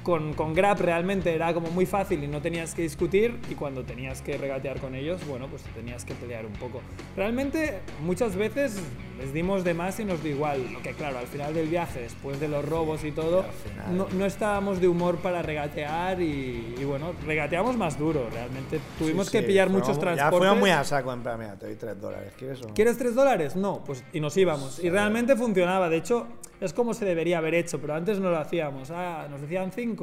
con, 0.08 0.32
con 0.32 0.54
Grab 0.54 0.80
realmente 0.80 1.34
era 1.34 1.52
como 1.52 1.68
muy 1.70 1.84
fácil 1.84 2.24
y 2.24 2.28
no 2.28 2.40
tenías 2.40 2.74
que 2.74 2.80
discutir 2.80 3.38
y 3.50 3.54
cuando 3.54 3.84
tenías 3.84 4.22
que 4.22 4.38
regatear 4.38 4.80
con 4.80 4.94
ellos, 4.94 5.20
bueno, 5.28 5.48
pues 5.48 5.62
tenías 5.74 6.06
que 6.06 6.14
pelear 6.14 6.46
un 6.46 6.54
poco. 6.54 6.80
Realmente 7.14 7.80
muchas 8.02 8.34
veces 8.34 8.80
les 9.18 9.34
dimos 9.34 9.64
de 9.64 9.74
más 9.74 10.00
y 10.00 10.06
nos 10.06 10.22
dio 10.22 10.32
igual, 10.32 10.72
lo 10.72 10.80
que 10.80 10.92
claro, 10.94 11.18
al 11.18 11.26
final 11.26 11.52
del 11.52 11.68
viaje, 11.68 12.00
después 12.00 12.40
de 12.40 12.48
los 12.48 12.64
robos 12.64 13.04
y 13.04 13.12
todo, 13.12 13.44
no, 13.92 14.06
no 14.16 14.24
estábamos 14.24 14.80
de 14.80 14.88
humor 14.88 15.16
para 15.18 15.42
regatear 15.42 16.22
y, 16.22 16.74
y 16.80 16.84
bueno, 16.84 17.12
regateamos 17.26 17.76
más 17.76 17.98
duro, 17.98 18.30
realmente 18.32 18.80
tuvimos 18.98 19.26
Sí, 19.26 19.32
que 19.32 19.40
sí, 19.42 19.46
pillar 19.48 19.68
fuimos- 19.68 19.82
muchos 19.88 19.96
Ya 19.96 20.00
transportes. 20.00 20.38
fuimos 20.38 20.58
muy 20.58 20.70
a 20.70 20.84
saco, 20.84 21.12
en 21.12 21.22
plan, 21.22 21.38
mira, 21.38 21.58
te 21.58 21.66
doy 21.66 21.74
3 21.76 22.00
dólares, 22.00 22.32
¿quieres 22.38 22.62
o 22.62 22.68
no? 22.68 22.74
¿Quieres 22.74 22.96
3 22.96 23.14
dólares? 23.14 23.56
No, 23.56 23.84
pues 23.84 24.02
y 24.14 24.20
nos 24.20 24.34
íbamos. 24.38 24.82
Y 24.82 24.88
realmente 24.88 25.36
funcionaba. 25.36 25.90
De 25.90 25.96
hecho, 25.98 26.26
es 26.60 26.72
como 26.72 26.94
se 26.94 27.04
debería 27.04 27.38
haber 27.38 27.54
hecho, 27.54 27.78
pero 27.80 27.94
antes 27.94 28.18
no 28.20 28.30
lo 28.30 28.38
hacíamos. 28.38 28.90
Ah, 28.90 29.26
nos 29.30 29.40
decían 29.40 29.70
5, 29.72 29.97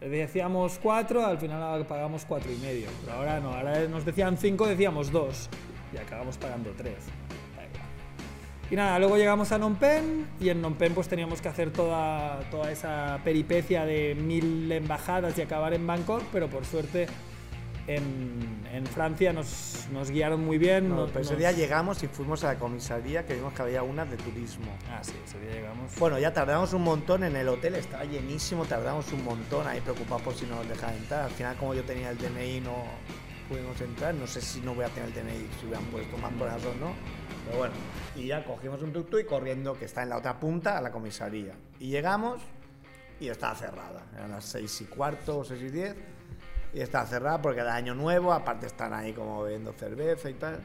les 0.00 0.10
decíamos 0.10 0.78
4, 0.82 1.26
al 1.26 1.38
final 1.38 1.86
pagamos 1.86 2.24
4 2.26 2.52
y 2.52 2.56
medio. 2.58 2.88
Pero 3.04 3.16
ahora 3.16 3.40
no, 3.40 3.52
ahora 3.52 3.86
nos 3.88 4.04
decían 4.04 4.36
5, 4.36 4.66
decíamos 4.66 5.10
2 5.10 5.48
y 5.94 5.96
acabamos 5.96 6.36
pagando 6.36 6.70
3. 6.76 6.94
Y 8.70 8.76
nada, 8.76 8.98
luego 8.98 9.16
llegamos 9.16 9.50
a 9.50 9.56
Phnom 9.56 9.76
Penh 9.76 10.26
y 10.40 10.50
en 10.50 10.58
Phnom 10.58 10.74
Penh 10.74 10.92
pues 10.92 11.08
teníamos 11.08 11.40
que 11.40 11.48
hacer 11.48 11.72
toda, 11.72 12.40
toda 12.50 12.70
esa 12.70 13.18
peripecia 13.24 13.86
de 13.86 14.14
mil 14.14 14.70
embajadas 14.70 15.38
y 15.38 15.42
acabar 15.42 15.72
en 15.72 15.86
Bangkok, 15.86 16.22
pero 16.30 16.48
por 16.48 16.66
suerte 16.66 17.06
en, 17.88 18.66
en 18.72 18.86
Francia 18.86 19.32
nos, 19.32 19.88
nos 19.92 20.10
guiaron 20.10 20.44
muy 20.44 20.58
bien. 20.58 20.88
No, 20.88 20.96
nos- 20.96 21.08
pero 21.10 21.20
ese 21.22 21.32
nos- 21.32 21.38
día 21.40 21.52
llegamos 21.52 22.02
y 22.02 22.06
fuimos 22.08 22.44
a 22.44 22.52
la 22.54 22.58
comisaría 22.58 23.24
que 23.26 23.34
vimos 23.34 23.52
que 23.54 23.62
había 23.62 23.82
una 23.82 24.04
de 24.04 24.16
turismo. 24.16 24.66
Ah, 24.90 25.00
sí, 25.02 25.14
ese 25.24 25.40
día 25.40 25.52
llegamos. 25.52 25.92
Bueno, 25.98 26.18
ya 26.18 26.32
tardamos 26.32 26.72
un 26.74 26.82
montón 26.82 27.24
en 27.24 27.34
el 27.34 27.48
hotel, 27.48 27.74
estaba 27.74 28.04
llenísimo, 28.04 28.64
tardamos 28.66 29.10
un 29.12 29.24
montón 29.24 29.66
ahí 29.66 29.80
preocupados 29.80 30.22
por 30.22 30.34
si 30.34 30.46
no 30.46 30.56
nos 30.56 30.68
dejaban 30.68 30.96
entrar. 30.96 31.24
Al 31.24 31.30
final, 31.30 31.56
como 31.56 31.74
yo 31.74 31.82
tenía 31.84 32.10
el 32.10 32.18
DNI, 32.18 32.60
no 32.60 32.84
pudimos 33.48 33.80
entrar. 33.80 34.14
No 34.14 34.26
sé 34.26 34.40
si 34.42 34.60
no 34.60 34.74
voy 34.74 34.84
a 34.84 34.88
tener 34.88 35.08
el 35.08 35.14
DNI, 35.14 35.48
si 35.58 35.66
hubieran 35.66 35.84
puesto 35.86 36.16
más 36.18 36.38
brazos 36.38 36.66
o 36.76 36.78
no. 36.78 36.92
Pero 37.46 37.58
bueno, 37.58 37.74
y 38.14 38.26
ya 38.26 38.44
cogimos 38.44 38.82
un 38.82 38.92
tuk 38.92 39.08
y 39.18 39.24
corriendo, 39.24 39.72
que 39.78 39.86
está 39.86 40.02
en 40.02 40.10
la 40.10 40.18
otra 40.18 40.38
punta, 40.38 40.76
a 40.76 40.82
la 40.82 40.90
comisaría. 40.90 41.54
Y 41.80 41.88
llegamos 41.88 42.42
y 43.18 43.28
estaba 43.28 43.54
cerrada. 43.54 44.04
Eran 44.14 44.30
las 44.32 44.44
seis 44.44 44.78
y 44.82 44.84
cuarto 44.84 45.38
o 45.38 45.44
seis 45.44 45.62
y 45.62 45.70
diez. 45.70 45.94
Y 46.74 46.80
estaba 46.80 47.06
cerrada 47.06 47.40
porque 47.40 47.60
era 47.60 47.74
año 47.74 47.94
nuevo, 47.94 48.32
aparte 48.32 48.66
están 48.66 48.92
ahí 48.92 49.12
como 49.12 49.42
bebiendo 49.42 49.72
cerveza 49.72 50.28
y 50.30 50.34
tal. 50.34 50.60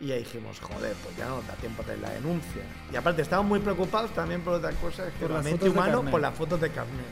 Y 0.00 0.12
ahí 0.12 0.20
dijimos, 0.20 0.58
joder, 0.60 0.94
pues 1.04 1.14
ya 1.16 1.26
no 1.26 1.36
nos 1.36 1.46
da 1.46 1.52
tiempo 1.54 1.82
a 1.82 1.84
hacer 1.84 1.98
la 1.98 2.08
denuncia. 2.10 2.62
Y 2.90 2.96
aparte 2.96 3.20
estábamos 3.20 3.50
muy 3.50 3.60
preocupados 3.60 4.10
también 4.14 4.40
por 4.40 4.54
otra 4.54 4.70
cosa, 4.72 5.06
es 5.06 5.12
que 5.12 5.20
Por 5.20 5.30
realmente 5.32 5.68
humano 5.68 5.96
carnet. 5.96 6.10
por 6.10 6.20
las 6.22 6.34
fotos 6.34 6.58
de 6.60 6.70
carnet. 6.70 7.04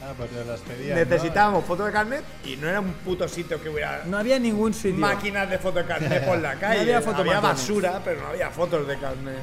Ah, 0.00 0.12
pues 0.16 0.30
las 0.46 0.60
pedían. 0.60 0.90
¿no? 0.96 1.04
Necesitábamos 1.04 1.64
fotos 1.64 1.86
de 1.86 1.92
carnet 1.92 2.22
y 2.44 2.54
no 2.54 2.68
era 2.68 2.78
un 2.78 2.92
puto 2.92 3.26
sitio 3.26 3.60
que 3.60 3.68
hubiera 3.68 4.04
No 4.06 4.16
había 4.18 4.38
ningún 4.38 4.72
sitio. 4.72 5.00
máquinas 5.00 5.50
de 5.50 5.58
fotos 5.58 5.82
de 5.82 5.88
carnet 5.92 6.24
por 6.24 6.38
la 6.38 6.54
calle. 6.60 6.80
había 6.82 6.98
había, 6.98 7.00
fotomatones. 7.10 7.42
basura, 7.42 8.00
pero 8.04 8.20
no 8.22 8.28
había 8.28 8.50
fotos 8.50 8.86
de 8.86 8.96
carnet. 8.98 9.38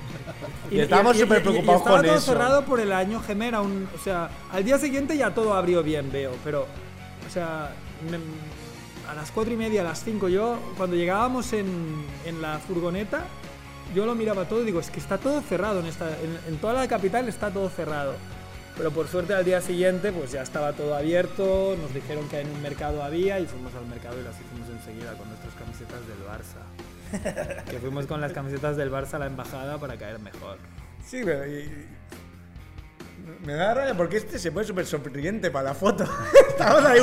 Y, 0.72 0.76
Y- 0.78 0.80
estábamos 0.80 1.16
y- 1.16 1.18
y- 1.18 1.22
súper 1.24 1.38
y- 1.38 1.42
y 1.42 1.44
preocupados 1.44 1.82
estaba 1.82 1.98
con 1.98 2.06
todo 2.06 2.16
eso. 2.18 2.26
cerrado 2.32 2.64
por 2.64 2.80
el 2.80 2.94
año 2.94 3.20
gemera. 3.22 3.60
Un, 3.60 3.90
o 3.94 4.02
sea, 4.02 4.30
al 4.54 4.64
día 4.64 4.78
siguiente 4.80 5.18
ya 5.18 5.32
todo 5.34 5.54
abrió 5.54 5.84
bien, 5.84 6.10
veo. 6.10 6.32
Pero, 6.46 6.66
o 7.28 7.30
sea, 7.30 7.72
me- 8.10 9.10
a 9.10 9.14
las 9.14 9.30
cuatro 9.32 9.54
y 9.54 9.58
media, 9.58 9.82
a 9.82 9.84
las 9.84 10.04
5, 10.04 10.30
yo, 10.30 10.58
cuando 10.78 10.96
llegábamos 10.96 11.54
en, 11.54 11.68
en 12.26 12.42
la 12.42 12.58
furgoneta, 12.60 13.26
yo 13.94 14.06
lo 14.06 14.16
miraba 14.16 14.46
todo 14.46 14.64
y 14.64 14.66
digo, 14.66 14.80
es 14.80 14.90
que 14.90 15.00
está 15.00 15.18
todo 15.20 15.42
cerrado. 15.42 15.80
En, 15.82 15.86
esta, 15.86 16.10
en, 16.10 16.40
en 16.48 16.58
toda 16.58 16.74
la 16.74 16.88
capital 16.88 17.28
está 17.30 17.52
todo 17.52 17.70
cerrado. 17.70 18.16
Pero 18.78 18.92
por 18.92 19.08
suerte 19.08 19.34
al 19.36 19.46
día 19.46 19.62
siguiente, 19.62 20.12
pues 20.12 20.32
ya 20.32 20.42
estaba 20.42 20.74
todo 20.74 20.96
abierto. 20.96 21.78
Nos 21.82 21.94
dijeron 21.94 22.28
que 22.30 22.42
en 22.42 22.50
un 22.50 22.62
mercado 22.62 23.04
había 23.04 23.40
y 23.40 23.46
fuimos 23.46 23.74
al 23.76 23.86
mercado 23.86 24.20
y 24.20 24.24
las 24.24 24.36
hicimos 24.36 24.68
enseguida 24.70 25.14
con 25.14 25.30
nuestras 25.30 25.54
camisetas 25.54 26.00
del 26.08 26.26
Barça. 26.26 27.64
que 27.70 27.80
fuimos 27.80 28.08
con 28.08 28.20
las 28.20 28.34
camisetas 28.34 28.76
del 28.76 28.92
Barça 28.92 29.14
a 29.14 29.20
la 29.20 29.28
embajada 29.28 29.78
para 29.78 29.98
caer 29.98 30.20
mejor. 30.20 30.58
Sí, 31.06 31.22
pero. 31.24 31.46
y- 31.48 31.86
me 33.46 33.54
da 33.54 33.74
rabia 33.74 33.94
porque 33.96 34.18
este 34.18 34.38
se 34.40 34.52
pone 34.52 34.66
súper 34.66 34.86
sonriente 34.86 35.52
para 35.52 35.70
la 35.70 35.74
foto. 35.76 36.04
Estamos 36.50 36.84
ahí 36.86 37.00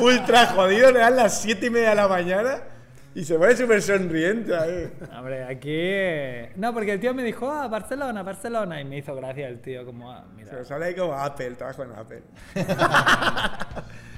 ultra 0.00 0.46
jodidos, 0.46 0.92
le 0.92 1.00
dan 1.00 1.16
las 1.16 1.40
7 1.42 1.66
y 1.66 1.70
media 1.70 1.90
de 1.90 1.94
la 1.96 2.08
mañana 2.08 2.58
y 3.14 3.24
se 3.24 3.36
pone 3.38 3.56
súper 3.56 3.80
sonriente 3.82 4.54
ahí. 4.56 4.92
Hombre, 5.16 5.44
aquí. 5.44 5.68
eh, 5.70 6.52
No, 6.56 6.72
porque 6.74 6.92
el 6.92 7.00
tío 7.00 7.14
me 7.14 7.22
dijo, 7.22 7.50
ah, 7.50 7.68
Barcelona, 7.68 8.22
Barcelona. 8.22 8.80
Y 8.80 8.84
me 8.84 8.98
hizo 8.98 9.14
gracia 9.14 9.48
el 9.48 9.60
tío, 9.60 9.84
como, 9.84 10.10
ah, 10.10 10.24
mira. 10.34 10.50
Se 10.50 10.64
sale 10.64 10.86
ahí 10.86 10.94
como 10.94 11.14
Apple, 11.14 11.50
trabajo 11.52 11.82
en 11.84 11.92
Apple. 11.92 12.22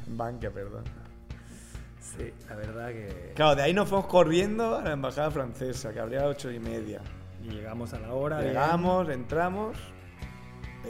Bankia, 0.08 0.50
perdón. 0.50 0.84
Sí, 2.00 2.32
la 2.48 2.56
verdad 2.56 2.88
que. 2.90 3.32
Claro, 3.34 3.54
de 3.56 3.62
ahí 3.62 3.74
nos 3.74 3.88
fuimos 3.88 4.06
corriendo 4.06 4.76
a 4.76 4.82
la 4.82 4.92
embajada 4.92 5.30
francesa, 5.30 5.92
que 5.92 6.00
abría 6.00 6.20
a 6.20 6.26
las 6.28 6.36
8 6.36 6.52
y 6.52 6.58
media. 6.60 7.00
Y 7.44 7.50
llegamos 7.50 7.92
a 7.92 7.98
la 8.00 8.12
hora. 8.14 8.38
bien. 8.38 8.50
Llegamos, 8.52 9.08
entramos. 9.10 9.76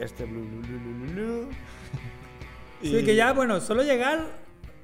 Este 0.01 0.25
blu, 0.25 0.41
blu, 0.41 0.61
blu, 0.61 0.79
blu, 0.79 1.13
blu. 1.13 1.49
Sí, 2.81 3.03
que 3.03 3.15
ya, 3.15 3.33
bueno, 3.33 3.59
solo 3.59 3.81
llegar. 3.81 4.19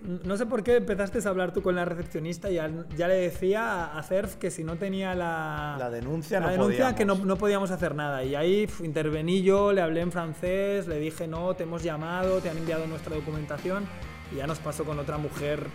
No 0.01 0.35
sé 0.35 0.45
por 0.47 0.63
qué 0.63 0.77
empezaste 0.77 1.19
a 1.25 1.29
hablar 1.29 1.53
tú 1.53 1.61
con 1.61 1.75
la 1.75 1.85
recepcionista 1.85 2.49
y 2.49 2.55
ya, 2.55 2.69
ya 2.97 3.07
le 3.07 3.13
decía 3.13 3.95
a 3.97 4.03
Cerf 4.03 4.35
que 4.35 4.51
si 4.51 4.63
no 4.63 4.75
tenía 4.75 5.15
la, 5.15 5.77
La 5.79 5.89
denuncia 5.89 6.39
la 6.41 6.47
no 6.47 6.51
denuncia 6.53 6.75
podíamos. 6.91 6.97
que 6.97 7.05
no, 7.05 7.15
no 7.23 7.37
podíamos 7.37 7.71
hacer 7.71 7.95
nada. 7.95 8.23
Y 8.25 8.35
ahí 8.35 8.65
pf, 8.65 8.83
intervení 8.83 9.43
yo, 9.43 9.71
le 9.71 9.81
hablé 9.81 10.01
en 10.01 10.11
francés, 10.11 10.87
le 10.87 10.99
dije 10.99 11.27
no, 11.27 11.53
te 11.53 11.63
hemos 11.63 11.83
llamado, 11.83 12.39
te 12.41 12.49
han 12.49 12.57
enviado 12.57 12.85
nuestra 12.87 13.15
documentación 13.15 13.85
y 14.33 14.37
ya 14.37 14.47
nos 14.47 14.59
pasó 14.59 14.83
con 14.83 14.99
otra 14.99 15.17
mujer. 15.17 15.67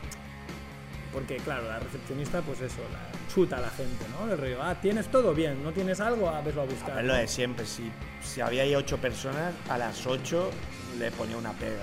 Porque 1.19 1.39
claro, 1.39 1.67
la 1.67 1.81
recepcionista 1.81 2.43
pues 2.43 2.61
eso, 2.61 2.77
la 2.93 3.35
chuta 3.35 3.57
a 3.57 3.61
la 3.61 3.71
gente, 3.71 4.05
¿no? 4.17 4.25
Le 4.29 4.37
rollo, 4.37 4.63
ah, 4.63 4.77
tienes 4.81 5.09
todo 5.09 5.35
bien, 5.35 5.65
no 5.65 5.73
tienes 5.73 5.99
algo, 5.99 6.29
a 6.29 6.41
verlo 6.43 6.63
a 6.63 6.65
buscar. 6.65 6.97
Es 6.97 7.05
lo 7.05 7.15
de 7.15 7.27
siempre, 7.27 7.67
si, 7.67 7.91
si 8.23 8.41
había 8.41 8.63
ahí 8.63 8.77
8 8.77 8.99
personas, 8.99 9.53
a 9.69 9.79
las 9.79 10.07
8 10.07 10.49
le 10.97 11.11
ponía 11.11 11.37
una 11.37 11.51
pega. 11.55 11.83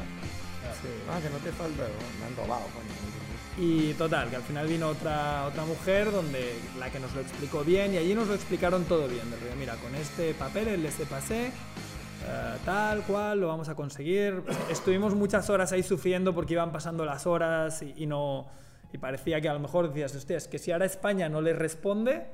Sí. 0.81 0.87
Ah, 1.09 1.19
que 1.21 1.29
no 1.29 1.37
te 1.39 1.51
falta, 1.51 1.83
me 2.17 2.25
han 2.27 2.35
robado, 2.37 2.63
coño. 2.67 3.67
Y 3.67 3.93
total, 3.95 4.29
que 4.29 4.37
al 4.37 4.41
final 4.43 4.67
vino 4.67 4.87
otra, 4.87 5.47
otra 5.47 5.65
mujer 5.65 6.13
donde 6.13 6.55
la 6.79 6.89
que 6.89 7.01
nos 7.01 7.13
lo 7.13 7.19
explicó 7.19 7.65
bien 7.65 7.93
y 7.93 7.97
allí 7.97 8.15
nos 8.15 8.29
lo 8.29 8.35
explicaron 8.35 8.85
todo 8.85 9.09
bien. 9.09 9.29
De 9.29 9.35
rollo, 9.35 9.55
mira, 9.59 9.75
con 9.75 9.93
este 9.95 10.33
papel, 10.33 10.69
el 10.69 10.85
este 10.85 11.05
pasé, 11.05 11.47
eh, 11.47 11.51
tal 12.63 13.01
cual, 13.01 13.41
lo 13.41 13.47
vamos 13.47 13.67
a 13.67 13.75
conseguir. 13.75 14.43
Estuvimos 14.69 15.13
muchas 15.13 15.49
horas 15.49 15.73
ahí 15.73 15.83
sufriendo 15.83 16.33
porque 16.33 16.53
iban 16.53 16.71
pasando 16.71 17.03
las 17.03 17.27
horas 17.27 17.81
y, 17.81 17.95
y 17.97 18.05
no... 18.05 18.63
Y 18.95 18.97
parecía 18.97 19.41
que 19.41 19.49
a 19.49 19.53
lo 19.53 19.59
mejor 19.59 19.89
decías, 19.89 20.15
hostia, 20.15 20.37
que 20.49 20.57
si 20.57 20.71
ahora 20.71 20.85
España 20.85 21.27
no 21.27 21.41
les 21.41 21.57
responde, 21.57 22.27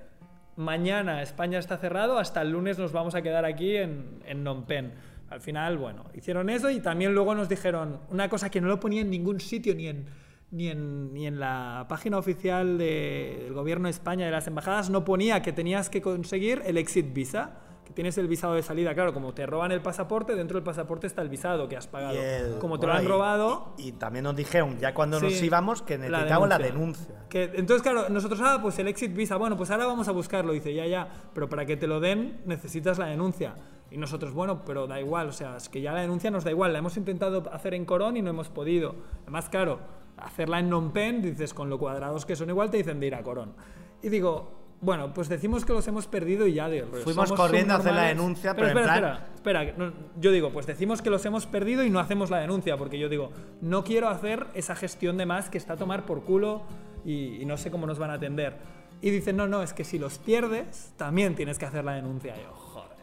mañana 0.57 1.23
España 1.23 1.57
está 1.57 1.77
cerrado, 1.77 2.19
hasta 2.19 2.39
el 2.43 2.51
lunes 2.51 2.77
nos 2.77 2.91
vamos 2.91 3.15
a 3.15 3.23
quedar 3.23 3.45
aquí 3.45 3.77
en, 3.77 4.19
en 4.27 4.43
Phnom 4.43 4.67
Penh. 4.67 4.91
Al 5.31 5.41
final, 5.41 5.79
bueno, 5.79 6.05
hicieron 6.13 6.51
eso 6.51 6.69
y 6.69 6.79
también 6.79 7.15
luego 7.15 7.33
nos 7.33 7.49
dijeron 7.49 8.01
una 8.11 8.29
cosa 8.29 8.51
que 8.51 8.61
no 8.61 8.67
lo 8.67 8.79
ponía 8.79 9.01
en 9.01 9.09
ningún 9.09 9.39
sitio, 9.39 9.73
ni 9.73 9.87
en, 9.87 10.05
ni 10.51 10.67
en, 10.67 11.11
ni 11.15 11.25
en 11.25 11.39
la 11.39 11.87
página 11.89 12.19
oficial 12.19 12.77
de- 12.77 13.39
del 13.45 13.53
gobierno 13.53 13.85
de 13.87 13.91
España, 13.91 14.25
de 14.27 14.31
las 14.31 14.45
embajadas, 14.45 14.91
no 14.91 15.03
ponía 15.03 15.41
que 15.41 15.53
tenías 15.53 15.89
que 15.89 16.03
conseguir 16.03 16.61
el 16.67 16.77
exit 16.77 17.11
visa, 17.11 17.55
tienes 17.93 18.17
el 18.17 18.27
visado 18.27 18.53
de 18.53 18.61
salida. 18.63 18.93
Claro, 18.93 19.13
como 19.13 19.33
te 19.33 19.45
roban 19.45 19.71
el 19.71 19.81
pasaporte, 19.81 20.35
dentro 20.35 20.55
del 20.55 20.63
pasaporte 20.63 21.07
está 21.07 21.21
el 21.21 21.29
visado 21.29 21.67
que 21.67 21.77
has 21.77 21.87
pagado. 21.87 22.15
El- 22.15 22.57
como 22.59 22.79
te 22.79 22.87
lo 22.87 22.93
han 22.93 22.99
bueno, 22.99 23.09
robado... 23.15 23.73
Y, 23.77 23.89
y 23.89 23.91
también 23.93 24.23
nos 24.23 24.35
dijeron, 24.35 24.77
ya 24.79 24.93
cuando 24.93 25.19
Sí, 25.19 25.25
nos 25.25 25.41
íbamos, 25.41 25.81
que 25.81 25.97
necesitábamos 25.97 26.49
la 26.49 26.57
denuncia. 26.57 27.25
Que, 27.29 27.43
entonces, 27.55 27.81
claro, 27.81 28.09
nosotros, 28.09 28.39
ah, 28.43 28.59
pues 28.61 28.77
el 28.79 28.87
exit 28.87 29.13
visa, 29.13 29.37
bueno, 29.37 29.57
pues 29.57 29.71
ahora 29.71 29.85
vamos 29.85 30.07
a 30.07 30.11
buscarlo. 30.11 30.53
Dice, 30.53 30.73
ya, 30.73 30.85
ya, 30.85 31.07
pero 31.33 31.47
para 31.49 31.65
que 31.65 31.77
te 31.77 31.87
lo 31.87 31.99
den 31.99 32.41
necesitas 32.45 32.97
la 32.97 33.07
denuncia. 33.07 33.55
Y 33.89 33.97
nosotros, 33.97 34.33
bueno, 34.33 34.63
pero 34.65 34.87
da 34.87 35.01
igual, 35.01 35.27
o 35.27 35.31
sea, 35.33 35.57
es 35.57 35.67
que 35.67 35.81
ya 35.81 35.91
la 35.91 35.99
denuncia 36.01 36.31
nos 36.31 36.43
da 36.45 36.51
igual. 36.51 36.71
La 36.71 36.79
hemos 36.79 36.95
intentado 36.95 37.43
hacer 37.51 37.73
en 37.73 37.83
Corón 37.85 38.15
y 38.15 38.21
no 38.21 38.29
hemos 38.29 38.47
podido. 38.49 38.95
Además, 39.23 39.49
claro, 39.49 39.79
hacerla 40.17 40.59
en 40.59 40.67
Phnom 40.67 40.91
Penh, 40.93 41.21
dices, 41.21 41.53
con 41.53 41.69
lo 41.69 41.77
cuadrados 41.77 42.25
que 42.25 42.35
son 42.37 42.49
igual, 42.49 42.69
te 42.71 42.77
dicen 42.77 43.01
de 43.01 43.07
ir 43.07 43.15
a 43.15 43.21
Corón. 43.23 43.53
Y 44.01 44.07
digo, 44.09 44.60
bueno, 44.81 45.13
pues 45.13 45.29
decimos 45.29 45.63
que 45.63 45.73
los 45.73 45.87
hemos 45.87 46.07
perdido 46.07 46.47
y 46.47 46.53
ya, 46.55 46.67
de 46.67 46.81
Fuimos 46.83 47.29
somos 47.29 47.31
corriendo 47.33 47.73
a 47.73 47.77
hacer 47.77 47.93
la 47.93 48.03
denuncia, 48.03 48.53
pero, 48.55 48.67
pero 48.67 48.79
en 48.79 48.85
espera, 48.85 48.99
plan- 49.11 49.23
espera, 49.35 49.63
espera, 49.63 49.77
no, 49.85 49.93
yo 50.19 50.31
digo, 50.31 50.51
pues 50.51 50.65
decimos 50.65 51.01
que 51.01 51.09
los 51.11 51.23
hemos 51.25 51.45
perdido 51.45 51.83
y 51.83 51.89
no 51.89 51.99
hacemos 51.99 52.29
la 52.31 52.39
denuncia, 52.39 52.77
porque 52.77 52.97
yo 52.99 53.07
digo, 53.07 53.31
no 53.61 53.83
quiero 53.83 54.09
hacer 54.09 54.47
esa 54.55 54.75
gestión 54.75 55.17
de 55.17 55.25
más 55.25 55.49
que 55.49 55.57
está 55.59 55.73
a 55.73 55.77
tomar 55.77 56.05
por 56.05 56.23
culo 56.23 56.63
y, 57.05 57.41
y 57.41 57.45
no 57.45 57.57
sé 57.57 57.69
cómo 57.71 57.85
nos 57.85 57.99
van 57.99 58.09
a 58.09 58.13
atender. 58.15 58.57
Y 59.03 59.09
dicen, 59.09 59.37
no, 59.37 59.47
no, 59.47 59.63
es 59.63 59.73
que 59.73 59.83
si 59.83 59.97
los 59.99 60.17
pierdes, 60.19 60.93
también 60.97 61.35
tienes 61.35 61.57
que 61.57 61.65
hacer 61.65 61.83
la 61.85 61.93
denuncia. 61.93 62.35
Y 62.37 62.41
yo, 62.43 62.51
joder. 62.53 62.97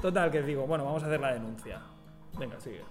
Total, 0.00 0.30
que 0.30 0.42
digo, 0.42 0.66
bueno, 0.66 0.84
vamos 0.84 1.02
a 1.02 1.06
hacer 1.06 1.20
la 1.20 1.32
denuncia. 1.32 1.80
Venga, 2.38 2.58
sigue. 2.60 2.82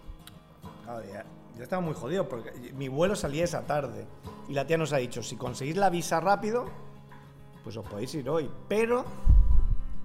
Claro, 0.84 1.02
ya, 1.06 1.26
ya 1.58 1.64
estaba 1.64 1.82
muy 1.82 1.94
jodido 1.94 2.28
porque 2.28 2.52
mi 2.74 2.88
vuelo 2.88 3.16
salía 3.16 3.44
esa 3.44 3.66
tarde 3.66 4.06
y 4.50 4.54
la 4.54 4.66
tía 4.68 4.78
nos 4.78 4.94
ha 4.94 4.98
dicho, 4.98 5.22
si 5.24 5.36
conseguís 5.38 5.76
la 5.78 5.90
visa 5.90 6.20
rápido, 6.20 6.66
pues 7.64 7.78
os 7.78 7.86
podéis 7.88 8.14
ir 8.16 8.30
hoy. 8.30 8.50
Pero 8.68 9.06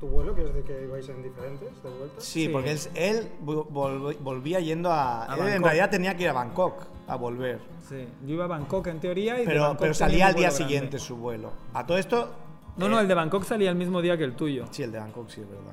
tu 0.00 0.08
vuelo, 0.08 0.34
que 0.34 0.42
es 0.42 0.54
de 0.54 0.62
que 0.62 0.82
ibais 0.84 1.08
en 1.08 1.22
diferentes 1.22 1.82
de 1.82 1.88
vuelta. 1.90 2.20
Sí, 2.20 2.44
Sí. 2.44 2.48
porque 2.50 2.72
él, 2.72 2.78
él 2.94 3.32
vol- 3.44 3.66
vol- 3.68 4.18
volvía 4.20 4.60
yendo 4.60 4.90
a. 4.90 5.22
A 5.24 5.34
él 5.34 5.40
en 5.40 5.46
Bangkok. 5.46 5.64
realidad 5.64 5.90
tenía 5.90 6.16
que 6.16 6.24
ir 6.24 6.28
a 6.28 6.32
Bangkok 6.34 6.82
a 7.08 7.16
volver. 7.16 7.60
Sí, 7.88 8.06
yo 8.26 8.34
iba 8.34 8.44
a 8.44 8.48
Bangkok 8.48 8.86
en 8.88 9.00
teoría 9.00 9.40
y 9.40 9.46
Pero, 9.46 9.62
Bangkok 9.62 9.80
pero 9.80 9.94
salía 9.94 10.26
al 10.26 10.34
día 10.34 10.48
grande. 10.48 10.64
siguiente 10.64 10.98
su 10.98 11.16
vuelo. 11.16 11.52
A 11.72 11.86
todo 11.86 11.96
esto. 11.98 12.30
No, 12.76 12.86
eh, 12.86 12.88
no, 12.90 13.00
el 13.00 13.08
de 13.08 13.14
Bangkok 13.14 13.44
salía 13.44 13.70
el 13.70 13.76
mismo 13.76 14.02
día 14.02 14.18
que 14.18 14.24
el 14.24 14.34
tuyo. 14.36 14.66
Sí, 14.70 14.82
el 14.82 14.92
de 14.92 14.98
Bangkok 14.98 15.28
sí, 15.30 15.40
es 15.40 15.48
verdad. 15.48 15.72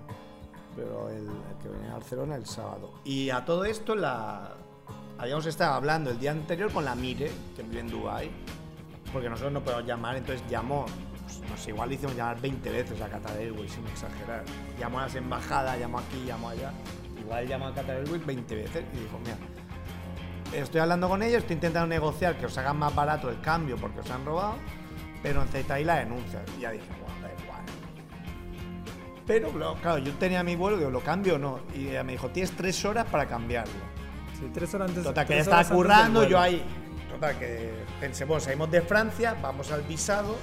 Pero 0.76 1.10
el, 1.10 1.26
el 1.28 1.58
que 1.62 1.68
venía 1.70 1.90
a 1.92 1.94
Barcelona 1.96 2.36
el 2.36 2.46
sábado. 2.46 2.92
Y 3.04 3.30
a 3.30 3.44
todo 3.44 3.66
esto 3.66 3.94
la 3.96 4.54
habíamos 5.18 5.46
estado 5.48 5.74
hablando 5.74 6.12
el 6.12 6.20
día 6.20 6.32
anterior 6.32 6.72
con 6.72 6.86
la 6.86 6.96
Mire, 6.96 7.30
que 7.56 7.64
vive 7.64 7.82
en 7.82 7.90
Dubai, 7.90 8.32
porque 9.12 9.30
nosotros 9.30 9.52
no 9.54 9.62
podemos 9.62 9.86
llamar, 9.86 10.16
entonces 10.18 10.44
llamó, 10.50 10.86
no 11.50 11.58
sé, 11.58 11.72
igual 11.72 11.90
le 11.90 11.96
hicimos 11.96 12.16
llamar 12.16 12.40
20 12.42 12.70
veces 12.70 13.02
a 13.02 13.10
Qatar 13.10 13.38
Airways, 13.38 13.72
sin 13.72 13.86
exagerar. 13.88 14.44
Llamó 14.80 15.00
a 15.00 15.04
las 15.04 15.16
embajadas, 15.16 15.80
llamó 15.80 16.00
aquí, 16.00 16.24
llamó 16.26 16.50
allá. 16.50 16.72
Igual 17.20 17.48
llamó 17.48 17.68
a 17.68 17.74
Qatar 17.74 17.98
Airways 17.98 18.26
20 18.26 18.56
veces 18.56 18.84
y 18.94 19.00
dijo, 19.00 19.20
mira, 19.20 19.38
estoy 20.54 20.82
hablando 20.82 21.08
con 21.10 21.24
ellos, 21.24 21.40
estoy 21.40 21.56
intentando 21.56 21.88
negociar 21.88 22.38
que 22.38 22.46
os 22.46 22.58
hagan 22.58 22.78
más 22.78 22.94
barato 22.94 23.30
el 23.30 23.40
cambio 23.42 23.78
porque 23.78 24.02
os 24.02 24.12
han 24.12 24.26
robado, 24.26 24.56
pero 25.22 25.44
necesitáis 25.44 25.86
la 25.86 25.96
denuncia. 25.96 26.42
Y 26.58 26.62
ya 26.62 26.72
dije, 26.72 26.86
bueno, 27.00 27.22
da 27.22 27.44
igual. 27.44 27.62
Pero, 29.26 29.76
claro, 29.82 29.98
yo 30.00 30.12
tenía 30.14 30.44
mi 30.44 30.56
vuelo, 30.56 30.78
digo, 30.78 30.90
¿lo 30.90 31.02
cambio 31.02 31.36
o 31.36 31.40
no? 31.40 31.62
Y 31.74 31.90
ella 31.90 32.04
me 32.04 32.14
dijo, 32.14 32.30
tienes 32.30 32.52
tres 32.52 32.84
horas 32.86 33.06
para 33.06 33.26
cambiarlo. 33.26 33.74
Sí, 34.40 34.50
tres 34.54 34.74
horas 34.74 34.90
antes. 34.90 35.04
Total, 35.04 35.26
que 35.26 35.34
ella 35.34 35.44
estaba 35.44 35.64
currando, 35.64 36.28
yo 36.28 36.40
ahí. 36.40 36.64
Total, 37.10 37.38
que 37.38 37.72
pensé, 38.00 38.26
bueno, 38.26 38.42
salimos 38.42 38.70
de 38.70 38.82
Francia, 38.82 39.38
vamos 39.42 39.72
al 39.72 39.84
visado. 39.84 40.36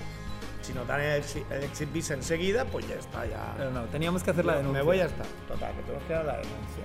Si 0.71 0.77
nos 0.79 0.87
dan 0.87 1.01
el, 1.01 1.23
el 1.51 1.64
exit 1.64 1.93
visa 1.93 2.14
enseguida, 2.14 2.64
pues 2.64 2.87
ya 2.89 2.95
está, 2.95 3.27
ya. 3.27 3.55
Pero 3.57 3.71
no, 3.73 3.83
teníamos 3.87 4.23
que 4.23 4.31
hacer 4.31 4.45
la 4.45 4.57
denuncia. 4.59 4.79
Me 4.81 4.85
voy 4.85 5.01
a 5.01 5.07
estar. 5.07 5.27
Total, 5.49 5.73
que 5.75 5.83
tenemos 5.83 6.05
que 6.05 6.12
dar 6.12 6.25
la 6.25 6.33
denuncia. 6.35 6.85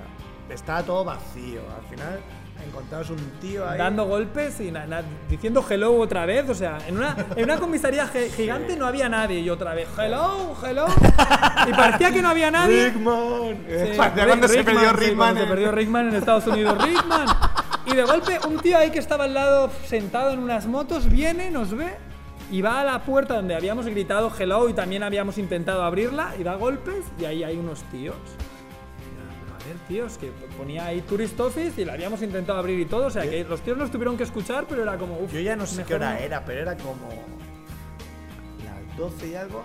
Estaba 0.50 0.82
todo 0.84 1.04
vacío. 1.04 1.62
Al 1.80 1.88
final 1.90 2.20
encontramos 2.68 3.10
un 3.12 3.18
tío 3.42 3.68
ahí. 3.70 3.78
Dando 3.78 4.06
golpes 4.06 4.60
y 4.62 4.72
na- 4.72 4.88
na- 4.88 5.04
diciendo 5.30 5.64
hello 5.70 6.00
otra 6.00 6.26
vez. 6.26 6.50
O 6.50 6.56
sea, 6.56 6.80
en 6.88 6.98
una, 6.98 7.16
en 7.36 7.44
una 7.44 7.58
comisaría 7.60 8.08
gi- 8.08 8.30
gigante 8.36 8.76
no 8.76 8.88
había 8.88 9.08
nadie. 9.08 9.40
Y 9.42 9.50
otra 9.52 9.76
vez, 9.76 9.88
hello, 10.00 10.56
hello. 10.66 10.86
Y 11.68 11.72
parecía 11.74 12.12
que 12.12 12.22
no 12.24 12.30
había 12.30 12.50
nadie. 12.50 12.86
Rickman. 12.90 13.66
Sí, 13.68 13.94
Parecía 13.98 14.26
cuando 14.26 14.48
se 14.48 14.58
Rickman, 14.58 14.76
perdió 14.76 14.90
sí, 14.90 14.96
Rickman. 15.06 15.36
se 15.36 15.44
en- 15.44 15.50
perdió 15.50 15.72
Rickman 15.72 16.08
en 16.10 16.16
Estados 16.16 16.48
Unidos. 16.48 16.84
Rickman. 16.84 17.28
Y 17.86 17.96
de 17.96 18.04
golpe, 18.04 18.40
un 18.48 18.58
tío 18.62 18.78
ahí 18.80 18.90
que 18.90 18.98
estaba 19.00 19.26
al 19.26 19.34
lado, 19.36 19.70
sentado 19.86 20.32
en 20.32 20.40
unas 20.40 20.66
motos, 20.66 21.08
viene, 21.08 21.52
nos 21.52 21.76
ve 21.76 21.96
y 22.52 22.62
va 22.62 22.82
a 22.82 22.84
la 22.84 23.04
puerta 23.04 23.36
donde 23.36 23.56
habíamos 23.56 23.86
gritado 23.88 24.32
hello 24.38 24.70
y 24.70 24.74
también 24.74 25.04
habíamos 25.04 25.38
intentado 25.38 25.84
abrirla 25.84 26.34
y 26.39 26.43
da 26.43 26.56
golpes 26.56 27.04
y 27.20 27.26
ahí 27.26 27.43
hay 27.43 27.58
unos 27.58 27.82
tíos. 27.91 28.16
A 29.54 29.68
ver, 29.68 29.78
tíos, 29.88 30.18
que 30.20 30.32
ponía 30.58 30.86
ahí 30.86 31.02
Tourist 31.02 31.39
Office 31.39 31.82
y 31.82 31.86
la 31.86 31.93
habíamos 31.93 32.22
intentado 32.22 32.60
abrir 32.60 32.80
y 32.80 32.86
todo. 32.86 33.08
O 33.08 33.10
sea, 33.10 33.24
que 33.24 33.43
los 33.43 33.62
tíos 33.62 33.78
nos 33.78 33.89
tuvieron 33.89 34.16
que 34.16 34.24
escuchar, 34.24 34.66
pero 34.70 34.84
era 34.84 34.96
como. 34.98 35.28
Yo 35.28 35.39
ya 35.39 35.56
no 35.56 35.66
sé 35.66 35.84
qué 35.86 35.96
hora 35.96 36.14
no. 36.14 36.20
era, 36.20 36.46
pero 36.46 36.62
era 36.62 36.78
como 36.78 37.10
las 38.64 38.98
12 38.98 39.28
y 39.28 39.36
algo. 39.36 39.64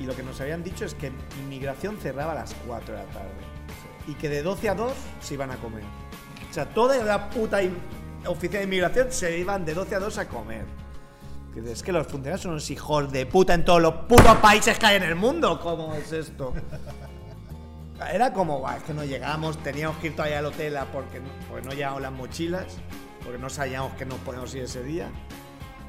Y 0.00 0.04
lo 0.06 0.14
que 0.16 0.22
nos 0.22 0.40
habían 0.40 0.62
dicho 0.62 0.84
es 0.86 0.94
que 0.94 1.10
inmigración 1.42 1.96
cerraba 1.98 2.32
a 2.32 2.36
las 2.36 2.54
4 2.66 2.94
de 2.94 3.00
la 3.04 3.08
tarde. 3.10 3.30
Y 4.06 4.14
que 4.14 4.28
de 4.30 4.42
12 4.42 4.68
a 4.70 4.74
2 4.74 4.92
se 5.20 5.34
iban 5.34 5.50
a 5.50 5.56
comer. 5.56 5.82
O 6.50 6.54
sea, 6.54 6.66
toda 6.66 6.96
la 7.04 7.28
puta 7.28 7.62
in- 7.62 7.76
oficina 8.26 8.58
de 8.60 8.64
inmigración 8.64 9.12
se 9.12 9.38
iban 9.38 9.64
de 9.66 9.74
12 9.74 9.94
a 9.96 9.98
2 9.98 10.18
a 10.18 10.28
comer. 10.28 10.64
Es 11.64 11.82
que 11.82 11.90
los 11.92 12.06
funcionarios 12.06 12.42
son 12.42 12.52
unos 12.52 12.70
hijos 12.70 13.10
de 13.10 13.24
puta 13.26 13.54
en 13.54 13.64
todos 13.64 13.80
los 13.80 13.94
putos 14.06 14.36
países 14.36 14.78
que 14.78 14.86
hay 14.86 14.96
en 14.96 15.02
el 15.04 15.14
mundo. 15.14 15.58
¿Cómo 15.60 15.94
es 15.94 16.12
esto? 16.12 16.52
Era 18.12 18.32
como, 18.32 18.58
"Buah, 18.60 18.76
es 18.76 18.82
que 18.82 18.92
no 18.92 19.04
llegamos, 19.04 19.56
teníamos 19.62 19.96
que 19.98 20.08
ir 20.08 20.16
todavía 20.16 20.40
al 20.40 20.46
hotel 20.46 20.76
porque, 20.92 21.18
no- 21.20 21.28
porque 21.48 21.66
no 21.66 21.72
llevamos 21.72 22.02
las 22.02 22.12
mochilas, 22.12 22.66
porque 23.24 23.38
no 23.38 23.48
sabíamos 23.48 23.94
que 23.94 24.04
nos 24.04 24.18
podíamos 24.18 24.54
ir 24.54 24.64
ese 24.64 24.82
día. 24.82 25.08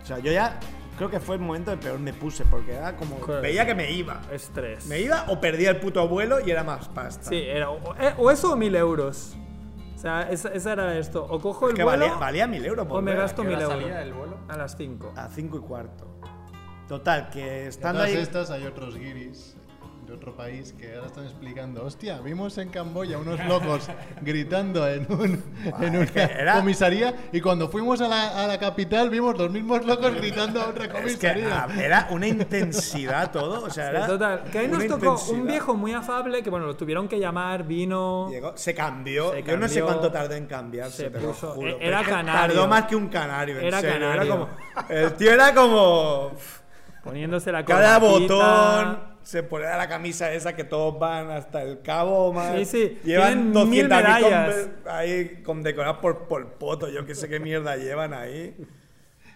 O 0.02 0.06
sea, 0.06 0.20
yo 0.20 0.32
ya 0.32 0.58
creo 0.98 1.10
que 1.12 1.20
fue 1.20 1.36
el 1.36 1.42
momento 1.42 1.70
de 1.72 1.78
peor 1.78 2.00
me 2.00 2.14
puse, 2.14 2.46
porque 2.46 2.74
era 2.74 2.96
como, 2.96 3.18
Joder. 3.18 3.42
veía 3.42 3.66
que 3.66 3.76
me 3.76 3.92
iba. 3.92 4.22
Estrés. 4.32 4.86
Me 4.86 5.02
iba 5.02 5.26
o 5.28 5.42
perdía 5.42 5.70
el 5.72 5.80
puto 5.82 6.08
vuelo 6.08 6.40
y 6.40 6.50
era 6.50 6.64
más 6.64 6.88
pasta. 6.88 7.30
Sí, 7.30 7.44
era 7.46 7.70
o, 7.70 7.94
eh, 8.00 8.14
o 8.18 8.32
eso 8.32 8.54
o 8.54 8.56
mil 8.56 8.74
euros. 8.74 9.36
O 9.98 10.00
sea, 10.00 10.30
esa, 10.30 10.50
esa 10.50 10.74
era 10.74 10.96
esto. 10.96 11.26
O 11.28 11.42
cojo 11.42 11.66
Es 11.66 11.72
el 11.72 11.78
que 11.78 11.84
vuelo 11.84 12.06
valía, 12.06 12.20
valía 12.20 12.48
mil 12.48 12.64
euros 12.64 12.86
por 12.86 13.00
o 13.00 13.02
me 13.02 13.12
ver. 13.14 13.22
gasto 13.22 13.42
¿A 13.42 13.46
qué 13.46 13.50
mil 13.50 13.58
hora 13.58 13.66
euros. 13.66 13.82
salía 13.82 14.02
el 14.04 14.14
vuelo? 14.14 14.38
A 14.48 14.56
las 14.56 14.78
5. 14.78 15.14
A 15.16 15.28
cinco 15.30 15.58
y 15.58 15.62
cuarto. 15.62 16.20
Total, 16.88 17.30
que 17.32 17.64
En 17.64 17.68
estando 17.70 18.00
todas 18.02 18.12
ahí... 18.16 18.22
estas 18.22 18.52
hay 18.52 18.66
otros 18.68 18.96
guiris 18.96 19.58
de 20.08 20.14
otro 20.14 20.34
país 20.36 20.74
que 20.80 20.96
ahora 20.96 21.08
están 21.08 21.26
explicando, 21.26 21.84
hostia, 21.84 22.20
vimos 22.22 22.58
en 22.58 22.70
Camboya 22.70 23.18
unos 23.18 23.44
locos 23.46 23.90
gritando 24.22 24.88
en, 24.88 25.06
un, 25.12 25.44
en 25.82 26.06
que 26.08 26.20
una 26.20 26.24
era- 26.24 26.54
comisaría 26.54 27.14
y 27.34 27.42
cuando 27.42 27.68
fuimos 27.68 28.00
a 28.00 28.08
la, 28.08 28.44
a 28.44 28.48
la 28.48 28.58
capital 28.58 29.10
vimos 29.10 29.38
los 29.38 29.52
mismos 29.52 29.86
locos 29.86 30.16
gritando 30.16 30.62
a 30.62 30.70
otra 30.70 30.86
Es 30.86 30.92
que 30.94 30.98
comisaría. 31.02 31.64
ah, 31.66 31.68
era 31.78 32.08
una 32.12 32.26
intensidad 32.28 33.32
todo, 33.32 33.66
o 33.66 33.70
sea, 33.70 33.90
era 33.90 34.08
Total, 34.08 34.44
que 34.50 34.60
ahí 34.60 34.68
nos 34.70 34.88
tocó 34.88 35.12
un 35.12 35.18
intensidad. 35.18 35.44
viejo 35.44 35.74
muy 35.76 35.92
afable 35.94 36.42
que, 36.42 36.50
bueno, 36.50 36.68
lo 36.68 36.78
tuvieron 36.78 37.10
que 37.10 37.20
llamar, 37.20 37.64
vino. 37.68 38.30
Llegó- 38.30 38.56
se 38.56 38.74
cambió. 38.74 39.32
Se 39.34 39.44
Yo 39.44 39.58
no 39.58 39.68
sé 39.68 39.76
cambió, 39.80 39.86
cuánto 39.88 40.12
tardó 40.12 40.36
en 40.36 40.46
cambiarse, 40.46 41.04
se 41.04 41.10
te 41.10 41.20
lo 41.20 41.30
puso- 41.34 41.52
juro. 41.52 41.68
e- 41.70 41.74
Pero 41.76 41.86
era 41.86 42.00
que 42.04 42.10
canario. 42.12 42.42
Tardó 42.56 42.68
más 42.68 42.84
que 42.86 42.96
un 42.96 43.10
canario, 43.10 43.60
en 43.60 43.66
Era 43.66 43.82
serio. 43.82 43.96
Era 43.98 44.10
canario. 44.12 44.32
como. 44.32 44.88
El 44.90 45.14
tío 45.16 45.32
era 45.34 45.54
como. 45.54 46.32
Poniéndose 47.04 47.52
la 47.52 47.66
Cada 47.66 48.00
botón. 48.00 49.17
Se 49.28 49.44
ponía 49.44 49.76
la 49.76 49.90
camisa 49.90 50.32
esa 50.32 50.56
que 50.56 50.64
todos 50.64 50.98
van 50.98 51.30
hasta 51.32 51.62
el 51.62 51.82
cabo, 51.82 52.32
más. 52.32 52.56
Sí, 52.56 52.64
sí, 52.66 53.00
Llevan 53.04 53.52
tienen 53.52 53.70
mil 53.70 53.86
200.000 53.90 53.90
medallas. 53.90 54.56
con- 54.86 54.92
ahí 54.94 55.42
condecoradas 55.44 55.98
por, 55.98 56.30
por 56.30 56.54
poto. 56.54 56.88
Yo 56.90 57.06
qué 57.06 57.14
sé 57.14 57.28
qué 57.28 57.38
mierda 57.38 57.76
llevan 57.76 58.14
ahí. 58.14 58.56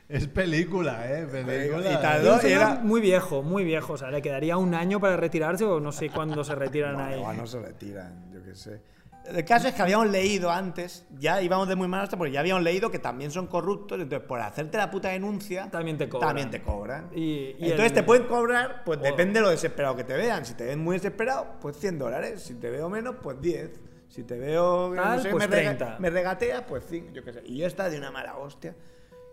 Es 0.08 0.28
película, 0.28 1.12
eh, 1.12 1.26
película. 1.30 1.92
Y 1.92 1.96
tardó- 2.02 2.40
era- 2.42 2.76
muy 2.82 3.02
viejo, 3.02 3.44
muy 3.44 3.66
viejo. 3.66 3.92
O 3.94 3.98
sea, 3.98 4.10
le 4.12 4.22
quedaría 4.22 4.56
un 4.56 4.74
año 4.76 5.02
para 5.02 5.18
retirarse 5.18 5.66
o 5.66 5.82
no 5.82 5.92
sé 5.92 6.10
cuándo 6.10 6.42
se 6.46 6.56
retiran 6.56 6.94
Bueno, 6.94 7.10
ahí. 7.10 7.20
igual 7.20 7.36
no 7.38 7.46
se 7.48 7.60
retiran, 7.62 8.32
yo 8.34 8.42
qué 8.46 8.56
sé. 8.56 8.80
El 9.26 9.46
caso 9.46 9.68
es 9.68 9.76
que 9.76 9.82
habíamos 9.82 10.10
leído 10.10 10.50
antes, 10.52 11.06
ya 11.18 11.42
íbamos 11.42 11.68
de 11.68 11.76
muy 11.76 11.88
mal 11.88 12.02
hasta 12.02 12.18
porque 12.18 12.32
ya 12.34 12.40
habíamos 12.40 12.64
leído 12.64 12.90
que 12.90 13.00
también 13.00 13.30
son 13.32 13.48
corruptos, 13.48 14.00
entonces 14.00 14.28
por 14.28 14.40
hacerte 14.42 14.78
la 14.78 14.90
puta 14.90 15.10
denuncia 15.10 15.70
También 15.70 15.98
te 15.98 16.10
cobran. 16.10 16.28
También 16.30 16.50
te 16.50 16.62
cobran. 16.64 17.10
Y- 17.14 17.56
y 17.60 17.66
entonces 17.72 17.88
el- 17.88 17.94
te 17.94 18.04
pueden 18.04 18.26
cobrar, 18.28 18.84
pues 18.84 19.00
Oh. 19.00 19.04
depende 19.04 19.40
de 19.40 19.42
lo 19.46 19.50
desesperado 19.52 19.96
que 19.96 20.04
te 20.04 20.14
vean. 20.16 20.46
Si 20.46 20.56
te 20.56 20.66
ven 20.66 20.80
muy 20.80 20.96
desesperado, 20.96 21.56
pues 21.62 21.78
100 21.78 22.00
dólares. 22.00 22.42
Si 22.42 22.56
te 22.56 22.70
veo 22.72 22.90
menos, 22.90 23.16
pues 23.22 23.40
10. 23.40 23.80
Si 24.08 24.24
te 24.24 24.38
veo 24.38 24.92
Tal, 24.96 25.22
pues 25.22 25.34
me, 25.36 25.48
rega- 25.56 25.78
30. 25.78 25.96
me 26.00 26.10
regatea, 26.10 26.66
pues 26.66 26.84
5, 26.90 27.12
yo 27.14 27.24
qué 27.24 27.32
sé. 27.32 27.42
Y 27.46 27.58
yo 27.60 27.68
estaba 27.68 27.90
de 27.90 27.98
una 27.98 28.12
mala 28.12 28.36
hostia. 28.38 28.76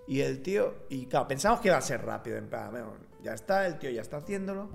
Y 0.06 0.20
el 0.20 0.40
tío, 0.42 0.74
y 0.88 1.06
claro, 1.06 1.26
pensamos 1.26 1.60
que 1.60 1.68
iba 1.68 1.76
a 1.76 1.80
ser 1.82 2.04
rápido, 2.04 2.36
en 2.36 2.48
plan, 2.48 2.70
bueno, 2.70 2.92
ya 3.22 3.32
está, 3.34 3.66
el 3.66 3.78
tío 3.78 3.90
ya 3.90 4.02
está 4.02 4.18
haciéndolo. 4.18 4.68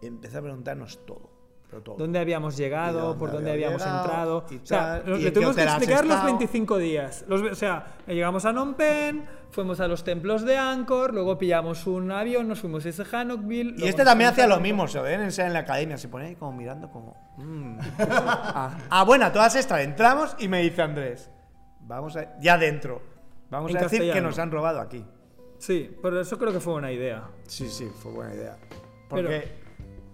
Y 0.00 0.06
empezó 0.06 0.38
a 0.38 0.42
preguntarnos 0.42 1.04
todo. 1.06 1.30
Pero. 1.70 1.96
¿Dónde 1.98 2.18
habíamos 2.18 2.56
llegado? 2.56 3.00
dónde 3.00 3.18
¿Por 3.18 3.32
dónde 3.32 3.50
había 3.52 3.66
habíamos 3.68 3.84
llegado, 3.86 4.04
entrado? 4.04 4.46
y 4.50 4.56
O 4.56 4.66
sea, 4.66 5.02
y 5.04 5.22
le 5.22 5.30
tuvimos 5.32 5.56
que 5.56 5.62
explicar 5.62 6.04
los 6.04 6.14
estado. 6.14 6.26
25 6.26 6.78
días. 6.78 7.24
Los- 7.28 7.42
o 7.42 7.54
sea, 7.54 7.96
llegamos 8.06 8.44
a 8.44 8.52
Phnom 8.52 8.74
Penh, 8.74 9.24
fuimos 9.50 9.80
a 9.80 9.88
los 9.88 10.04
templos 10.04 10.42
de 10.44 10.56
Angkor, 10.56 11.12
luego 11.12 11.36
pillamos 11.38 11.86
un 11.86 12.12
avión, 12.12 12.46
nos 12.46 12.60
fuimos 12.60 12.86
a 12.86 12.88
ese 12.90 13.04
Hanokville. 13.04 13.74
Y 13.78 13.88
este 13.88 14.04
también 14.04 14.30
hacía 14.30 14.46
lo 14.46 14.60
mismo, 14.60 14.86
se 14.86 14.98
enseñar 14.98 15.48
en 15.48 15.52
la 15.54 15.60
academia, 15.60 15.98
se 15.98 16.08
pone 16.08 16.26
ahí 16.26 16.34
como 16.36 16.52
mirando 16.52 16.88
como... 16.90 17.16
mm. 17.36 17.78
ah, 17.98 18.78
ah, 18.90 19.04
bueno, 19.04 19.26
a 19.26 19.32
todas 19.32 19.56
estas 19.56 19.80
entramos 19.80 20.36
y 20.38 20.46
me 20.48 20.62
dice 20.62 20.82
Andrés, 20.82 21.30
vamos 21.80 22.16
a... 22.16 22.38
Ya 22.40 22.58
dentro, 22.58 23.02
vamos 23.50 23.72
En 23.72 23.78
a 23.78 23.80
decir 23.80 24.12
que 24.12 24.20
nos 24.20 24.38
han 24.38 24.50
robado 24.50 24.80
aquí. 24.80 25.04
Sí, 25.58 25.90
por 26.00 26.16
eso 26.16 26.38
creo 26.38 26.52
que 26.52 26.60
fue 26.60 26.74
una 26.74 26.92
idea. 26.92 27.24
Sí, 27.48 27.68
sí, 27.68 27.90
fue 28.02 28.12
buena 28.12 28.34
idea. 28.34 28.56
Pero- 29.10 29.28
Porque... 29.28 29.65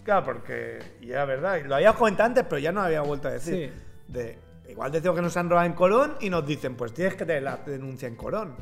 Claro, 0.04 0.24
porque... 0.24 0.80
Y 1.00 1.12
era 1.12 1.24
verdad, 1.24 1.60
lo 1.64 1.76
había 1.76 1.92
comentado 1.92 2.28
antes, 2.28 2.44
pero 2.48 2.58
ya 2.58 2.72
no 2.72 2.82
había 2.82 3.02
vuelto 3.02 3.28
a 3.28 3.32
decir. 3.32 3.72
Sí. 3.74 4.12
De, 4.12 4.38
igual 4.68 4.90
decimos 4.90 5.16
que 5.16 5.22
nos 5.22 5.36
han 5.36 5.48
robado 5.48 5.66
en 5.66 5.74
Colón 5.74 6.16
y 6.20 6.28
nos 6.30 6.46
dicen, 6.46 6.74
pues 6.76 6.92
tienes 6.92 7.14
que 7.14 7.24
tener 7.24 7.42
la 7.42 7.56
denuncia 7.58 8.08
en 8.08 8.16
Colón. 8.16 8.56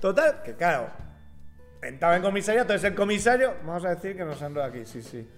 Total, 0.00 0.42
que 0.42 0.54
claro, 0.54 0.88
entraba 1.82 2.16
en 2.16 2.22
comisaría, 2.22 2.62
entonces 2.62 2.84
el 2.90 2.94
comisario, 2.94 3.54
vamos 3.64 3.84
a 3.84 3.94
decir 3.94 4.16
que 4.16 4.24
nos 4.24 4.40
han 4.42 4.54
robado 4.54 4.72
aquí, 4.72 4.84
sí, 4.84 5.02
sí. 5.02 5.28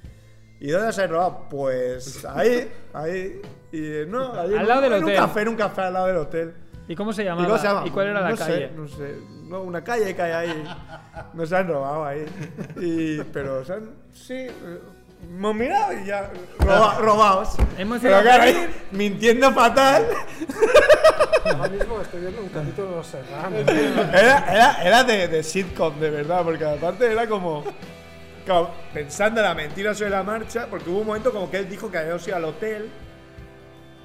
¿Y 0.61 0.71
dónde 0.71 0.89
nos 0.89 0.99
han 0.99 1.11
robado? 1.11 1.47
Pues 1.49 2.25
ahí, 2.25 2.71
ahí. 2.93 3.41
Y 3.73 4.07
no, 4.07 4.33
ahí 4.35 4.53
en 4.53 4.59
Al 4.59 4.69
lado 4.69 4.81
del 4.83 4.93
en 4.93 5.05
hotel. 5.05 5.17
un 5.17 5.27
café, 5.27 5.41
en 5.43 5.49
un 5.49 5.57
café 5.57 5.81
al 5.83 5.93
lado 5.93 6.07
del 6.09 6.17
hotel. 6.19 6.55
¿Y 6.89 6.97
cómo 6.97 7.13
se 7.13 7.23
¿Y 7.23 7.25
llamaba? 7.27 7.47
cómo 7.47 7.59
se 7.59 7.67
llama? 7.69 7.87
¿Y 7.87 7.91
cuál 7.91 8.07
era 8.09 8.21
la 8.21 8.31
no 8.31 8.37
calle? 8.37 8.69
Sé, 8.69 8.73
no 8.75 8.89
sé, 8.89 9.17
no, 9.49 9.63
una 9.63 9.83
calle 9.85 10.15
que 10.15 10.23
hay 10.23 10.33
ahí. 10.33 10.65
Nos 11.35 11.53
han 11.53 11.69
robado 11.69 12.05
ahí. 12.05 12.27
Y, 12.81 13.19
pero, 13.33 13.65
se 13.65 13.75
han, 13.75 13.91
sí, 14.13 14.47
hemos 15.31 15.55
mirado 15.55 15.93
y 15.93 16.05
ya, 16.07 16.31
roba- 16.59 16.99
robados. 17.01 17.51
Hemos 17.79 18.01
pero 18.01 18.21
claro, 18.23 18.43
ahí, 18.43 18.69
mintiendo 18.91 19.53
fatal. 19.53 20.05
Ahora 21.45 21.69
mismo 21.69 22.01
estoy 22.01 22.21
viendo 22.21 22.41
un 22.41 22.49
capítulo 22.49 22.91
de 22.91 22.97
Los 22.97 23.07
Serranos. 23.07 23.61
Era, 23.69 24.53
era, 24.53 24.83
era 24.83 25.05
de, 25.05 25.29
de 25.29 25.43
sitcom, 25.43 25.99
de 26.01 26.11
verdad, 26.11 26.43
porque 26.45 26.65
aparte 26.65 27.11
era 27.11 27.29
como. 27.29 27.65
claro, 28.45 28.71
pensando 28.93 29.41
en 29.41 29.47
la 29.47 29.55
mentira 29.55 29.95
sobre 29.95 30.11
la 30.11 30.23
marcha, 30.23 30.67
porque 30.69 30.91
hubo 30.91 31.01
un 31.01 31.07
momento 31.07 31.33
como 31.33 31.51
que 31.51 31.59
él 31.59 31.69
dijo 31.69 31.91
que 31.91 31.99
habíamos 31.99 32.27
ido 32.27 32.37
al 32.37 32.45
hotel. 32.45 32.91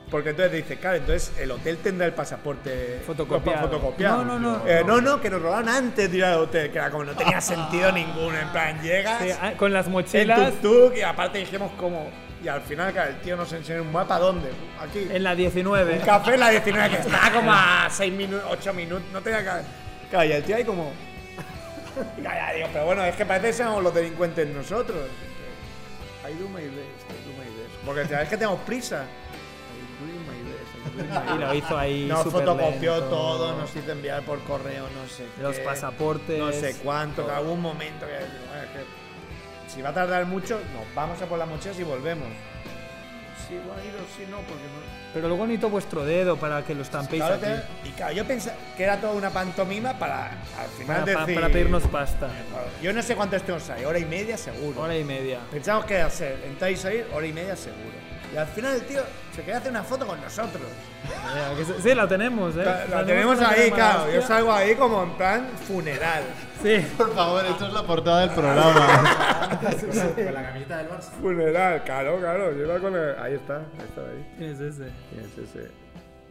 Porque 0.10 0.30
entonces 0.30 0.54
dice, 0.54 0.78
claro, 0.78 0.98
entonces 0.98 1.34
el 1.38 1.52
hotel 1.52 1.78
tendrá 1.80 2.06
el 2.08 2.14
pasaporte 2.14 3.02
Fotocopiado. 3.06 3.68
fotocopiado. 3.68 4.24
No, 4.24 4.40
no, 4.40 4.58
no. 4.58 4.68
Eh, 4.68 4.82
no, 4.86 5.02
no, 5.02 5.20
que 5.20 5.30
nos 5.30 5.42
robaron 5.42 5.68
antes 5.68 6.10
de 6.10 6.18
ir 6.18 6.24
al 6.24 6.40
hotel, 6.40 6.72
que 6.72 6.78
era 6.78 6.90
como 6.90 7.04
no 7.04 7.14
tenía 7.14 7.42
sentido 7.42 7.92
ninguno. 7.92 8.38
En 8.40 8.48
plan, 8.50 8.82
llegas 8.82 9.22
Sí, 9.22 9.32
ah, 9.32 9.54
con 9.58 9.74
las 9.74 9.90
mochilas 9.90 10.54
tuk-tuk 10.62 10.96
y 10.98 11.02
aparte 11.02 11.40
dijimos 11.40 11.72
como. 11.78 12.10
Y 12.42 12.48
al 12.48 12.62
final, 12.62 12.94
claro, 12.94 13.10
el 13.10 13.20
tío 13.20 13.36
nos 13.36 13.52
enseñó 13.52 13.82
un 13.82 13.92
mapa, 13.92 14.18
¿dónde? 14.20 14.50
Aquí. 14.80 15.08
en 15.12 15.24
la 15.24 15.36
19. 15.36 15.94
Un 15.94 16.00
café 16.06 16.36
en 16.36 16.40
la 16.40 16.50
19 16.52 16.90
que 16.90 17.02
está 17.02 17.32
como 17.34 17.52
a 17.52 17.88
6 17.90 18.14
minutos, 18.14 18.48
8 18.52 18.74
minutos, 18.74 19.06
no 19.12 19.22
tenía 19.22 19.44
que. 19.44 19.50
Claro, 20.10 20.30
y 20.30 20.32
el 20.32 20.44
tío 20.44 20.56
ahí 20.56 20.64
como. 20.64 20.94
Y 22.18 22.22
ya, 22.22 22.34
ya, 22.34 22.54
digo, 22.54 22.68
pero 22.72 22.86
bueno, 22.86 23.04
es 23.04 23.16
que 23.16 23.26
parece 23.26 23.48
que 23.48 23.54
seamos 23.54 23.84
los 23.84 23.94
delincuentes 23.94 24.48
nosotros. 24.48 25.00
My 26.24 26.32
best, 26.32 26.38
I 26.38 26.44
do 26.44 26.50
my 26.50 26.64
best. 26.64 27.86
Porque 27.86 28.06
sabes 28.06 28.30
que 28.30 28.38
tenemos 28.38 28.60
prisa. 28.62 29.06
Y 31.36 31.40
lo 31.40 31.54
hizo 31.54 31.78
ahí. 31.78 32.06
Nos 32.10 32.24
fotocopió 32.24 32.94
lento. 32.98 33.10
todo, 33.10 33.58
nos 33.58 33.76
hizo 33.76 33.92
enviar 33.92 34.24
por 34.24 34.40
correo, 34.44 34.84
no 34.84 35.08
sé. 35.10 35.26
Los 35.42 35.58
qué, 35.58 35.62
pasaportes. 35.64 36.40
No 36.40 36.52
sé 36.52 36.76
cuánto, 36.84 37.26
que 37.26 37.32
algún 37.32 37.62
momento 37.62 38.06
que, 38.06 39.72
si 39.74 39.82
va 39.82 39.90
a 39.90 39.94
tardar 39.94 40.26
mucho, 40.26 40.60
nos 40.74 40.96
vamos 40.96 41.22
a 41.22 41.26
por 41.26 41.38
las 41.38 41.48
mochilas 41.48 41.80
y 41.80 41.84
volvemos. 41.84 42.28
Sí, 43.48 43.56
bueno, 43.66 43.82
ido, 43.82 44.00
sí, 44.18 44.26
no, 44.30 44.38
porque 44.40 44.64
no. 44.64 44.98
Pero 45.14 45.30
luego 45.30 45.46
necesito 45.48 45.70
vuestro 45.70 46.04
dedo 46.04 46.36
para 46.36 46.64
que 46.66 46.76
lo 46.76 46.82
estampéis 46.82 47.24
Claro 47.24 47.36
aquí. 47.36 47.90
y 47.90 47.92
claro, 47.92 48.14
yo 48.14 48.26
pensaba 48.26 48.58
que 48.76 48.84
era 48.84 49.00
toda 49.00 49.14
una 49.14 49.30
pantomima 49.30 49.98
para 49.98 50.26
al 50.32 50.68
final 50.78 51.02
Para, 51.04 51.14
pa- 51.14 51.20
decir. 51.22 51.36
para 51.36 51.48
pedirnos 51.50 51.84
pasta. 51.84 52.28
Yo 52.82 52.92
no 52.92 53.02
sé 53.02 53.16
cuánto 53.16 53.38
estemos 53.38 53.70
ahí, 53.70 53.86
hora 53.86 54.00
y 54.00 54.06
media 54.06 54.38
seguro. 54.38 54.82
Hora 54.82 54.98
y 54.98 55.04
media. 55.06 55.40
Pensamos 55.50 55.86
que 55.86 55.94
iba 55.96 56.06
a 56.06 56.10
ser 56.10 56.44
entrar 56.46 56.72
y 56.72 56.76
salir 56.76 57.08
hora 57.14 57.26
y 57.26 57.32
media 57.34 57.56
seguro. 57.56 57.96
Y 58.34 58.38
al 58.38 58.48
final 58.48 58.76
el 58.76 58.82
tío 58.86 59.02
se 59.34 59.42
quería 59.42 59.58
hacer 59.58 59.72
una 59.72 59.84
foto 59.84 60.06
con 60.06 60.20
nosotros. 60.22 60.64
Se- 61.66 61.82
Sí, 61.82 61.96
la 61.96 62.08
tenemos, 62.08 62.56
¿eh? 62.58 62.64
La, 62.66 62.86
la 62.88 63.06
tenemos 63.06 63.40
ahí, 63.42 63.72
claro. 63.72 64.12
Yo 64.12 64.22
salgo 64.22 64.52
ahí 64.52 64.76
como 64.76 65.04
en 65.04 65.12
plan 65.12 65.48
funeral. 65.68 66.24
Sí. 66.62 66.86
Por 66.98 67.14
favor, 67.16 67.46
esto 67.46 67.68
es 67.68 67.74
la 67.74 67.84
portada 67.84 68.22
del 68.22 68.32
programa. 68.32 68.86
Con 70.16 70.34
la 70.34 70.44
camiseta 70.44 70.78
del 70.80 70.90
Barça. 70.90 71.12
Funeral, 71.22 71.84
claro, 71.84 72.18
claro. 72.20 72.52
Lleva 72.52 72.80
con 72.80 72.96
el... 72.96 73.16
Ahí 73.20 73.36
está, 73.36 73.58
ahí 73.58 73.86
está 73.88 74.02
ahí. 74.02 74.34
¿Quién 74.38 74.52
es 74.52 74.60
ese? 74.60 74.92
¿Quién 75.10 75.26
es 75.26 75.38
ese? 75.50 75.72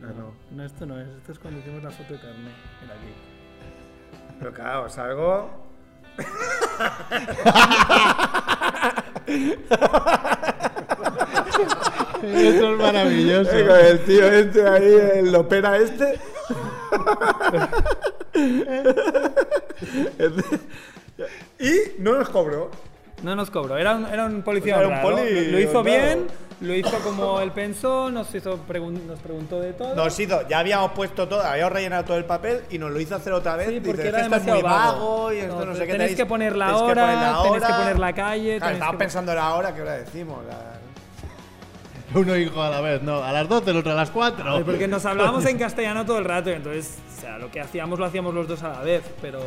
Ah, 0.03 0.13
no. 0.17 0.35
No, 0.51 0.65
esto 0.65 0.85
no 0.85 1.01
es. 1.01 1.09
Esto 1.09 1.33
es 1.33 1.39
cuando 1.39 1.61
hicimos 1.61 1.83
la 1.83 1.91
foto 1.91 2.13
de 2.13 2.21
carnet. 2.21 2.53
Mira 2.83 2.95
aquí. 2.95 3.15
Pero 4.39 4.53
claro, 4.53 4.89
salgo. 4.91 5.65
Esto 12.23 12.73
es 12.73 12.79
maravilloso. 12.79 13.51
con 13.51 13.77
el 13.81 14.05
tío 14.05 14.27
este 14.33 14.67
ahí, 14.69 14.95
el 15.19 15.35
opera 15.35 15.77
este. 15.77 16.19
y 21.59 22.01
no 22.03 22.15
nos 22.19 22.29
cobró. 22.29 22.71
No 23.23 23.35
nos 23.35 23.51
cobró, 23.51 23.79
era 23.79 23.97
un, 23.97 24.07
era 24.07 24.27
un 24.27 24.43
policía 24.43 24.77
era 24.77 24.89
un 24.89 25.01
poli 25.01 25.47
Lo, 25.47 25.53
lo 25.53 25.61
hizo 25.61 25.79
honrado. 25.79 25.85
bien, 25.85 26.27
lo 26.61 26.75
hizo 26.75 26.99
como 26.99 27.41
él 27.41 27.51
pensó, 27.51 28.11
nos, 28.11 28.33
hizo 28.35 28.59
pregun- 28.69 29.05
nos 29.07 29.19
preguntó 29.21 29.59
de 29.59 29.73
todo. 29.73 29.95
Nos 29.95 30.21
hizo, 30.21 30.47
ya 30.49 30.59
habíamos 30.59 30.93
puesto 30.93 31.27
todo, 31.27 31.41
habíamos 31.43 31.73
rellenado 31.73 32.05
todo 32.05 32.19
el 32.19 32.27
papel 32.27 32.61
y 32.71 32.79
nos 32.79 32.91
lo 32.91 33.01
hizo 33.01 33.17
hacer 33.17 33.33
otra 33.33 33.57
vez. 33.57 33.69
Sí, 33.69 33.75
Dice, 33.79 33.87
porque 33.87 34.03
"Es 34.03 34.09
era 34.09 34.21
esto 34.23 34.37
es 34.37 34.43
muy 34.43 34.57
demasiado 34.59 34.79
vago 34.93 35.15
vago. 35.23 35.33
y 35.33 35.39
esto 35.39 35.55
no, 35.61 35.65
No, 35.65 35.75
sé 35.75 35.87
qué. 35.87 35.93
tenéis 35.93 36.17
que 36.17 36.27
poner 36.27 36.57
la 36.57 36.67
tenéis 36.67 36.83
que 36.85 36.91
hora, 36.91 37.03
poner 37.03 37.17
la 37.17 37.43
tenéis 37.43 37.63
que 37.63 37.67
hora". 37.73 37.77
poner 37.79 37.99
la 37.99 38.13
calle, 38.15 38.57
Claro, 38.59 38.73
estábamos 38.75 38.99
que- 38.99 39.05
pensando 39.05 39.35
la 39.35 39.55
hora, 39.55 39.75
¿qué 39.75 39.81
hora 39.83 39.93
decimos? 39.95 40.45
La- 40.47 40.73
Uno 42.15 42.37
hijo 42.37 42.63
a 42.63 42.71
la 42.71 42.81
vez, 42.81 43.03
no. 43.03 43.23
A 43.23 43.33
las 43.33 43.49
12, 43.49 43.71
el 43.71 43.77
otro 43.79 43.93
a 43.93 43.95
las 43.97 44.11
4. 44.11 44.45
Ay, 44.57 44.65
Porque 44.65 44.87
nos 44.89 45.05
hablábamos 45.07 45.45
en 45.47 45.59
castellano 45.59 46.05
todo 46.07 46.19
el 46.19 46.25
rato 46.25 46.51
entonces, 46.51 46.99
o 47.17 47.21
sea, 47.21 47.39
lo 47.39 47.51
que 47.51 47.61
hacíamos 47.61 47.99
lo 47.99 48.05
hacíamos 48.05 48.33
los 48.35 48.47
dos 48.49 48.63
a 48.63 48.69
la 48.71 48.81
vez, 48.81 49.03
pero. 49.21 49.41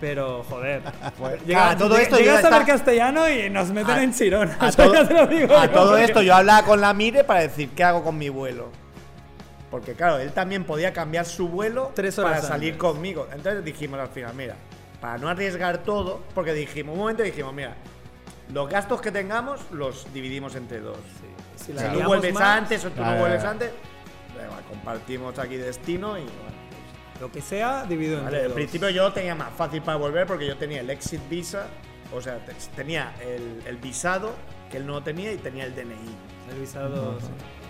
Pero, 0.00 0.42
joder. 0.48 0.82
Pues, 1.18 1.40
Llega, 1.46 1.60
claro, 1.62 1.78
todo 1.78 1.96
esto 1.96 2.16
llega 2.18 2.32
yo 2.32 2.38
a 2.38 2.42
saber 2.42 2.60
estaba- 2.62 2.66
castellano 2.78 3.28
y 3.28 3.48
nos 3.50 3.68
meten 3.70 3.94
A- 3.96 4.02
en 4.02 4.12
chirón. 4.14 4.50
A 4.58 4.70
todo, 4.72 5.26
digo 5.26 5.56
a 5.56 5.68
todo 5.68 5.96
esto 5.96 6.20
yo 6.22 6.34
hablaba 6.34 6.64
con 6.66 6.80
la 6.80 6.92
Mire 6.92 7.24
para 7.24 7.40
decir 7.40 7.70
qué 7.70 7.84
hago 7.84 8.02
con 8.02 8.18
mi 8.18 8.28
vuelo. 8.28 8.70
Porque 9.70 9.94
claro, 9.94 10.18
él 10.18 10.32
también 10.32 10.64
podía 10.64 10.92
cambiar 10.92 11.24
su 11.24 11.48
vuelo 11.48 11.90
Tres 11.94 12.18
horas 12.18 12.32
para 12.40 12.42
salir 12.48 12.74
antes. 12.74 12.80
conmigo. 12.80 13.26
Entonces 13.32 13.64
dijimos 13.64 13.98
al 13.98 14.08
final, 14.08 14.34
mira, 14.34 14.56
para 15.00 15.18
no 15.18 15.28
arriesgar 15.28 15.78
todo, 15.78 16.22
porque 16.34 16.52
dijimos, 16.52 16.92
un 16.94 17.00
momento 17.00 17.22
dijimos, 17.22 17.52
mira, 17.54 17.74
los 18.52 18.68
gastos 18.68 19.00
que 19.00 19.10
tengamos 19.10 19.60
los 19.70 20.12
dividimos 20.12 20.54
entre 20.56 20.80
dos. 20.80 20.98
Si 21.56 21.72
la 21.72 21.90
Si 21.92 21.98
tú 21.98 22.04
vuelves 22.04 22.34
más, 22.34 22.42
antes 22.58 22.84
o 22.84 22.90
tú 22.90 23.00
no 23.02 23.16
vuelves 23.16 23.44
antes, 23.44 23.70
da 24.36 24.44
igual, 24.44 24.64
compartimos 24.64 25.38
aquí 25.38 25.56
destino 25.56 26.18
y 26.18 26.22
bueno. 26.22 26.64
Lo 27.20 27.30
que 27.30 27.40
sea, 27.40 27.84
dividido 27.84 28.16
Vale, 28.22 28.26
entre 28.26 28.40
en 28.40 28.46
dos. 28.48 28.54
principio 28.56 28.90
yo 28.90 29.12
tenía 29.12 29.34
más 29.36 29.52
fácil 29.56 29.80
para 29.82 29.96
volver 29.96 30.26
porque 30.26 30.46
yo 30.46 30.56
tenía 30.56 30.80
el 30.80 30.90
exit 30.90 31.20
visa, 31.30 31.68
o 32.12 32.20
sea, 32.20 32.44
te- 32.44 32.52
tenía 32.74 33.14
el, 33.22 33.62
el 33.66 33.76
visado 33.76 34.32
que 34.70 34.78
él 34.78 34.86
no 34.86 35.02
tenía 35.02 35.32
y 35.32 35.36
tenía 35.36 35.64
el 35.64 35.74
DNI. 35.74 35.94
El 36.52 36.60
visado. 36.60 37.18
sí. 37.20 37.26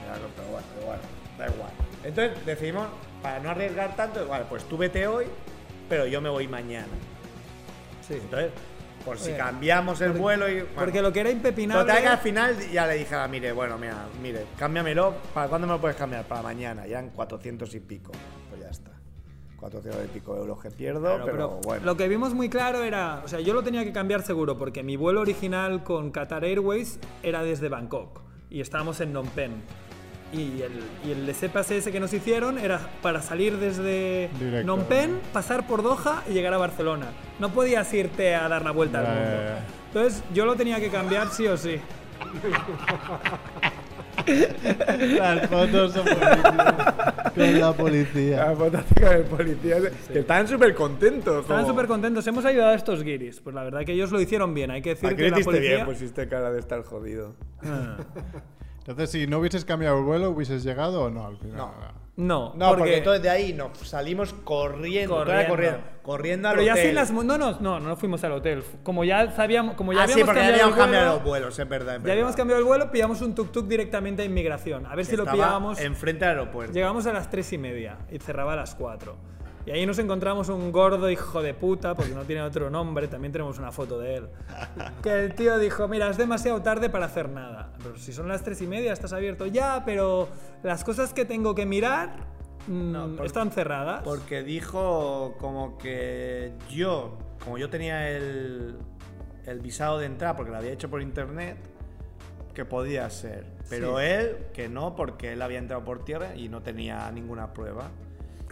Claro, 0.06 0.22
pero 0.34 0.48
bueno, 0.48 0.66
bueno, 0.86 1.02
da 1.38 1.46
igual. 1.54 1.70
Entonces 2.02 2.46
decidimos, 2.46 2.86
para 3.22 3.38
no 3.40 3.50
arriesgar 3.50 3.94
tanto, 3.96 4.26
vale, 4.26 4.46
pues 4.48 4.64
tú 4.64 4.78
vete 4.78 5.06
hoy, 5.06 5.26
pero 5.90 6.06
yo 6.06 6.20
me 6.22 6.30
voy 6.30 6.48
mañana. 6.48 6.86
Sí. 8.08 8.14
Entonces, 8.14 8.50
por 9.04 9.18
si 9.18 9.30
Oye, 9.30 9.36
cambiamos 9.38 10.00
el 10.00 10.08
porque- 10.08 10.22
vuelo 10.22 10.48
y. 10.48 10.54
bueno, 10.60 10.68
Porque 10.76 11.02
lo 11.02 11.12
que 11.12 11.20
era 11.20 11.30
impepinable. 11.30 11.82
Total 11.84 12.02
que 12.02 12.08
al 12.08 12.18
final 12.18 12.56
ya 12.72 12.86
le 12.86 12.94
dije 12.94 13.14
a 13.14 13.18
la 13.18 13.28
mire, 13.28 13.52
bueno, 13.52 13.76
mira, 13.78 14.06
mire, 14.22 14.46
cámbiamelo. 14.58 15.14
¿Para 15.34 15.48
cuándo 15.48 15.66
me 15.66 15.72
lo 15.74 15.80
puedes 15.80 15.96
cambiar? 15.96 16.24
Para 16.24 16.42
mañana, 16.42 16.86
ya 16.86 17.00
en 17.00 17.10
400 17.10 17.74
y 17.74 17.80
pico. 17.80 18.12
Pues 18.50 18.60
ya 18.62 18.68
está. 18.70 18.90
400 19.58 20.04
y 20.04 20.08
pico 20.08 20.36
euros 20.36 20.60
que 20.60 20.70
pierdo, 20.70 21.00
Claro, 21.02 21.24
pero, 21.24 21.32
pero 21.36 21.48
bueno. 21.62 21.84
Lo 21.86 21.96
que 21.96 22.08
vimos 22.08 22.34
muy 22.34 22.48
claro 22.50 22.82
era, 22.82 23.22
o 23.24 23.28
sea, 23.28 23.40
yo 23.40 23.54
lo 23.54 23.62
tenía 23.62 23.82
que 23.84 23.92
cambiar 23.92 24.22
seguro 24.22 24.58
porque 24.58 24.82
mi 24.82 24.96
vuelo 24.96 25.20
original 25.22 25.84
con 25.84 26.10
Qatar 26.10 26.44
Airways 26.44 26.98
era 27.22 27.42
desde 27.42 27.68
Bangkok 27.68 28.20
y 28.50 28.60
estábamos 28.60 29.00
en 29.00 29.10
Phnom 29.10 29.28
Penh. 29.28 29.62
Y 30.34 30.62
el, 30.62 30.72
y 31.06 31.12
el 31.12 31.32
SPSS 31.34 31.90
que 31.92 32.00
nos 32.00 32.12
hicieron 32.12 32.58
era 32.58 32.80
para 33.02 33.22
salir 33.22 33.56
desde 33.58 34.28
Directo. 34.38 34.62
Phnom 34.66 34.84
Penh, 34.86 35.20
pasar 35.32 35.66
por 35.66 35.82
Doha 35.82 36.22
y 36.28 36.32
llegar 36.32 36.52
a 36.54 36.58
Barcelona. 36.58 37.06
No 37.38 37.50
podías 37.52 37.92
irte 37.94 38.34
a 38.34 38.48
dar 38.48 38.64
la 38.64 38.72
vuelta 38.72 39.00
Ya, 39.02 39.08
al 39.10 39.14
mundo. 39.16 39.30
ya, 39.30 39.44
ya. 39.48 39.58
Entonces 39.88 40.24
yo 40.34 40.44
lo 40.44 40.56
tenía 40.56 40.80
que 40.80 40.88
cambiar 40.90 41.28
sí 41.30 41.46
o 41.46 41.56
sí. 41.56 41.76
Las 45.18 45.48
fotos 45.48 45.92
son. 45.92 46.06
Con 47.34 47.60
la 47.60 47.72
policía. 47.72 48.46
La 48.46 48.54
fotografía 48.56 49.10
del 49.10 49.24
policía, 49.24 49.76
que 50.12 50.18
estaban 50.20 50.48
súper 50.48 50.74
contentos. 50.74 51.42
Estaban 51.42 51.62
como- 51.64 51.74
súper 51.74 51.86
contentos. 51.86 52.26
Hemos 52.26 52.44
ayudado 52.44 52.70
a 52.70 52.74
estos 52.74 53.02
guiris. 53.02 53.40
Pues 53.40 53.54
la 53.54 53.64
verdad 53.64 53.84
que 53.84 53.92
ellos 53.92 54.10
lo 54.12 54.20
hicieron 54.20 54.54
bien. 54.54 54.70
Hay 54.70 54.82
que 54.82 54.90
decir 54.90 55.14
que 55.16 55.30
la 55.30 55.38
policía... 55.38 55.74
bien, 55.76 55.84
pusiste 55.86 56.28
cara 56.28 56.50
de 56.52 56.60
estar 56.60 56.82
jodido. 56.84 57.34
Ah. 57.64 57.96
Entonces, 58.86 59.10
si 59.10 59.26
no 59.26 59.38
hubieses 59.38 59.64
cambiado 59.64 59.98
el 59.98 60.04
vuelo, 60.04 60.30
¿hubieses 60.30 60.62
llegado 60.62 61.04
o 61.04 61.10
no 61.10 61.26
al 61.26 61.38
final? 61.38 61.56
No. 61.56 62.04
No, 62.16 62.52
No, 62.54 62.76
porque, 62.76 62.98
entonces 62.98 63.22
de 63.22 63.30
ahí 63.30 63.52
nos 63.52 63.76
salimos 63.78 64.32
corriendo, 64.44 65.16
Corriendo. 65.16 65.48
corriendo, 65.48 65.80
corriendo, 66.02 66.48
al 66.48 66.54
Pero 66.54 66.66
ya 66.66 66.72
hotel. 66.74 66.86
sin 66.86 66.94
las... 66.94 67.10
No, 67.10 67.24
no, 67.38 67.58
no, 67.58 67.80
no 67.80 67.96
fuimos 67.96 68.22
al 68.22 68.32
hotel. 68.32 68.62
Como 68.84 69.02
ya 69.02 69.32
sabíamos... 69.32 69.74
Como 69.74 69.92
ya 69.92 70.02
ah, 70.02 70.06
sí, 70.06 70.12
habíamos 70.12 70.28
porque 70.28 70.40
ya 70.42 70.46
cambiado 70.46 70.62
habíamos 70.70 70.76
el 70.78 70.82
cambiado 70.84 71.06
vuelo, 71.06 71.16
los 71.16 71.24
vuelos, 71.24 71.58
es 71.58 71.68
verdad. 71.68 71.92
Ya 71.94 71.98
verdad. 71.98 72.12
habíamos 72.12 72.36
cambiado 72.36 72.60
el 72.60 72.66
vuelo, 72.66 72.90
pillamos 72.92 73.20
un 73.20 73.34
tuk-tuk 73.34 73.66
directamente 73.66 74.22
a 74.22 74.24
inmigración. 74.26 74.86
A 74.86 74.94
ver 74.94 75.06
si 75.06 75.16
lo 75.16 75.24
pillábamos. 75.24 75.80
Enfrente 75.80 76.24
del 76.26 76.38
aeropuerto. 76.38 76.72
Llegamos 76.72 77.04
a 77.06 77.12
las 77.12 77.30
tres 77.30 77.52
y 77.52 77.58
media 77.58 77.98
y 78.12 78.18
cerraba 78.18 78.52
a 78.52 78.56
las 78.56 78.76
4. 78.76 79.16
Y 79.66 79.70
ahí 79.70 79.86
nos 79.86 79.98
encontramos 79.98 80.50
un 80.50 80.70
gordo 80.72 81.08
hijo 81.10 81.40
de 81.42 81.54
puta, 81.54 81.94
porque 81.94 82.12
no 82.14 82.24
tiene 82.24 82.42
otro 82.42 82.68
nombre, 82.68 83.08
también 83.08 83.32
tenemos 83.32 83.58
una 83.58 83.72
foto 83.72 83.98
de 83.98 84.16
él. 84.16 84.28
Que 85.02 85.24
el 85.24 85.34
tío 85.34 85.58
dijo, 85.58 85.88
mira, 85.88 86.10
es 86.10 86.18
demasiado 86.18 86.60
tarde 86.60 86.90
para 86.90 87.06
hacer 87.06 87.30
nada. 87.30 87.72
Pero 87.82 87.96
si 87.96 88.12
son 88.12 88.28
las 88.28 88.42
tres 88.42 88.60
y 88.60 88.66
media, 88.66 88.92
estás 88.92 89.14
abierto 89.14 89.46
ya, 89.46 89.82
pero 89.86 90.28
las 90.62 90.84
cosas 90.84 91.14
que 91.14 91.24
tengo 91.24 91.54
que 91.54 91.64
mirar 91.64 92.10
mm, 92.66 92.92
No, 92.92 93.06
porque- 93.08 93.26
están 93.26 93.50
cerradas. 93.52 94.02
Porque 94.04 94.42
dijo 94.42 95.34
como 95.38 95.78
que 95.78 96.52
yo, 96.70 97.16
como 97.42 97.56
yo 97.56 97.70
tenía 97.70 98.10
el, 98.10 98.76
el 99.46 99.60
visado 99.60 99.98
de 99.98 100.04
entrada, 100.06 100.36
porque 100.36 100.50
lo 100.52 100.58
había 100.58 100.72
hecho 100.72 100.90
por 100.90 101.00
internet, 101.00 101.56
que 102.52 102.66
podía 102.66 103.08
ser. 103.08 103.46
Pero 103.70 103.98
él, 103.98 104.36
que 104.52 104.68
no, 104.68 104.94
porque 104.94 105.32
él 105.32 105.40
había 105.40 105.58
entrado 105.58 105.84
por 105.84 106.04
tierra 106.04 106.36
y 106.36 106.50
no 106.50 106.60
tenía 106.62 107.10
ninguna 107.10 107.54
prueba. 107.54 107.88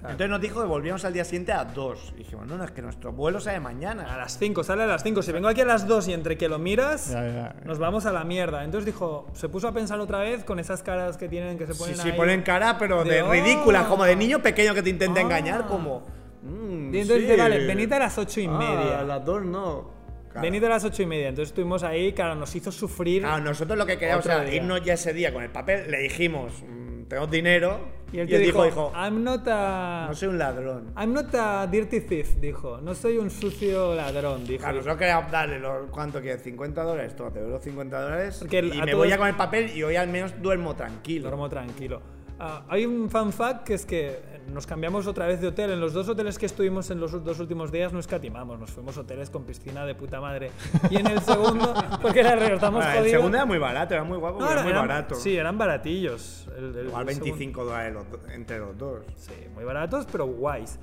Entonces 0.02 0.28
nos 0.30 0.40
dijo 0.40 0.60
que 0.60 0.66
volvíamos 0.66 1.04
al 1.04 1.12
día 1.12 1.24
siguiente 1.24 1.52
a 1.52 1.64
2. 1.64 2.12
Y 2.14 2.18
dijimos, 2.18 2.46
no, 2.46 2.56
no, 2.58 2.64
es 2.64 2.70
que 2.72 2.82
nuestro 2.82 3.12
vuelo 3.12 3.40
sale 3.40 3.58
A 3.58 3.60
mañana. 3.60 4.16
las 4.16 4.36
5, 4.38 4.64
sale 4.64 4.82
a 4.82 4.86
las 4.86 5.02
5. 5.02 5.22
Si 5.22 5.30
vengo 5.32 5.48
aquí 5.48 5.60
a 5.60 5.64
las 5.64 5.86
2 5.86 6.08
y 6.08 6.12
entre 6.12 6.36
que 6.36 6.48
lo 6.48 6.58
miras, 6.58 7.10
Ya, 7.10 7.26
ya. 7.28 7.54
nos 7.64 7.78
vamos 7.78 8.04
a 8.06 8.12
la 8.12 8.24
mierda. 8.24 8.64
Entonces 8.64 8.86
dijo, 8.86 9.26
se 9.34 9.48
puso 9.48 9.68
a 9.68 9.72
pensar 9.72 10.00
otra 10.00 10.18
vez 10.18 10.42
con 10.44 10.58
esas 10.58 10.82
caras 10.82 11.16
que 11.16 11.28
tienen 11.28 11.56
que 11.56 11.66
se 11.66 11.74
Sí, 11.74 11.78
ponen 11.78 11.96
sí, 11.96 12.10
ahí. 12.10 12.16
ponen 12.16 12.42
cara, 12.42 12.78
pero 12.78 13.04
de, 13.04 13.22
de, 13.22 13.22
ridícula, 13.22 13.82
"Oh". 13.82 13.88
como 13.90 14.04
de 14.04 14.16
niño 14.16 14.40
pequeño 14.40 14.74
que 14.74 14.82
te 14.82 14.90
intenta 14.90 15.20
Ah. 15.20 15.22
engañar, 15.22 15.66
como... 15.66 16.02
"Mm, 16.42 16.92
Y 16.94 16.98
entonces 16.98 17.16
sí. 17.18 17.22
dice, 17.22 17.36
vale, 17.36 17.66
venid 17.66 17.92
a 17.92 17.98
las 18.00 18.18
ocho 18.18 18.40
y 18.40 18.46
Ah, 18.46 18.50
media. 18.58 18.98
a 19.00 19.02
las 19.04 19.24
2 19.24 19.44
no. 19.44 20.01
Claro. 20.32 20.42
Venid 20.42 20.64
a 20.64 20.68
las 20.70 20.84
ocho 20.84 21.02
y 21.02 21.06
media. 21.06 21.28
Entonces 21.28 21.50
estuvimos 21.50 21.82
ahí, 21.82 22.12
claro, 22.12 22.34
nos 22.34 22.54
hizo 22.54 22.72
sufrir. 22.72 23.22
Nosotros 23.22 23.78
lo 23.78 23.86
que 23.86 23.98
queríamos 23.98 24.24
era 24.26 24.42
día. 24.42 24.54
irnos 24.56 24.82
ya 24.82 24.94
ese 24.94 25.12
día 25.12 25.32
con 25.32 25.42
el 25.42 25.50
papel. 25.50 25.90
Le 25.90 25.98
dijimos, 25.98 26.62
mm, 26.62 27.04
tenemos 27.04 27.30
dinero. 27.30 28.02
y 28.12 28.18
él 28.18 28.30
y 28.30 28.34
él 28.34 28.42
dijo, 28.42 28.64
dijo, 28.64 28.92
I'm 28.94 29.22
not 29.22 29.46
a... 29.46 30.06
no 30.08 30.14
soy 30.14 30.28
un 30.28 30.38
ladrón. 30.38 30.92
I'm 30.96 31.12
not 31.12 31.34
a 31.34 31.66
dirty 31.66 32.00
thief, 32.00 32.36
dijo. 32.36 32.80
No 32.80 32.94
soy 32.94 33.18
un 33.18 33.30
sucio 33.30 33.94
ladrón, 33.94 34.46
dijo. 34.46 34.60
Claro, 34.60 34.76
nosotros 34.76 34.98
queríamos 34.98 35.30
darle 35.30 35.58
los, 35.58 35.90
¿cuánto 35.90 36.20
quieres? 36.20 36.44
¿50 36.44 36.72
dólares? 36.72 37.14
Toma, 37.14 37.30
te 37.30 37.40
doy 37.40 37.50
los 37.50 37.62
50 37.62 38.00
dólares. 38.00 38.36
Porque 38.40 38.70
y 38.72 38.80
a 38.80 38.84
me 38.84 38.94
voy 38.94 39.08
ya 39.08 39.18
con 39.18 39.28
el 39.28 39.36
papel 39.36 39.70
y 39.76 39.82
hoy 39.82 39.96
al 39.96 40.08
menos 40.08 40.40
duermo 40.40 40.74
tranquilo. 40.74 41.28
Duermo 41.28 41.48
tranquilo. 41.48 42.00
Ah, 42.38 42.64
hay 42.68 42.86
un 42.86 43.08
fan 43.08 43.32
fact 43.32 43.66
que 43.66 43.74
es 43.74 43.86
que 43.86 44.18
nos 44.50 44.66
cambiamos 44.66 45.06
otra 45.06 45.26
vez 45.26 45.40
de 45.40 45.48
hotel. 45.48 45.70
En 45.70 45.80
los 45.80 45.92
dos 45.92 46.08
hoteles 46.08 46.38
que 46.38 46.46
estuvimos 46.46 46.90
en 46.90 47.00
los 47.00 47.24
dos 47.24 47.38
últimos 47.40 47.70
días 47.72 47.92
no 47.92 47.98
escatimamos. 48.00 48.58
Nos 48.58 48.70
fuimos 48.70 48.96
a 48.96 49.00
hoteles 49.02 49.30
con 49.30 49.44
piscina 49.44 49.84
de 49.86 49.94
puta 49.94 50.20
madre. 50.20 50.50
Y 50.90 50.96
en 50.96 51.06
el 51.06 51.20
segundo, 51.20 51.74
porque 52.02 52.20
era 52.20 52.34
raro, 52.36 52.54
estamos 52.56 52.78
Bueno, 52.80 52.90
el 52.92 52.98
jodidos. 52.98 53.10
segundo 53.18 53.36
era 53.38 53.46
muy 53.46 53.58
barato, 53.58 53.94
era 53.94 54.04
muy 54.04 54.18
guapo, 54.18 54.40
No, 54.40 54.46
pero 54.46 54.52
era 54.52 54.62
muy 54.62 54.72
eran- 54.72 54.88
barato. 54.88 55.14
Sí, 55.14 55.36
eran 55.36 55.56
baratillos. 55.58 56.46
El- 56.56 56.76
el- 56.76 56.86
Igual 56.88 57.08
el 57.08 57.14
segundo- 57.14 57.24
25 57.36 57.64
dólares 57.64 57.96
entre 58.34 58.58
los 58.58 58.76
dos. 58.78 59.00
Sí, 59.16 59.32
muy 59.54 59.64
baratos, 59.64 60.06
pero 60.10 60.26
guays. 60.26 60.78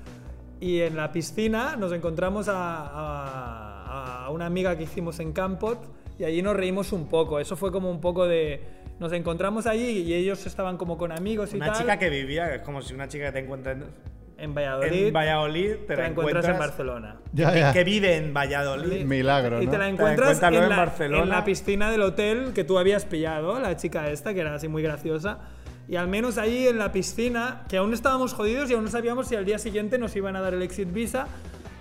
Y 0.60 0.80
en 0.80 0.96
la 0.96 1.10
piscina 1.12 1.76
nos 1.76 1.92
encontramos 1.92 2.48
a, 2.48 2.54
a- 2.54 4.24
a 4.26 4.30
una 4.30 4.46
amiga 4.46 4.76
que 4.76 4.84
hicimos 4.84 5.18
en 5.20 5.32
Campot 5.32 5.78
y 6.18 6.24
allí 6.24 6.42
nos 6.42 6.54
reímos 6.56 6.92
un 6.92 7.08
poco. 7.08 7.38
Eso 7.40 7.56
fue 7.56 7.72
como 7.72 7.90
un 7.90 8.00
poco 8.00 8.26
de... 8.26 8.79
Nos 9.00 9.12
encontramos 9.12 9.66
allí 9.66 10.02
y 10.02 10.14
ellos 10.14 10.44
estaban 10.46 10.76
como 10.76 10.96
con 10.98 11.10
amigos 11.10 11.52
y 11.52 11.56
Una 11.56 11.66
tal. 11.72 11.78
chica 11.78 11.98
que 11.98 12.10
vivía, 12.10 12.54
es 12.54 12.62
como 12.62 12.82
si 12.82 12.94
una 12.94 13.08
chica 13.08 13.26
que 13.26 13.32
te 13.32 13.38
encuentras 13.40 13.76
en, 13.78 13.84
en 14.36 14.54
Valladolid, 14.54 15.06
en 15.06 15.12
Valladolid, 15.12 15.70
te, 15.70 15.86
te 15.86 15.96
la 15.96 16.02
la 16.02 16.08
encuentras 16.08 16.44
en 16.44 16.50
encuentras 16.52 16.58
Barcelona. 16.58 17.16
Ya, 17.32 17.54
ya. 17.54 17.72
que 17.72 17.82
vive 17.82 18.16
en 18.16 18.32
Valladolid. 18.34 19.04
Milagro, 19.04 19.60
Y 19.62 19.66
¿no? 19.66 19.70
te 19.72 19.78
la 19.78 19.84
Te 19.84 19.86
la 19.86 19.88
encuentras 19.88 20.36
encuentras 20.36 20.62
en, 20.64 20.68
la, 20.70 20.76
Barcelona. 20.76 21.22
en 21.24 21.28
la 21.30 21.44
piscina 21.44 21.90
del 21.90 22.02
hotel 22.02 22.52
que 22.54 22.62
tú 22.62 22.78
habías 22.78 23.04
pillado, 23.06 23.58
la 23.58 23.74
chica 23.76 24.08
esta, 24.10 24.34
que 24.34 24.40
era 24.40 24.54
así 24.54 24.68
muy 24.68 24.82
graciosa. 24.82 25.38
Y 25.88 25.96
al 25.96 26.06
menos 26.06 26.38
ahí 26.38 26.68
en 26.68 26.78
la 26.78 26.92
piscina, 26.92 27.62
que 27.68 27.78
aún 27.78 27.92
estábamos 27.94 28.32
jodidos 28.34 28.70
y 28.70 28.74
aún 28.74 28.84
no 28.84 28.90
sabíamos 28.90 29.26
si 29.28 29.34
al 29.34 29.44
día 29.44 29.58
siguiente 29.58 29.98
nos 29.98 30.14
iban 30.14 30.36
a 30.36 30.40
dar 30.40 30.54
el 30.54 30.62
exit 30.62 30.92
visa, 30.92 31.26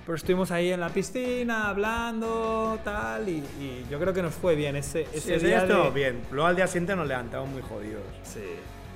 pero 0.10 0.18
estuvimos 0.18 0.49
ahí 0.49 0.72
en 0.72 0.80
la 0.80 0.89
piscina 0.89 1.70
hablando, 1.70 2.80
tal, 2.84 3.30
y, 3.30 3.43
y 3.60 3.86
yo 3.91 3.99
creo 3.99 4.12
que 4.12 4.24
nos 4.24 4.34
fue 4.34 4.55
bien 4.55 4.76
ese, 4.76 5.01
ese 5.14 5.20
Sí, 5.22 5.34
ese 5.34 5.45
día 5.45 5.60
estuvo 5.60 5.84
de- 5.84 5.91
bien. 5.91 6.22
Luego 6.32 6.47
al 6.47 6.55
día 6.55 6.66
siguiente 6.66 6.95
nos 6.95 7.07
levantamos 7.07 7.47
muy 7.49 7.62
jodidos. 7.62 8.01
Sí. 8.24 8.39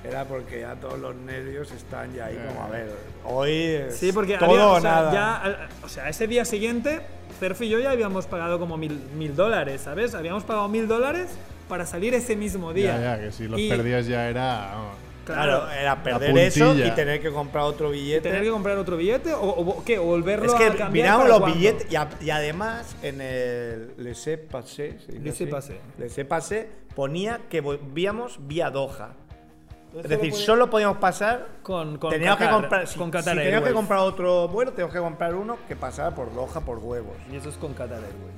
Era 0.02 0.24
porque 0.24 0.62
ya 0.62 0.74
todos 0.74 0.98
los 0.98 1.14
nervios 1.14 1.70
están 1.70 2.12
ya 2.12 2.24
ahí 2.26 2.36
como, 2.48 2.64
a 2.64 2.68
ver, 2.68 2.90
hoy 3.22 3.52
es 3.52 3.96
Sí, 3.96 4.10
porque 4.10 4.36
todo 4.38 4.50
había- 4.50 4.66
o 4.66 4.80
sea, 4.80 4.90
nada. 4.90 5.12
ya, 5.12 5.68
o 5.84 5.88
sea, 5.88 6.08
ese 6.08 6.26
día 6.26 6.44
siguiente, 6.44 7.00
Cerf 7.38 7.62
y 7.62 7.68
yo 7.68 7.78
ya 7.78 7.92
habíamos 7.92 8.26
pagado 8.26 8.58
como 8.58 8.76
mil, 8.76 8.98
mil 9.16 9.36
dólares, 9.36 9.82
¿sabes? 9.82 10.16
Habíamos 10.16 10.42
pagado 10.42 10.68
mil 10.68 10.88
dólares 10.88 11.28
para 11.68 11.86
salir 11.86 12.12
ese 12.14 12.34
mismo 12.34 12.72
día. 12.72 12.98
Ya, 12.98 13.16
ya, 13.16 13.20
que 13.22 13.30
si 13.30 13.46
los 13.46 13.60
Y- 13.60 13.68
perdías 13.68 14.06
ya 14.08 14.28
era. 14.28 14.72
vamos. 14.74 14.96
Claro, 15.24 15.70
era 15.70 16.02
perder 16.02 16.36
eso 16.38 16.74
y 16.74 16.90
tener 16.92 17.20
que 17.20 17.30
comprar 17.30 17.64
otro 17.64 17.90
billete. 17.90 18.28
tener 18.28 18.42
que 18.42 18.50
comprar 18.50 18.76
otro 18.78 18.96
billete 18.96 19.32
o, 19.34 19.40
o- 19.42 19.84
¿qué? 19.84 19.98
o 19.98 20.04
volverlo 20.04 20.46
Es 20.46 20.54
a 20.54 20.58
que 20.58 20.66
cambiar 20.76 20.90
miramos 20.92 21.26
para 21.26 21.38
los 21.38 21.54
billetes 21.54 21.90
y, 21.90 21.96
a- 21.96 22.08
y 22.20 22.30
además 22.30 22.94
en 23.02 23.20
el 23.20 23.94
Laissez 23.96 24.38
Passer, 24.50 25.00
¿se 25.00 25.12
dice 25.12 25.20
Laissez 25.24 25.40
así? 25.42 25.46
passer. 25.50 25.80
Laissez 25.98 26.26
Passer 26.26 26.68
ponía 26.94 27.40
que 27.48 27.60
volvíamos 27.60 28.38
vía 28.46 28.70
Doha. 28.70 29.14
Es 29.96 30.08
decir, 30.08 30.32
solo 30.34 30.68
podíamos 30.70 30.98
pasar. 30.98 31.46
con, 31.62 31.98
con 31.98 32.10
teníamos 32.10 32.36
Qatar, 32.38 32.48
que 32.56 32.60
comprar, 32.62 32.86
si, 32.88 32.98
con 32.98 33.06
si 33.08 33.12
Qatar 33.12 33.36
teníamos 33.36 33.68
que 33.68 33.74
comprar 33.74 34.00
otro 34.00 34.48
vuelo, 34.48 34.72
teníamos 34.72 34.92
que 34.92 35.00
comprar 35.00 35.34
uno 35.36 35.56
que 35.68 35.76
pasara 35.76 36.10
por 36.12 36.34
Doha 36.34 36.60
por 36.60 36.78
huevos. 36.78 37.14
Y 37.32 37.36
eso 37.36 37.48
es 37.48 37.56
con 37.56 37.74
Qatar 37.74 37.98
Airways. 37.98 38.34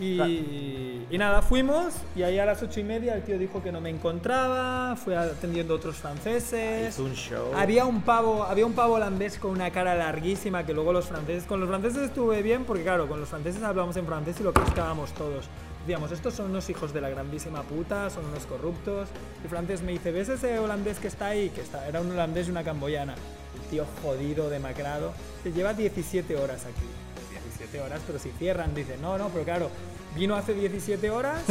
Y, 0.00 1.06
y 1.10 1.18
nada, 1.18 1.42
fuimos 1.42 1.94
y 2.16 2.22
ahí 2.22 2.38
a 2.38 2.46
las 2.46 2.62
ocho 2.62 2.80
y 2.80 2.84
media 2.84 3.14
el 3.14 3.22
tío 3.22 3.38
dijo 3.38 3.62
que 3.62 3.70
no 3.70 3.80
me 3.80 3.90
encontraba, 3.90 4.96
fue 4.96 5.16
atendiendo 5.16 5.74
a 5.74 5.76
otros 5.76 5.96
franceses. 5.96 6.94
Hizo 6.94 7.04
un 7.04 7.14
show. 7.14 7.52
Había 7.54 7.84
un 7.84 8.02
pavo, 8.02 8.44
había 8.44 8.64
un 8.64 8.72
pavo 8.72 8.94
holandés 8.94 9.38
con 9.38 9.50
una 9.50 9.70
cara 9.70 9.94
larguísima 9.94 10.64
que 10.64 10.72
luego 10.72 10.92
los 10.92 11.06
franceses, 11.06 11.44
con 11.44 11.60
los 11.60 11.68
franceses 11.68 12.02
estuve 12.02 12.42
bien 12.42 12.64
porque 12.64 12.82
claro, 12.82 13.08
con 13.08 13.20
los 13.20 13.28
franceses 13.28 13.62
hablábamos 13.62 13.96
en 13.96 14.06
francés 14.06 14.36
y 14.40 14.42
lo 14.42 14.52
pescábamos 14.52 15.12
todos. 15.12 15.48
Decíamos, 15.80 16.12
estos 16.12 16.34
son 16.34 16.50
unos 16.50 16.68
hijos 16.68 16.92
de 16.92 17.00
la 17.00 17.08
grandísima 17.08 17.62
puta, 17.62 18.10
son 18.10 18.26
unos 18.26 18.46
corruptos. 18.46 19.08
Y 19.44 19.48
francés 19.48 19.82
me 19.82 19.92
dice, 19.92 20.12
¿ves 20.12 20.28
ese 20.28 20.58
holandés 20.58 20.98
que 20.98 21.08
está 21.08 21.28
ahí? 21.28 21.50
Que 21.50 21.62
está, 21.62 21.88
era 21.88 22.00
un 22.00 22.10
holandés 22.10 22.48
y 22.48 22.50
una 22.50 22.62
camboyana. 22.62 23.14
El 23.54 23.70
tío 23.70 23.84
jodido, 24.02 24.50
demacrado. 24.50 25.12
Se 25.42 25.52
lleva 25.52 25.72
17 25.72 26.36
horas 26.36 26.66
aquí. 26.66 26.86
17 27.60 27.80
horas, 27.80 28.00
pero 28.06 28.18
si 28.18 28.30
cierran, 28.32 28.74
dice, 28.74 28.96
no, 29.00 29.18
no, 29.18 29.28
pero 29.28 29.44
claro, 29.44 29.70
vino 30.16 30.34
hace 30.34 30.54
17 30.54 31.10
horas 31.10 31.42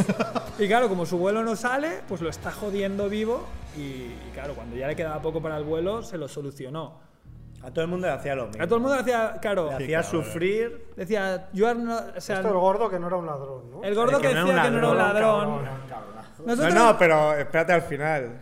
y 0.58 0.66
claro, 0.66 0.88
como 0.88 1.06
su 1.06 1.18
vuelo 1.18 1.42
no 1.44 1.54
sale, 1.56 2.00
pues 2.08 2.20
lo 2.20 2.28
está 2.28 2.50
jodiendo 2.50 3.08
vivo 3.08 3.46
y, 3.76 3.80
y 3.80 4.30
claro, 4.34 4.54
cuando 4.54 4.74
ya 4.76 4.88
le 4.88 4.96
quedaba 4.96 5.22
poco 5.22 5.40
para 5.40 5.56
el 5.56 5.64
vuelo, 5.64 6.02
se 6.02 6.18
lo 6.18 6.26
solucionó. 6.28 6.98
A 7.62 7.70
todo 7.70 7.82
el 7.84 7.90
mundo 7.90 8.06
le 8.06 8.12
hacía 8.14 8.34
lo 8.34 8.46
mismo. 8.48 8.62
A 8.62 8.66
todo 8.66 8.76
el 8.76 8.80
mundo 8.82 8.96
le 8.96 9.02
hacía, 9.02 9.36
claro, 9.40 9.68
le 9.68 9.74
hacía 9.84 10.02
sufrir. 10.02 10.86
decía, 10.96 11.48
you 11.52 11.66
are 11.66 11.78
not- 11.78 12.16
o 12.16 12.20
sea, 12.20 12.36
Esto 12.36 12.48
el 12.48 12.54
gordo 12.54 12.88
que 12.90 12.98
no 12.98 13.06
era 13.06 13.16
un 13.16 13.26
ladrón, 13.26 13.70
¿no? 13.70 13.84
el 13.84 13.94
gordo 13.94 14.16
El 14.16 14.22
que, 14.22 14.28
que 14.28 14.34
no 14.34 14.46
decía 14.46 14.62
que 14.62 14.70
no 14.70 14.78
era 14.78 14.88
un 14.88 14.96
ladrón, 14.98 15.48
ladrón. 15.64 15.80
cabrón. 15.88 16.14
Nosotros- 16.46 16.74
No, 16.74 16.92
no, 16.92 16.98
pero 16.98 17.34
espérate 17.34 17.72
al 17.74 17.82
final. 17.82 18.40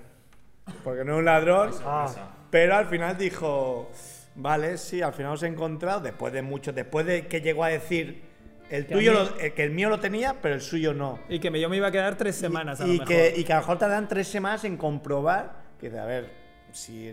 Porque 0.85 1.05
no 1.05 1.15
es 1.15 1.19
un 1.19 1.25
ladrón. 1.25 1.71
Ah, 1.85 2.07
Pero 2.51 2.77
al 2.77 2.87
final 2.87 3.19
dijo, 3.19 3.91
vale, 4.39 4.79
sí, 4.79 5.03
al 5.03 5.13
final 5.13 5.33
os 5.33 5.43
he 5.43 5.47
encontrado, 5.47 6.01
después 6.01 6.33
de 6.33 6.43
mucho, 6.43 6.73
después 6.73 7.05
de 7.07 7.27
que 7.27 7.41
llegó 7.41 7.65
a 7.65 7.69
decir, 7.69 8.23
el 8.71 8.87
Que 8.87 8.95
tuyo, 8.95 9.13
lo- 9.13 9.39
eh, 9.41 9.53
que 9.55 9.63
el 9.65 9.71
mío 9.71 9.89
lo 9.89 9.99
tenía, 10.01 10.37
pero 10.41 10.55
el 10.55 10.61
suyo 10.61 10.93
no. 10.95 11.19
Y 11.29 11.39
que 11.41 11.51
yo 11.61 11.69
me 11.69 11.77
iba 11.77 11.89
a 11.89 11.91
quedar 11.91 12.17
tres 12.17 12.37
semanas 12.37 12.81
a 12.81 12.87
lo 12.87 12.91
y, 12.93 12.99
mejor. 12.99 13.09
que, 13.09 13.35
y 13.37 13.45
que 13.45 13.53
a 13.53 13.57
lo 13.57 13.63
mejor 13.63 13.79
tardan 13.79 14.09
tres 14.09 14.29
semanas 14.29 14.65
en 14.65 14.77
comprobar, 14.77 15.53
que 15.81 15.91
de 15.91 15.99
a 15.99 16.05
ver, 16.05 16.31
si... 16.73 17.09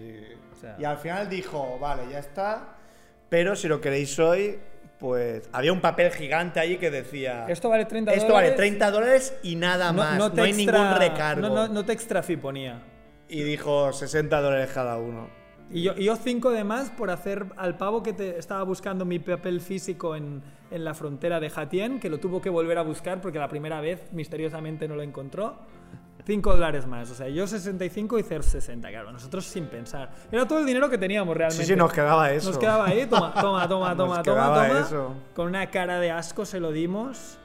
O 0.54 0.56
sea- 0.56 0.76
y 0.80 0.84
al 0.84 0.98
final 0.98 1.30
dijo, 1.30 1.78
vale, 1.80 2.04
ya 2.12 2.20
está, 2.20 2.76
pero 3.30 3.56
si 3.56 3.68
lo 3.68 3.80
queréis 3.82 4.18
hoy, 4.20 4.60
pues 5.00 5.50
había 5.54 5.72
un 5.74 5.82
papel 5.82 6.12
gigante 6.12 6.60
ahí 6.60 6.78
que 6.78 6.92
decía... 6.92 7.46
Esto 7.48 7.70
vale 7.70 7.86
30 7.86 8.12
Esto 8.14 8.34
vale 8.34 8.48
dólares. 8.50 8.56
30 8.58 8.92
dólares 8.92 9.34
y 9.44 9.56
nada 9.56 9.92
más, 9.94 10.18
no, 10.18 10.32
te 10.32 10.42
hay 10.42 10.52
extra- 10.52 10.80
ningún 10.84 10.98
recargo. 11.00 11.42
No, 11.42 11.56
no, 11.56 11.68
no 11.70 11.86
te 11.86 11.94
extra 11.94 12.22
fee 12.24 12.38
ponía. 12.38 12.82
Y 13.28 13.44
dijo 13.44 13.92
60 13.94 14.40
dólares 14.42 14.70
cada 14.74 14.98
uno. 14.98 15.30
Y 15.72 15.82
yo, 15.82 15.94
y 15.98 16.06
yo 16.06 16.16
cinco 16.16 16.52
de 16.52 16.64
más 16.64 16.92
por 16.92 17.10
hacer 17.10 17.48
al 17.58 17.76
pavo 17.78 18.04
que 18.04 18.14
te 18.14 18.38
estaba 18.38 18.64
buscando 18.64 19.04
mi 19.04 19.18
papel 19.20 19.60
físico 19.62 20.16
en, 20.16 20.44
en 20.70 20.84
la 20.86 20.94
frontera 20.94 21.40
de 21.40 21.50
Jatien, 21.50 22.00
que 22.00 22.10
lo 22.10 22.20
tuvo 22.20 22.40
que 22.42 22.50
volver 22.52 22.78
a 22.78 22.84
buscar 22.84 23.20
porque 23.20 23.40
la 23.40 23.48
primera 23.50 23.82
vez 23.82 24.12
misteriosamente 24.14 24.88
no 24.88 24.96
lo 24.96 25.02
encontró. 25.02 25.58
5 26.26 26.54
dólares 26.54 26.88
más, 26.88 27.12
o 27.12 27.14
sea, 27.14 27.30
yo 27.30 27.46
65 27.46 28.18
y 28.18 28.24
Cerf 28.24 28.44
60, 28.48 28.90
claro, 28.90 29.12
nosotros 29.12 29.46
sin 29.46 29.66
pensar. 29.68 30.10
Era 30.32 30.48
todo 30.48 30.58
el 30.58 30.66
dinero 30.66 30.90
que 30.90 30.98
teníamos 30.98 31.38
realmente. 31.38 31.64
Sí, 31.64 31.72
sí, 31.72 31.76
nos 31.78 31.94
quedaba 31.94 32.32
eso. 32.32 32.50
Nos 32.50 32.58
quedaba 32.58 32.88
ahí, 32.88 33.06
toma, 33.06 33.32
toma, 33.34 33.68
toma, 33.70 33.90
Nos 33.90 33.98
toma, 33.98 34.24
toma, 34.24 34.46
toma. 34.68 34.80
eso. 34.80 35.14
Con 35.36 35.46
una 35.48 35.70
cara 35.70 36.00
de 36.00 36.10
asco 36.10 36.44
se 36.46 36.60
lo 36.60 36.72
dimos 36.72 37.38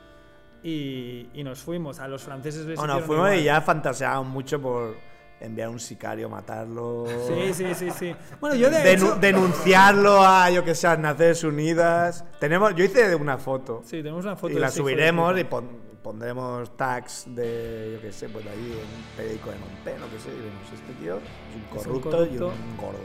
y, 0.62 1.29
y 1.35 1.45
nos 1.45 1.61
fuimos. 1.61 2.01
A 2.01 2.09
los 2.09 2.23
franceses 2.23 2.64
les 2.64 2.79
Bueno, 2.79 3.01
fuimos 3.01 3.27
igual. 3.29 3.39
y 3.41 3.45
ya 3.45 3.61
fantaseábamos 3.61 4.29
mucho 4.33 4.61
por 4.62 4.95
enviar 5.41 5.68
un 5.68 5.80
sicario, 5.80 6.28
matarlo. 6.28 7.07
Sí, 7.26 7.55
sí, 7.55 7.74
sí, 7.74 7.91
sí. 7.99 8.14
Bueno, 8.41 8.55
yo 8.57 8.70
de 8.70 8.78
Denu- 8.78 8.93
hecho... 9.12 9.16
denunciarlo 9.16 10.22
a, 10.24 10.51
yo 10.51 10.64
que 10.64 10.74
sé, 10.74 10.86
a 10.86 10.97
Naciones 10.97 11.43
Unidas. 11.45 12.24
Tenemos, 12.38 12.74
yo 12.74 12.84
hice 12.84 13.14
una 13.14 13.38
foto. 13.38 13.82
Sí, 13.84 13.99
tenemos 14.03 14.24
una 14.24 14.36
foto 14.36 14.53
y 14.53 14.55
de 14.55 14.61
la 14.61 14.66
de 14.68 14.72
subiremos 14.72 15.38
y 15.38 15.45
pon- 15.45 15.91
pondremos 16.03 16.76
tags 16.76 17.24
de, 17.28 17.93
yo 17.95 18.01
que 18.01 18.12
sé, 18.12 18.28
pues 18.28 18.45
ahí 18.47 18.53
en 18.72 18.78
un 18.78 19.05
periódico 19.16 19.51
de 19.51 19.57
Monté, 19.59 19.99
lo 19.99 20.11
que 20.11 20.18
sé, 20.18 20.28
y 20.28 20.36
diremos, 20.36 20.72
este 20.72 20.93
tío 20.95 21.16
es 21.16 21.57
un 21.57 21.78
Es 21.78 21.86
un 21.86 22.01
corrupto, 22.01 22.24
y 22.26 22.38
un 22.38 22.76
gordo. 22.76 22.99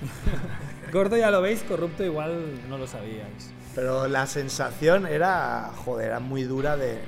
Gordo 0.92 1.16
ya 1.16 1.30
lo 1.30 1.42
veis, 1.42 1.62
corrupto 1.64 2.04
igual 2.04 2.68
no 2.68 2.78
lo 2.78 2.86
sabíais. 2.86 3.52
Pero 3.74 4.08
la 4.08 4.26
sensación 4.26 5.06
era, 5.06 5.70
joder, 5.84 6.06
era 6.08 6.20
muy 6.20 6.44
dura 6.44 6.76
de 6.76 6.98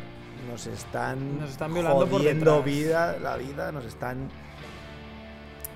nos 0.50 0.66
están, 0.66 1.38
Nos 1.40 1.50
están 1.50 1.72
violando 1.72 2.06
jodiendo 2.06 2.62
vida, 2.62 3.16
la 3.20 3.36
vida, 3.36 3.72
nos 3.72 3.84
están 3.84 4.28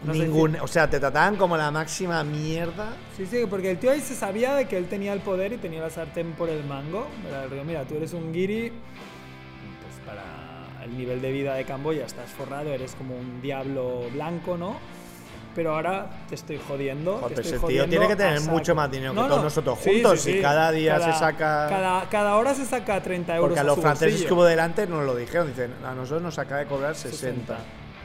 Nos 0.05 0.16
ningún, 0.16 0.57
o 0.61 0.66
sea, 0.66 0.88
te 0.88 1.00
trataban 1.00 1.36
como 1.36 1.57
la 1.57 1.70
máxima 1.70 2.22
mierda. 2.24 2.92
Sí, 3.16 3.26
sí, 3.26 3.44
porque 3.48 3.70
el 3.72 3.78
tío 3.78 3.90
ahí 3.90 4.00
se 4.00 4.14
sabía 4.14 4.55
de 4.55 4.66
que 4.66 4.76
él 4.76 4.86
tenía 4.86 5.12
el 5.12 5.20
poder 5.20 5.52
y 5.52 5.57
tenía 5.59 5.80
la 5.80 5.90
sartén 5.90 6.32
por 6.32 6.48
el 6.48 6.64
mango. 6.64 7.07
Mira, 7.66 7.84
tú 7.84 7.96
eres 7.96 8.12
un 8.12 8.32
guiri, 8.32 8.70
pues 8.70 10.07
para 10.07 10.22
el 10.84 10.96
nivel 10.96 11.20
de 11.22 11.32
vida 11.32 11.55
de 11.55 11.64
Camboya 11.64 12.05
estás 12.07 12.30
forrado, 12.30 12.70
eres 12.70 12.94
como 12.94 13.16
un 13.16 13.40
diablo 13.40 14.02
blanco, 14.12 14.57
¿no? 14.57 14.76
Pero 15.55 15.76
ahora 15.76 16.11
te 16.28 16.34
estoy 16.34 16.59
jodiendo. 16.66 17.18
Joder, 17.18 17.36
te 17.36 17.42
estoy 17.42 17.46
ese 17.46 17.52
tío 17.59 17.61
jodiendo 17.61 17.90
tiene 17.90 18.09
que 18.09 18.16
tener 18.16 18.40
mucho 18.40 18.74
más 18.74 18.90
dinero 18.90 19.12
que 19.14 19.20
todos 19.20 19.42
nosotros 19.44 19.78
juntos, 19.78 20.26
y 20.26 20.40
cada 20.42 20.72
día 20.72 20.98
se 20.98 21.12
saca- 21.12 21.68
Cada, 21.68 22.08
cada 22.11 22.34
hora 22.37 22.54
se 22.57 22.64
saca 22.64 23.00
30 23.00 23.37
euros. 23.37 23.50
Porque 23.50 23.61
a 23.61 23.64
los 23.64 23.79
franceses 23.79 24.24
que 24.24 24.33
hubo 24.33 24.45
delante 24.45 24.87
nos 24.88 25.04
lo 25.04 25.14
dijeron, 25.14 25.46
dicen, 25.46 25.72
a 25.87 25.95
nosotros 25.95 26.22
nos 26.22 26.38
acaba 26.41 26.58
de 26.61 26.66
cobrar 26.66 26.96
60. 26.96 27.57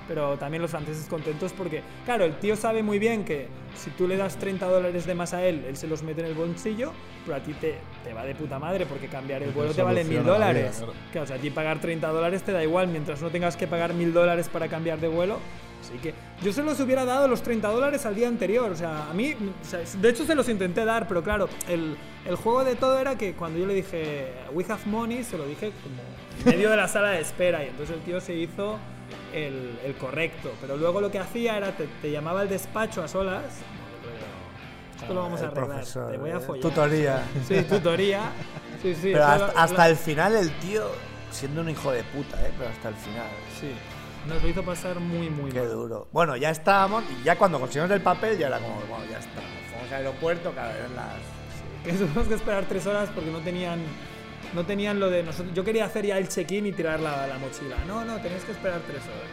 Pero 0.10 0.38
también 0.38 0.64
los 0.64 0.72
franceses 0.72 1.06
contentos 1.08 1.54
porque, 1.54 1.84
claro, 2.04 2.26
el 2.26 2.34
tío 2.40 2.56
sabe 2.56 2.82
muy 2.82 2.98
bien 2.98 3.24
que 3.24 3.48
si 3.76 3.92
tú 3.92 4.08
le 4.08 4.18
das 4.18 4.38
30 4.38 4.66
dólares 4.66 5.06
de 5.06 5.14
más 5.14 5.36
a 5.36 5.46
él, 5.46 5.64
él 5.68 5.78
se 5.78 5.86
los 5.86 6.02
mete 6.02 6.22
en 6.22 6.28
el 6.28 6.34
bolsillo, 6.34 6.92
pero 7.24 7.38
a 7.38 7.40
ti 7.42 7.54
te, 7.54 7.76
te 8.04 8.12
va 8.12 8.26
de 8.26 8.34
puta 8.34 8.58
madre 8.58 8.88
porque 8.88 9.08
cambiar 9.08 9.44
el 9.44 9.52
vuelo 9.52 9.72
te 9.72 9.84
vale 9.84 10.04
mil 10.04 10.24
dólares. 10.24 10.78
claro. 10.78 10.94
Claro, 11.12 11.24
o 11.26 11.28
sea, 11.28 11.36
a 11.36 11.40
ti 11.40 11.52
pagar 11.52 11.80
30 11.80 12.08
dólares 12.08 12.42
te 12.42 12.52
da 12.52 12.64
igual 12.64 12.88
mientras 12.88 13.22
no 13.22 13.30
tengas 13.30 13.56
que 13.56 13.68
pagar 13.68 13.94
mil 13.94 14.12
dólares 14.12 14.50
para 14.50 14.68
cambiar 14.68 15.00
de 15.00 15.10
vuelo. 15.10 15.38
Así 15.80 15.98
que 16.00 16.16
yo 16.42 16.52
se 16.52 16.64
los 16.64 16.80
hubiera 16.80 17.06
dado 17.06 17.28
los 17.28 17.44
30 17.44 17.68
dólares 17.68 18.04
al 18.08 18.16
día 18.16 18.28
anterior. 18.28 18.72
O 18.72 18.76
sea, 18.76 19.12
a 19.12 19.14
mí, 19.14 19.34
o 19.34 19.66
sea, 19.66 19.80
de 19.80 20.10
hecho 20.10 20.26
se 20.26 20.34
los 20.34 20.50
intenté 20.50 20.86
dar, 20.86 21.08
pero 21.08 21.22
claro, 21.22 21.48
el, 21.68 21.96
el 22.26 22.36
juego 22.36 22.64
de 22.64 22.76
todo 22.76 23.00
era 23.00 23.16
que 23.16 23.34
cuando 23.34 23.60
yo 23.60 23.68
le 23.68 23.76
dije 23.76 24.34
We 24.54 24.66
have 24.68 24.82
money, 24.86 25.24
se 25.24 25.38
lo 25.38 25.46
dije 25.46 25.72
como 25.84 26.02
en 26.46 26.58
medio 26.58 26.72
de 26.72 26.78
la 26.78 26.88
sala 26.88 27.12
de 27.12 27.22
espera. 27.22 27.64
Y 27.64 27.68
entonces 27.68 27.96
el 27.96 28.02
tío 28.02 28.20
se 28.20 28.34
hizo 28.34 28.80
el, 29.34 29.80
el 29.84 29.96
correcto. 29.96 30.52
Pero 30.62 30.78
luego 30.78 31.02
lo 31.02 31.12
que 31.12 31.20
hacía 31.20 31.58
era 31.58 31.72
te, 31.76 31.88
te 32.02 32.12
llamaba 32.12 32.42
al 32.42 32.50
despacho 32.50 33.04
a 33.04 33.08
solas. 33.08 33.44
Esto 35.00 35.14
lo 35.14 35.22
vamos 35.22 35.42
a 35.42 35.48
arreglar. 35.48 35.68
profesor, 35.68 36.12
Te 36.12 36.18
voy 36.18 36.30
a 36.32 36.38
eh, 36.38 36.40
follar. 36.40 36.62
Tutoría. 36.62 37.24
Sí, 37.48 37.62
tutoría. 37.64 38.22
Sí, 38.82 38.94
sí. 38.96 39.12
Pero 39.14 39.26
hasta, 39.26 39.62
hasta 39.64 39.90
el 39.90 39.96
final 39.96 40.36
el 40.36 40.52
tío 40.60 40.84
siendo 41.32 41.62
un 41.62 41.70
hijo 41.70 41.92
de 41.92 42.04
puta, 42.04 42.42
¿eh? 42.46 42.52
Pero 42.58 42.70
hasta 42.70 42.90
el 42.90 42.96
final. 42.96 43.28
Sí. 43.60 43.72
Nos 44.28 44.44
lo 44.44 44.50
hizo 44.50 44.64
pasar 44.64 45.00
muy, 45.00 45.30
muy 45.30 45.52
Qué 45.52 45.60
mal. 45.62 45.70
duro. 45.72 46.08
Bueno, 46.12 46.36
ya 46.36 46.50
estábamos 46.50 47.04
y 47.10 47.24
ya 47.24 47.38
cuando 47.38 47.60
conseguimos 47.60 47.92
el 47.92 48.02
papel 48.02 48.38
ya 48.38 48.48
era 48.48 48.60
como, 48.60 48.76
bueno, 48.90 49.06
ya 49.10 49.20
está. 49.20 49.42
Fuimos 49.72 49.88
al 49.92 49.94
aeropuerto, 50.06 50.52
claro, 50.52 50.72
eran 50.78 50.96
las... 50.96 51.16
que 51.86 51.94
tuvimos 52.06 52.28
que 52.28 52.34
esperar 52.34 52.66
tres 52.68 52.86
horas 52.86 53.10
porque 53.16 53.32
no 53.32 53.40
tenían 53.40 53.80
no 54.54 54.66
tenían 54.66 55.00
lo 55.00 55.10
de 55.10 55.24
nosotros 55.24 55.54
yo 55.54 55.64
quería 55.64 55.86
hacer 55.86 56.06
ya 56.06 56.18
el 56.18 56.28
check-in 56.28 56.66
y 56.68 56.72
tirar 56.72 57.00
la, 57.00 57.28
la 57.28 57.38
mochila 57.38 57.76
no 57.88 58.04
no 58.06 58.18
tenéis 58.20 58.44
que 58.44 58.52
esperar 58.54 58.80
tres 58.88 59.02
horas 59.04 59.30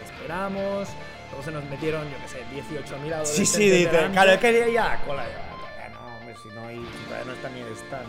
Nos 0.00 0.10
esperamos 0.10 0.88
luego 1.30 1.44
se 1.44 1.50
nos 1.52 1.64
metieron 1.66 2.04
yo 2.10 2.16
qué 2.22 2.28
sé 2.28 2.38
18.000 2.54 3.12
adolescentes 3.12 3.28
Sí, 3.34 3.46
sí, 3.46 3.70
dice, 3.70 4.08
claro, 4.12 4.32
él 4.32 4.38
quería 4.38 4.68
ir 4.68 4.78
a 4.78 4.88
la 4.90 5.00
cola. 5.02 5.24
Yo, 5.24 5.38
"Ah, 5.84 5.88
no, 5.92 6.16
hombre, 6.18 6.34
si 6.42 6.48
no, 6.48 6.66
hay, 6.66 6.76
todavía 7.06 7.24
no 7.26 7.32
está 7.32 7.48
ni 7.50 7.60
el 7.60 7.72
stand. 7.72 8.08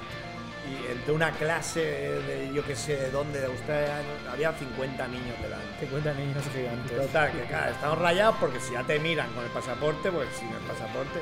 Y 0.68 0.92
entre 0.92 1.14
una 1.14 1.32
clase 1.32 1.80
de 1.82 2.52
yo 2.54 2.64
qué 2.66 2.76
sé 2.76 2.98
de 2.98 3.10
dónde, 3.10 3.40
de 3.40 3.46
Australia, 3.46 4.02
había 4.32 4.52
50 4.54 5.08
niños 5.08 5.36
delante. 5.42 5.80
50 5.80 6.14
niños 6.14 6.44
gigantes 6.54 6.98
Total, 6.98 7.32
que 7.32 7.42
claro, 7.44 7.72
estamos 7.72 7.98
rayados 8.00 8.36
porque 8.40 8.60
si 8.60 8.74
ya 8.74 8.84
te 8.84 9.00
miran 9.00 9.32
con 9.34 9.44
el 9.46 9.50
pasaporte, 9.52 10.12
pues 10.12 10.28
sin 10.38 10.50
el 10.50 10.60
pasaporte. 10.68 11.20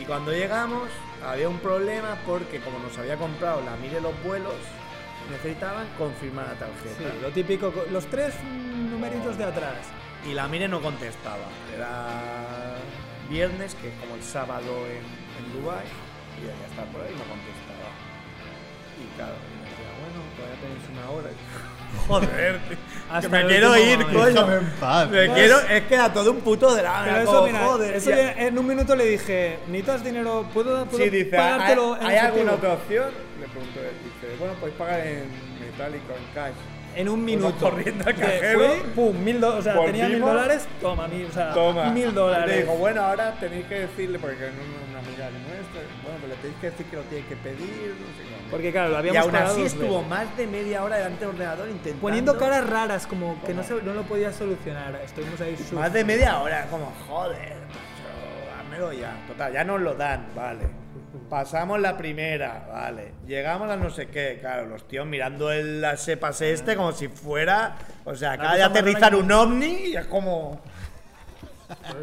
Y 0.00 0.04
cuando 0.04 0.30
llegamos, 0.32 0.88
había 1.26 1.48
un 1.48 1.58
problema 1.58 2.16
porque 2.26 2.60
como 2.60 2.78
nos 2.78 2.96
había 2.98 3.16
comprado 3.16 3.60
la 3.62 3.76
mire 3.76 4.00
los 4.00 4.12
vuelos, 4.24 4.54
necesitaban 5.30 5.86
confirmar 5.98 6.46
la 6.48 6.54
tarjeta. 6.54 6.96
Sí, 6.98 7.18
lo 7.22 7.28
típico 7.30 7.70
co- 7.72 7.84
los 7.90 8.06
tres 8.06 8.34
numeritos 8.90 9.36
de 9.38 9.44
atrás 9.44 9.76
Y 10.28 10.34
la 10.34 10.48
mire 10.48 10.66
no 10.68 10.80
contestaba. 10.80 11.44
Era 11.74 12.74
viernes, 13.28 13.74
que 13.76 13.88
es 13.88 13.94
como 14.00 14.14
el 14.16 14.22
sábado 14.22 14.86
en, 14.86 15.04
en 15.44 15.52
Dubai 15.52 15.84
y 16.40 16.44
ella 16.44 16.66
estaba 16.68 16.86
por 16.90 17.00
ahí 17.02 17.12
y 17.14 17.18
no 17.18 17.24
contestaba. 17.24 17.88
Y 19.00 19.16
claro, 19.16 19.34
y 19.34 19.54
me 19.56 19.70
decía, 19.70 19.90
bueno, 20.00 20.18
todavía 20.36 20.60
tenéis 20.60 20.86
una 20.92 21.10
hora. 21.10 21.30
Joder, 22.08 22.60
que 23.20 23.28
me 23.28 23.46
quiero 23.46 23.76
ir, 23.76 24.04
coño. 24.06 24.46
Me 24.46 24.58
Pues- 25.08 25.30
quiero, 25.34 25.58
es 25.60 25.82
que 25.84 25.94
era 25.94 26.12
todo 26.12 26.30
un 26.30 26.40
puto 26.40 26.74
drama. 26.74 27.02
pero 27.04 27.16
eso 27.22 27.46
mira 27.46 27.58
joder, 27.64 27.94
eso 27.96 28.10
en 28.12 28.58
un 28.58 28.66
minuto 28.66 28.94
le 28.96 29.04
dije 29.04 29.58
necesitas 29.68 30.04
dinero 30.04 30.46
puedo, 30.54 30.84
puedo 30.86 31.02
Sí, 31.04 31.10
dice, 31.10 31.36
¿hay, 31.36 31.42
pagártelo 31.50 31.96
en 31.96 32.06
¿hay 32.06 32.16
alguna 32.16 32.42
efectivo?". 32.52 32.54
otra 32.56 32.72
opción? 32.74 33.10
Le 33.40 33.46
pregunto 33.48 33.80
él. 33.80 33.90
Dice, 34.04 34.36
bueno, 34.38 34.54
podéis 34.54 34.76
pagar 34.76 35.00
en 35.06 35.24
metálico, 35.60 36.12
en 36.16 36.34
cash. 36.34 36.52
en 36.96 37.08
un 37.08 37.22
Fuimos 37.22 37.40
minuto 37.52 37.70
corriendo 37.70 38.04
al 38.06 38.14
cajero. 38.16 38.58
fui, 38.68 38.80
pum 38.96 39.24
mil 39.24 39.40
do- 39.40 39.56
o 39.58 39.62
sea 39.62 39.74
tenía 39.84 40.08
mil 40.08 40.20
dólares 40.20 40.66
toma 40.80 41.06
mil 41.06 41.26
o 41.26 41.32
sea 41.32 41.52
Toma. 41.54 41.84
mil 41.90 42.12
dólares 42.12 42.48
Le 42.48 42.62
dijo, 42.62 42.72
bueno, 42.76 43.00
ahora 43.02 43.34
tenéis 43.38 43.64
que 43.66 43.74
decirle, 43.86 44.18
porque 44.18 44.36
no 44.40 44.46
es 44.46 44.90
una 44.90 44.98
amiga 44.98 45.30
nuestra, 45.30 45.80
bueno, 46.02 46.18
pues 46.20 46.30
le 46.30 46.36
tenéis 46.42 46.58
que 46.60 46.70
decir 46.70 46.86
que 46.86 46.96
lo 46.96 47.02
tiene 47.02 47.26
que 47.26 47.36
pedir, 47.36 47.94
no 47.94 48.08
sé 48.18 48.22
cómo. 48.26 48.39
Porque 48.50 48.72
claro 48.72 48.88
lo 48.88 48.94
y 48.94 48.98
habíamos 48.98 49.22
aún 49.22 49.32
pagado 49.32 49.52
así 49.52 49.62
estuvo 49.62 50.02
más 50.02 50.36
de 50.36 50.46
media 50.46 50.82
hora 50.84 50.96
delante 50.96 51.20
del 51.20 51.28
ordenador 51.34 51.68
intentando. 51.68 52.00
poniendo 52.00 52.38
caras 52.38 52.68
raras 52.68 53.06
como 53.06 53.40
que 53.44 53.54
no, 53.54 53.62
se, 53.62 53.74
no 53.82 53.94
lo 53.94 54.02
podía 54.02 54.32
solucionar 54.32 55.00
estuvimos 55.04 55.40
ahí 55.40 55.56
su- 55.56 55.74
Más 55.76 55.92
de 55.92 56.04
media 56.04 56.40
hora, 56.40 56.66
como, 56.70 56.92
joder, 57.08 57.54
macho, 57.68 58.60
házmelo 58.60 58.92
ya. 58.92 59.14
Total, 59.28 59.52
ya 59.52 59.64
nos 59.64 59.80
lo 59.80 59.94
dan, 59.94 60.26
vale. 60.34 60.64
Pasamos 61.28 61.78
la 61.80 61.96
primera, 61.96 62.66
vale. 62.72 63.12
Llegamos 63.26 63.70
a 63.70 63.76
no 63.76 63.88
sé 63.90 64.08
qué, 64.08 64.38
claro, 64.40 64.66
los 64.66 64.86
tíos 64.88 65.06
mirando 65.06 65.52
el 65.52 65.84
sepase 65.96 66.52
este 66.52 66.74
como 66.74 66.90
si 66.92 67.06
fuera. 67.06 67.76
O 68.04 68.16
sea, 68.16 68.32
acaba 68.32 68.56
de 68.56 68.64
aterrizar 68.64 69.14
un 69.14 69.30
ovni 69.30 69.86
y 69.90 69.96
es 69.96 70.06
como. 70.06 70.60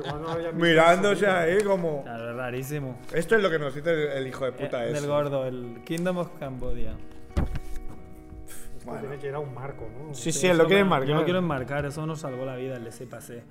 No 0.06 0.52
mirándose 0.54 1.28
ahí 1.28 1.64
como. 1.64 2.04
Claro, 2.04 2.30
es 2.32 2.36
rarísimo 2.36 2.98
Esto 3.14 3.36
es 3.36 3.42
lo 3.44 3.50
que 3.50 3.60
nos 3.60 3.74
dice 3.76 3.92
el, 3.92 4.00
el 4.20 4.28
hijo 4.28 4.46
de 4.46 4.52
puta 4.54 4.84
Eh, 4.86 4.92
ese. 4.92 5.02
del 5.02 5.10
gordo 5.10 5.46
el 5.46 5.82
Kingdom 5.86 6.18
of 6.18 6.30
Cambodia 6.40 6.94
Esto 8.78 8.92
Tiene 9.00 9.18
que 9.18 9.28
ir 9.28 9.34
a 9.36 9.40
un 9.40 9.54
marco, 9.54 9.88
¿no? 9.98 10.14
Sí, 10.14 10.32
sí, 10.32 10.40
Sí, 10.40 10.48
él 10.48 10.58
lo 10.58 10.66
quiere 10.68 10.84
me- 10.84 10.90
marcar. 10.92 11.08
yo 11.10 11.16
lo 11.16 11.24
quiero 11.24 11.40
enmarcar 11.40 11.86
eso 11.86 12.06
nos 12.06 12.20
salvó 12.22 12.46
la 12.46 12.56
vida 12.56 12.78
ese 12.78 13.06
pase 13.08 13.44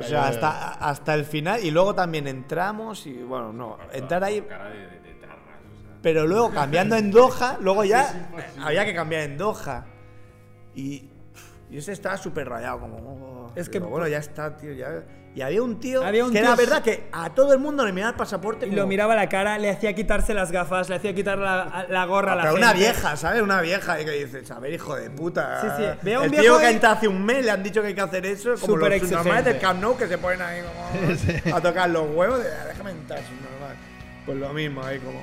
O 0.00 0.02
sea, 0.02 0.26
hasta, 0.28 0.72
hasta 0.74 1.14
el 1.14 1.24
final. 1.24 1.62
Y 1.64 1.70
luego 1.70 1.94
también 1.94 2.26
entramos 2.26 3.06
y 3.06 3.14
bueno, 3.22 3.52
no. 3.52 3.78
Entrar 3.92 4.24
ahí. 4.24 4.40
Cara 4.42 4.68
de, 4.70 4.78
de, 4.78 4.86
de 5.00 5.14
tarras, 5.20 5.36
o 5.72 5.80
sea. 5.80 5.96
Pero 6.02 6.26
luego 6.26 6.50
cambiando 6.50 6.96
en 6.96 7.12
Doha, 7.12 7.58
luego 7.60 7.84
ya 7.84 8.28
había 8.60 8.84
que 8.84 8.92
cambiar 8.92 9.22
en 9.22 9.38
Doha. 9.38 9.86
Y, 10.74 11.08
y 11.74 11.78
ese 11.78 11.92
estaba 11.92 12.16
súper 12.16 12.48
rayado, 12.48 12.80
como. 12.80 12.96
oh, 12.96 13.52
Es 13.56 13.68
que- 13.68 13.78
digo, 13.78 13.90
bueno, 13.90 14.06
ya 14.08 14.18
está, 14.18 14.56
tío. 14.56 14.72
Ya. 14.72 15.02
Y 15.36 15.42
había 15.42 15.64
un 15.64 15.80
tío 15.80 16.04
Había 16.04 16.24
un 16.24 16.30
que 16.32 16.38
tío- 16.38 16.46
era 16.46 16.54
verdad 16.54 16.80
que 16.82 17.08
a 17.10 17.34
todo 17.34 17.52
el 17.54 17.58
mundo 17.58 17.84
le 17.84 17.92
miraba 17.92 18.10
el 18.12 18.16
pasaporte. 18.16 18.66
y 18.66 18.68
como- 18.68 18.82
lo 18.82 18.86
miraba 18.86 19.14
a 19.14 19.16
la 19.16 19.28
cara 19.28 19.58
le 19.58 19.68
hacía 19.68 19.92
quitarse 19.92 20.32
las 20.32 20.52
gafas 20.52 20.88
le 20.88 20.94
hacía 20.94 21.12
quitar 21.12 21.38
la, 21.38 21.86
la 21.88 22.04
gorra 22.04 22.34
a 22.34 22.36
la 22.36 22.42
Pero 22.42 22.54
una 22.54 22.68
gente. 22.68 22.84
vieja, 22.84 23.16
¿sabes? 23.16 23.42
Una 23.42 23.60
vieja 23.60 24.00
y 24.00 24.04
que 24.04 24.12
dices, 24.12 24.48
a 24.52 24.60
ver, 24.60 24.74
hijo 24.74 24.94
de 24.94 25.10
puta. 25.10 25.60
Sí, 25.60 25.66
sí, 25.82 25.90
veo 26.02 26.20
un 26.20 26.26
el 26.26 26.30
viejo 26.30 26.44
tío 26.44 26.58
que 26.60 26.70
entra 26.70 26.92
hace 26.92 27.08
un 27.08 27.24
mes 27.24 27.44
le 27.44 27.50
han 27.50 27.64
dicho 27.64 27.80
que 27.82 27.88
hay 27.88 27.94
que 27.94 28.00
hacer 28.00 28.24
eso, 28.26 28.50
como 28.60 28.74
Súper 28.76 29.00
los 29.02 29.10
normales 29.10 29.44
del. 29.44 29.58
Camp 29.58 29.80
Nou 29.82 29.96
que 29.96 30.06
se 30.06 30.18
ponen 30.18 30.40
ahí 30.40 30.60
como 30.62 31.56
a 31.56 31.60
tocar 31.60 31.90
los 31.90 32.08
huevos. 32.14 32.38
De, 32.38 32.48
"Ah, 32.50 32.66
déjame 32.68 32.92
entrar, 32.92 33.18
es 33.18 33.24
normal. 33.30 33.76
Pues 34.24 34.38
lo 34.38 34.52
mismo, 34.52 34.84
ahí 34.84 35.00
como. 35.00 35.20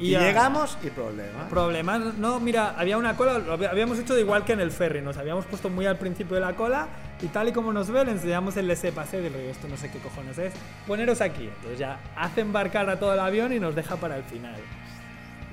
Y, 0.00 0.12
Y 0.12 0.14
a- 0.14 0.20
llegamos 0.20 0.78
y 0.82 0.88
problema. 0.88 1.46
Problemas, 1.50 2.14
no, 2.16 2.40
mira, 2.40 2.74
había 2.78 2.96
una 2.96 3.16
cola, 3.16 3.38
habíamos 3.70 3.98
hecho 3.98 4.14
de 4.14 4.22
igual 4.22 4.44
que 4.46 4.54
en 4.54 4.60
el 4.60 4.70
ferry, 4.72 5.02
nos 5.02 5.18
habíamos 5.18 5.44
puesto 5.44 5.68
muy 5.68 5.84
al 5.84 5.96
principio 5.98 6.34
de 6.36 6.40
la 6.40 6.54
cola 6.54 6.88
y 7.20 7.26
tal 7.26 7.48
y 7.48 7.52
como 7.52 7.70
nos 7.72 7.90
ve, 7.90 8.04
le 8.06 8.12
enseñamos 8.12 8.56
el 8.56 8.70
ese 8.70 8.92
pase 8.92 9.20
le 9.20 9.28
digo, 9.28 9.50
esto 9.50 9.68
no 9.68 9.76
sé 9.76 9.90
qué 9.90 9.98
cojones 9.98 10.38
es, 10.38 10.54
poneros 10.86 11.20
aquí. 11.20 11.44
Entonces 11.54 11.78
ya 11.78 11.98
hace 12.16 12.40
embarcar 12.40 12.88
a 12.88 12.98
todo 12.98 13.12
el 13.12 13.20
avión 13.20 13.52
y 13.52 13.60
nos 13.60 13.74
deja 13.74 13.96
para 13.96 14.16
el 14.16 14.24
final. 14.24 14.56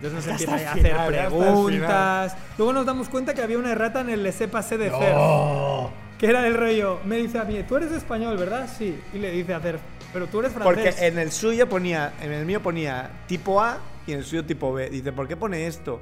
Entonces 0.01 0.13
nos 0.13 0.27
Hasta 0.27 0.31
empieza 0.31 0.61
el 0.61 0.67
a 0.67 0.73
final, 0.75 0.91
hacer 0.95 1.15
el 1.15 1.27
preguntas. 1.27 2.37
Luego 2.57 2.71
nos 2.73 2.85
damos 2.85 3.09
cuenta 3.09 3.33
que 3.33 3.41
había 3.41 3.57
una 3.57 3.71
errata 3.73 3.99
en 4.01 4.09
el 4.11 4.25
ese 4.25 4.47
pase 4.47 4.77
de 4.77 4.89
CERF. 4.91 5.91
Que 6.17 6.27
era 6.27 6.47
el 6.47 6.53
rollo, 6.55 6.99
me 7.05 7.17
dice 7.17 7.37
a 7.37 7.43
mí, 7.43 7.61
tú 7.67 7.75
eres 7.75 7.91
español, 7.91 8.37
¿verdad? 8.37 8.67
Sí. 8.77 8.97
Y 9.13 9.17
le 9.19 9.29
dice 9.31 9.53
a 9.53 9.59
CERF, 9.59 9.81
pero 10.13 10.27
tú 10.27 10.39
eres 10.39 10.53
Porque 10.53 10.83
francés. 10.83 11.01
en 11.01 11.19
el 11.19 11.31
suyo 11.33 11.67
ponía, 11.67 12.13
en 12.21 12.31
el 12.31 12.45
mío 12.45 12.61
ponía 12.61 13.09
tipo 13.27 13.61
A 13.61 13.77
y 14.07 14.13
en 14.13 14.19
el 14.19 14.25
suyo 14.25 14.43
tipo 14.45 14.73
B. 14.73 14.89
Dice, 14.89 15.11
¿por 15.11 15.27
qué 15.27 15.35
pone 15.35 15.67
esto? 15.67 16.01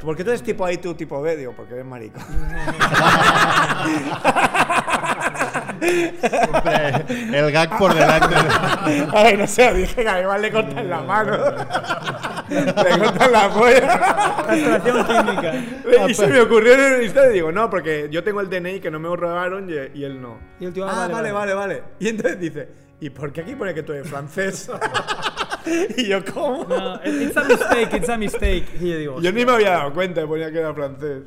¿Por 0.00 0.16
qué 0.16 0.22
tú 0.22 0.30
eres 0.30 0.42
tipo 0.42 0.64
A 0.64 0.72
y 0.72 0.76
tú 0.76 0.94
tipo 0.94 1.20
B? 1.22 1.36
Digo, 1.36 1.54
porque 1.56 1.74
eres 1.74 1.86
marico. 1.86 2.20
Siempre 5.80 7.38
el 7.38 7.52
gag 7.52 7.78
por 7.78 7.94
delante. 7.94 8.34
Ay, 9.14 9.36
no 9.36 9.46
sé, 9.46 9.72
dije 9.74 10.04
que 10.04 10.20
igual 10.20 10.42
le 10.42 10.52
cortan 10.52 10.90
la 10.90 11.00
mano. 11.00 11.36
le 12.48 12.98
cortan 12.98 13.32
la 13.32 13.48
polla. 13.48 13.98
Castración 14.46 15.06
química. 15.06 15.54
y 16.08 16.14
se 16.14 16.26
me 16.26 16.40
ocurrió 16.40 16.74
en 16.74 16.80
el 16.94 17.02
instante. 17.04 17.30
Digo, 17.30 17.50
no, 17.52 17.70
porque 17.70 18.08
yo 18.10 18.22
tengo 18.22 18.40
el 18.40 18.50
DNI 18.50 18.80
que 18.80 18.90
no 18.90 19.00
me 19.00 19.14
robaron 19.16 19.70
y, 19.70 19.98
y 19.98 20.04
él 20.04 20.20
no. 20.20 20.38
Y 20.60 20.66
el 20.66 20.72
tío, 20.72 20.86
ah, 20.86 21.04
ah, 21.04 21.08
vale. 21.08 21.32
vale, 21.32 21.54
vale. 21.54 21.82
Y 21.98 22.08
entonces 22.08 22.38
dice, 22.38 22.68
¿y 23.00 23.10
por 23.10 23.32
qué 23.32 23.40
aquí 23.42 23.54
pone 23.54 23.72
que 23.74 23.82
tú 23.82 23.92
eres 23.92 24.08
francés? 24.08 24.70
y 25.96 26.06
yo, 26.06 26.24
¿cómo? 26.32 26.64
No, 26.64 26.96
it's 27.04 27.36
a 27.36 27.44
mistake, 27.44 27.96
it's 27.96 28.08
a 28.08 28.16
mistake. 28.16 28.66
Y 28.80 28.90
yo 28.90 28.96
digo, 28.98 29.20
Yo 29.20 29.32
ni 29.32 29.44
me 29.44 29.52
había 29.52 29.70
dado 29.70 29.92
cuenta 29.92 30.20
de 30.20 30.26
ponía 30.26 30.50
que 30.50 30.58
era 30.58 30.72
francés. 30.74 31.22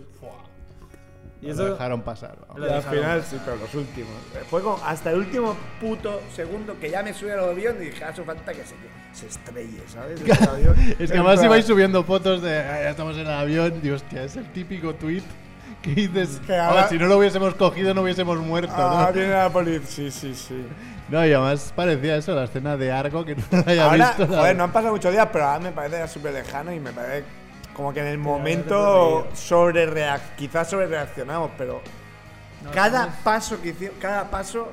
y 1.41 1.47
Lo 1.47 1.53
eso, 1.53 1.65
dejaron 1.71 2.01
pasar. 2.01 2.37
Lo 2.55 2.65
Y 2.65 2.69
al 2.69 2.75
dejaron. 2.77 2.99
final 2.99 3.23
sí, 3.23 3.37
pero 3.45 3.57
los 3.57 3.73
últimos. 3.73 4.11
Fue 4.49 4.61
como 4.61 4.79
hasta 4.83 5.11
el 5.11 5.19
último 5.19 5.55
puto 5.79 6.21
segundo 6.35 6.77
que 6.79 6.89
ya 6.89 7.01
me 7.03 7.13
subí 7.13 7.29
al 7.31 7.39
avión 7.39 7.77
y 7.81 7.85
dije, 7.85 8.03
hace 8.03 8.23
falta 8.23 8.51
que 8.51 8.63
se, 8.65 8.75
se 9.13 9.27
estrelle, 9.27 9.81
¿sabes? 9.87 10.19
Avión. 10.49 10.75
Es 10.99 11.09
que 11.11 11.17
además 11.17 11.43
ibais 11.43 11.65
subiendo 11.65 12.03
fotos 12.03 12.41
de 12.41 12.57
"Ah, 12.57 12.81
ya 12.83 12.89
estamos 12.91 13.15
en 13.15 13.21
el 13.21 13.31
avión. 13.31 13.81
Dios, 13.81 14.01
hostia, 14.03 14.23
es 14.23 14.35
el 14.35 14.51
típico 14.51 14.93
tweet 14.95 15.23
que 15.81 15.91
dices, 15.95 16.41
Que 16.45 16.55
"Ah, 16.55 16.67
ahora- 16.69 16.89
si 16.89 16.97
no 16.97 17.07
lo 17.07 17.17
hubiésemos 17.17 17.55
cogido 17.55 17.93
no 17.93 18.01
hubiésemos 18.01 18.37
muerto. 18.39 18.73
Ah, 18.75 19.05
¿no? 19.07 19.13
viene 19.13 19.33
la 19.33 19.49
policía. 19.49 19.87
Sí, 19.87 20.11
sí, 20.11 20.35
sí. 20.35 20.65
No, 21.09 21.25
y 21.25 21.33
además 21.33 21.73
parecía 21.75 22.17
eso, 22.17 22.35
la 22.35 22.43
escena 22.45 22.77
de 22.77 22.91
Argo 22.91 23.25
que 23.25 23.35
no 23.35 23.43
la 23.51 23.63
haya 23.71 23.85
Ahora, 23.85 24.07
visto. 24.17 24.27
la- 24.31 24.37
joder, 24.39 24.55
no 24.55 24.63
han 24.65 24.71
pasado 24.71 24.93
muchos 24.93 25.11
días, 25.11 25.27
pero 25.31 25.45
ahora 25.45 25.59
me 25.59 25.71
parece 25.71 25.97
ya 25.97 26.07
súper 26.07 26.33
lejano 26.33 26.71
y 26.73 26.79
me 26.79 26.91
parece 26.91 27.23
como 27.73 27.93
que 27.93 28.01
en 28.01 28.07
el 28.07 28.17
momento 28.17 29.27
sobre 29.33 29.87
quizás 30.37 30.69
sobre 30.69 30.87
reaccionamos, 30.87 31.51
pero 31.57 31.81
No, 32.63 32.71
cada 32.71 32.99
estamos- 33.05 33.15
paso 33.23 33.61
que 33.61 33.69
hicimos, 33.69 33.93
cada 33.99 34.29
paso 34.29 34.69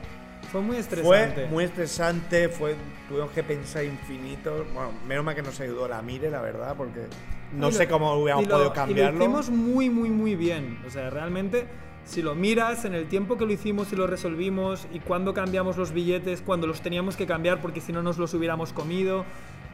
Fue 0.51 0.61
muy 0.61 0.77
estresante. 0.77 1.35
fue 1.43 1.47
muy 1.47 1.65
estresante, 1.65 2.49
fue, 2.49 2.75
tuvimos 3.09 3.31
que 3.31 3.43
pensar 3.43 3.85
infinito. 3.85 4.65
Bueno, 4.75 4.91
menos 5.07 5.25
mal 5.25 5.35
que 5.35 5.43
nos 5.43 5.59
ayudó 5.61 5.87
la 5.89 6.03
Mire, 6.03 6.31
la 6.31 6.41
verdad, 6.41 6.75
porque 6.77 7.07
no 7.53 7.69
Y 7.69 7.73
sé 7.73 7.85
lo- 7.85 7.91
cómo 7.91 8.13
hubiéramos 8.15 8.45
y 8.45 8.49
lo- 8.49 8.55
podido 8.57 8.71
Y 8.71 8.75
cambiarlo. 8.75 9.19
lo 9.19 9.25
hicimos 9.25 9.51
muy, 9.51 9.89
muy, 9.89 10.11
muy 10.11 10.35
bien. 10.35 10.79
O 10.87 10.91
sea, 10.91 11.09
realmente, 11.11 11.67
si 12.07 12.23
lo 12.23 12.35
miras 12.35 12.85
en 12.87 12.95
el 12.95 13.07
tiempo 13.09 13.37
que 13.37 13.45
lo 13.45 13.53
hicimos 13.53 13.93
y 13.93 13.97
lo 13.97 14.07
resolvimos, 14.07 14.87
y 14.93 15.01
cuando 15.01 15.35
cambiamos 15.35 15.77
los 15.77 15.93
billetes, 15.93 16.41
cuando 16.41 16.67
los 16.67 16.81
teníamos 16.81 17.17
que 17.17 17.27
cambiar 17.27 17.61
porque 17.61 17.81
si 17.83 17.93
no 17.93 18.03
nos 18.03 18.17
los 18.17 18.33
hubiéramos 18.33 18.73
comido, 18.73 19.25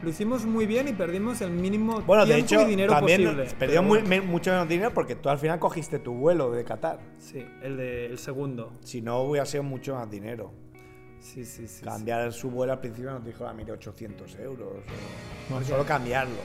lo 0.01 0.09
hicimos 0.09 0.43
muy 0.45 0.65
bien 0.65 0.89
y 0.89 0.93
perdimos 0.93 1.39
el 1.39 1.51
mínimo 1.51 2.01
Bueno, 2.01 2.25
de 2.25 2.33
tiempo 2.33 2.55
hecho, 2.55 2.61
y 2.63 2.71
dinero 2.71 2.91
también 2.91 3.23
posible. 3.23 3.45
perdimos 3.57 3.85
muy- 3.85 4.01
me- 4.01 4.19
mucho 4.19 4.51
menos 4.51 4.67
dinero 4.67 4.91
porque 4.93 5.15
tú 5.15 5.29
al 5.29 5.37
final 5.39 5.59
cogiste 5.59 5.99
tu 5.99 6.13
vuelo 6.13 6.51
de 6.51 6.65
Qatar. 6.65 6.99
Sí, 7.19 7.45
el, 7.61 7.77
de, 7.77 8.07
el 8.07 8.17
segundo. 8.17 8.73
Si 8.83 9.01
no, 9.01 9.21
hubiera 9.21 9.45
sido 9.45 9.63
mucho 9.63 9.95
más 9.95 10.09
dinero. 10.11 10.51
Sí, 11.21 11.45
sí, 11.45 11.67
sí. 11.69 11.77
sí. 11.79 11.85
Cambiar 11.85 12.33
su 12.33 12.49
vuelo 12.51 12.73
al 12.73 12.81
principio 12.81 13.11
nos 13.11 13.23
dijo 13.23 13.45
la 13.45 13.53
mire 13.53 13.71
800 13.71 14.35
euros. 14.39 14.83
o- 15.53 15.63
solo 15.63 15.85
cambiarlo. 15.85 16.35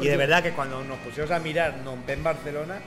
Y 0.00 0.06
de 0.08 0.16
verdad 0.16 0.42
que 0.42 0.50
cuando 0.50 0.82
nos 0.82 0.98
pusimos 0.98 1.30
a 1.30 1.38
mirar 1.38 1.78
Nompe 1.84 2.12
en 2.14 2.24
Barcelona, 2.24 2.80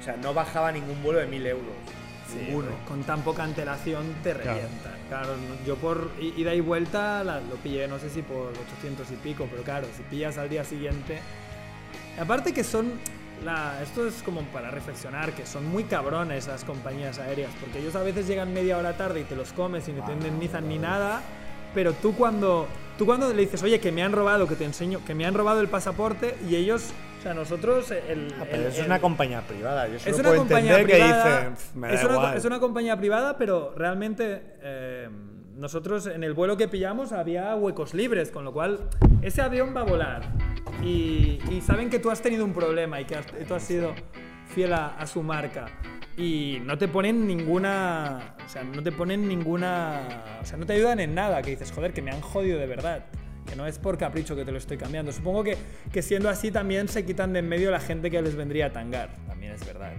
o 0.00 0.02
sea, 0.04 0.16
no 0.16 0.34
bajaba 0.34 0.72
ningún 0.72 1.02
vuelo 1.02 1.20
de 1.20 1.26
1000 1.26 1.46
euros. 1.46 1.74
Sí, 2.28 2.38
ninguno. 2.46 2.68
Con 2.88 3.02
tan 3.04 3.22
poca 3.22 3.44
antelación 3.44 4.14
te 4.22 4.34
revienta. 4.34 4.94
Claro, 5.08 5.30
yo 5.66 5.76
por 5.76 6.10
ida 6.20 6.54
y 6.54 6.60
vuelta 6.60 7.22
la- 7.22 7.40
lo 7.40 7.56
pillé, 7.56 7.86
no 7.86 7.98
sé 7.98 8.08
si 8.10 8.22
por 8.22 8.48
800 8.76 9.10
y 9.12 9.16
pico, 9.16 9.46
pero 9.50 9.62
claro, 9.62 9.86
si 9.96 10.02
pillas 10.04 10.38
al 10.38 10.48
día 10.48 10.64
siguiente. 10.64 11.20
Aparte 12.18 12.52
que 12.52 12.64
son. 12.64 12.92
La, 13.44 13.82
esto 13.82 14.06
es 14.06 14.22
como 14.22 14.40
para 14.42 14.70
reflexionar, 14.70 15.32
que 15.32 15.44
son 15.44 15.66
muy 15.66 15.84
cabrones 15.84 16.46
las 16.46 16.64
compañías 16.64 17.18
aéreas, 17.18 17.50
porque 17.60 17.80
ellos 17.80 17.94
a 17.96 18.02
veces 18.02 18.26
llegan 18.28 18.54
media 18.54 18.78
hora 18.78 18.96
tarde 18.96 19.20
y 19.20 19.24
te 19.24 19.34
los 19.36 19.52
comes 19.52 19.86
y 19.88 19.92
no 19.92 20.04
te 20.04 20.12
indemnizan 20.12 20.66
ni 20.68 20.78
nada, 20.78 21.20
pero 21.74 21.92
tú 21.92 22.14
cuando, 22.14 22.66
tú 22.96 23.04
cuando 23.04 23.30
le 23.34 23.42
dices, 23.42 23.62
oye, 23.64 23.80
que 23.80 23.90
me 23.92 24.02
han 24.02 24.12
robado, 24.12 24.46
que 24.46 24.54
te 24.54 24.64
enseño, 24.64 25.04
que 25.04 25.14
me 25.14 25.26
han 25.26 25.34
robado 25.34 25.60
el 25.60 25.68
pasaporte, 25.68 26.36
y 26.48 26.54
ellos, 26.54 26.90
o 27.24 27.26
sea, 27.26 27.34
nosotros. 27.34 27.90
El, 27.90 28.32
Ah, 28.38 28.44
pero 28.50 28.62
el- 28.62 28.68
es 28.68 28.78
el- 28.78 28.86
una 28.86 29.00
compañía 29.00 29.40
privada. 29.42 29.88
Yo 29.88 29.96
es 29.96 30.06
una 30.06 30.22
puedo 30.24 30.36
compañía 30.36 30.82
privada. 30.82 31.38
dicen, 31.38 31.54
"Pf, 31.54 31.74
me 31.76 31.88
da 31.88 31.94
es, 31.94 32.04
una, 32.04 32.12
igual". 32.14 32.36
es 32.36 32.44
una 32.44 32.60
compañía 32.60 32.96
privada, 32.98 33.38
pero 33.38 33.72
realmente 33.76 34.42
eh, 34.62 35.08
nosotros 35.56 36.06
en 36.06 36.22
el 36.24 36.34
vuelo 36.34 36.56
que 36.56 36.68
pillamos 36.68 37.12
había 37.12 37.54
huecos 37.54 37.94
libres, 37.94 38.30
con 38.30 38.44
lo 38.44 38.52
cual 38.52 38.80
ese 39.22 39.40
avión 39.40 39.74
va 39.76 39.80
a 39.80 39.84
volar. 39.84 40.22
Y, 40.82 41.38
y 41.50 41.60
saben 41.64 41.88
que 41.90 41.98
tú 41.98 42.10
has 42.10 42.20
tenido 42.20 42.44
un 42.44 42.52
problema 42.52 43.00
y 43.00 43.04
que 43.06 43.16
has- 43.16 43.26
tú 43.48 43.54
has 43.54 43.62
sido 43.62 43.94
fiel 44.54 44.72
a, 44.74 44.88
a 44.98 45.06
su 45.06 45.22
marca. 45.22 45.66
Y 46.16 46.58
no 46.64 46.76
te 46.78 46.86
ponen 46.88 47.26
ninguna. 47.26 48.34
O 48.44 48.48
sea, 48.48 48.62
no 48.62 48.82
te 48.82 48.92
ponen 48.92 49.26
ninguna. 49.26 50.02
O 50.42 50.44
sea, 50.44 50.56
no 50.58 50.66
te 50.66 50.74
ayudan 50.74 51.00
en 51.00 51.14
nada. 51.14 51.42
Que 51.42 51.50
dices, 51.50 51.72
joder, 51.72 51.92
que 51.92 52.02
me 52.02 52.10
han 52.12 52.20
jodido 52.20 52.58
de 52.58 52.66
verdad. 52.66 53.04
Que 53.46 53.56
no 53.56 53.66
es 53.66 53.78
por 53.78 53.98
capricho 53.98 54.34
que 54.34 54.44
te 54.44 54.52
lo 54.52 54.58
estoy 54.58 54.76
cambiando. 54.78 55.12
Supongo 55.12 55.44
que, 55.44 55.56
que 55.92 56.02
siendo 56.02 56.28
así 56.30 56.50
también 56.50 56.88
se 56.88 57.04
quitan 57.04 57.32
de 57.32 57.40
en 57.40 57.48
medio 57.48 57.70
la 57.70 57.80
gente 57.80 58.10
que 58.10 58.20
les 58.22 58.34
vendría 58.36 58.66
a 58.66 58.72
tangar. 58.72 59.14
También 59.26 59.52
es 59.52 59.64
verdad. 59.66 59.92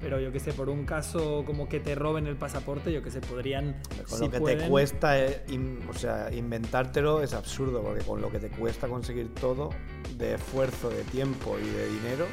Pero 0.00 0.20
yo 0.20 0.30
que 0.30 0.40
sé, 0.40 0.52
por 0.52 0.68
un 0.68 0.84
caso 0.84 1.42
como 1.46 1.68
que 1.68 1.80
te 1.80 1.94
roben 1.94 2.26
el 2.26 2.36
pasaporte, 2.36 2.92
yo 2.92 3.02
que 3.02 3.10
sé, 3.10 3.20
podrían. 3.20 3.80
Con 4.08 4.18
si 4.18 4.24
lo 4.26 4.30
que 4.30 4.38
te 4.38 4.68
cuesta, 4.70 5.18
eh, 5.18 5.42
in- 5.48 5.80
o 5.88 5.94
sea, 5.94 6.30
inventártelo 6.32 7.22
es 7.22 7.32
absurdo, 7.32 7.82
porque 7.82 8.04
con 8.04 8.20
lo 8.20 8.30
que 8.30 8.38
te 8.38 8.48
cuesta 8.48 8.88
conseguir 8.88 9.32
todo, 9.34 9.70
de 10.16 10.34
esfuerzo, 10.34 10.90
de 10.90 11.02
tiempo 11.04 11.56
y 11.58 11.66
de 11.70 11.86
dinero, 11.88 12.26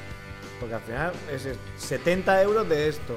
porque 0.60 0.76
al 0.76 0.82
final 0.82 1.12
es 1.34 1.46
es 1.46 1.58
70 1.78 2.42
euros 2.44 2.68
de 2.68 2.90
esto, 2.90 3.16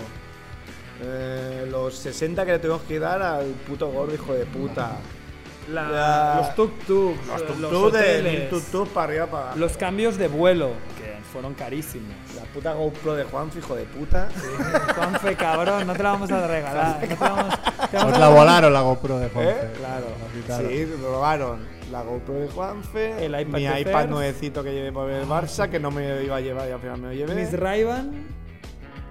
eh, 1.02 1.66
los 1.70 1.94
60 1.97 2.44
que 2.47 2.52
le 2.52 2.59
tuvimos 2.59 2.82
que 2.82 2.98
dar 2.98 3.20
al 3.23 3.47
puto 3.66 3.89
gordo 3.90 4.14
hijo 4.14 4.32
de 4.32 4.47
puta, 4.47 4.97
la- 5.68 5.88
La- 5.88 6.34
los 6.38 6.55
tuk-tuk, 6.55 7.16
los 7.26 7.43
eh, 7.43 7.44
tuk-tuk 7.47 7.70
de 7.70 7.76
hoteles, 7.76 8.32
mil 8.32 8.48
tuk-tuk 8.51 8.88
para 8.88 9.06
arriba 9.09 9.26
para 9.26 9.43
abajo. 9.44 9.59
los 9.59 9.76
cambios 9.76 10.16
de 10.16 10.28
vuelo, 10.28 10.70
que 10.98 11.16
fueron 11.32 11.55
carísimos. 11.55 12.14
La 12.36 12.43
puta 12.44 12.72
GoPro 12.74 13.14
de 13.14 13.24
Juan, 13.24 13.51
hijo 13.56 13.74
de 13.74 13.84
puta. 13.84 14.28
Juanfe, 14.94 15.34
cabrón, 15.36 15.86
no 15.86 15.93
te 15.94 16.02
la 16.02 16.12
vamos 16.12 16.30
a 16.30 16.47
regalar. 16.47 17.01
no 17.01 17.01
te 17.01 17.09
la 17.09 17.16
vamos- 17.30 17.55
te 17.90 17.97
vamos 17.97 18.12
Os 18.12 18.16
a 18.16 18.20
la 18.20 18.26
regalar 18.26 18.34
volaron 18.34 18.72
la 18.72 18.80
GoPro 18.80 19.18
de 19.18 19.28
Juanfe. 19.28 19.51
¿Eh? 19.51 19.72
Claro. 19.78 20.06
Sí, 20.68 20.84
robaron 21.02 21.66
la 21.90 22.02
GoPro 22.02 22.34
de 22.34 22.48
Juanfe, 22.48 23.24
El 23.26 23.40
iPad 23.40 23.59
mi 23.59 23.66
de 23.66 23.80
iPad 23.80 23.93
Fer. 24.01 24.09
nuevecito 24.09 24.62
que 24.64 24.72
llevé 24.72 24.93
por 24.93 25.10
el 25.10 25.26
Barça, 25.26 25.68
que 25.68 25.78
no 25.80 25.90
me 25.90 26.22
iba 26.24 26.36
a 26.36 26.40
llevar 26.40 26.68
y 26.68 26.72
al 26.72 26.80
final 26.80 26.98
me 27.01 27.09
lo 27.09 27.12
llevé. 27.14 27.34
Mis 27.34 27.52
ray 27.52 27.84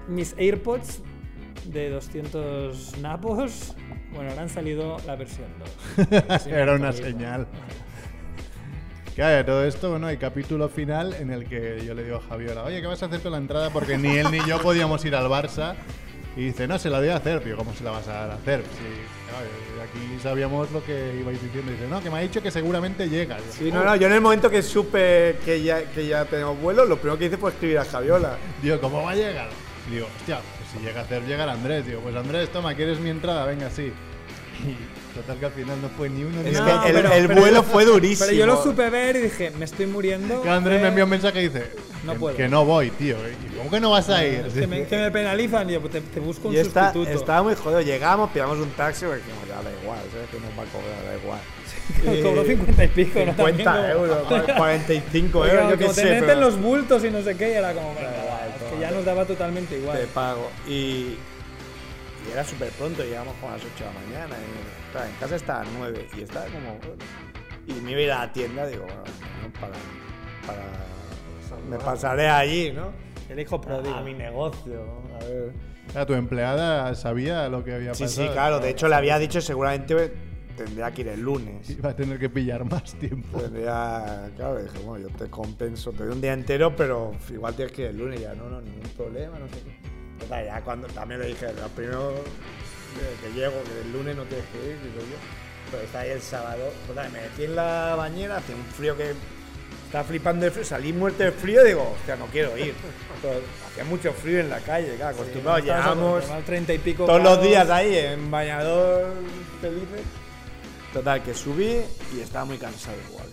mis 0.07 0.35
AirPods 0.37 1.01
de 1.65 1.89
200 1.89 2.97
napos. 3.01 3.75
Bueno, 4.15 4.29
ahora 4.29 4.43
han 4.43 4.49
salido 4.49 4.97
la 5.05 5.15
versión 5.17 5.47
2. 5.97 6.47
Era 6.47 6.73
una 6.73 6.93
señal. 6.93 7.47
Claro, 9.13 9.35
de 9.35 9.43
todo 9.43 9.65
esto, 9.65 9.91
bueno, 9.91 10.07
hay 10.07 10.17
capítulo 10.17 10.69
final 10.69 11.13
en 11.13 11.31
el 11.31 11.47
que 11.47 11.83
yo 11.85 11.93
le 11.93 12.03
digo 12.03 12.17
a 12.17 12.21
Javiola, 12.21 12.63
oye, 12.63 12.81
¿qué 12.81 12.87
vas 12.87 13.01
a 13.03 13.05
hacer 13.05 13.21
con 13.21 13.33
la 13.33 13.37
entrada? 13.37 13.69
Porque 13.69 13.97
ni 13.97 14.17
él 14.17 14.27
ni 14.31 14.39
yo 14.47 14.59
podíamos 14.59 15.03
ir 15.05 15.15
al 15.15 15.25
Barça. 15.27 15.75
Y 16.37 16.47
dice, 16.47 16.67
no, 16.67 16.77
se 16.77 16.89
la 16.89 16.99
voy 16.99 17.09
a 17.09 17.15
hacer. 17.15 17.43
Digo, 17.43 17.57
¿cómo 17.57 17.73
se 17.73 17.83
la 17.83 17.91
vas 17.91 18.07
a 18.09 18.33
hacer? 18.33 18.61
Sí, 18.61 18.85
aquí 19.81 20.19
sabíamos 20.21 20.69
lo 20.71 20.83
que 20.83 21.15
ibais 21.19 21.41
diciendo. 21.41 21.71
Dice, 21.71 21.87
no, 21.87 22.01
que 22.01 22.09
me 22.09 22.17
ha 22.17 22.21
dicho 22.21 22.41
que 22.41 22.51
seguramente 22.51 23.07
llega. 23.09 23.37
Digo, 23.37 23.51
Sí, 23.51 23.71
no, 23.71 23.85
no, 23.85 23.95
yo 23.95 24.07
en 24.07 24.13
el 24.13 24.21
momento 24.21 24.49
que 24.49 24.61
supe 24.61 25.37
que 25.45 25.63
ya, 25.63 25.83
que 25.91 26.07
ya 26.07 26.25
tenemos 26.25 26.59
vuelo, 26.59 26.85
lo 26.85 26.97
primero 26.97 27.17
que 27.17 27.25
hice 27.25 27.37
fue 27.37 27.51
escribir 27.51 27.79
a 27.79 27.85
Javiola. 27.85 28.37
Digo, 28.61 28.81
¿cómo 28.81 29.01
va 29.01 29.11
a 29.11 29.15
llegar? 29.15 29.47
Digo, 29.89 30.07
hostia, 30.19 30.39
si 30.77 30.85
llega 30.85 31.01
a 31.01 31.03
hacer 31.03 31.23
llegar 31.23 31.49
Andrés. 31.49 31.85
Digo, 31.85 32.01
pues 32.01 32.15
Andrés, 32.15 32.49
toma, 32.51 32.73
¿quieres 32.75 32.99
mi 32.99 33.09
entrada? 33.09 33.45
Venga, 33.45 33.69
sí. 33.69 33.91
Y 34.65 35.13
total 35.15 35.37
que 35.37 35.45
al 35.45 35.51
final 35.51 35.81
no 35.81 35.89
fue 35.89 36.09
ni 36.09 36.23
uno 36.23 36.41
ni 36.41 36.49
otro. 36.55 36.85
el, 36.85 36.93
pero- 36.93 37.13
el 37.13 37.27
pero 37.27 37.41
vuelo 37.41 37.57
yo- 37.57 37.63
fue 37.63 37.85
durísimo. 37.85 38.25
Pero 38.29 38.37
yo 38.39 38.45
lo 38.45 38.63
supe 38.63 38.89
ver 38.89 39.15
y 39.17 39.21
dije, 39.21 39.51
me 39.57 39.65
estoy 39.65 39.85
muriendo. 39.85 40.41
Que 40.41 40.49
Andrés 40.49 40.79
me 40.79 40.85
eh, 40.85 40.89
envió 40.89 41.03
un 41.03 41.09
mensaje 41.09 41.41
y 41.41 41.49
dice, 41.49 41.71
No 42.05 42.13
que, 42.13 42.19
puedo. 42.19 42.37
que 42.37 42.47
no 42.47 42.63
voy, 42.65 42.89
tío. 42.91 43.17
¿Cómo 43.57 43.69
que 43.69 43.79
no 43.79 43.91
vas 43.91 44.09
a 44.09 44.25
ir? 44.25 44.43
Que 44.43 44.65
me, 44.67 44.85
que 44.85 44.97
me 44.97 45.11
penalizan, 45.11 45.67
yo, 45.67 45.81
pues 45.81 45.93
te, 45.93 46.01
te 46.01 46.19
busco 46.19 46.47
un 46.49 46.53
Y 46.53 46.57
está, 46.57 46.93
sustituto. 46.93 47.17
estaba 47.19 47.43
muy 47.43 47.55
jodido. 47.55 47.81
Llegamos, 47.81 48.29
pillamos 48.31 48.57
un 48.59 48.69
taxi, 48.71 49.05
porque 49.05 49.21
ya 49.47 49.61
da 49.61 49.71
igual, 49.81 49.99
¿sabes? 50.11 50.29
Que 50.29 50.39
nos 50.39 50.49
va 50.57 50.63
a 50.63 50.71
cobrar, 50.71 51.05
da 51.05 51.17
igual. 51.21 51.39
Me 52.05 52.21
cobró 52.21 52.43
50 52.45 52.83
y 52.83 52.87
pico, 52.87 53.19
¿no? 53.19 53.25
50 53.35 53.63
También 53.63 53.93
como- 53.93 54.05
euros, 54.07 54.27
45 54.57 55.39
Porque 55.39 55.53
euros, 55.53 55.69
yo 55.71 55.77
qué 55.77 55.87
te 55.93 56.03
meten 56.05 56.25
pero 56.25 56.39
los 56.41 56.59
bultos 56.59 57.03
y 57.03 57.09
no 57.11 57.21
sé 57.21 57.35
qué, 57.35 57.49
y 57.49 57.53
era 57.53 57.73
como, 57.73 57.93
que 58.75 58.81
ya 58.81 58.91
nos 58.91 59.05
daba 59.05 59.25
totalmente 59.25 59.77
igual. 59.79 59.97
te 59.99 60.07
pago. 60.07 60.49
Y, 60.67 60.71
y 62.27 62.31
era 62.31 62.43
súper 62.43 62.69
pronto, 62.71 63.03
llegamos 63.03 63.33
como 63.35 63.51
a 63.53 63.57
las 63.57 63.65
8 63.65 63.71
de 63.77 63.85
la 63.85 63.91
mañana. 63.91 64.35
Y, 64.41 64.91
claro, 64.91 65.07
en 65.07 65.15
casa 65.15 65.35
estaba 65.35 65.61
a 65.61 65.63
las 65.63 65.73
9 65.77 66.07
y 66.17 66.21
estaba 66.21 66.45
como. 66.45 66.79
Y 67.67 67.73
me 67.81 67.91
iba 67.91 67.99
a 67.99 68.03
ir 68.03 68.11
a 68.11 68.19
la 68.19 68.33
tienda, 68.33 68.67
digo, 68.67 68.83
bueno, 68.83 69.03
no, 69.43 69.59
para. 69.59 69.73
para 70.45 70.63
me 71.69 71.77
pasaré 71.77 72.27
allí, 72.27 72.71
¿no? 72.71 72.91
El 73.29 73.39
hijo 73.39 73.59
pródigo. 73.59 73.95
A 73.95 74.01
mi 74.01 74.13
negocio, 74.13 75.01
a 75.15 75.23
ver. 75.23 75.53
O 75.87 75.91
sea, 75.91 76.05
tu 76.05 76.13
empleada 76.13 76.93
sabía 76.95 77.47
lo 77.49 77.63
que 77.63 77.73
había 77.73 77.93
Sí, 77.95 78.03
pasado. 78.03 78.27
sí, 78.27 78.33
claro. 78.33 78.59
De 78.59 78.69
hecho, 78.69 78.87
le 78.87 78.95
había 78.95 79.17
dicho 79.17 79.39
seguramente 79.41 80.11
tendría 80.55 80.91
que 80.91 81.01
ir 81.01 81.07
el 81.09 81.21
lunes. 81.21 81.69
Iba 81.69 81.89
a 81.89 81.95
tener 81.95 82.19
que 82.19 82.29
pillar 82.29 82.63
más 82.65 82.93
tiempo. 82.95 83.39
Tendría, 83.39 84.29
claro, 84.35 84.61
dije, 84.61 84.79
bueno, 84.83 85.07
yo 85.07 85.15
te 85.15 85.29
compenso, 85.29 85.91
te 85.91 86.03
doy 86.03 86.13
un 86.13 86.21
día 86.21 86.33
entero, 86.33 86.75
pero 86.75 87.13
igual 87.29 87.55
tienes 87.55 87.73
que 87.73 87.83
ir 87.83 87.87
el 87.89 87.97
lunes. 87.97 88.21
Ya, 88.21 88.33
no, 88.33 88.49
no, 88.49 88.61
ningún 88.61 88.89
problema, 88.95 89.37
no 89.39 89.47
sé 89.47 89.61
qué. 89.63 89.75
Total, 90.19 90.45
ya 90.45 90.61
cuando 90.61 90.87
también 90.87 91.19
le 91.21 91.27
dije, 91.27 91.47
lo 91.53 91.67
primero 91.69 92.13
que 93.21 93.33
llego, 93.33 93.53
que 93.63 93.81
el 93.81 93.91
lunes 93.91 94.15
no 94.15 94.23
tienes 94.23 94.45
que 94.47 94.57
ir, 94.57 94.77
digo 94.81 94.99
yo. 94.99 95.17
Pero 95.71 95.83
está 95.83 95.99
ahí 95.99 96.11
el 96.11 96.21
sábado. 96.21 96.71
Total, 96.87 97.11
me 97.11 97.21
metí 97.21 97.43
en 97.43 97.55
la 97.55 97.95
bañera, 97.95 98.37
hacía 98.37 98.55
un 98.55 98.65
frío 98.65 98.95
que. 98.95 99.13
Estaba 99.85 100.03
flipando 100.03 100.45
de 100.45 100.51
frío, 100.51 100.65
salí 100.65 100.91
muerto 100.93 101.23
de 101.23 101.31
frío 101.31 101.63
y 101.63 101.67
digo, 101.67 101.93
hostia, 101.95 102.15
no 102.15 102.25
quiero 102.25 102.57
ir. 102.57 102.73
Hacía 103.71 103.83
mucho 103.85 104.11
frío 104.13 104.39
en 104.39 104.49
la 104.49 104.59
calle, 104.59 104.95
claro, 104.95 105.15
acostumbrados, 105.15 105.61
llegamos 105.63 106.23
Llevamos 106.23 106.45
30 106.45 106.73
y 106.73 106.77
pico 106.79 107.05
todos 107.05 107.23
los 107.23 107.41
días 107.41 107.69
ahí 107.69 107.95
en 107.95 108.29
bañador 108.29 109.13
felices. 109.61 110.24
Total, 110.95 111.21
que 111.21 111.33
subí 111.33 111.81
y 112.15 112.21
estaba 112.21 112.45
muy 112.45 112.57
cansado 112.57 112.95
igual. 113.09 113.27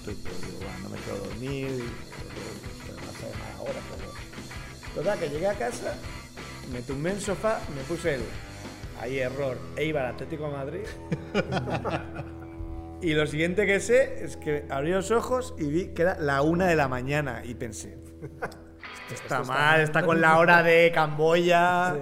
Estoy, 0.00 0.16
digo, 0.16 0.58
bueno, 0.58 0.78
no 0.82 0.88
me 0.90 0.98
quiero 0.98 1.18
dormir. 1.20 1.84
pero 4.92 4.94
Total, 4.94 5.18
que 5.18 5.28
llegué 5.30 5.48
a 5.48 5.54
casa, 5.54 5.94
me 6.70 6.82
tumbé 6.82 7.12
en 7.12 7.16
el 7.16 7.22
sofá, 7.22 7.58
me 7.74 7.80
puse 7.84 8.16
el. 8.16 8.20
Ahí 9.00 9.18
error, 9.18 9.56
Eibar 9.76 10.04
Atlético 10.04 10.48
de 10.48 10.52
Madrid. 10.52 10.80
y 13.00 13.14
lo 13.14 13.26
siguiente 13.26 13.64
que 13.64 13.80
sé 13.80 14.22
es 14.22 14.36
que 14.36 14.66
abrí 14.68 14.90
los 14.90 15.10
ojos 15.10 15.54
y 15.58 15.64
vi 15.68 15.86
que 15.94 16.02
era 16.02 16.18
la 16.18 16.42
una 16.42 16.66
de 16.66 16.76
la 16.76 16.86
mañana 16.86 17.40
y 17.46 17.54
pensé. 17.54 17.96
Esto 19.10 19.22
está 19.22 19.42
mal, 19.42 19.80
está 19.80 20.04
con 20.04 20.20
la 20.20 20.36
hora 20.36 20.62
de 20.62 20.92
Camboya. 20.94 21.96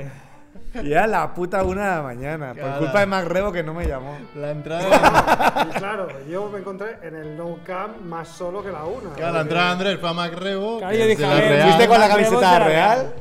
Y 0.83 0.93
era 0.93 1.07
la 1.07 1.33
puta 1.33 1.63
una 1.63 1.91
de 1.91 1.97
la 1.97 2.03
mañana. 2.03 2.55
Por 2.55 2.79
culpa 2.79 3.01
de 3.01 3.07
Mac 3.07 3.27
Rebo 3.27 3.53
que 3.53 3.63
no 3.63 3.75
me 3.75 3.87
llamó. 3.87 4.17
La 4.35 4.51
entrada, 4.51 5.67
Y 5.71 5.79
claro, 5.79 6.09
yo 6.29 6.49
me 6.51 6.59
encontré 6.59 6.99
en 7.03 7.15
el 7.15 7.37
No 7.37 7.59
Camp 7.65 8.01
más 8.01 8.29
solo 8.29 8.63
que 8.63 8.71
la 8.73 8.85
una. 8.85 9.11
claro, 9.15 9.35
la 9.35 9.41
entrada 9.43 9.67
de 9.67 9.73
Andrés 9.73 10.01
fue 10.01 10.09
a 10.09 10.13
Macrebo. 10.13 10.79
Claro, 10.79 10.97
yo 10.97 11.07
dije, 11.07 11.23
de 11.23 11.27
a 11.27 11.29
la 11.29 11.35
ver, 11.41 11.49
Real. 11.53 11.63
¿Fuiste 11.69 11.89
con 11.89 12.01
la 12.01 12.09
camiseta 12.09 12.59
real? 12.59 13.13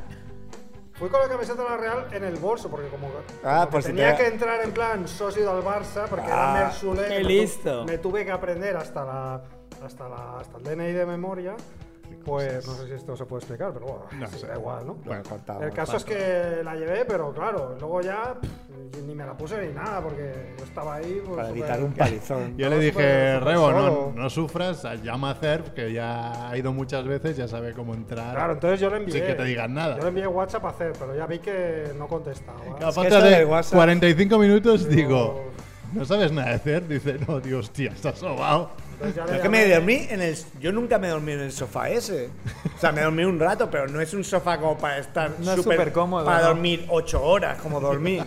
Fui 0.94 1.10
con 1.10 1.22
la 1.22 1.28
camiseta 1.28 1.64
de 1.64 1.70
la 1.70 1.78
Real 1.78 2.08
en 2.12 2.24
el 2.24 2.36
bolso, 2.36 2.70
porque 2.70 2.88
como, 2.88 3.08
Ah, 3.44 3.60
como 3.62 3.72
pues 3.72 3.86
que 3.86 3.92
si 3.92 3.98
tenía 3.98 4.16
te- 4.16 4.24
que 4.24 4.30
entrar 4.30 4.62
en 4.64 4.72
plan 4.72 5.08
socio 5.08 5.54
del 5.54 5.64
Barça, 5.64 6.06
porque 6.10 6.28
Ah, 6.32 6.54
era 6.56 6.66
Mersulé. 6.68 7.10
me 7.10 7.24
listo. 7.24 7.84
Me 7.86 7.98
tuve 7.98 8.24
que 8.26 8.32
aprender 8.32 8.78
hasta, 8.78 9.04
la, 9.04 9.42
hasta, 9.84 10.08
la, 10.08 10.40
hasta 10.40 10.58
el 10.58 10.64
DNI 10.64 10.92
de 10.94 11.06
memoria. 11.06 11.56
Pues 12.24 12.66
no 12.68 12.74
sé 12.76 12.88
si 12.88 12.94
esto 12.94 13.16
se 13.18 13.26
puede 13.26 13.40
explicar, 13.42 13.72
pero 13.74 13.86
bueno, 13.86 14.06
No 14.20 14.28
sí, 14.28 14.40
sé. 14.40 14.48
da 14.48 14.56
igual, 14.56 14.88
¿no? 14.88 14.94
Bueno, 14.96 15.24
cortamos, 15.28 15.64
el 15.64 15.72
caso 15.74 15.98
es 15.98 16.06
que 16.06 16.62
la 16.64 16.76
llevé, 16.76 17.04
pero 17.06 17.34
claro, 17.34 17.76
luego 17.80 18.02
ya 18.02 18.36
pff, 18.40 19.02
ni 19.06 19.14
me 19.14 19.26
la 19.26 19.34
puse 19.36 19.60
ni 19.68 19.74
nada, 19.74 20.00
porque 20.02 20.54
yo 20.58 20.64
estaba 20.64 20.96
ahí. 20.96 21.22
pues, 21.26 21.36
Para 21.36 21.50
evitar 21.50 21.84
un 21.84 21.94
palizón. 21.94 22.58
Yo 22.58 22.70
le 22.70 22.80
dije, 22.80 23.40
Rebo, 23.40 23.72
no, 23.72 23.78
solo". 23.80 24.12
no 24.16 24.30
sufras, 24.30 24.84
llama 25.04 25.32
a 25.32 25.36
Cerf, 25.36 25.70
que 25.72 25.92
ya 25.92 26.50
ha 26.50 26.58
ido 26.58 26.72
muchas 26.72 27.06
veces, 27.06 27.36
ya 27.36 27.48
sabe 27.48 27.74
cómo 27.74 27.94
entrar. 27.94 28.34
Claro, 28.34 28.54
entonces 28.54 28.80
yo 28.80 28.90
le 28.90 28.98
envié. 28.98 29.14
Sin 29.14 29.26
que 29.26 29.34
te 29.34 29.44
digan 29.44 29.74
nada. 29.74 29.96
Yo 29.98 30.04
le 30.04 30.08
envié 30.10 30.28
WhatsApp 30.28 30.66
a 30.66 30.70
hacer, 30.70 30.94
pero 30.98 31.16
ya 31.16 31.26
vi 31.26 31.40
que 31.40 31.92
no 31.98 32.08
contestaba. 32.08 32.60
A 32.60 32.76
que 32.80 32.92
falta 32.92 33.22
de 33.22 33.30
del 33.32 33.48
WhatsApp- 33.48 33.76
45 33.76 34.38
minutos 34.40 34.88
digo, 34.88 35.44
¿no 35.92 36.06
sabes 36.06 36.32
nada 36.32 36.52
de 36.52 36.60
Cerf? 36.60 36.88
Dice, 36.88 37.18
no, 37.28 37.42
tío, 37.42 37.60
hostia, 37.60 37.92
estás 37.92 38.20
sobao. 38.20 38.70
Entonces 39.08 39.16
ya 39.16 39.24
le 39.26 39.30
Yo 39.30 39.36
es 39.36 39.42
que 39.42 39.48
llamé. 39.48 39.66
me 39.68 39.74
dormí 39.74 40.08
en 40.10 40.22
el. 40.22 40.38
Yo 40.60 40.72
nunca 40.72 40.98
me 41.00 41.08
dormí 41.10 41.32
en 41.34 41.40
el 41.42 41.52
sofá 41.52 41.90
ese. 41.90 42.30
O 42.76 42.80
sea, 42.80 42.92
me 42.92 43.02
dormí 43.02 43.24
un 43.24 43.40
rato, 43.40 43.70
pero 43.70 43.88
no 43.88 44.00
es 44.02 44.14
un 44.14 44.24
sofá 44.24 44.58
como 44.60 44.78
para 44.78 44.98
estar. 45.00 45.32
No 45.40 45.52
es 45.52 45.58
súper- 45.60 45.78
supercómodo, 45.78 46.26
Para 46.26 46.42
¿no? 46.42 46.48
dormir 46.50 46.86
ocho 46.90 47.24
horas, 47.24 47.58
como 47.62 47.80
dormí. 47.80 48.20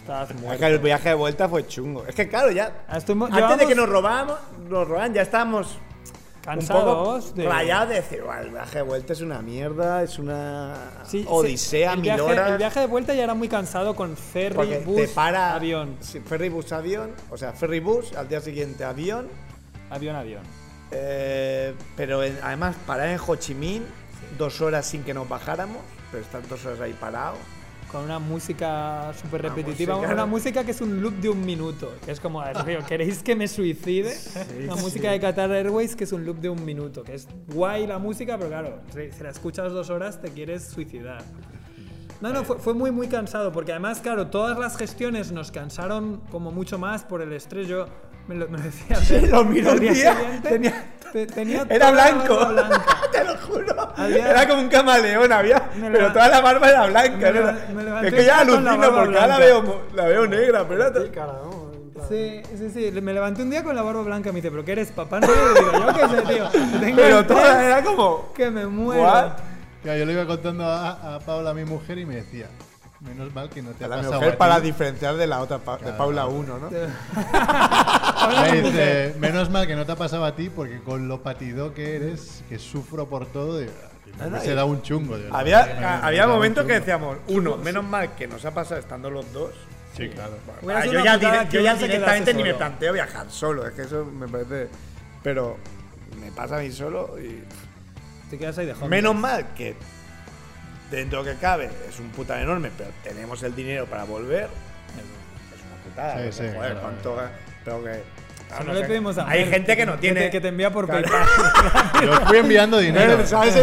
Estabas 0.00 0.30
Es 0.30 0.36
muerto. 0.40 0.60
que 0.60 0.66
el 0.66 0.78
viaje 0.78 1.08
de 1.10 1.14
vuelta 1.14 1.48
fue 1.48 1.66
chungo. 1.66 2.04
Es 2.06 2.14
que, 2.14 2.28
claro, 2.28 2.50
ya. 2.50 2.84
Ah, 2.88 2.96
antes 2.96 3.06
de 3.06 3.14
llevamos- 3.14 3.66
que 3.66 3.74
nos 3.74 3.88
robamos, 3.88 4.38
nos 4.68 4.86
roban, 4.88 5.12
ya 5.14 5.22
estábamos. 5.22 5.78
Cansados 6.42 7.26
un 7.28 7.34
de- 7.34 7.42
poco 7.44 7.54
rayados 7.54 7.88
de 7.90 7.94
decir, 7.96 8.22
"Buah, 8.22 8.40
el 8.40 8.50
viaje 8.50 8.78
de 8.78 8.82
vuelta 8.82 9.12
es 9.12 9.20
una 9.20 9.42
mierda, 9.42 10.02
es 10.02 10.18
una 10.18 10.74
Sí, 11.06 11.20
sí, 11.20 11.26
odisea, 11.28 11.90
el 11.92 11.96
mil 11.98 12.04
viaje, 12.04 12.20
horas. 12.22 12.50
El 12.52 12.56
viaje 12.56 12.80
de 12.80 12.86
vuelta 12.86 13.12
ya 13.14 13.24
era 13.24 13.34
muy 13.34 13.46
cansado 13.46 13.94
con 13.94 14.16
ferry, 14.16 14.54
porque 14.54 14.78
bus, 14.78 14.96
te 15.02 15.08
para. 15.08 15.54
avión. 15.54 15.96
sí, 16.00 16.18
ferry, 16.20 16.48
bus, 16.48 16.72
avión. 16.72 17.10
O 17.30 17.36
sea, 17.36 17.52
ferry, 17.52 17.80
bus, 17.80 18.14
al 18.14 18.26
día 18.26 18.40
siguiente 18.40 18.84
avión. 18.84 19.28
Avión, 19.90 20.16
avión. 20.16 20.42
Eh, 20.92 21.74
pero 21.96 22.22
en- 22.22 22.38
además 22.42 22.76
parar 22.86 23.08
en 23.08 23.18
Ho 23.24 23.36
Chi 23.36 23.54
Minh 23.54 23.82
dos 24.38 24.60
horas 24.60 24.86
sin 24.86 25.02
que 25.02 25.14
nos 25.14 25.28
bajáramos, 25.28 25.78
pero 26.10 26.22
estar 26.22 26.46
dos 26.48 26.64
horas 26.66 26.80
ahí 26.80 26.92
parado. 26.92 27.36
Con 27.90 28.04
una 28.04 28.20
música 28.20 29.12
súper 29.20 29.42
repetitiva. 29.42 29.96
música- 29.96 30.12
Una 30.14 30.26
música 30.26 30.64
que 30.64 30.70
es 30.70 30.80
un 30.80 31.02
loop 31.02 31.14
de 31.14 31.28
un 31.28 31.44
minuto. 31.44 31.92
Que 32.04 32.12
es 32.12 32.20
como, 32.20 32.40
¿queréis 32.86 33.20
que 33.20 33.34
me 33.34 33.48
suicide? 33.48 34.14
una 34.64 34.76
música 34.76 35.10
de 35.10 35.18
Qatar 35.18 35.50
Airways 35.50 35.96
que 35.96 36.04
es 36.04 36.12
un 36.12 36.24
loop 36.24 36.36
de 36.38 36.48
un 36.50 36.64
minuto. 36.64 37.02
Que 37.02 37.14
es 37.14 37.26
guay 37.48 37.88
la 37.88 37.98
música, 37.98 38.38
pero 38.38 38.48
claro, 38.50 38.80
si, 38.94 39.10
si 39.10 39.22
la 39.24 39.30
escuchas 39.30 39.72
dos 39.72 39.90
horas 39.90 40.20
te 40.22 40.30
quieres 40.30 40.68
suicidar. 40.68 41.24
No, 42.20 42.32
no, 42.32 42.44
fue, 42.44 42.58
fue 42.60 42.74
muy, 42.74 42.92
muy 42.92 43.08
cansado. 43.08 43.50
Porque 43.50 43.72
además, 43.72 43.98
claro, 44.00 44.28
todas 44.28 44.56
las 44.56 44.76
gestiones 44.76 45.32
nos 45.32 45.50
cansaron 45.50 46.18
como 46.30 46.52
mucho 46.52 46.78
más 46.78 47.02
por 47.04 47.22
el 47.22 47.32
estrés. 47.32 47.66
Yo 47.66 47.86
me 48.28 48.34
lo, 48.36 48.46
decía. 48.46 48.96
Sí, 49.00 49.26
lo 49.26 49.44
miró 49.44 49.72
un 49.72 49.80
día 49.80 49.94
siguiente, 49.94 50.48
tenía- 50.48 50.84
te- 51.12 51.26
tenía 51.26 51.66
Era 51.68 51.90
blanco. 51.90 52.38
Te 53.12 53.24
lo 53.24 53.36
juro. 53.38 53.92
Había- 53.96 54.30
Era 54.30 54.46
como 54.48 54.62
un 54.62 54.68
camaleón, 54.68 55.32
había. 55.32 55.68
Pero 55.80 56.12
toda 56.12 56.28
la 56.28 56.40
barba 56.40 56.68
era 56.68 56.86
blanca. 56.86 57.32
me 57.74 58.08
es 58.08 58.14
que 58.14 58.24
ya 58.24 58.40
alucino 58.40 58.94
porque 58.94 59.16
ahora 59.18 59.26
la 59.26 59.38
veo, 59.38 59.82
la 59.94 60.04
veo 60.04 60.26
negra, 60.28 60.66
pero 60.68 60.90
Sí, 62.08 62.42
sí, 62.56 62.70
sí. 62.70 63.00
Me 63.00 63.12
levanté 63.12 63.42
un 63.42 63.50
día 63.50 63.62
con 63.62 63.74
la 63.76 63.82
barba 63.82 64.02
blanca. 64.02 64.30
Me 64.30 64.36
dice, 64.36 64.50
¿pero 64.50 64.64
qué 64.64 64.72
eres, 64.72 64.90
papá? 64.90 65.20
No, 65.20 65.26
yo 65.28 65.54
digo, 65.54 65.72
yo 65.72 65.94
qué 65.94 66.16
sé, 66.16 66.34
tío. 66.34 66.48
Tengo 66.80 66.96
Pero 66.96 67.26
toda 67.26 67.64
era 67.64 67.82
como. 67.84 68.32
que 68.32 68.50
me 68.50 68.66
muero. 68.66 69.32
Yo 69.84 69.92
le 70.04 70.12
iba 70.12 70.26
contando 70.26 70.64
a, 70.64 71.16
a 71.16 71.20
Paula, 71.20 71.54
mi 71.54 71.64
mujer, 71.64 71.98
y 71.98 72.06
me 72.06 72.16
decía, 72.16 72.46
menos 73.00 73.34
mal 73.34 73.48
que 73.48 73.62
no 73.62 73.70
te 73.70 73.84
ha 73.84 73.88
La 73.88 73.96
pasado 73.96 74.14
mujer 74.16 74.34
a 74.34 74.38
para 74.38 74.56
ti". 74.60 74.66
diferenciar 74.68 75.16
de 75.16 75.26
la 75.26 75.40
otra, 75.40 75.58
pa- 75.58 75.78
de 75.78 75.92
Paula 75.92 76.26
1, 76.26 76.58
¿no? 76.58 76.68
Dice, 78.62 79.14
menos 79.18 79.50
mal 79.50 79.66
que 79.66 79.74
no 79.76 79.86
te 79.86 79.92
ha 79.92 79.96
pasado 79.96 80.24
a 80.24 80.34
ti, 80.36 80.50
porque 80.50 80.80
con 80.80 81.08
lo 81.08 81.22
patido 81.22 81.72
que 81.74 81.96
eres, 81.96 82.42
que 82.48 82.58
sufro 82.58 83.06
por 83.08 83.26
todo, 83.26 83.58
digo, 83.58 83.72
"Ah, 84.20 84.26
no, 84.26 84.40
se 84.40 84.54
da 84.54 84.64
un 84.64 84.82
chungo. 84.82 85.16
Había, 85.32 85.64
"Me- 85.66 85.74
me- 85.80 85.86
había 85.86 86.26
momentos 86.26 86.64
que 86.64 86.72
chungo". 86.72 86.80
decíamos, 86.80 87.16
uno, 87.28 87.56
menos 87.56 87.84
mal 87.84 88.14
que 88.14 88.26
nos 88.26 88.44
ha 88.44 88.52
pasado 88.52 88.80
estando 88.80 89.10
los 89.10 89.32
dos. 89.32 89.50
Sí, 89.96 90.08
claro. 90.08 90.32
Hubiera 90.62 90.80
Ah, 90.82 90.86
yo, 90.86 91.04
ya, 91.04 91.18
que 91.48 91.56
yo 91.56 91.62
ya 91.62 91.74
directamente 91.74 92.32
ni 92.34 92.42
me 92.44 92.54
planteo 92.54 92.92
viajar 92.92 93.26
solo, 93.30 93.66
es 93.66 93.72
que 93.74 93.82
eso 93.82 94.04
me 94.04 94.28
parece. 94.28 94.68
Pero 95.22 95.56
me 96.20 96.30
pasa 96.32 96.56
a 96.58 96.60
mí 96.60 96.70
solo 96.70 97.16
y. 97.18 97.42
Te 98.30 98.38
quedas 98.38 98.56
ahí 98.58 98.66
de 98.66 98.74
joven. 98.74 98.90
Menos 98.90 99.16
mal 99.16 99.48
que 99.54 99.74
dentro 100.90 101.24
que 101.24 101.34
cabe 101.36 101.70
es 101.88 101.98
un 101.98 102.10
puta 102.10 102.40
enorme, 102.40 102.70
pero 102.76 102.90
tenemos 103.02 103.42
el 103.42 103.54
dinero 103.54 103.86
para 103.86 104.04
volver. 104.04 104.44
Es 104.44 105.62
una 105.64 105.82
putada. 105.84 106.16
Sí, 106.24 106.32
sí, 106.32 106.48
joder, 106.54 106.72
claro. 106.72 106.80
cuánto. 106.80 107.16
Pero 107.64 107.84
que. 107.84 108.02
Claro, 108.50 108.64
no 108.64 108.72
le 108.74 108.84
pedimos 108.86 109.16
a 109.16 109.28
Hay 109.28 109.46
gente 109.46 109.76
que 109.76 109.86
no 109.86 109.94
tiene. 109.94 110.22
te- 110.22 110.30
que 110.30 110.40
te 110.40 110.48
envía 110.48 110.72
por 110.72 110.86
Claro. 110.86 111.02
PayPal. 111.08 111.26
Yo 112.06 112.26
fui 112.26 112.36
enviando 112.38 112.78
dinero. 112.78 113.16
Ver, 113.18 113.26
¿sabes? 113.26 113.54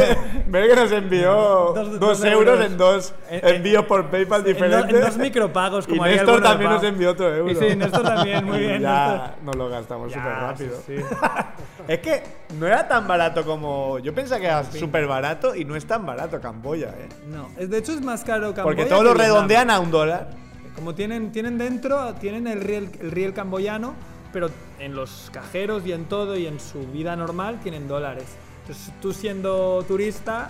Ver 0.48 0.70
que 0.70 0.76
nos 0.76 0.92
envió 0.92 1.34
Dos- 1.34 1.76
dos, 1.76 2.00
dos 2.00 2.24
euros, 2.24 2.54
euros. 2.56 2.66
en 2.66 2.78
dos 2.78 3.14
En- 3.30 3.46
en- 3.48 3.56
envíos 3.56 3.86
por 3.86 4.06
PayPal 4.06 4.40
En, 4.40 4.44
do- 4.46 4.50
diferentes. 4.54 4.96
en 4.96 5.02
dos 5.02 5.18
micropagos, 5.18 5.86
como 5.88 6.08
y 6.08 6.10
Néstor 6.12 6.42
también 6.42 6.72
nos 6.72 6.84
envió 6.84 7.12
otro 7.12 7.36
euro. 7.36 7.52
Y 7.52 7.56
sí, 7.56 7.76
Néstor 7.76 8.04
también, 8.04 8.46
muy 8.46 8.60
bien, 8.60 8.82
Ya 8.82 9.08
Néstor. 9.08 9.44
nos 9.44 9.56
lo 9.58 9.70
gastamos 9.70 10.12
súper 10.14 10.32
rápido. 10.32 10.78
sí, 10.88 10.96
sí. 10.98 11.04
es 11.88 12.00
que 12.00 12.24
no 12.58 12.66
era 12.68 12.88
tan 12.88 13.08
barato 13.08 13.44
como. 13.46 14.00
Yo 14.00 14.14
pensaba 14.16 14.40
que 14.40 14.48
era 14.48 14.64
súper 14.64 15.06
barato 15.08 15.54
y 15.56 15.66
no 15.66 15.76
es 15.76 15.86
tan 15.86 16.06
barato 16.06 16.40
Camboya, 16.40 16.90
¿eh? 16.90 17.10
No, 17.28 17.50
de 17.58 17.78
hecho 17.78 17.92
es 17.92 18.02
más 18.02 18.24
caro 18.24 18.54
Camboya 18.54 18.64
Porque 18.64 18.86
todos 18.86 19.02
que 19.02 19.08
lo 19.10 19.14
redondean 19.14 19.70
a 19.70 19.80
un 19.80 19.92
dólar. 19.92 20.30
Como 20.76 20.94
tienen, 20.94 21.32
tienen 21.32 21.58
dentro, 21.58 22.14
tienen 22.16 22.46
el 22.46 22.62
riel, 22.62 22.90
el 23.02 23.10
riel 23.10 23.34
camboyano, 23.34 23.96
pero 24.32 24.50
en 24.80 24.96
los 24.96 25.30
cajeros 25.34 25.86
y 25.86 25.92
en 25.94 26.06
todo 26.06 26.38
y 26.38 26.48
en 26.48 26.60
su 26.60 26.86
vida 26.88 27.16
normal 27.16 27.60
tienen 27.62 27.88
dólares. 27.88 28.26
Entonces 28.62 28.94
tú 29.02 29.14
siendo 29.14 29.84
turista, 29.88 30.50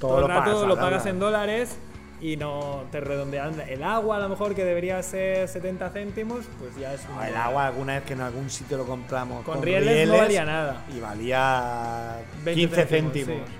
Todo 0.00 0.10
todo, 0.16 0.20
el 0.22 0.28
rato 0.28 0.44
pagas 0.44 0.62
a 0.62 0.66
lo 0.66 0.76
pagas 0.76 1.06
en 1.06 1.18
dólares 1.18 1.76
y 2.20 2.36
no 2.36 2.84
te 2.90 3.00
redondean 3.00 3.60
el 3.68 3.82
agua 3.82 4.16
a 4.16 4.20
lo 4.20 4.28
mejor 4.30 4.54
que 4.54 4.64
debería 4.64 5.02
ser 5.02 5.48
70 5.48 5.90
céntimos, 5.90 6.44
pues 6.58 6.74
ya 6.76 6.94
es 6.94 7.02
un 7.04 7.22
El 7.22 7.28
dólar. 7.30 7.46
agua, 7.48 7.66
alguna 7.66 7.94
vez 7.96 8.04
que 8.04 8.12
en 8.14 8.20
algún 8.22 8.48
sitio 8.50 8.76
lo 8.78 8.86
compramos 8.86 9.44
Con 9.44 9.62
rieles 9.62 10.08
no 10.08 10.16
valía 10.16 10.44
nada. 10.44 10.84
Y 10.96 11.00
valía 11.00 12.16
20 12.44 12.54
15 12.54 12.86
céntimos, 12.86 13.26
céntimos. 13.28 13.50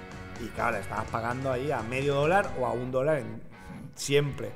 Y 0.45 0.49
claro, 0.55 0.77
estabas 0.78 1.05
pagando 1.11 1.51
ahí 1.53 1.70
a 1.70 1.83
medio 1.83 2.15
dólar 2.15 2.49
o 2.61 2.66
a 2.66 2.73
un 2.73 2.91
dólar 2.93 3.19
en- 3.19 3.43
siempre. 3.95 4.51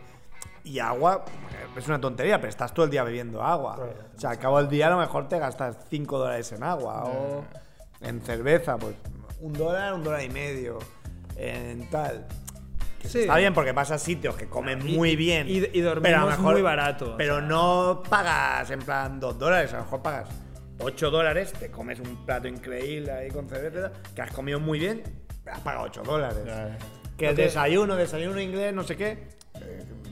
Y 0.65 0.79
agua 0.79 1.25
eh, 1.53 1.79
es 1.79 1.87
una 1.89 2.01
tontería, 2.01 2.39
pero 2.39 2.51
estás 2.51 2.73
todo 2.75 2.85
el 2.85 2.91
día 2.91 3.03
bebiendo 3.03 3.43
agua. 3.43 3.79
O 4.17 4.21
sea, 4.21 4.31
al 4.31 4.39
cabo 4.39 4.59
del 4.59 4.69
día 4.69 4.89
a 4.89 4.91
lo 4.91 4.99
mejor 4.99 5.29
te 5.29 5.39
gastas 5.39 5.77
5 5.89 6.19
dólares 6.19 6.53
en 6.53 6.63
agua 6.63 7.05
o 7.05 7.45
en 8.01 8.21
cerveza, 8.21 8.77
pues 8.77 8.95
un 9.41 9.53
dólar, 9.55 9.95
un 9.95 10.05
dólar 10.05 10.23
y 10.23 10.29
medio 10.29 10.79
en 11.37 11.89
tal. 11.91 12.27
Sí. 13.03 13.21
Está 13.21 13.37
bien 13.39 13.55
porque 13.55 13.73
vas 13.73 13.91
a 13.91 13.99
sitios 13.99 14.37
que 14.37 14.47
comen 14.49 14.87
Y- 14.87 14.97
muy 14.97 15.17
bien. 15.17 15.49
y- 15.49 15.53
y 15.73 15.81
dormimos 15.81 16.03
pero 16.03 16.17
a 16.19 16.21
lo 16.21 16.27
mejor- 16.31 16.53
muy 16.53 16.63
barato, 16.63 17.15
o 17.15 17.17
Pero 17.17 17.39
sea. 17.39 17.47
no 17.47 18.03
pagas 18.09 18.71
en 18.71 18.81
plan 18.81 19.19
2 19.19 19.39
dólares, 19.39 19.73
a 19.73 19.79
lo 19.79 19.85
mejor 19.85 20.03
pagas 20.03 20.29
8 20.81 21.11
dólares, 21.11 21.55
te 21.55 21.71
comes 21.71 21.99
un 22.01 22.27
plato 22.27 22.47
increíble 22.49 23.11
ahí 23.11 23.31
con 23.31 23.49
cerveza, 23.49 23.91
que 24.15 24.21
has 24.21 24.31
comido 24.33 24.61
muy 24.61 24.79
bien, 24.79 25.03
pero 25.43 25.57
has 25.57 25.63
pagado 25.63 25.85
8 25.87 26.03
dólares. 26.03 26.43
Que 27.17 27.31
el 27.31 27.37
desayuno, 27.37 27.97
desayuno 27.97 28.39
inglés, 28.39 28.75
no 28.75 28.83
sé 28.83 28.97
qué, 28.99 29.29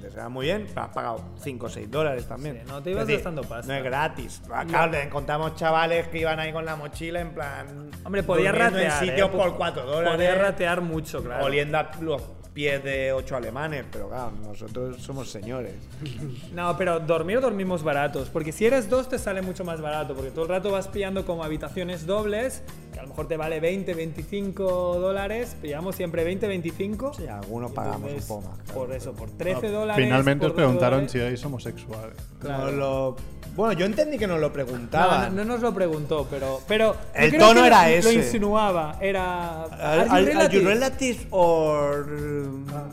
eh, 0.08 0.10
desayuno 0.10 0.30
muy 0.30 0.46
bien, 0.46 0.66
pero 0.68 0.82
has 0.82 0.88
pagado 0.94 1.20
5 1.42 1.66
o 1.66 1.68
6 1.68 1.90
dólares 1.90 2.26
también. 2.26 2.60
Sí, 2.64 2.70
no 2.72 2.82
te 2.82 2.90
ibas 2.90 3.06
decir, 3.06 3.18
gastando 3.24 3.42
pasta. 3.42 3.72
No 3.72 3.78
es 3.78 3.84
gratis. 3.84 4.42
Ah, 4.52 4.64
Claro, 4.66 4.92
le 4.92 5.02
encontramos 5.02 5.54
chavales 5.56 6.08
que 6.08 6.18
iban 6.18 6.38
ahí 6.40 6.52
con 6.52 6.64
la 6.64 6.76
mochila 6.76 7.20
en 7.20 7.30
plan. 7.34 7.90
Hombre, 8.04 8.22
podía 8.22 8.50
durmiendo 8.52 8.76
ratear. 8.78 9.02
en 9.02 9.08
sitios 9.08 9.28
¿eh? 9.28 9.32
por 9.36 9.56
4 9.56 9.82
dólares. 9.86 10.16
Podía 10.16 10.34
ratear 10.34 10.80
mucho, 10.80 11.22
claro. 11.22 11.44
Oliendo 11.44 11.78
a 11.78 11.90
los 12.00 12.22
pies 12.58 12.82
de 12.82 13.12
8 13.12 13.36
alemanes, 13.36 13.84
pero 13.92 14.08
claro, 14.08 14.32
nosotros 14.42 15.00
somos 15.00 15.30
señores. 15.30 15.74
No, 16.52 16.76
pero 16.76 16.98
dormir 16.98 17.40
dormimos 17.40 17.84
baratos. 17.84 18.30
Porque 18.30 18.50
si 18.50 18.66
eres 18.66 18.90
dos 18.90 19.08
te 19.08 19.16
sale 19.16 19.42
mucho 19.42 19.64
más 19.64 19.80
barato. 19.80 20.14
Porque 20.14 20.32
todo 20.32 20.42
el 20.42 20.48
rato 20.48 20.72
vas 20.72 20.88
pillando 20.88 21.24
como 21.24 21.44
habitaciones 21.44 22.04
dobles, 22.04 22.64
que 22.92 22.98
a 22.98 23.02
lo 23.02 23.10
mejor 23.10 23.28
te 23.28 23.36
vale 23.36 23.60
20, 23.60 23.94
25 23.94 24.98
dólares. 24.98 25.56
Pillamos 25.62 25.94
siempre 25.94 26.24
20, 26.24 26.48
25. 26.48 27.14
Sí, 27.14 27.28
algunos 27.28 27.70
pagamos 27.70 27.98
un 28.00 28.06
entonces, 28.08 28.28
poco 28.28 28.48
más. 28.48 28.58
claro. 28.64 28.74
Por 28.80 28.92
eso, 28.92 29.12
por 29.12 29.30
13 29.30 29.68
dólares. 29.68 30.04
Finalmente 30.04 30.46
os 30.46 30.52
12 30.52 30.56
preguntaron 30.56 30.98
dólares. 31.06 31.12
si 31.12 31.18
erais 31.18 31.44
homosexuales. 31.44 32.16
Nos 32.42 32.72
lo- 32.72 33.16
Bueno, 33.56 33.72
yo 33.72 33.86
entendí 33.86 34.18
que 34.18 34.26
nos 34.28 34.38
lo 34.40 34.48
No, 34.48 34.52
preguntaban. 34.52 35.34
no, 35.34 35.44
no 35.44 35.52
nos 35.54 35.60
lo 35.62 35.74
preguntó, 35.74 36.26
pero. 36.30 36.60
pero 36.68 36.96
El 37.12 37.30
creo 37.30 37.48
tono 37.48 37.60
que 37.62 37.66
era 37.66 37.82
lo- 37.88 37.94
ese. 37.94 38.12
Lo 38.12 38.18
insinuaba. 38.20 38.96
Era. 39.00 39.64
Are, 39.64 39.70
Are 39.80 40.04
you 40.06 40.10
are- 40.12 40.14
are 40.14 40.24
you 40.24 40.30
relative? 40.30 40.64
relatives 40.68 41.26
or 41.30 42.06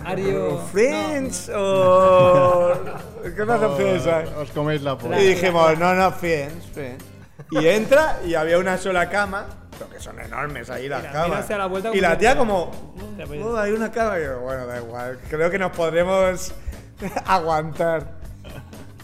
Are 0.03 0.21
you- 0.21 0.59
friends 0.71 1.49
or 1.49 2.95
¿Qué 3.35 3.45
más 3.45 3.61
opciones 3.61 4.07
hay? 4.07 4.25
Os 4.39 4.49
coméis 4.51 4.81
la 4.81 4.97
polla. 4.97 5.19
Y 5.21 5.27
dijimos, 5.27 5.77
no, 5.77 5.93
no, 5.93 6.11
friends, 6.11 6.65
friends. 6.73 7.03
Y 7.51 7.67
entra 7.67 8.19
y 8.25 8.33
había 8.33 8.57
una 8.57 8.77
sola 8.79 9.07
cama, 9.09 9.45
pero 9.77 9.89
que 9.91 9.99
son 9.99 10.19
enormes 10.19 10.69
ahí 10.71 10.87
las 10.89 11.01
Mira, 11.01 11.11
camas. 11.13 11.49
la 11.49 11.65
vuelta 11.67 11.89
y 11.95 12.01
la 12.01 12.17
tía 12.17 12.35
como 12.35 12.71
Oh, 13.43 13.57
hay 13.57 13.71
una 13.71 13.91
cama. 13.91 14.17
Y 14.19 14.23
yo, 14.23 14.39
bueno, 14.39 14.65
da 14.65 14.77
igual. 14.77 15.19
Creo 15.29 15.49
que 15.51 15.59
nos 15.59 15.71
podremos 15.73 16.53
aguantar. 17.25 18.24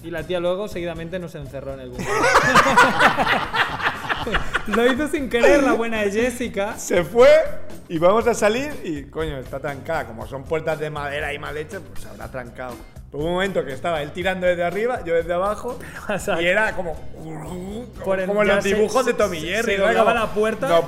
Y 0.04 0.10
la 0.10 0.24
tía 0.24 0.40
luego 0.40 0.68
seguidamente 0.68 1.20
nos 1.20 1.36
encerró 1.36 1.76
en 1.76 1.82
el 1.82 1.90
búnker. 1.90 2.08
Lo 4.68 4.92
hizo 4.92 5.08
sin 5.08 5.30
querer 5.30 5.64
la 5.64 5.74
buena 5.74 6.02
de 6.02 6.12
Jessica. 6.12 6.78
Se 6.78 7.04
fue 7.04 7.30
y 7.88 7.98
vamos 7.98 8.28
a 8.28 8.34
salir 8.34 8.72
y, 8.84 9.04
coño, 9.04 9.38
está 9.38 9.60
trancada. 9.60 10.08
Como 10.08 10.28
son 10.28 10.44
puertas 10.44 10.80
de 10.80 10.90
madera 10.90 11.34
y 11.34 11.40
mal 11.40 11.58
hechas, 11.58 11.82
pues 11.88 12.02
se 12.02 12.10
habrá 12.10 12.30
trancado. 12.30 12.76
Hubo 13.14 13.26
un 13.26 13.32
momento 13.34 13.66
que 13.66 13.74
estaba 13.74 14.02
él 14.02 14.12
tirando 14.14 14.48
desde 14.48 14.64
arriba, 14.64 15.04
yo 15.04 15.14
desde 15.16 15.34
abajo, 15.34 15.78
y 16.40 16.46
era 16.46 16.74
como. 16.76 16.96
Por 18.06 18.20
el- 18.22 18.28
como 18.28 18.44
los 18.46 18.64
se- 18.64 18.74
dibujos 18.74 19.06
de 19.06 19.12
se- 19.12 19.18
Tommy 19.18 19.42
se- 19.42 19.48
Jerry. 19.48 19.74
Se 19.74 19.78
doblaba 19.80 20.14
Como, 20.14 20.26
la 20.26 20.34
puerta 20.34 20.82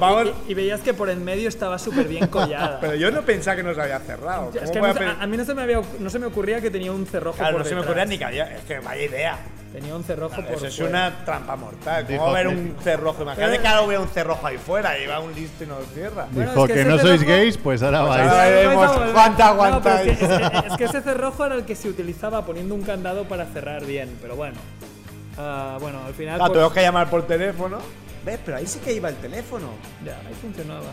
y, 0.48 0.52
y 0.52 0.54
veías 0.54 0.80
que 0.80 0.94
por 0.94 1.10
en 1.10 1.24
medio 1.24 1.50
estaba 1.50 1.78
súper 1.78 2.08
bien 2.08 2.28
collada. 2.30 2.80
Pero 2.80 2.95
yo 2.95 3.12
no 3.12 3.24
pensaba 3.24 3.58
que 3.58 3.64
nos 3.64 3.78
había 3.78 4.00
cerrado. 4.00 4.52
Es 4.54 4.72
¿Cómo 4.72 4.84
que 4.84 4.90
a 4.90 4.94
mí, 4.94 5.18
a 5.20 5.28
mí 5.28 5.38
no, 5.38 5.44
se 5.45 5.54
me 5.54 5.64
había, 5.64 5.82
no 6.00 6.10
se 6.10 6.18
me 6.20 6.26
ocurría 6.28 6.62
que 6.62 6.72
tenía 6.72 6.94
un 6.94 7.06
cerrojo 7.06 7.38
Claro, 7.40 7.54
por 7.58 7.60
no 7.64 7.66
se 7.66 7.76
me 7.76 7.82
detrás. 7.82 7.90
ocurría 7.91 8.06
ni 8.06 8.18
que 8.18 8.26
había. 8.26 8.56
Es 8.56 8.62
que 8.64 8.80
vaya 8.80 9.04
idea. 9.04 9.38
Tenía 9.74 9.95
un 9.95 10.04
cerrojo 10.04 10.36
por 10.36 10.45
Eso 10.54 10.68
es 10.68 10.76
fuera. 10.78 10.90
una 10.91 11.26
trampa 11.26 11.56
mortal. 11.56 12.06
¿Cómo 12.08 12.32
ver 12.32 12.48
que- 12.48 12.54
un 12.54 12.76
cerrojo? 12.84 13.24
Imagínate 13.24 13.60
que 13.60 13.68
ahora 13.68 13.82
hubiera 13.82 14.02
un 14.04 14.08
cerrojo 14.10 14.45
ahí 14.48 14.58
fuera 14.60 14.98
y 15.00 15.08
va 15.08 15.20
un 15.20 15.34
listo 15.34 15.64
y 15.64 15.68
nos 15.68 15.86
cierra. 15.95 16.28
Bueno, 16.32 16.52
Dijo 16.52 16.66
es 16.66 16.72
que 16.72 16.78
que, 16.78 16.86
no 16.86 17.00
sois 17.00 17.22
cerrojo- 17.22 17.28
gays, 17.28 17.58
pues 17.58 17.82
ahora 17.84 18.00
Pues 18.06 18.10
vais. 18.12 18.30
ahora- 18.32 18.44
veremos 18.50 18.86
a 18.86 18.98
No, 19.00 19.44
aguantáis. 19.44 19.84
pero 19.84 20.12
es, 20.12 20.18
que, 20.20 20.26
es 20.26 20.30
que- 20.62 20.68
es 20.68 20.78
que 20.78 20.84
ese 20.86 21.02
cerrojo 21.02 21.45
era 21.45 21.56
el 21.56 21.66
que 21.66 21.76
se 21.76 21.90
utilizaba 21.90 22.45
poniendo 22.45 22.76
un 22.76 22.84
candado 22.84 23.24
para 23.28 23.45
cerrar 23.48 23.84
bien, 23.86 24.16
pero 24.22 24.36
bueno. 24.36 24.58
Ah, 25.40 25.78
bueno, 25.82 26.04
al 26.06 26.14
final. 26.14 26.36
Claro, 26.36 26.50
pues- 26.50 26.58
tenemos 26.58 26.74
que 26.74 26.82
llamar 26.82 27.10
por 27.10 27.26
teléfono. 27.26 27.80
¿Ves? 28.24 28.40
Pero 28.45 28.58
ahí 28.58 28.68
sí 28.68 28.78
que 28.80 28.94
iba 28.94 29.10
el 29.10 29.16
teléfono. 29.16 29.70
Ya, 30.06 30.18
ahí 30.20 30.36
funcionaba. 30.40 30.91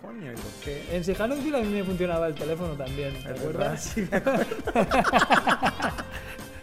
Coño, 0.00 0.30
¿y 0.32 0.36
por 0.36 0.52
qué? 0.64 0.86
En 0.92 1.02
Sihanoukville 1.04 1.56
a 1.58 1.60
mí 1.62 1.66
me 1.68 1.82
funcionaba 1.84 2.28
el 2.28 2.34
teléfono 2.36 2.74
también, 2.74 3.12
¿te 3.14 3.32
Es 3.32 3.40
acuerdas? 3.40 3.52
verdad, 3.52 3.78
sí, 3.80 4.08
me 4.08 4.16
acuerdo. 4.16 4.46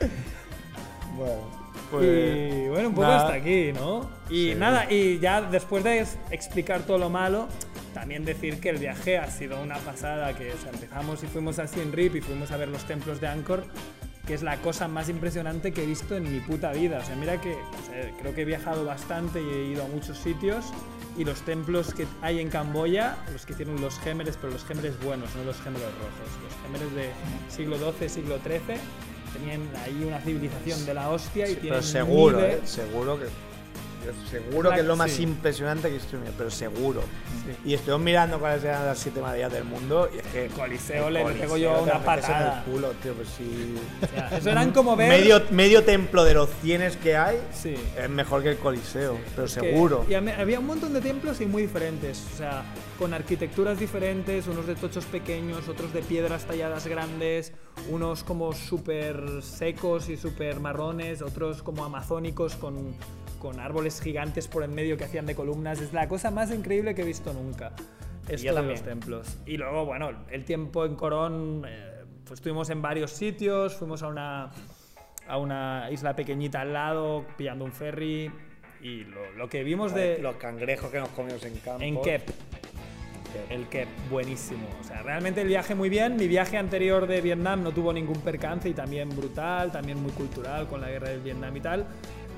bueno, 1.18 1.57
pues. 1.92 2.06
y 2.06 2.68
bueno, 2.68 2.90
un 2.90 2.96
poco 2.96 3.08
nada. 3.08 3.22
hasta 3.24 3.34
aquí, 3.34 3.72
¿no? 3.74 4.10
Y 4.30 4.56
nada, 4.56 4.92
y 4.92 5.20
ya 5.20 5.42
después 5.42 5.84
de 5.84 6.06
explicar 6.32 6.82
todo 6.82 6.98
lo 6.98 7.10
malo, 7.10 7.48
también 7.94 8.26
decir 8.26 8.60
que 8.60 8.70
el 8.70 8.78
viaje 8.78 9.18
ha 9.18 9.30
sido 9.30 9.62
una 9.62 9.78
pasada, 9.78 10.34
que 10.34 10.54
o 10.54 10.58
sea, 10.58 10.72
empezamos 10.72 11.24
y 11.24 11.28
fuimos 11.28 11.60
a 11.60 11.68
Siem 11.68 11.92
Reap 11.92 12.16
y 12.16 12.22
fuimos 12.22 12.52
a 12.52 12.58
ver 12.58 12.68
los 12.68 12.84
templos 12.86 13.20
de 13.20 13.28
Angkor, 13.28 13.64
que 14.28 14.34
es 14.34 14.44
la 14.44 14.58
cosa 14.58 14.88
más 14.88 15.10
impresionante 15.10 15.72
que 15.72 15.84
he 15.84 15.86
visto 15.86 16.16
en 16.16 16.32
mi 16.32 16.40
puta 16.42 16.72
vida. 16.74 17.00
O 17.02 17.06
sea, 17.06 17.16
mira 17.16 17.40
que 17.40 17.54
o 17.54 17.86
sea, 17.86 18.12
creo 18.20 18.36
que 18.36 18.42
he 18.42 18.46
viajado 18.46 18.86
bastante 18.86 19.42
y 19.42 19.50
he 19.50 19.64
ido 19.72 19.84
a 19.84 19.88
muchos 19.88 20.18
sitios. 20.18 20.66
Y 21.18 21.26
los 21.26 21.42
templos 21.42 21.96
que 21.96 22.06
hay 22.22 22.40
en 22.40 22.50
Camboya, 22.50 23.18
los 23.34 23.48
que 23.48 23.54
hicieron 23.54 23.82
los 23.82 23.98
gémeres, 24.00 24.38
pero 24.40 24.54
los 24.54 24.64
gémeres 24.64 25.02
buenos, 25.02 25.36
no 25.36 25.44
los 25.46 25.60
gémeros 25.62 25.92
rojos. 25.94 26.30
Los 26.44 26.54
gémeres 26.62 26.94
de 26.94 27.10
siglo 27.50 27.78
XII, 27.78 28.10
siglo 28.10 28.38
XIII, 28.44 28.78
tenían 29.38 29.62
ahí 29.84 30.04
una 30.08 30.20
civilización 30.20 30.86
de 30.86 30.94
la 30.94 31.10
hostia 31.10 31.46
y 31.50 31.56
tienen 31.56 31.80
Pero 31.80 31.82
seguro, 31.84 32.40
¿eh? 32.44 32.60
Seguro 32.66 33.20
que. 33.20 33.26
Seguro 34.32 34.70
que 34.72 34.80
es 34.80 34.86
lo 34.86 34.96
más 34.96 35.12
Sí. 35.12 35.24
impresionante 35.24 35.90
que 35.90 35.96
vida, 35.98 36.32
pero 36.38 36.50
seguro. 36.50 37.02
Y 37.66 37.74
estoy 37.74 38.00
mirando 38.00 38.40
cuáles 38.40 38.64
eran 38.64 38.86
las 38.86 39.00
siete 39.00 39.20
maravillas 39.20 39.52
del 39.52 39.66
mundo 39.66 40.10
y 40.14 40.20
es 40.20 40.24
que. 40.28 40.48
Coliseo 40.56 41.08
el 41.10 41.14
le 41.16 41.24
Coliseo 41.24 41.42
pego 41.42 41.58
yo 41.58 41.72
una 41.72 41.80
metes 41.82 41.90
en 41.96 41.98
el 42.00 42.06
patada. 42.06 42.64
culo, 42.64 42.92
tío, 43.04 43.14
pues 43.16 43.28
sí. 43.38 43.76
O 44.02 44.08
sea, 44.08 44.38
eso 44.38 44.50
eran 44.50 44.72
como 44.72 44.96
ver. 44.96 45.10
medio, 45.10 45.42
medio 45.52 45.84
templo 45.84 46.24
de 46.24 46.36
los 46.36 46.50
cienes 46.62 46.96
que 46.96 47.18
hay 47.18 47.38
Sí. 47.54 47.76
es 48.02 48.10
mejor 48.10 48.44
que 48.44 48.52
el 48.52 48.58
Coliseo, 48.58 49.18
pero 49.36 49.44
que- 49.48 49.54
seguro. 49.54 50.06
y 50.08 50.14
hab- 50.14 50.40
había 50.40 50.60
un 50.60 50.68
montón 50.68 50.94
de 50.94 51.02
templos 51.02 51.42
y 51.42 51.46
muy 51.46 51.64
diferentes. 51.64 52.24
O 52.34 52.38
sea, 52.38 52.64
con 52.98 53.14
arquitecturas 53.14 53.80
diferentes, 53.80 54.48
unos 54.48 54.66
de 54.68 54.76
tochos 54.76 55.06
pequeños, 55.06 55.68
otros 55.68 55.94
de 55.94 56.02
piedras 56.02 56.46
talladas 56.46 56.88
grandes, 56.88 57.54
unos 57.90 58.24
como 58.24 58.54
súper 58.54 59.42
secos 59.42 60.10
y 60.10 60.18
súper 60.18 60.60
marrones, 60.60 61.22
otros 61.22 61.62
como 61.64 61.86
amazónicos 61.86 62.56
con, 62.56 62.96
con 63.40 63.60
árboles 63.60 64.02
gigantes 64.02 64.48
por 64.48 64.64
en 64.64 64.74
medio 64.74 64.98
que 64.98 65.06
hacían 65.06 65.26
de 65.26 65.36
columnas. 65.36 65.80
Es 65.80 65.94
la 65.94 66.08
cosa 66.08 66.32
más 66.32 66.52
increíble 66.52 66.96
que 66.96 67.04
he 67.04 67.06
visto 67.06 67.34
nunca. 67.34 67.74
Esto 68.28 68.54
de 68.54 68.62
los 68.62 68.82
templos. 68.82 69.38
Y 69.46 69.58
luego, 69.58 69.86
bueno, 69.86 70.10
el 70.30 70.44
tiempo 70.44 70.86
en 70.86 70.96
Corón, 70.96 71.64
eh, 71.68 72.04
pues 72.26 72.40
estuvimos 72.40 72.70
en 72.70 72.82
varios 72.82 73.12
sitios, 73.12 73.76
fuimos 73.76 74.04
a 74.04 74.08
una, 74.08 74.52
a 75.28 75.38
una 75.38 75.88
isla 75.92 76.16
pequeñita 76.16 76.62
al 76.62 76.74
lado, 76.74 77.26
pillando 77.38 77.64
un 77.64 77.72
ferry. 77.72 78.30
Y 78.82 79.06
lo, 79.06 79.32
lo 79.32 79.50
que 79.50 79.64
vimos 79.64 79.94
de, 79.94 80.20
los 80.20 80.36
cangrejos 80.36 80.92
que 80.92 81.00
nos 81.00 81.10
comimos 81.10 81.44
en 81.46 81.58
campo. 81.60 81.84
en 81.84 82.02
Kep. 82.02 82.30
El 83.50 83.68
Kep, 83.68 83.88
buenísimo. 84.10 84.68
O 84.80 84.84
sea, 84.84 85.02
realmente 85.04 85.42
el 85.42 85.48
viaje 85.48 85.76
muy 85.76 85.90
bien. 85.90 86.16
Mi 86.16 86.28
viaje 86.28 86.58
anterior 86.58 87.08
de 87.08 87.22
Vietnam 87.22 87.64
no 87.64 87.72
tuvo 87.72 87.94
ningún 87.94 88.20
percance 88.22 88.70
y 88.70 88.74
también 88.74 89.10
brutal, 89.10 89.72
también 89.72 90.02
muy 90.02 90.12
cultural 90.12 90.68
con 90.68 90.82
la 90.82 90.90
guerra 90.90 91.10
del 91.10 91.22
Vietnam 91.22 91.56
y 91.56 91.62
tal. 91.62 91.86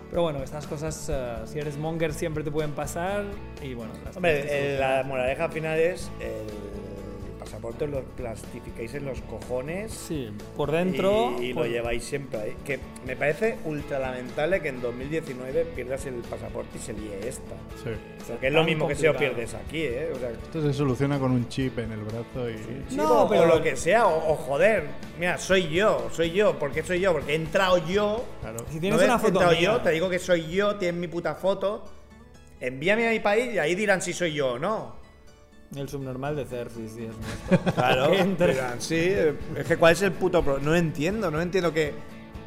Pero 0.09 0.23
bueno, 0.23 0.43
estas 0.43 0.65
cosas, 0.65 1.09
eh, 1.09 1.35
si 1.45 1.59
eres 1.59 1.77
monger, 1.77 2.13
siempre 2.13 2.43
te 2.43 2.51
pueden 2.51 2.71
pasar. 2.71 3.25
Y 3.61 3.75
bueno, 3.75 3.93
las 4.03 4.13
que 4.13 4.17
Hombre, 4.17 4.75
eh, 4.75 4.79
la 4.79 5.03
moraleja 5.03 5.49
final 5.49 5.77
es 5.79 6.09
el 6.19 6.78
pasaporte 7.49 7.87
lo 7.87 8.01
plastificáis 8.03 8.93
en 8.93 9.05
los 9.05 9.19
cojones 9.21 9.91
Sí, 9.91 10.29
por 10.55 10.71
dentro. 10.71 11.33
y, 11.39 11.47
y 11.47 11.53
por- 11.53 11.65
lo 11.65 11.71
lleváis 11.71 12.03
siempre 12.03 12.39
ahí. 12.39 12.55
Que 12.63 12.79
me 13.07 13.15
parece 13.15 13.57
ultra 13.65 13.97
lamentable 13.97 14.61
que 14.61 14.69
en 14.69 14.81
2019 14.81 15.65
pierdas 15.75 16.05
el 16.05 16.15
pasaporte 16.15 16.77
y 16.77 16.79
se 16.79 16.93
líe 16.93 17.27
esta. 17.27 17.55
Sí. 17.83 17.89
Porque 18.27 18.47
es 18.47 18.53
lo 18.53 18.63
mismo 18.63 18.87
que 18.87 18.95
si 18.95 19.03
lo 19.07 19.15
pierdes 19.17 19.53
aquí, 19.55 19.81
¿eh? 19.81 20.11
O 20.15 20.19
sea, 20.19 20.29
Esto 20.29 20.61
se 20.61 20.73
soluciona 20.73 21.17
con 21.17 21.31
un 21.31 21.47
chip 21.49 21.79
en 21.79 21.91
el 21.91 22.01
brazo 22.03 22.49
y. 22.49 22.57
sí, 22.57 22.95
No, 22.95 23.23
o, 23.23 23.29
pero- 23.29 23.43
o 23.43 23.45
lo 23.47 23.63
que 23.63 23.75
sea, 23.75 24.05
o, 24.07 24.33
o 24.33 24.35
joder, 24.35 24.83
mira, 25.19 25.37
soy 25.39 25.69
yo, 25.69 26.07
soy 26.11 26.31
yo, 26.31 26.59
¿por 26.59 26.71
qué 26.71 26.83
soy 26.83 26.99
yo? 26.99 27.13
Porque 27.13 27.31
he 27.31 27.35
entrado 27.35 27.83
yo. 27.87 28.23
Claro. 28.41 28.59
Si 28.69 28.79
tienes 28.79 29.01
una 29.01 29.15
He 29.15 29.19
foto 29.19 29.27
entrado 29.27 29.51
mía. 29.53 29.61
yo, 29.61 29.81
te 29.81 29.89
digo 29.91 30.09
que 30.09 30.19
soy 30.19 30.47
yo, 30.51 30.75
tienes 30.75 30.99
mi 31.01 31.07
puta 31.07 31.33
foto. 31.35 31.83
Envíame 32.61 33.07
a 33.07 33.11
mi 33.11 33.19
país 33.21 33.53
y 33.55 33.57
ahí 33.57 33.73
dirán 33.73 34.01
si 34.01 34.13
soy 34.13 34.33
yo 34.33 34.53
o 34.53 34.59
no. 34.59 34.98
El 35.75 35.87
subnormal 35.87 36.35
de 36.35 36.45
Cersei, 36.45 36.87
sí, 36.89 37.05
es 37.05 37.15
nuestro. 37.15 37.73
Claro, 37.73 38.13
Entre- 38.15 38.53
dirán, 38.53 38.81
sí. 38.81 39.13
Es 39.55 39.67
que 39.67 39.77
cuál 39.77 39.93
es 39.93 40.01
el 40.01 40.11
puto 40.13 40.43
problema. 40.43 40.65
No 40.71 40.75
entiendo, 40.75 41.29
no 41.29 41.39
entiendo 41.41 41.71
que 41.73 41.93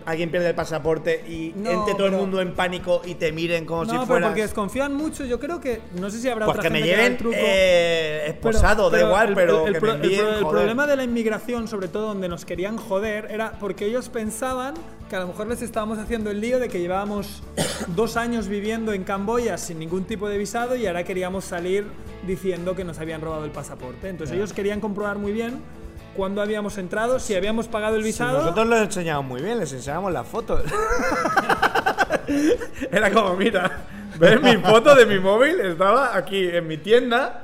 alguien 0.06 0.30
pierde 0.30 0.48
el 0.50 0.54
pasaporte 0.54 1.24
y 1.28 1.52
No, 1.56 1.70
entre 1.70 1.94
todo 1.94 2.06
el 2.06 2.12
pero- 2.12 2.22
mundo 2.22 2.40
en 2.40 2.54
pánico 2.54 3.02
y 3.04 3.14
te 3.14 3.32
miren 3.32 3.64
como 3.64 3.84
no, 3.84 3.90
si 3.90 3.96
pero 3.96 4.06
fueras. 4.06 4.28
porque 4.30 4.42
desconfían 4.42 4.94
mucho. 4.94 5.24
Yo 5.24 5.38
creo 5.40 5.60
que. 5.60 5.80
No 5.98 6.10
sé 6.10 6.18
si 6.20 6.28
habrá 6.28 6.46
Pues 6.46 6.58
otra 6.58 6.68
que 6.68 6.70
me 6.72 6.78
gente 6.80 6.92
haga 6.94 7.02
lleven 7.02 7.12
el 7.12 7.18
truco. 7.18 7.36
eh, 7.38 8.20
Pero- 8.24 8.32
esposado, 8.32 8.90
da 8.90 8.96
pero 8.96 9.06
igual, 9.08 9.28
el- 9.30 9.34
pero 9.34 9.66
el, 9.66 9.72
que 9.74 9.80
pro- 9.80 9.88
me 9.92 9.98
el 9.98 10.04
envíen, 10.04 10.20
el 10.26 10.34
joder. 10.42 10.48
problema 10.50 10.86
de 10.86 10.96
la 10.96 11.04
inmigración, 11.04 11.68
sobre 11.68 11.88
todo 11.88 12.08
donde 12.08 12.28
nos 12.28 12.44
querían 12.44 12.76
joder, 12.76 13.28
era 13.30 13.52
porque 13.60 13.86
ellos 13.86 14.08
pensaban 14.08 14.74
que 15.08 15.16
a 15.16 15.20
lo 15.20 15.26
mejor 15.28 15.46
les 15.46 15.60
estábamos 15.62 15.98
haciendo 15.98 16.30
el 16.30 16.40
lío 16.40 16.58
de 16.58 16.68
que 16.68 16.80
llevábamos 16.80 17.42
dos 17.96 18.16
años 18.16 18.48
viviendo 18.48 18.92
en 18.92 19.04
Camboya 19.04 19.58
sin 19.58 19.78
ningún 19.78 20.04
tipo 20.04 20.28
de 20.28 20.38
visado 20.38 20.74
y 20.76 20.86
ahora 20.86 21.04
queríamos 21.04 21.44
salir 21.44 21.84
diciendo 22.26 22.74
que 22.74 22.84
nos 22.84 22.98
habían 22.98 23.20
robado 23.20 23.44
el 23.44 23.50
pasaporte. 23.50 24.08
Entonces 24.08 24.36
ellos 24.36 24.52
querían 24.52 24.80
comprobar 24.80 25.18
muy 25.18 25.32
bien 25.32 25.60
cuándo 26.16 26.42
habíamos 26.42 26.78
entrado, 26.78 27.18
si 27.18 27.34
habíamos 27.34 27.68
pagado 27.68 27.96
el 27.96 28.02
visado. 28.02 28.38
nosotros 28.38 28.66
lo 28.66 28.76
enseñamos 28.76 29.24
muy 29.24 29.42
bien, 29.42 29.58
les 29.58 29.72
enseñamos 29.72 30.12
las 30.12 30.26
fotos. 30.26 30.62
Era 32.90 33.10
como, 33.10 33.34
mira, 33.36 33.80
ves 34.18 34.40
mi 34.40 34.56
foto 34.56 34.94
de 34.94 35.06
mi 35.06 35.18
móvil, 35.18 35.60
estaba 35.60 36.16
aquí 36.16 36.48
en 36.48 36.66
mi 36.66 36.78
tienda 36.78 37.42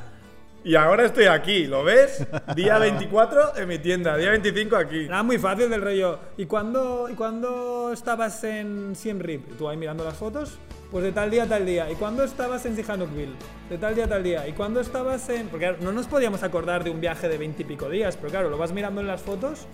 y 0.65 0.75
ahora 0.75 1.07
estoy 1.07 1.27
aquí, 1.27 1.67
¿lo 1.67 1.85
ves? 1.85 2.27
Día 2.55 2.79
24 2.79 3.57
en 3.57 3.69
mi 3.69 3.79
tienda, 3.79 4.17
día 4.17 4.31
25 4.31 4.77
aquí. 4.77 5.05
Era 5.05 5.23
muy 5.23 5.39
fácil 5.39 5.71
del 5.71 5.81
rollo. 5.81 6.19
¿Y 6.37 6.47
cuándo, 6.47 7.09
¿Y 7.11 7.15
cuándo 7.15 7.93
estabas 7.93 8.43
en 8.45 8.95
Siem 8.95 9.19
Reap? 9.21 9.57
Tú 9.57 9.69
ahí 9.69 9.77
mirando 9.77 10.05
las 10.05 10.17
fotos. 10.17 10.59
Pues 10.91 11.05
de 11.05 11.13
tal 11.13 11.31
día 11.31 11.43
a 11.43 11.47
tal 11.47 11.67
día. 11.67 11.91
¿Y 11.91 11.97
cuándo 11.97 12.25
estabas 12.25 12.65
en 12.65 12.75
Sihanoukville? 12.75 13.35
De 13.69 13.77
tal 13.77 13.95
día 13.95 14.05
a 14.07 14.09
tal 14.09 14.23
día. 14.23 14.49
¿Y 14.49 14.53
cuándo 14.55 14.81
estabas 14.81 15.29
en...? 15.29 15.49
Porque 15.49 15.67
claro, 15.67 15.79
no 15.83 15.93
nos 15.93 16.07
podíamos 16.07 16.43
acordar 16.43 16.83
de 16.83 16.91
un 16.91 17.01
viaje 17.01 17.29
de 17.29 17.37
veintipico 17.37 17.91
días, 17.91 18.17
pero 18.17 18.31
claro, 18.31 18.49
lo 18.49 18.57
vas 18.57 18.73
mirando 18.73 19.03
en 19.03 19.07
las 19.07 19.21
fotos, 19.21 19.67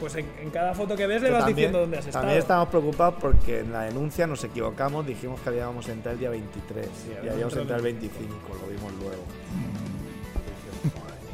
pues 0.00 0.14
en, 0.14 0.26
en 0.40 0.48
cada 0.50 0.72
foto 0.74 0.96
que 0.96 1.06
ves 1.06 1.20
le 1.20 1.28
Pero 1.28 1.34
vas 1.34 1.44
también, 1.44 1.56
diciendo 1.56 1.80
dónde 1.80 1.98
has 1.98 2.06
estado. 2.06 2.22
también 2.22 2.38
estamos 2.40 2.68
preocupados 2.68 3.16
porque 3.20 3.60
en 3.60 3.72
la 3.72 3.82
denuncia 3.82 4.26
nos 4.26 4.42
equivocamos, 4.42 5.06
dijimos 5.06 5.38
que 5.42 5.50
habíamos 5.50 5.86
entrado 5.88 6.14
el 6.14 6.20
día 6.20 6.30
23 6.30 6.86
y 6.86 7.18
había 7.18 7.32
habíamos 7.32 7.56
entrado 7.56 7.76
el 7.76 7.92
25, 7.92 8.34
lo 8.48 8.66
vimos 8.68 8.92
luego. 9.00 9.22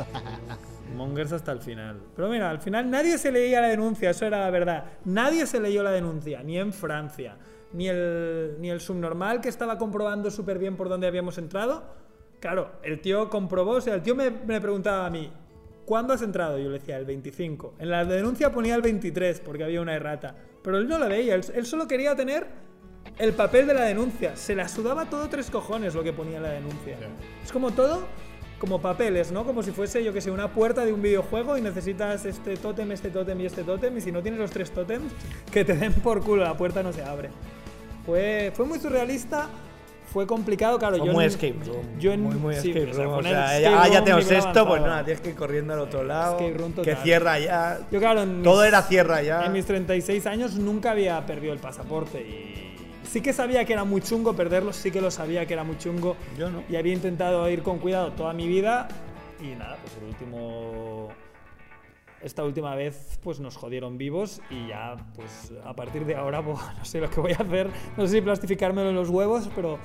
Mongers 0.96 1.32
hasta 1.32 1.52
el 1.52 1.60
final. 1.60 2.00
Pero 2.16 2.28
mira, 2.28 2.50
al 2.50 2.58
final 2.60 2.90
nadie 2.90 3.16
se 3.16 3.30
leía 3.30 3.60
la 3.60 3.68
denuncia, 3.68 4.10
eso 4.10 4.26
era 4.26 4.40
la 4.40 4.50
verdad. 4.50 4.84
Nadie 5.04 5.46
se 5.46 5.60
leyó 5.60 5.82
la 5.82 5.92
denuncia, 5.92 6.42
ni 6.42 6.58
en 6.58 6.72
Francia, 6.72 7.36
ni 7.72 7.88
el, 7.88 8.56
ni 8.58 8.70
el 8.70 8.80
subnormal 8.80 9.40
que 9.40 9.48
estaba 9.48 9.78
comprobando 9.78 10.30
súper 10.30 10.58
bien 10.58 10.76
por 10.76 10.88
dónde 10.88 11.06
habíamos 11.06 11.38
entrado. 11.38 11.84
Claro, 12.40 12.72
el 12.82 13.00
tío 13.00 13.28
comprobó, 13.28 13.72
o 13.72 13.80
sea, 13.80 13.94
el 13.94 14.02
tío 14.02 14.14
me, 14.14 14.30
me 14.30 14.60
preguntaba 14.60 15.06
a 15.06 15.10
mí, 15.10 15.30
¿cuándo 15.84 16.14
has 16.14 16.22
entrado? 16.22 16.58
Yo 16.58 16.68
le 16.68 16.78
decía, 16.78 16.96
el 16.96 17.04
25. 17.04 17.74
En 17.78 17.90
la 17.90 18.04
denuncia 18.04 18.50
ponía 18.50 18.74
el 18.74 18.82
23 18.82 19.40
porque 19.40 19.64
había 19.64 19.80
una 19.80 19.94
errata. 19.94 20.34
Pero 20.62 20.78
él 20.78 20.88
no 20.88 20.98
la 20.98 21.08
veía, 21.08 21.34
él, 21.34 21.44
él 21.54 21.66
solo 21.66 21.86
quería 21.86 22.16
tener 22.16 22.46
el 23.18 23.32
papel 23.32 23.66
de 23.66 23.74
la 23.74 23.84
denuncia. 23.84 24.36
Se 24.36 24.54
la 24.54 24.68
sudaba 24.68 25.06
todo 25.06 25.28
tres 25.28 25.50
cojones 25.50 25.94
lo 25.94 26.02
que 26.02 26.12
ponía 26.12 26.38
en 26.38 26.42
la 26.42 26.50
denuncia. 26.50 26.96
Es 27.42 27.52
como 27.52 27.70
todo 27.72 28.02
como 28.60 28.80
papeles, 28.80 29.32
¿no? 29.32 29.44
Como 29.44 29.62
si 29.62 29.72
fuese, 29.72 30.04
yo 30.04 30.12
que 30.12 30.20
sé, 30.20 30.30
una 30.30 30.52
puerta 30.52 30.84
de 30.84 30.92
un 30.92 31.00
videojuego 31.00 31.56
y 31.56 31.62
necesitas 31.62 32.26
este 32.26 32.56
tótem, 32.58 32.92
este 32.92 33.10
tótem 33.10 33.40
y 33.40 33.46
este 33.46 33.64
tótem. 33.64 33.96
Y 33.96 34.00
si 34.02 34.12
no 34.12 34.22
tienes 34.22 34.38
los 34.38 34.50
tres 34.50 34.70
tótems, 34.70 35.12
que 35.50 35.64
te 35.64 35.74
den 35.74 35.94
por 35.94 36.22
culo, 36.22 36.44
la 36.44 36.56
puerta 36.56 36.82
no 36.82 36.92
se 36.92 37.02
abre. 37.02 37.30
Fue, 38.06 38.52
fue 38.54 38.66
muy 38.66 38.78
surrealista, 38.78 39.48
fue 40.12 40.26
complicado, 40.26 40.78
claro. 40.78 40.96
Fue 40.98 41.06
yo 41.06 41.12
muy 41.12 41.24
en- 41.24 41.30
escape 41.30 41.54
room. 41.66 41.98
Yo 41.98 42.12
en, 42.12 42.22
muy, 42.22 42.34
muy 42.36 42.54
sí, 42.56 42.70
escape 42.70 42.92
room. 42.92 43.14
O 43.14 43.22
sea, 43.22 43.58
escape 43.58 43.62
ya, 43.62 43.82
ah, 43.82 43.88
ya 43.88 44.04
tenemos 44.04 44.30
esto, 44.30 44.66
pues 44.66 44.82
nada, 44.82 45.04
tienes 45.04 45.20
que 45.22 45.28
ir 45.30 45.34
corriendo 45.36 45.74
al 45.74 45.80
otro 45.80 46.02
lado. 46.02 46.38
Escape 46.38 46.58
room 46.58 46.72
Que 46.74 46.96
cierra 46.96 47.38
ya. 47.38 47.78
Yo, 47.90 47.98
claro, 48.00 48.22
en 48.22 48.42
Todo 48.42 48.60
mis- 48.60 48.68
era 48.68 48.82
cierra 48.82 49.22
ya. 49.22 49.44
En 49.46 49.52
mis 49.52 49.66
36 49.66 50.26
años 50.26 50.54
nunca 50.56 50.90
había 50.92 51.24
perdido 51.26 51.52
el 51.52 51.58
pasaporte 51.60 52.20
y 52.22 52.74
sí 53.06 53.20
que 53.20 53.32
sabía 53.32 53.64
que 53.64 53.72
era 53.74 53.84
muy 53.84 54.00
chungo 54.00 54.34
perderlo, 54.34 54.72
sí 54.72 54.90
que 54.90 55.00
lo 55.00 55.10
sabía 55.10 55.46
que 55.46 55.52
era 55.52 55.62
muy 55.64 55.76
chungo. 55.78 56.16
Yo 56.38 56.50
no. 56.50 56.62
Y 56.68 56.76
había 56.76 56.92
intentado 56.94 57.48
ir 57.50 57.62
con 57.62 57.78
cuidado 57.78 58.12
toda 58.12 58.32
mi 58.32 58.48
vida 58.48 58.88
y 59.40 59.54
nada, 59.56 59.76
pues 59.82 59.94
el 60.00 60.08
último 60.08 61.08
esta 62.22 62.44
última 62.44 62.74
vez 62.74 63.18
pues 63.22 63.40
nos 63.40 63.56
jodieron 63.56 63.96
vivos 63.98 64.40
y 64.50 64.68
ya 64.68 64.96
pues 65.14 65.52
a 65.64 65.74
partir 65.74 66.04
de 66.04 66.16
ahora 66.16 66.42
pues, 66.44 66.58
no 66.78 66.84
sé 66.84 67.00
lo 67.00 67.10
que 67.10 67.20
voy 67.20 67.32
a 67.32 67.36
hacer, 67.42 67.68
no 67.96 68.06
sé 68.06 68.14
si 68.16 68.20
plastificármelo 68.20 68.90
en 68.90 68.96
los 68.96 69.08
huevos, 69.08 69.48
pero 69.54 69.78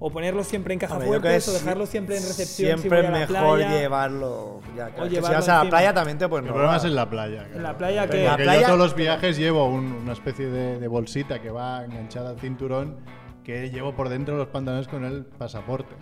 o 0.00 0.10
ponerlo 0.10 0.44
siempre 0.44 0.74
en 0.74 0.78
caja 0.78 0.96
que 1.00 1.08
o 1.08 1.20
dejarlo 1.20 1.84
siempre 1.84 2.16
en 2.18 2.22
recepción 2.22 2.46
si 2.78 2.82
Siempre 2.82 2.98
voy 3.02 3.06
a 3.06 3.10
la 3.10 3.18
mejor 3.18 3.58
playa. 3.58 3.80
llevarlo. 3.80 4.60
Ya, 4.76 4.90
claro, 4.90 5.02
que 5.02 5.08
si 5.08 5.14
llevarlo 5.16 5.36
vas 5.38 5.48
a 5.48 5.64
la 5.64 5.70
playa 5.70 5.92
también 5.94 6.18
te 6.18 6.28
puedes 6.28 6.44
El 6.46 6.52
problema 6.52 6.72
robar. 6.74 6.78
es 6.78 6.84
en 6.84 6.94
la 6.94 7.10
playa. 7.10 7.42
En 7.42 7.48
claro. 7.48 7.62
la 7.62 7.78
playa 7.78 8.06
que 8.08 8.18
en 8.18 8.24
la 8.24 8.30
Porque 8.30 8.42
playa- 8.44 8.60
yo 8.60 8.66
todos 8.66 8.78
los 8.78 8.94
viajes 8.94 9.36
llevo 9.36 9.64
un- 9.68 9.92
una 9.92 10.12
especie 10.12 10.46
de, 10.46 10.78
de 10.78 10.86
bolsita 10.86 11.42
que 11.42 11.50
va 11.50 11.84
enganchada 11.84 12.30
al 12.30 12.38
cinturón 12.38 12.96
que 13.42 13.70
llevo 13.70 13.92
por 13.96 14.08
dentro 14.08 14.36
los 14.36 14.46
pantalones 14.48 14.86
con 14.86 15.04
el 15.04 15.24
pasaporte. 15.24 15.96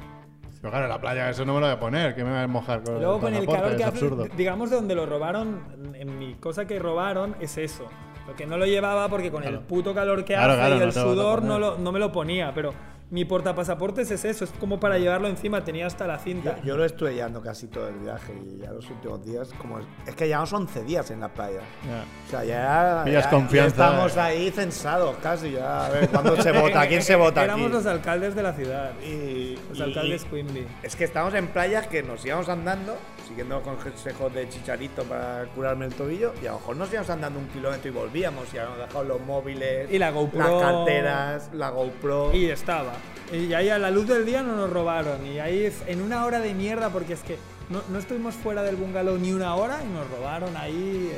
Pero 0.66 0.78
claro, 0.78 0.88
la 0.88 1.00
playa 1.00 1.30
eso 1.30 1.44
no 1.44 1.54
me 1.54 1.60
lo 1.60 1.66
voy 1.66 1.74
a 1.76 1.78
poner, 1.78 2.12
que 2.16 2.24
me 2.24 2.30
voy 2.30 2.40
a 2.40 2.46
mojar 2.48 2.82
con 2.82 2.94
luego 2.94 3.14
el 3.14 3.20
con 3.20 3.34
el 3.34 3.46
calor 3.46 3.76
que 3.76 3.84
hace, 3.84 4.04
absurdo. 4.04 4.26
digamos 4.36 4.68
de 4.70 4.74
donde 4.76 4.96
lo 4.96 5.06
robaron, 5.06 5.60
en 5.94 6.18
mi 6.18 6.34
cosa 6.34 6.64
que 6.66 6.80
robaron 6.80 7.36
es 7.38 7.56
eso. 7.56 7.86
Lo 8.26 8.34
que 8.34 8.46
no 8.46 8.56
lo 8.58 8.66
llevaba 8.66 9.08
porque 9.08 9.30
con 9.30 9.44
el 9.44 9.50
Claro. 9.50 9.66
puto 9.68 9.94
calor 9.94 10.24
que 10.24 10.34
Claro, 10.34 10.54
hace 10.54 10.60
claro, 10.62 10.76
y 10.76 10.80
el 10.82 10.92
sudor 10.92 11.42
no, 11.44 11.60
lo- 11.60 11.78
no 11.78 11.92
me 11.92 12.00
lo 12.00 12.10
ponía, 12.10 12.50
pero 12.52 12.72
mi 13.08 13.24
portapasaportes 13.24 14.10
es 14.10 14.24
eso, 14.24 14.44
es 14.44 14.50
como 14.58 14.80
para 14.80 14.98
llevarlo 14.98 15.28
encima, 15.28 15.62
tenía 15.62 15.86
hasta 15.86 16.06
la 16.08 16.16
Yo, 16.18 16.24
cinta. 16.24 16.56
yo 16.64 16.76
lo 16.76 16.84
estuve 16.84 17.14
llevando 17.14 17.40
casi 17.40 17.68
todo 17.68 17.86
el 17.88 17.94
viaje 18.00 18.34
y 18.34 18.58
ya 18.60 18.72
los 18.72 18.90
últimos 18.90 19.24
días, 19.24 19.50
como 19.58 19.78
es 19.78 20.14
que 20.16 20.26
llevamos 20.26 20.52
11 20.52 20.82
días 20.82 21.08
en 21.12 21.20
la 21.20 21.28
playa. 21.28 21.60
Ya. 21.86 22.04
O 22.26 22.30
sea, 22.30 22.44
ya, 22.44 23.02
Pillas 23.04 23.24
ya- 23.24 23.30
confianza, 23.30 23.76
ya 23.76 23.84
estamos 23.84 24.16
eh. 24.16 24.20
ahí 24.20 24.50
censados 24.50 25.16
casi. 25.22 25.52
Ya, 25.52 25.86
a 25.86 25.90
ver, 25.90 26.08
¿cuándo 26.08 26.40
se 26.42 26.50
vota? 26.60 26.88
¿Quién 26.88 27.02
se 27.02 27.14
vota 27.14 27.44
Éramos 27.44 27.66
aquí? 27.66 27.74
los 27.74 27.86
alcaldes 27.86 28.34
de 28.34 28.42
la 28.42 28.52
ciudad, 28.54 28.90
Y, 29.00 29.56
los 29.68 29.78
y- 29.78 29.82
alcaldes 29.82 30.24
Quimby. 30.24 30.66
Es 30.82 30.96
que 30.96 31.04
estamos 31.04 31.32
en 31.34 31.46
playas 31.46 31.86
que 31.86 32.02
nos 32.02 32.24
íbamos 32.26 32.48
andando, 32.48 32.96
siguiendo 33.28 33.62
consejos 33.62 34.34
de 34.34 34.48
Chicharito 34.48 35.04
para 35.04 35.44
curarme 35.54 35.86
el 35.86 35.94
tobillo, 35.94 36.32
y 36.42 36.46
a 36.46 36.52
lo 36.52 36.58
mejor 36.58 36.76
nos 36.76 36.90
íbamos 36.92 37.10
andando 37.10 37.38
un 37.38 37.46
kilómetro 37.48 37.88
y 37.88 37.94
volvíamos, 37.94 38.52
y 38.52 38.58
habíamos 38.58 38.80
dejado 38.80 39.04
los 39.04 39.20
móviles, 39.20 39.88
Y 39.92 39.98
la 40.00 40.10
GoPro. 40.10 40.38
las 40.60 40.62
carteras, 40.72 41.50
la 41.54 41.70
GoPro. 41.70 42.34
Y 42.34 42.46
estaba. 42.50 42.94
Y 43.32 43.52
ahí 43.52 43.68
a 43.68 43.78
la 43.78 43.90
luz 43.90 44.06
del 44.06 44.24
día 44.24 44.42
no 44.42 44.56
nos 44.56 44.70
robaron. 44.70 45.26
Y 45.26 45.38
ahí 45.38 45.72
en 45.86 46.00
una 46.00 46.24
hora 46.24 46.40
de 46.40 46.54
mierda, 46.54 46.90
porque 46.90 47.14
es 47.14 47.22
que 47.22 47.38
no, 47.70 47.82
no 47.90 47.98
estuvimos 47.98 48.34
fuera 48.34 48.62
del 48.62 48.76
bungalow 48.76 49.18
ni 49.18 49.32
una 49.32 49.54
hora 49.56 49.82
y 49.82 49.88
nos 49.92 50.08
robaron 50.10 50.56
ahí 50.56 51.12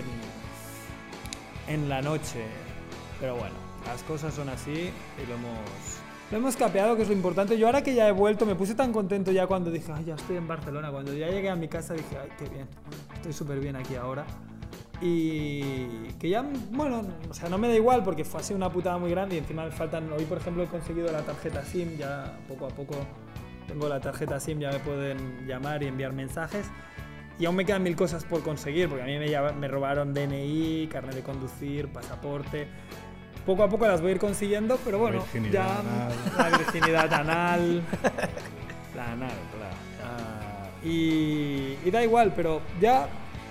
en, 1.67 1.75
en 1.75 1.89
la 1.89 2.01
noche. 2.01 2.45
Pero 3.21 3.35
bueno, 3.35 3.55
las 3.87 4.03
cosas 4.05 4.33
son 4.35 4.49
así 4.49 4.73
y 4.73 5.27
lo 5.29 5.35
hemos, 5.35 5.59
lo 6.31 6.39
hemos 6.39 6.57
capeado, 6.57 6.97
que 6.97 7.03
es 7.03 7.09
lo 7.09 7.15
importante. 7.15 7.59
Yo 7.59 7.67
ahora 7.67 7.83
que 7.83 7.95
ya 7.95 8.09
he 8.09 8.13
vuelto, 8.13 8.47
me 8.47 8.55
puse 8.55 8.75
tan 8.75 8.93
contento 8.93 9.31
ya 9.31 9.47
cuando 9.47 9.71
dije, 9.71 9.93
ay, 9.95 10.07
ya 10.07 10.15
estoy 10.15 10.37
en 10.37 10.49
Barcelona. 10.49 10.91
Cuando 10.91 11.13
ya 11.13 11.29
llegué 11.29 11.51
a 11.51 11.57
mi 11.57 11.69
casa 11.69 11.95
dije, 11.95 12.17
ay, 12.21 12.31
qué 12.39 12.49
bien, 12.49 12.67
estoy 13.17 13.33
súper 13.33 13.61
bien 13.61 13.77
aquí 13.77 13.97
ahora. 13.97 14.25
Y 15.01 16.09
que 16.19 16.29
ya, 16.29 16.45
bueno, 16.73 17.03
o 17.31 17.35
sea, 17.35 17.49
no 17.49 17.57
me 17.59 17.69
da 17.69 17.75
igual 17.75 18.03
porque 18.03 18.25
fue 18.25 18.41
así 18.41 18.53
una 18.53 18.71
putada 18.71 18.99
muy 18.99 19.11
grande 19.11 19.37
y 19.37 19.39
encima 19.39 19.65
me 19.65 19.71
faltan, 19.71 20.13
hoy 20.13 20.25
por 20.25 20.39
ejemplo 20.39 20.65
he 20.65 20.67
conseguido 20.67 21.13
la 21.13 21.23
tarjeta 21.23 21.65
SIM, 21.65 21.97
ya 21.97 22.37
poco 22.49 22.67
a 22.67 22.71
poco 22.71 22.97
tengo 23.69 23.89
la 23.89 24.01
tarjeta 24.01 24.41
SIM, 24.41 24.59
ya 24.59 24.71
me 24.73 24.81
pueden 24.81 25.47
llamar 25.47 25.83
y 25.83 25.87
enviar 25.87 26.13
mensajes. 26.13 26.67
Y 27.39 27.47
aún 27.47 27.55
me 27.55 27.65
quedan 27.65 27.85
mil 27.85 27.95
cosas 27.95 28.25
por 28.25 28.43
conseguir, 28.43 28.89
porque 28.89 29.05
a 29.05 29.07
mí 29.07 29.17
me, 29.19 29.53
me 29.53 29.69
robaron 29.69 30.13
DNI, 30.13 30.89
carnet 30.91 31.15
de 31.15 31.23
conducir, 31.23 31.87
pasaporte. 31.89 32.67
Poco 33.47 33.63
a 33.63 33.69
poco 33.69 33.87
las 33.87 34.01
voy 34.01 34.11
a 34.11 34.15
ir 34.15 34.19
consiguiendo, 34.19 34.77
pero 34.85 34.99
bueno, 34.99 35.21
Virginidad 35.21 35.53
ya 35.53 35.79
anal. 35.79 36.13
la 36.37 36.59
virginidad 36.59 37.13
anal. 37.13 37.83
La 38.97 39.13
anal, 39.13 39.31
claro. 39.57 39.77
Ah, 40.03 40.67
y, 40.85 41.77
y 41.85 41.91
da 41.93 42.03
igual, 42.03 42.33
pero 42.35 42.61
ya 42.81 43.07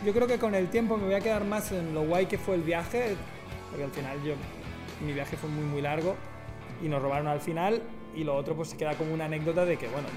yo 0.06 0.14
creo 0.14 0.28
que 0.28 0.38
con 0.38 0.56
el 0.56 0.70
tiempo 0.70 0.98
me 0.98 1.06
voy 1.06 1.16
a 1.16 1.22
quedar 1.22 1.44
más 1.44 1.72
en 1.72 1.94
lo 1.94 2.04
guay 2.04 2.26
que 2.26 2.38
fue 2.38 2.56
el 2.56 2.62
viaje, 2.62 3.16
porque 3.70 3.84
al 3.84 3.92
final 3.92 4.18
yo 4.24 4.34
mi 5.06 5.14
viaje 5.14 5.38
fue 5.38 5.50
muy 5.50 5.66
muy 5.66 5.82
largo 5.82 6.16
y 6.84 6.88
nos 6.88 7.02
robaron 7.02 7.28
al 7.28 7.40
final 7.40 7.82
y 8.16 8.24
lo 8.24 8.36
otro 8.36 8.56
pues 8.56 8.70
se 8.70 8.78
queda 8.78 8.96
como 8.96 9.14
una 9.14 9.26
anécdota 9.26 9.66
de 9.66 9.78
que 9.78 9.88
bueno, 9.88 10.08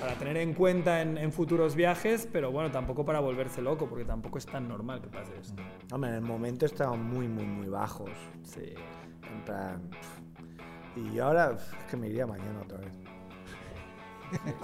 para 0.00 0.14
tener 0.14 0.36
en 0.36 0.54
cuenta 0.54 1.02
en, 1.02 1.16
en 1.16 1.32
futuros 1.32 1.74
viajes, 1.74 2.28
pero 2.30 2.50
bueno, 2.50 2.70
tampoco 2.70 3.04
para 3.04 3.20
volverse 3.20 3.62
loco, 3.62 3.86
porque 3.86 4.04
tampoco 4.04 4.38
es 4.38 4.46
tan 4.46 4.68
normal 4.68 5.00
que 5.00 5.08
pase 5.08 5.32
esto. 5.40 5.62
Hombre, 5.92 6.10
en 6.10 6.16
el 6.16 6.22
momento 6.22 6.66
estaban 6.66 7.02
muy, 7.02 7.28
muy, 7.28 7.46
muy 7.46 7.68
bajos. 7.68 8.10
Sí. 8.42 8.74
En 9.32 9.44
plan. 9.44 9.90
Y 10.96 11.18
ahora 11.18 11.56
es 11.56 11.90
que 11.90 11.96
me 11.96 12.08
iría 12.08 12.26
mañana 12.26 12.60
otra 12.62 12.78
vez. 12.78 12.92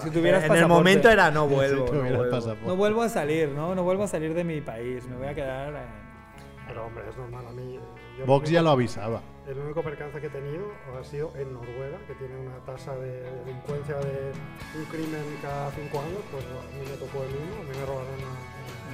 Si 0.03 0.11
tuvieras 0.11 0.45
en 0.51 0.55
el 0.57 0.67
momento 0.67 1.09
era 1.11 1.31
no 1.31 1.47
vuelvo. 1.49 1.87
Si 1.89 1.93
no 1.95 2.01
vuelvo. 2.01 2.31
pasaporte. 2.31 2.67
No 2.67 2.77
vuelvo 2.77 3.03
a 3.03 3.09
salir, 3.09 3.49
¿no? 3.51 3.75
No 3.75 3.83
vuelvo 3.83 4.05
a 4.05 4.09
salir 4.09 4.35
de 4.35 4.45
mi 4.45 4.61
país, 4.61 5.07
me 5.07 5.17
voy 5.17 5.27
a 5.29 5.35
quedar... 5.35 5.75
en- 5.75 6.67
Pero 6.69 6.87
hombre, 6.87 7.05
es 7.09 7.17
normal. 7.17 7.47
A 7.49 7.53
mí. 7.53 7.79
yo 8.19 8.27
Vox 8.27 8.51
ya 8.51 8.63
lo 8.63 8.71
avisaba. 8.71 9.21
El 9.49 9.59
único 9.59 9.83
percance 9.83 10.21
que 10.21 10.27
he 10.29 10.31
tenido 10.31 10.67
ha 10.99 11.03
sido 11.03 11.33
en 11.37 11.53
Noruega, 11.53 11.99
que 12.07 12.15
tiene 12.15 12.37
una 12.37 12.57
tasa 12.65 12.95
de 12.97 13.23
delincuencia 13.45 13.97
de 13.97 14.31
un 14.79 14.85
crimen 14.85 15.25
cada 15.43 15.71
cinco 15.73 15.99
años. 15.99 16.21
Pues 16.31 16.45
a 16.45 16.79
mí 16.79 16.85
me 16.89 16.97
tocó 16.97 17.25
el 17.25 17.35
uno, 17.35 17.57
a 17.59 17.65
mí 17.65 17.71
me 17.77 17.85
robaron 17.87 18.15
una, 18.15 18.31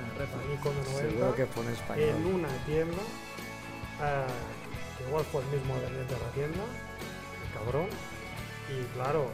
una 0.00 0.24
de 0.24 0.80
90 0.80 1.10
Seguro 1.10 1.34
que 1.34 1.44
fue 1.46 1.64
en 1.64 1.70
español. 1.72 2.08
en 2.08 2.34
una 2.34 2.48
tienda. 2.64 3.02
eh, 4.00 4.26
que 4.96 5.04
igual 5.08 5.24
fue 5.24 5.42
el 5.42 5.48
mismo 5.60 5.74
de 5.74 5.90
la 5.90 6.30
tienda, 6.32 6.64
el 6.64 7.58
cabrón. 7.58 7.88
Y 8.72 8.82
claro, 8.96 9.26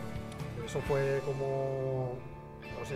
eso 0.65 0.81
fue 0.81 1.21
como. 1.25 2.15
No 2.79 2.87
sé, 2.87 2.95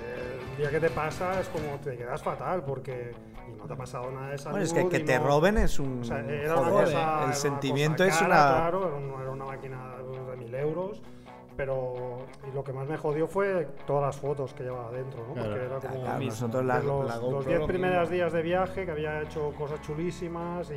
el 0.50 0.56
día 0.56 0.70
que 0.70 0.80
te 0.80 0.90
pasa 0.90 1.40
es 1.40 1.48
como 1.48 1.76
te 1.82 1.96
quedas 1.96 2.22
fatal 2.22 2.64
porque 2.64 3.12
y 3.48 3.52
no 3.56 3.66
te 3.66 3.74
ha 3.74 3.76
pasado 3.76 4.10
nada 4.10 4.30
de 4.30 4.38
salud. 4.38 4.52
Bueno, 4.58 4.64
es 4.66 4.72
que 4.72 4.88
que 4.88 5.00
te 5.04 5.18
no- 5.18 5.26
roben 5.26 5.58
es 5.58 5.78
un. 5.78 6.00
o 6.00 6.04
sea, 6.04 6.18
era 6.20 6.54
una 6.60 6.70
joder, 6.70 6.84
cosa, 6.86 7.00
era 7.00 7.18
el 7.20 7.24
una 7.26 7.32
sentimiento 7.34 8.04
cosa 8.04 8.08
es 8.16 8.18
cara, 8.20 8.26
una. 8.26 8.56
Claro, 8.60 8.88
era, 8.88 8.96
un- 8.96 9.22
era 9.22 9.30
una 9.30 9.44
máquina 9.44 9.94
de 10.30 10.36
mil 10.36 10.54
euros. 10.54 11.02
Pero 11.56 12.18
y 12.46 12.54
lo 12.54 12.62
que 12.62 12.70
más 12.74 12.86
me 12.86 12.98
jodió 12.98 13.26
fue 13.26 13.66
todas 13.86 14.02
las 14.02 14.16
fotos 14.18 14.52
que 14.52 14.62
llevaba 14.62 14.90
dentro, 14.90 15.24
¿no? 15.26 15.32
Claro. 15.32 15.48
Porque 15.52 15.64
era 15.64 15.78
como 15.78 16.02
claro, 16.02 16.18
mismo. 16.18 16.30
nosotros 16.32 16.64
la, 16.66 16.78
los, 16.80 17.06
la 17.08 17.16
los 17.16 17.24
GoPro 17.24 17.42
10 17.48 17.60
lo 17.60 17.66
primeros 17.66 18.10
días 18.10 18.32
de 18.34 18.42
viaje 18.42 18.84
que 18.84 18.90
había 18.90 19.22
hecho 19.22 19.52
cosas 19.56 19.80
chulísimas 19.80 20.70
y, 20.70 20.74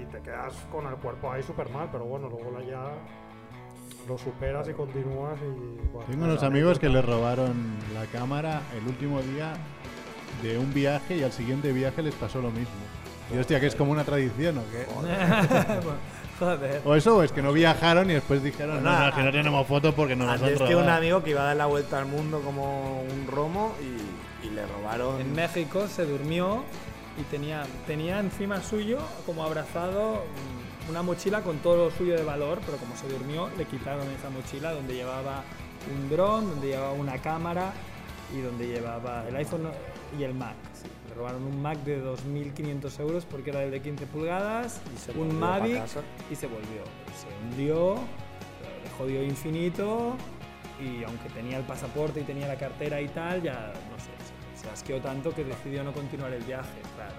y 0.00 0.04
te 0.10 0.22
quedas 0.22 0.54
con 0.72 0.86
el 0.86 0.94
cuerpo 0.94 1.30
ahí 1.30 1.42
súper 1.42 1.68
mal, 1.68 1.90
pero 1.92 2.04
bueno, 2.06 2.30
luego 2.30 2.50
la 2.52 2.62
ya 2.64 2.84
lo 4.08 4.18
superas 4.18 4.68
y 4.68 4.72
continúas 4.72 5.38
y... 5.40 5.88
bueno, 5.92 6.06
Tengo 6.10 6.24
unos 6.24 6.42
amigos 6.42 6.78
que 6.78 6.88
les 6.88 7.04
robaron 7.04 7.54
la 7.94 8.04
cámara 8.06 8.62
el 8.76 8.86
último 8.88 9.20
día 9.22 9.54
de 10.42 10.58
un 10.58 10.72
viaje 10.74 11.16
y 11.18 11.22
al 11.22 11.32
siguiente 11.32 11.72
viaje 11.72 12.02
les 12.02 12.14
pasó 12.14 12.40
lo 12.42 12.50
mismo. 12.50 12.72
Y 13.32 13.38
hostia, 13.38 13.60
que 13.60 13.66
es 13.66 13.74
como 13.74 13.92
una 13.92 14.04
tradición 14.04 14.58
o 14.58 14.62
qué. 14.70 14.86
Joder. 16.38 16.82
O 16.84 16.94
eso, 16.96 17.18
o 17.18 17.22
es 17.22 17.30
que 17.30 17.40
no 17.42 17.52
viajaron 17.52 18.10
y 18.10 18.14
después 18.14 18.42
dijeron, 18.42 18.82
no, 18.82 18.90
Bueno, 18.90 18.98
no, 19.00 19.08
es 19.08 19.14
que 19.14 19.22
no 19.22 19.30
tenemos 19.30 19.66
foto 19.66 19.94
porque 19.94 20.16
no 20.16 20.24
nos 20.26 20.42
han 20.42 20.48
que 20.48 20.54
robado. 20.56 20.78
un 20.80 20.88
amigo 20.88 21.22
que 21.22 21.30
iba 21.30 21.42
a 21.42 21.44
dar 21.44 21.56
la 21.56 21.66
vuelta 21.66 21.98
al 21.98 22.06
mundo 22.06 22.40
como 22.40 23.02
un 23.02 23.26
romo 23.28 23.72
y, 23.80 24.46
y 24.46 24.50
le 24.50 24.66
robaron. 24.66 25.20
En 25.20 25.32
México 25.34 25.86
se 25.86 26.04
durmió 26.04 26.64
y 27.18 27.22
tenía, 27.24 27.62
tenía 27.86 28.18
encima 28.18 28.60
suyo, 28.60 28.98
como 29.24 29.44
abrazado, 29.44 30.24
una 30.88 31.02
mochila 31.02 31.42
con 31.42 31.58
todo 31.58 31.76
lo 31.76 31.90
suyo 31.90 32.16
de 32.16 32.24
valor, 32.24 32.60
pero 32.64 32.78
como 32.78 32.96
se 32.96 33.08
durmió, 33.08 33.48
le 33.56 33.64
quitaron 33.64 34.08
esa 34.10 34.30
mochila 34.30 34.72
donde 34.72 34.94
llevaba 34.94 35.44
un 35.92 36.10
dron, 36.10 36.48
donde 36.50 36.68
llevaba 36.68 36.92
una 36.92 37.18
cámara 37.18 37.72
y 38.34 38.40
donde 38.40 38.66
llevaba 38.66 39.26
el 39.28 39.36
iPhone 39.36 39.70
y 40.18 40.22
el 40.24 40.34
Mac. 40.34 40.56
sí. 40.72 40.88
Le 41.08 41.14
robaron 41.14 41.42
un 41.44 41.60
Mac 41.60 41.78
de 41.84 42.02
2.500 42.02 43.00
euros 43.00 43.26
porque 43.26 43.50
era 43.50 43.62
el 43.62 43.70
de 43.70 43.80
15 43.80 44.06
pulgadas, 44.06 44.80
Y 44.94 44.98
se 44.98 45.12
un 45.12 45.38
Mavic 45.38 45.82
y 46.30 46.34
se 46.34 46.46
volvió. 46.46 46.82
Se 47.14 47.28
hundió, 47.44 47.96
le 48.82 48.90
jodió 48.96 49.22
infinito 49.22 50.16
y 50.80 51.04
aunque 51.04 51.28
tenía 51.30 51.58
el 51.58 51.64
pasaporte 51.64 52.20
y 52.20 52.24
tenía 52.24 52.48
la 52.48 52.56
cartera 52.56 53.00
y 53.00 53.08
tal, 53.08 53.42
ya 53.42 53.72
no 53.90 53.98
sé, 53.98 54.10
se, 54.56 54.64
se 54.64 54.70
asqueó 54.70 55.00
tanto 55.00 55.34
que 55.34 55.44
decidió 55.44 55.84
no 55.84 55.92
continuar 55.92 56.32
el 56.32 56.42
viaje, 56.44 56.80
claro. 56.96 57.14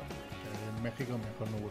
En 0.76 0.84
México 0.84 1.18
mejor 1.18 1.50
no 1.52 1.68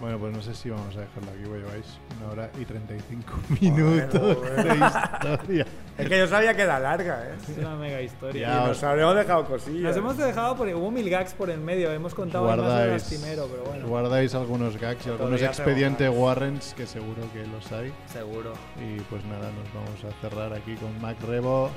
Bueno, 0.00 0.18
pues 0.18 0.34
no 0.34 0.40
sé 0.40 0.54
si 0.54 0.70
vamos 0.70 0.96
a 0.96 1.00
dejarlo 1.00 1.30
aquí, 1.30 1.42
porque 1.44 1.58
lleváis 1.58 1.84
una 2.18 2.32
hora 2.32 2.50
y 2.58 2.64
35 2.64 3.32
minutos 3.60 4.38
joder. 4.38 4.78
de 4.78 4.86
historia. 4.86 5.66
Es 5.98 6.08
que 6.08 6.18
yo 6.18 6.26
sabía 6.26 6.54
que 6.56 6.62
era 6.62 6.80
larga, 6.80 7.22
¿eh? 7.26 7.34
Es 7.46 7.58
una 7.58 7.76
mega 7.76 8.00
historia. 8.00 8.48
Ya, 8.48 8.64
Y 8.64 8.68
nos 8.68 8.82
habríamos 8.82 9.14
dejado 9.16 9.44
cosillas. 9.44 9.82
Nos 9.82 9.96
hemos 9.98 10.16
dejado 10.16 10.56
porque 10.56 10.74
hubo 10.74 10.90
mil 10.90 11.10
gags 11.10 11.34
por 11.34 11.50
el 11.50 11.60
medio. 11.60 11.92
Hemos 11.92 12.14
contado 12.14 12.46
más 12.46 12.56
de 12.56 12.62
Guardáis, 12.62 12.92
lastimero, 12.92 13.46
pero 13.50 13.64
bueno. 13.64 13.86
guardáis 13.88 14.34
algunos 14.34 14.78
gags 14.78 15.06
y 15.06 15.10
algunos 15.10 15.42
expedientes 15.42 16.10
Warrens 16.10 16.72
que 16.72 16.86
seguro 16.86 17.20
que 17.34 17.46
los 17.46 17.70
hay. 17.70 17.92
Seguro. 18.10 18.54
Y 18.82 19.00
pues 19.02 19.22
nada, 19.26 19.50
nos 19.50 19.74
vamos 19.74 20.02
a 20.02 20.18
cerrar 20.22 20.54
aquí 20.54 20.76
con 20.76 20.98
Mac 21.02 21.18
Rebo. 21.28 21.70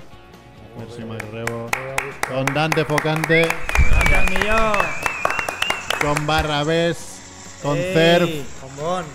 Merci 0.80 1.04
Mac 1.04 1.22
Rebo. 1.30 1.68
Con 2.30 2.46
Dante 2.54 2.86
Focante. 2.86 3.50
Gracias, 3.90 4.30
millón. 4.30 5.43
Con 6.04 6.28
Barrabés. 6.28 7.20
Con 7.62 7.78
Ey, 7.78 7.94
Cerf. 7.94 8.30
Con 8.60 8.76
Bon. 8.76 9.06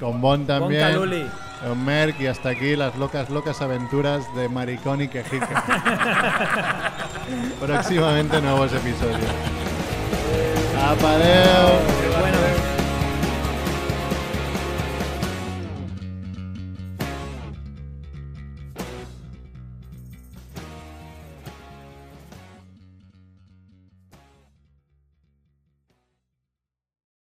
Con 0.00 0.20
Bon 0.20 0.38
Con 0.38 0.46
también. 0.46 0.80
Caluli. 0.80 1.26
Con 1.62 1.84
Merck. 1.84 2.20
Y 2.20 2.26
hasta 2.26 2.48
aquí 2.50 2.74
las 2.74 2.96
locas, 2.96 3.30
locas 3.30 3.62
aventuras 3.62 4.24
de 4.34 4.48
Maricón 4.48 5.02
y 5.02 5.08
Quejica. 5.08 5.62
Próximamente 7.60 8.40
nuevos 8.40 8.72
episodios. 8.72 9.30
Apadeo. 10.82 11.80
Buena 12.20 12.35